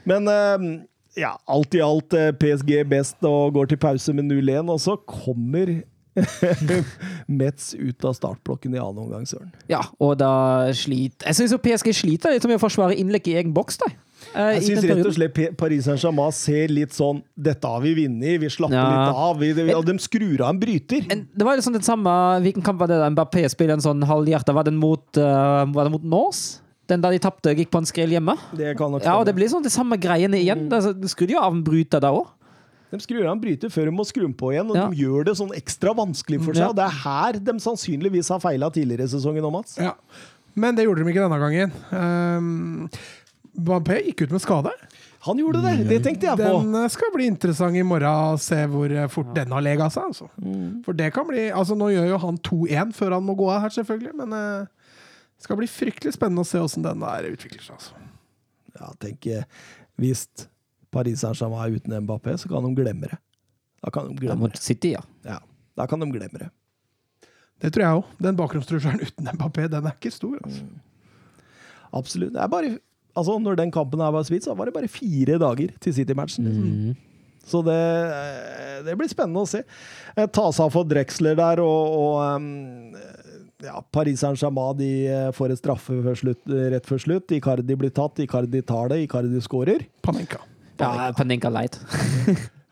[0.08, 0.56] Men eh,
[1.16, 4.96] ja, alt i alt eh, PSG best og går til pause med 0-1, og så
[5.08, 5.82] kommer
[7.28, 9.50] Metz ut av startblokken i annen omgang, Søren.
[9.68, 13.52] Ja, og da sliter Jeg syns PSG sliter litt med å forsvare innlegg i egen
[13.56, 13.90] boks, da.
[14.32, 18.40] Eh, Jeg syns rett og slett Paris Saint-Germain ser litt sånn Dette har vi vunnet,
[18.40, 18.86] vi slapper Ja.
[18.88, 19.38] litt av.
[19.44, 21.04] Vi, og de skrur av en bryter.
[21.12, 23.84] En- Det var jo sånn den samme Hvilken kamp var det da Mbappé spiller en
[23.84, 24.54] sånn halvhjerta?
[24.56, 26.60] Var den mot, uh, var det mot Norse?
[26.86, 28.36] Den der de tapte gikk på en skrell hjemme?
[28.54, 30.68] Det kan nok Ja, og det blir sånn de samme greiene igjen.
[30.68, 31.02] Mm.
[31.02, 32.28] de Du jo av en bryter da òg.
[32.92, 34.86] De skrur av en bryter før de må skru den på igjen, og Ja.
[34.88, 36.62] de gjør det sånn ekstra vanskelig for seg.
[36.62, 36.68] Ja.
[36.70, 39.76] Og det er her de sannsynligvis har feila tidligere i sesongen nå, Mats.
[39.78, 39.94] Ja.
[40.54, 41.72] Men det gjorde de ikke denne gangen.
[41.90, 42.88] Um,
[43.56, 44.70] Mbappé gikk ut med skade.
[45.26, 45.88] Han gjorde det!
[45.88, 46.60] Det tenkte jeg på.
[46.62, 49.88] Den eh, skal bli interessant i morgen å se hvor eh, fort den har lega
[49.90, 50.12] seg.
[50.12, 50.28] Altså.
[50.38, 50.84] Mm.
[50.86, 53.64] For det kan bli Altså, nå gjør jo han 2-1 før han må gå av
[53.64, 54.66] her, selvfølgelig, men eh,
[55.36, 57.76] det skal bli fryktelig spennende å se åssen den der utvikler seg.
[57.76, 58.04] Altså.
[58.76, 59.44] Ja, tenk eh,
[60.00, 60.26] Hvis
[60.92, 63.18] Paris Saint-Germain er uten Mbappé, så kan de glemme det.
[63.84, 64.60] Da kan de glemme det.
[64.62, 65.02] City, ja.
[65.26, 65.40] Ja,
[65.76, 66.50] da kan de glemme det.
[67.62, 68.10] Det tror jeg òg.
[68.24, 70.38] Den bakromstrusselen uten Mbappé, den er ikke stor.
[70.40, 70.64] Altså.
[71.96, 72.32] Absolutt.
[72.34, 72.72] Det er bare,
[73.16, 76.48] altså, når den kampen her var spilt, så var det bare fire dager til City-matchen.
[76.48, 76.96] Mm.
[77.46, 79.62] Så det, eh, det blir spennende å se.
[80.16, 82.96] Ta seg av for Drexler der, og, og ehm,
[83.64, 86.42] ja, Paris Saint-Germain de eh, får et straffe før slutt,
[86.74, 87.32] rett før slutt.
[87.36, 89.86] Icardi blir tatt, Icardi tar det, Icardi skårer.
[90.04, 90.42] Panenka.
[90.80, 91.80] ja Panenka light.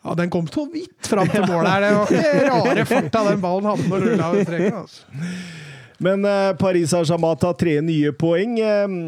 [0.05, 1.85] Ja, den kom så vidt fram til målet her.
[1.87, 4.75] Det var ikke rare farta den ballen hadde når rulla over streken.
[4.83, 5.31] Altså.
[6.05, 8.59] Men eh, Paris Saint-Germain tar tre nye poeng.
[8.61, 8.99] Eh,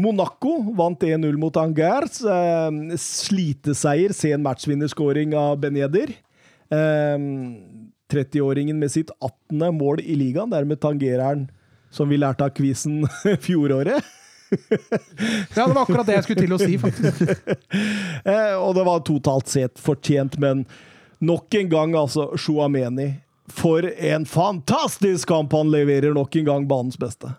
[0.00, 2.22] Monaco vant 1-0 mot Angers.
[3.04, 6.16] Sliteseier, sen matchvinnerskåring av Ben Yedder.
[8.08, 9.74] Eh, 30-åringen med sitt 18.
[9.76, 10.50] mål i ligaen.
[10.50, 11.48] Dermed tangerer han,
[11.90, 13.06] som vi lærte av quizen
[13.40, 14.02] fjoråret.
[15.56, 17.20] Ja, det var akkurat det jeg skulle til å si, faktisk.
[18.28, 20.62] Eh, og det var totalt sett fortjent, men
[21.20, 23.10] nok en gang, altså, Shuameni.
[23.52, 27.30] For en fantastisk kamp han leverer nok en gang banens beste.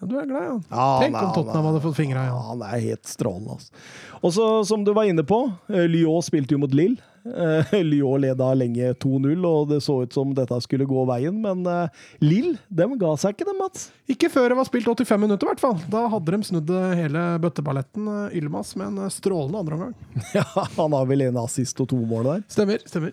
[0.00, 0.56] Ja, du er glad, ja.
[0.70, 1.70] Ja, Tenk nei, om Tottenham nei.
[1.70, 2.60] hadde fått fingra i Ja, han.
[2.62, 3.56] han er helt strålende.
[3.56, 3.86] Altså.
[4.20, 6.98] Og så, som du var inne på, eh, Lyon spilte jo mot Lill.
[7.24, 11.64] Eh, Lyon leda lenge 2-0, og det så ut som dette skulle gå veien, men
[11.68, 13.88] eh, Lill, dem ga seg ikke, dem, Mats.
[14.10, 15.78] Ikke før det var spilt 85 minutter, i hvert fall.
[15.92, 18.08] Da hadde de snudd hele bøtteballetten.
[18.08, 19.94] eh, Ylmas med en eh, strålende andreomgang.
[20.36, 20.44] Ja,
[20.76, 22.46] han har vel en assist og to mål der.
[22.52, 22.82] Stemmer.
[22.86, 23.12] stemmer.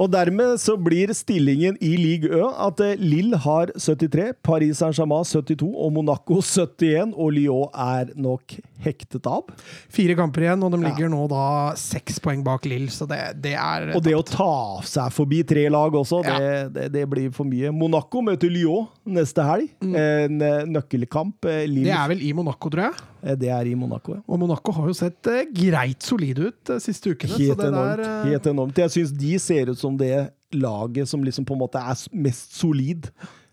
[0.00, 5.26] Og dermed så blir stillingen i Ligue Ø at eh, Lille har 73, Paris Saint-Germain
[5.28, 9.44] 72 og Monaco 71, og Lyon er nok hektet av.
[9.92, 10.88] Fire kamper igjen, og de Ja.
[10.88, 11.42] ligger nå da
[11.76, 15.66] seks poeng bak Lill, så det, det er Og det å ta seg forbi tre
[15.68, 17.68] lag også, det, det, det blir for mye.
[17.76, 19.68] Monaco møter Lyon neste helg.
[19.84, 21.44] En eh, nøkkelkamp.
[21.68, 21.84] Lille.
[21.90, 23.04] Det er vel i Monaco, tror jeg.
[23.20, 24.22] eh, det er i Monaco, ja.
[24.24, 27.36] Og Monaco har jo sett eh, greit solide ut de siste ukene.
[27.36, 28.00] så Helt det enormt.
[28.00, 28.80] der, eh, helt enormt.
[28.86, 32.54] Jeg syns de ser ut som det laget som liksom på en måte er mest
[32.58, 33.10] solid.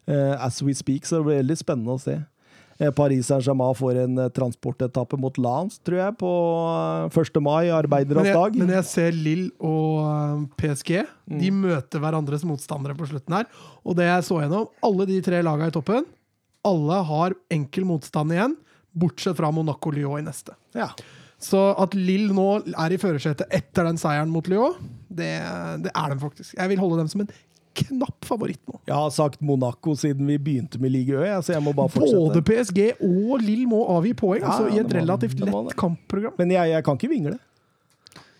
[0.07, 2.17] eh, as we speak, så det blir veldig spennende å se.
[2.77, 6.31] Eh, Paris Saint-Germain får en eh, transportetappe mot Lance, tror jeg, på
[7.09, 7.41] eh, 1.
[7.43, 8.59] mai, arbeidernes dag.
[8.59, 11.01] men jeg ser Lill og PSG.
[11.25, 11.39] Mm.
[11.41, 13.49] De møter hverandres motstandere på slutten her.
[13.83, 16.05] Og det jeg så gjennom, alle de tre lagene i toppen,
[16.67, 18.57] alle har enkel motstand igjen,
[18.97, 20.55] bortsett fra Monaco Lyon i neste.
[20.77, 20.91] Ja.
[21.41, 24.77] Så at Lill nå er i førersetet etter den seieren mot Lyon,
[25.09, 25.29] det,
[25.83, 26.55] det er de faktisk.
[26.57, 27.29] Jeg vil holde dem som en
[27.77, 28.79] knapp favoritt nå.
[28.89, 32.23] Jeg har sagt Monaco siden vi begynte med Ligue Ø, så jeg må bare fortsette.
[32.23, 36.33] Både PSG og Lill må avgi poeng Ja, så i et relativt lett kampprogram.
[36.41, 37.37] Men jeg, jeg kan ikke vingle.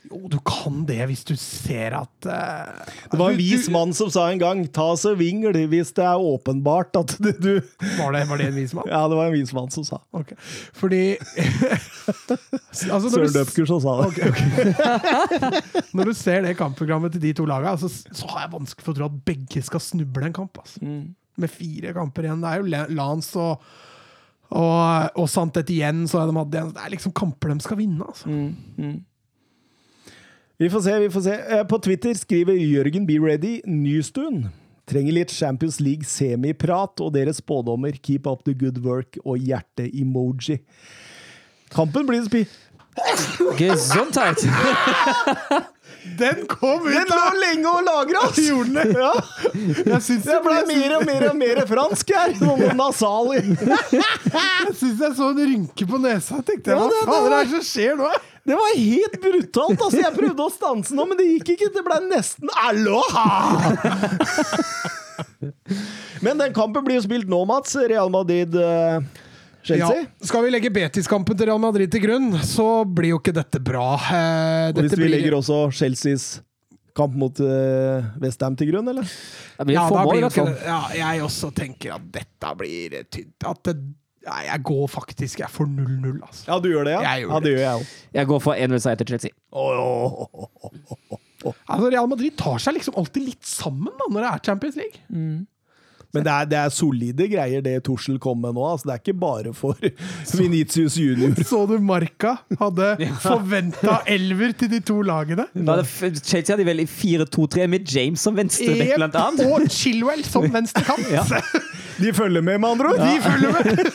[0.08, 4.12] Jo, du kan det hvis du ser at uh, Det var en vis mann som
[4.14, 7.54] sa en gang 'ta så vingl hvis det er åpenbart at du, du
[8.00, 8.88] Var det, var det en vis mann?
[8.88, 10.00] Ja, det var en vis mann som sa.
[10.12, 10.38] okay.
[10.78, 11.18] Fordi
[12.94, 14.08] altså, Søren Døpker som sa det.
[14.12, 15.84] Okay, okay.
[15.98, 18.94] når du ser det kampprogrammet til de to lagene, altså, så har jeg vanskelig for
[18.94, 20.62] å tro at begge skal snuble en kamp.
[20.62, 20.80] Altså.
[20.84, 21.04] Mm.
[21.42, 22.44] Med fire kamper igjen.
[22.44, 23.68] Det er jo Lance og,
[24.56, 26.66] og, og Sant igjen, så de hadde.
[26.76, 28.08] Det er liksom kamper de skal vinne.
[28.08, 28.32] Altså.
[28.32, 29.02] Mm.
[30.58, 31.34] Vi får se, vi får se.
[31.34, 34.48] Eh, På Twitter skriver Jørgen Be Ready Nystuen.
[34.88, 37.98] Trenger litt Champions League semiprat og deres spådommer.
[38.02, 40.62] Keep up the good work og hjerte-emoji.
[41.76, 42.46] Kampen blir spi...
[43.60, 44.42] Gesundheit!
[46.18, 46.94] Den kom ut!
[46.94, 48.22] Den lå lenge og lagra!
[48.48, 48.96] Gjorde den?
[48.96, 49.12] Ja.
[49.94, 52.30] Jeg syns Det ble mer og mer og mer fransk her.
[52.46, 53.38] Noen nasal i.
[53.44, 56.36] Jeg synes jeg så en rynke på nesa.
[56.40, 58.10] Jeg tenkte, Ja, Hva faen er det som skjer nå?
[58.48, 59.82] Det var helt brutalt.
[59.84, 61.70] altså Jeg prøvde å stanse nå, men det gikk ikke.
[61.76, 63.28] Det ble nesten Aloha!
[66.22, 67.76] Men den kampen blir jo spilt nå, Mats.
[67.90, 68.54] Real Madrid
[69.76, 69.90] eh, Ja,
[70.30, 73.96] skal vi legge Betis-kampen til Real Madrid til grunn, så blir jo ikke dette bra.
[73.98, 76.28] Dette Og hvis vi blir- legger også Chelseas
[76.98, 79.06] kamp mot uh, Westham til grunn, eller?
[79.70, 80.56] Ja, hvert ikke det.
[80.66, 83.46] Ja, jeg også tenker at dette blir tynt.
[83.46, 83.76] At det,
[84.26, 86.48] ja, jeg går faktisk jeg for 0-0, altså.
[86.50, 87.04] Ja, du gjør det, ja?
[87.14, 87.92] Jeg gjør ja, det gjør jeg òg.
[88.18, 89.36] Jeg går for 1-0-seier til Chelsea.
[89.54, 91.86] altså.
[91.92, 95.04] Real Madrid tar seg liksom alltid litt sammen da, når det er Champions League.
[96.16, 98.64] Men det er, det er solide greier det Tussel kom med nå.
[98.72, 99.76] Altså, det er ikke bare for
[100.40, 101.36] Venitius junior.
[101.46, 102.94] Så du Marka hadde
[103.26, 105.48] forventa elver til de to lagene?
[105.54, 109.46] Da hadde Chelsea hadde vel i 4-2-3 med James som venstrebekk, blant annet.
[109.52, 111.12] Og Chilwell som venstrekant.
[111.12, 111.26] Ja.
[111.98, 113.04] De følger med, med andre ord.
[113.04, 113.86] De følger med!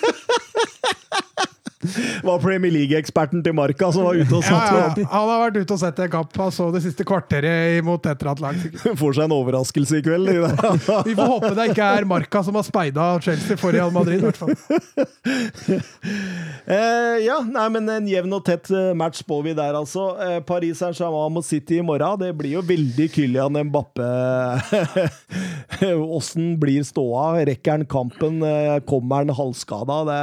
[2.26, 5.06] var Premier League-eksperten til Marka som var ute og satt ja, ja.
[5.12, 6.36] Han har vært ute og sett en kamp.
[6.38, 8.96] Han så det siste kvarteret imot et eller annet lag.
[9.00, 10.30] Får seg en overraskelse i kveld.
[11.08, 14.22] Vi får håpe det ikke er Marka som har speida Chelsea for Real Madrid.
[14.22, 14.54] i hvert fall.
[16.62, 20.12] Eh, ja, nei, men en jevn og tett eh, match spår vi der, altså.
[20.22, 22.20] Eh, Paris Saint-Germain mot City i morgen.
[22.22, 24.08] Det blir jo veldig Kylian Mbappe.
[26.18, 27.42] Åssen blir ståa?
[27.48, 28.42] Rekker han kampen?
[28.46, 30.02] Eh, Kommer han halvskada?
[30.08, 30.20] Det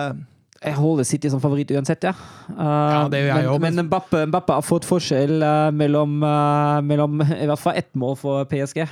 [0.60, 2.12] Jeg holder City som favoritt uansett, ja.
[2.52, 6.82] Uh, det gjør jeg men, også, men- Mbappe, Mbappe har fått forskjell uh, mellom, uh,
[6.84, 8.84] mellom i hvert fall ett mål for PSG.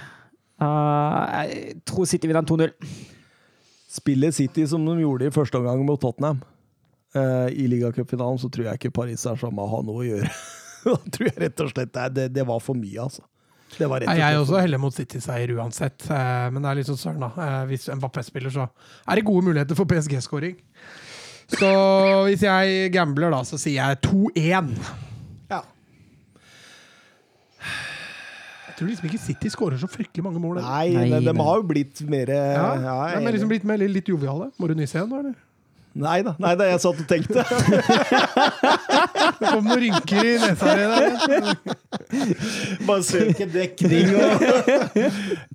[0.63, 2.71] Uh, jeg tror City vinner 2-0.
[3.97, 6.39] spiller City som de gjorde i første omgang mot Tottenham
[7.15, 10.29] eh, i ligacupfinalen, så tror jeg ikke Paris Saint-Germain har noe å gjøre.
[10.85, 13.25] da tror jeg rett og slett det, det, det var for mye, altså.
[13.73, 14.21] Det var rett og slett.
[14.21, 16.05] Jeg er også heller mot City-seier uansett,
[16.53, 17.49] men det er litt sånn søren, da.
[17.71, 20.59] Hvis Mbappé spiller, så er det gode muligheter for PSG-skåring.
[21.47, 21.67] Så
[22.27, 24.73] hvis jeg gambler, da, så sier jeg 2-1.
[25.51, 25.61] Ja.
[28.67, 30.59] Jeg tror liksom ikke City skårer så fryktelig mange mål.
[30.59, 30.69] eller?
[30.69, 33.81] Nei, Nei, de har jo blitt mer Ja, ja, de er er liksom blitt mer,
[33.81, 34.51] litt joviale.
[34.59, 35.23] Må du nyse igjen, da?
[35.23, 35.37] eller?
[35.97, 37.41] Nei da, nei da, jeg satt og tenkte.
[39.39, 41.57] Det kom noen rynker i nesa di der.
[42.85, 44.45] Bare søke dekning og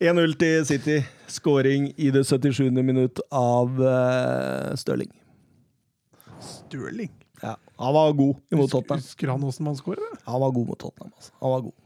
[0.03, 0.99] 1-0 til City.
[1.31, 2.67] Skåring i det 77.
[2.83, 5.13] minutt av uh, Stirling.
[6.73, 7.13] Stirling.
[7.43, 9.01] Ja, han var god mot Tottenham.
[9.03, 10.13] Husker han åssen man skårer?
[10.25, 11.13] Han var god mot Tottenham.
[11.17, 11.33] Altså.
[11.43, 11.79] Han var god.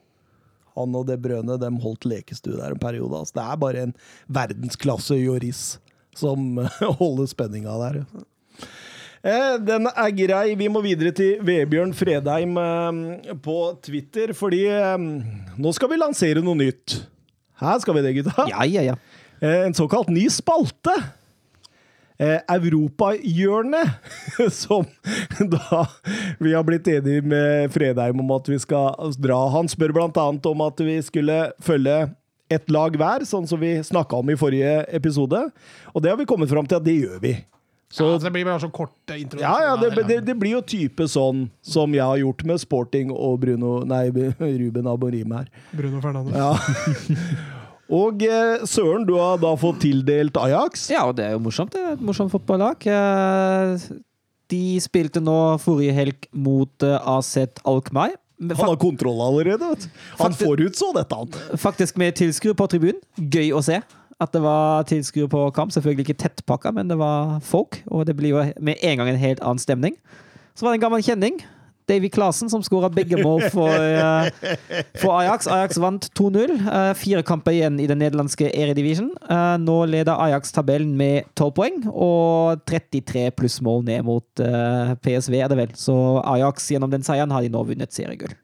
[0.77, 3.17] Han og De Brøne de holdt lekestue der en periode.
[3.19, 3.35] Altså.
[3.39, 3.95] Det er bare en
[4.29, 5.63] verdensklasse Joris
[6.17, 6.59] som
[7.01, 7.99] holder spenninga der.
[9.27, 10.55] Eh, Den er grei.
[10.61, 14.97] Vi må videre til Vebjørn Fredheim eh, på Twitter, fordi eh,
[15.57, 17.01] nå skal vi lansere noe nytt
[17.63, 18.45] Her skal vi det, gutta.
[18.53, 18.99] Ja, ja, ja.
[19.41, 20.93] Eh, En såkalt ny spalte.
[22.19, 23.91] Eh, Europahjørnet,
[24.63, 24.87] som
[25.53, 25.83] da
[26.41, 29.41] vi har blitt enige med Fredheim om at vi skal dra.
[29.53, 32.07] Han spør blant annet om at vi skulle følge
[32.49, 35.43] ett lag hver, sånn som vi snakka om i forrige episode.
[35.93, 37.35] Og det har vi kommet fram til at det gjør vi.
[37.93, 39.39] Så Så det blir bare så kort intro.
[39.39, 39.47] introduksjon.
[39.47, 43.13] ja, ja, det, det, det blir jo type sånn som jeg har gjort med Sporting
[43.15, 44.09] og Bruno Nei,
[44.41, 45.47] Ruben Aborim her.
[45.71, 46.35] Bruno Fernandes.
[46.35, 46.57] Ja.
[47.93, 50.89] Og eh, Søren, du har da fått tildelt Ajax.
[50.91, 51.71] Ja, og det er jo morsomt.
[51.75, 52.83] Det er et morsomt fotballag.
[52.91, 53.87] Eh,
[54.51, 57.33] De spilte nå forrige helg mot eh, AZ
[57.67, 58.17] Alkmaar.
[58.43, 59.65] Han har kontroll allerede.
[59.71, 60.01] vet du.
[60.19, 61.15] Han forutså dette.
[61.17, 61.57] han.
[61.57, 62.99] Faktisk med tilskuere på tribunen.
[63.17, 63.79] Gøy å se.
[64.21, 65.73] At det var tilskuere på kamp.
[65.73, 67.81] Selvfølgelig ikke tettpakka, men det var folk.
[67.89, 69.97] Og det blir jo med en gang en helt annen stemning.
[70.57, 71.41] Så var det en gammel kjenning.
[71.87, 74.31] Davy Klasen som skåra begge mål for, eh,
[75.01, 75.47] for Ajax.
[75.47, 76.57] Ajax vant 2-0.
[76.67, 79.13] Eh, fire kamper igjen i den nederlandske Eredivision.
[79.31, 85.39] Uh, nå leder Ajax tabellen med 12 poeng og 33 plussmål ned mot eh, PSV,
[85.39, 85.77] er det vel.
[85.79, 88.35] Så Ajax gjennom den seieren har de nå vunnet seriegull.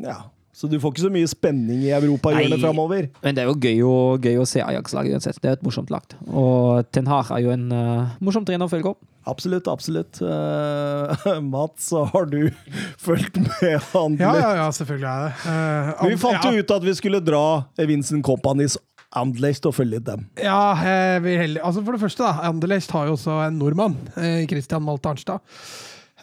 [0.00, 0.22] Ja.
[0.56, 2.62] Så du får ikke så mye spenning i Europahjørnet Nei.
[2.62, 3.08] framover.
[3.20, 5.40] Men det er jo gøy å, gøy å se Ajax-laget uansett.
[5.42, 6.14] Det er et morsomt lag.
[6.32, 9.02] Og Ten Hag er jo en uh, morsom trener å følge opp.
[9.28, 10.16] Absolutt, absolutt.
[10.24, 12.46] Uh, Mats, har du
[13.04, 14.16] fulgt med han?
[14.22, 15.34] Ja, ja, ja, selvfølgelig er det.
[15.44, 17.42] Uh, vi fant ja, jo ut at vi skulle dra
[17.90, 18.78] Vincent Companies
[19.16, 20.24] Anderlecht og følge dem.
[20.40, 22.48] Ja, jeg vil heller Altså For det første, da.
[22.48, 24.00] Anderlecht har jo også en nordmann,
[24.48, 25.44] Christian Malte Arnstad.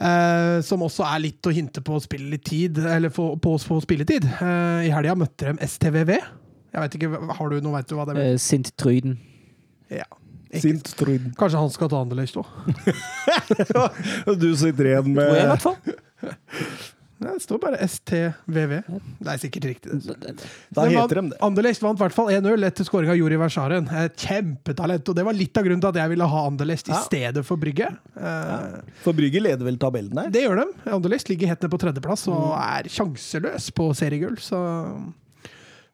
[0.02, 4.26] Eh, som også er litt å hinte på spilletid, eller få, på, på spilletid.
[4.26, 6.16] Eh, I helga møtte de STVV.
[6.74, 8.32] Jeg vet ikke, har du noe, vet du hva det er?
[8.34, 9.20] Eh, Sint Tryden.
[9.94, 10.08] Ja.
[10.54, 12.46] Sint Tryden Kanskje han skal ta Anderlecht òg?
[14.42, 15.80] Du sitter igjen Tror jeg, i med hvert fall.
[17.20, 18.72] Det står bare STVV.
[19.22, 20.00] Det er sikkert riktig.
[20.04, 20.34] det.
[20.74, 21.38] Da heter vant- de det.
[21.46, 23.88] Anderlecht vant i hvert fall 1-0 etter skåring av Juri Versaren.
[24.04, 25.08] Et kjempetalent.
[25.08, 27.00] Og det var litt av grunnen til at jeg ville ha Anderlecht i Ja.
[27.06, 27.88] stedet for Brygge.
[28.18, 30.30] Eh, For Brygge leder vel tabellen her?
[30.30, 30.92] Det gjør de.
[30.92, 32.60] Anderlecht ligger helt ned på tredjeplass og Mm.
[32.60, 34.36] er sjanseløs på seriegull.
[34.38, 35.14] Så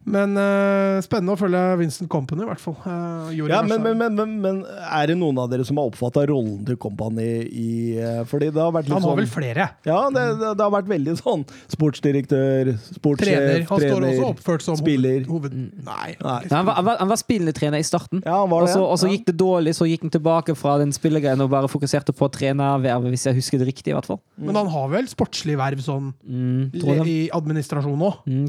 [0.08, 2.78] Men uh, spennende å følge Vincent Company, i hvert fall.
[2.86, 6.24] Uh, Ja, men, men, men, men, men er det noen av dere som har oppfatta
[6.30, 9.68] rollen til Company i uh, Fordi det har vært litt Han har sånn vel flere.
[9.86, 11.44] Ja, det, det, det har vært veldig sånn
[11.76, 13.66] sportsdirektør, sportssjef, Trener.
[13.70, 15.20] Han står også oppført som spiller.
[15.28, 15.52] hoved...
[15.52, 16.16] hoved nei.
[16.24, 16.40] Nei.
[16.54, 18.24] Han var, han var, han var spillende trener i starten.
[18.24, 18.78] Ja, han var Og det.
[18.78, 19.18] så, og så ja.
[19.18, 22.32] gikk det dårlig, så gikk han tilbake fra den spillergreien og bare fokuserte på å
[22.34, 24.22] trene verv hvis jeg husker det riktig, i hvert fall.
[24.40, 26.70] Men han har vel sportslig verv sånn Mm,
[27.06, 28.20] i administrasjonen òg?
[28.30, 28.46] Mm.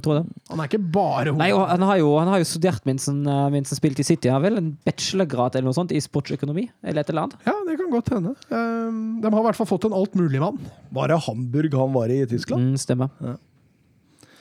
[0.50, 1.39] Han er ikke bare hoved...
[1.40, 4.04] Nei, og han har jo, han har jo studert mens han, eh, mens han spilte
[4.04, 4.28] i City.
[4.30, 6.66] Han har vel en bachelorgrad eller noe sånt i sportsøkonomi?
[6.84, 7.38] Eller et eller annet.
[7.48, 8.34] Ja, det kan godt hende.
[8.50, 8.90] Eh,
[9.24, 10.58] de har i hvert fall fått en altmuligmann.
[10.92, 12.70] Var det Hamburg han var i i Tyskland?
[12.72, 13.38] Mm, stemmer.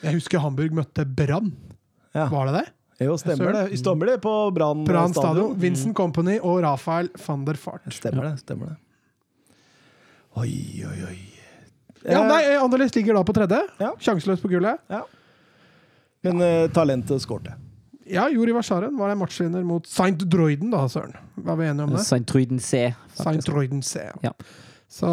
[0.02, 1.50] Jeg husker Hamburg møtte Brann.
[2.16, 2.28] Ja.
[2.32, 2.66] Var det det?
[3.06, 3.78] Jo, stemmer det.
[3.80, 5.12] Stemmer det på Brann stadion?
[5.16, 5.54] stadion.
[5.60, 7.86] Vincent Company og Rafael van der Fart.
[7.96, 8.38] Stemmer det.
[8.44, 8.76] stemmer det.
[10.36, 11.18] Oi, oi, oi.
[12.04, 13.58] Ja, Eh, nei, Anderlecht ligger da på tredje.
[13.80, 13.90] Ja.
[14.00, 14.78] Sjanseløs på gullet.
[16.26, 17.54] Men eh, talentet skårte.
[18.10, 21.14] Ja, Juri Versaren var en matchvinner mot Saint Droiden, da, søren.
[21.36, 22.02] Var vi enige om det?
[22.04, 22.88] Saint Droiden C.
[23.14, 23.44] Saint.
[23.46, 24.02] Droiden C.
[24.24, 24.32] Ja.
[24.90, 25.06] Så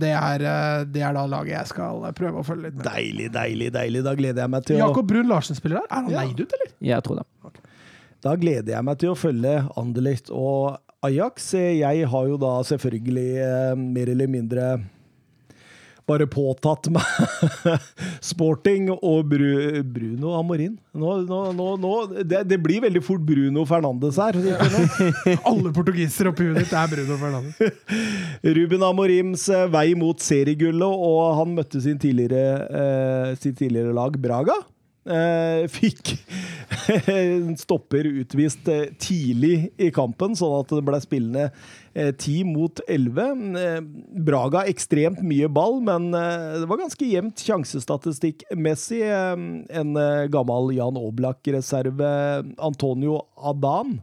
[0.00, 2.86] det er, eh, det er da laget jeg skal eh, prøve å følge litt med.
[2.88, 4.02] Deilig, deilig, deilig.
[4.06, 5.88] Da gleder jeg meg til å Jakob Brun Larsen spiller der.
[5.90, 6.22] Er han Ja.
[6.24, 6.72] leid ut, eller?
[6.80, 7.26] Ja, jeg tror det.
[8.24, 11.52] Da gleder jeg meg til å følge Anderlecht og Ajax.
[11.54, 14.64] Jeg har jo da selvfølgelig mer eller mindre
[16.08, 17.04] bare påtatt meg
[18.30, 20.76] Sporting og Bru, Bruno Amorin.
[20.98, 24.38] Nå, nå, nå, nå det, det blir veldig fort Bruno Fernandes her.
[25.48, 27.60] Alle portugisere oppi huet ditt er Bruno Fernandes.
[28.58, 34.18] Ruben Amorims eh, vei mot seriegullet, og han møtte sin tidligere, eh, sitt tidligere lag
[34.22, 34.58] Braga.
[35.08, 36.10] Eh, fikk
[37.08, 41.46] en stopper utvist eh, tidlig i kampen, sånn at det ble spillende
[41.94, 43.46] eh, 10 mot 11.
[43.56, 43.78] Eh,
[44.28, 49.00] Braga ekstremt mye ball, men det var ganske jevnt sjansestatistikkmessig.
[49.08, 49.96] En
[50.32, 52.12] gammel Jan Oblak-reserve,
[52.60, 53.98] Antonio Adan,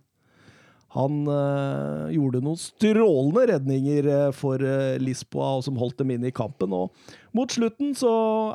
[0.96, 6.32] han øh, gjorde noen strålende redninger øh, for øh, Lisboa, og som holdt dem inne
[6.32, 6.72] i kampen.
[6.76, 6.94] Og
[7.36, 8.14] mot slutten så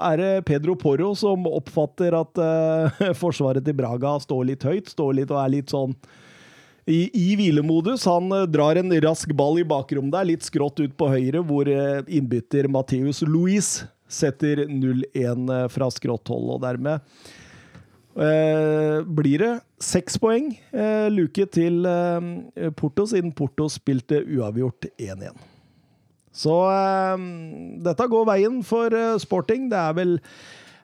[0.08, 5.18] er det Pedro Porro som oppfatter at øh, forsvaret til Braga står litt høyt, står
[5.20, 5.92] litt og er litt sånn
[6.88, 8.08] i, i hvilemodus.
[8.08, 12.70] Han drar en rask ball i bakrommet der, litt skrått ut på høyre, hvor innbytter
[12.72, 17.39] Mateus Luis setter 0-1 fra skrått hold, og dermed Eh,
[18.14, 20.50] blir det seks poeng.
[20.74, 25.36] Eh, luke til eh, Porto, siden Porto spilte uavgjort 1-1.
[26.34, 27.26] Så eh,
[27.86, 29.68] dette går veien for eh, sporting.
[29.72, 30.16] Det er vel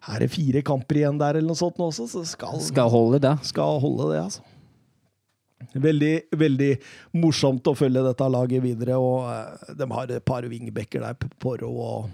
[0.07, 3.19] er det fire kamper igjen der eller noe sånt nå også, så skal, Skal holde
[3.25, 3.33] det.
[3.49, 4.45] skal holde det, altså.
[5.83, 6.69] Veldig, veldig
[7.17, 11.73] morsomt å følge dette laget videre, og eh, de har et par vingbekker der, Porro
[11.75, 12.07] og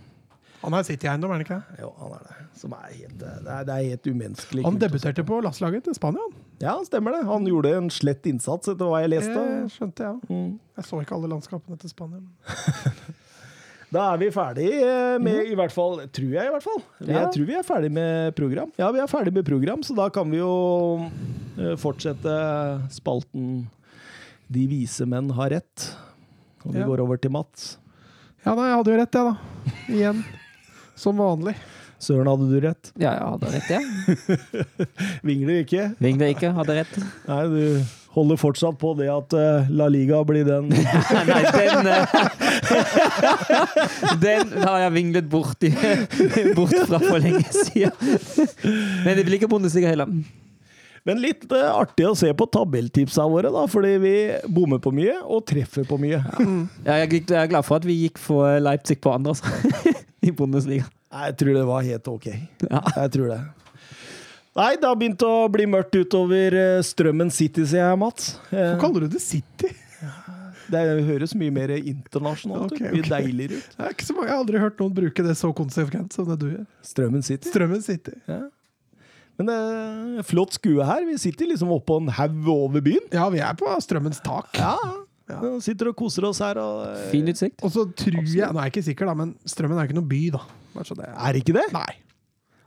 [0.62, 1.80] Han har City-eiendom, er han ikke det?
[1.82, 2.36] Jo, han er det.
[2.60, 4.64] Som er helt, eh, det, er, det er helt umenneskelig.
[4.66, 6.26] Han debuterte på landslaget til Spania.
[6.62, 7.24] Ja, stemmer det.
[7.26, 9.34] Han gjorde en slett innsats, etter hva jeg leste.
[9.34, 10.20] Det skjønte jeg.
[10.28, 10.36] ja.
[10.36, 10.52] Mm.
[10.78, 12.22] Jeg så ikke alle landskapene til Spania.
[13.92, 16.78] Da er vi ferdig eh, med, i hvert fall, tror jeg i hvert fall.
[17.04, 17.18] Ja.
[17.26, 18.70] Jeg tror vi er ferdig med program.
[18.80, 20.54] Ja, vi er ferdig med program, så da kan vi jo
[21.60, 22.32] eh, fortsette
[22.94, 23.66] spalten
[24.48, 25.90] De vise menn har rett.
[26.64, 26.86] Og vi Ja.
[26.88, 27.74] går over til Mats.
[28.46, 29.76] Ja, nei, jeg hadde jo rett, jeg, da.
[29.92, 30.24] Igjen.
[31.02, 31.56] Som vanlig.
[32.02, 32.90] Søren, hadde du rett?
[32.98, 33.80] Ja, jeg hadde rett, ja.
[35.28, 35.88] Vingler ikke?
[36.02, 36.96] Vingler ikke, hadde rett.
[37.28, 37.62] Nei, du
[38.12, 40.68] holder fortsatt på det at eh, La Liga blir den
[41.30, 42.16] Nei, den eh,
[44.24, 45.72] Den har jeg vinglet bort, i,
[46.58, 47.90] bort fra for lenge siden.
[49.06, 50.10] Men det blir ikke Bundesliga heller.
[51.06, 54.14] Men litt uh, artig å se på tabelltipsa våre, da, fordi vi
[54.46, 56.20] bommer på mye og treffer på mye.
[56.86, 59.98] Ja, jeg, jeg er glad for at vi gikk for Leipzig på andre, altså.
[60.22, 60.86] I Bundesliga.
[61.12, 62.26] Jeg tror det var helt ok.
[62.70, 62.80] Ja.
[62.96, 63.40] Jeg tror det.
[64.56, 68.34] Nei, det har begynt å bli mørkt utover eh, Strømmen City, sier jeg, Mats.
[68.50, 69.70] Eh, Hvorfor kaller du det City?
[70.72, 72.78] Det høres mye mer internasjonalt ut.
[72.78, 73.08] Ok, Mye ok.
[73.12, 73.74] deiligere ut.
[73.76, 76.28] Det er ikke så mange, Jeg har aldri hørt noen bruke det så konsekvent som
[76.30, 76.66] det du gjør.
[76.86, 77.50] Strømmen City.
[77.52, 78.14] Strømmen City.
[78.30, 78.38] Ja.
[79.40, 81.04] Men det er flott skue her.
[81.08, 83.04] Vi sitter liksom oppå en haug over byen.
[83.12, 84.52] Ja, vi er på Strømmens tak.
[84.60, 84.76] Ja.
[85.40, 86.58] Vi Sitter og koser oss her.
[86.60, 87.62] Og, eh, Fin utsikt.
[87.64, 90.10] Og så tror jeg Nå er jeg ikke sikker, da, men Strømmen er ikke noen
[90.10, 90.42] by, da.
[91.16, 91.66] Er det ikke det?
[91.72, 91.90] Nei.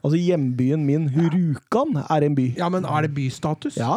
[0.06, 2.44] Altså Hjembyen min, Rjukan, er en by.
[2.60, 3.78] Ja, men er det bystatus?
[3.80, 3.96] Ja.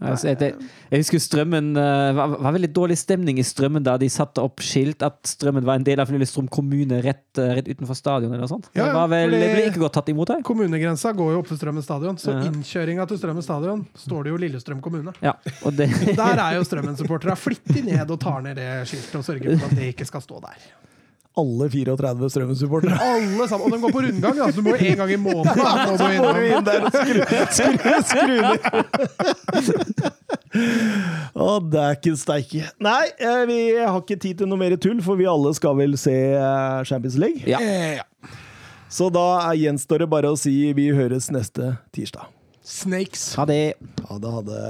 [0.00, 0.54] Altså, jeg,
[0.90, 1.84] jeg husker Strømmen Det
[2.16, 5.76] var, var veldig dårlig stemning i Strømmen da de satte opp skilt at Strømmen var
[5.80, 8.32] en del av Lillestrøm kommune rett, eh, rett utenfor stadion.
[8.32, 8.70] eller noe sånt.
[8.74, 10.42] Ja, det, vel, fordi- det ble ikke godt tatt imot her.
[10.48, 12.42] Kommunegrensa går jo opp til Strømmen stadion, så Ja.
[12.50, 15.12] innkjøringa til Strømmen stadion står det jo Lillestrøm kommune.
[15.20, 19.24] Ja, og det, Der er jo Strømmen-supportera flittig ned og tar ned det skiltet og
[19.28, 20.56] sørger for at det ikke skal stå der.
[21.38, 22.96] Alle 34 Strømmen-supportere.
[23.00, 25.56] Alle sammen, Og de går på rundgang, da, så du må en gang i måneden.
[25.62, 27.20] da, Så må du inn der og skru,
[27.54, 28.58] skru, skru ned.
[31.38, 32.66] Å, dæken steike.
[32.82, 35.94] Nei, eh, vi har ikke tid til noe mer tull, for vi alle skal vel
[36.00, 37.46] se eh, Champions League.
[37.46, 37.60] ja.
[37.60, 38.04] Ja.
[38.90, 42.26] Så da gjenstår det bare å si vi høres neste tirsdag.
[42.66, 43.28] Snakes.
[43.38, 43.74] Ha det.
[44.08, 44.64] Ha det, ha det.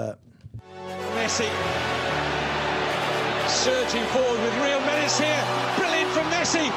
[1.17, 1.49] Messi
[3.51, 5.80] surging forward with real menace here.
[6.41, 6.73] Messi.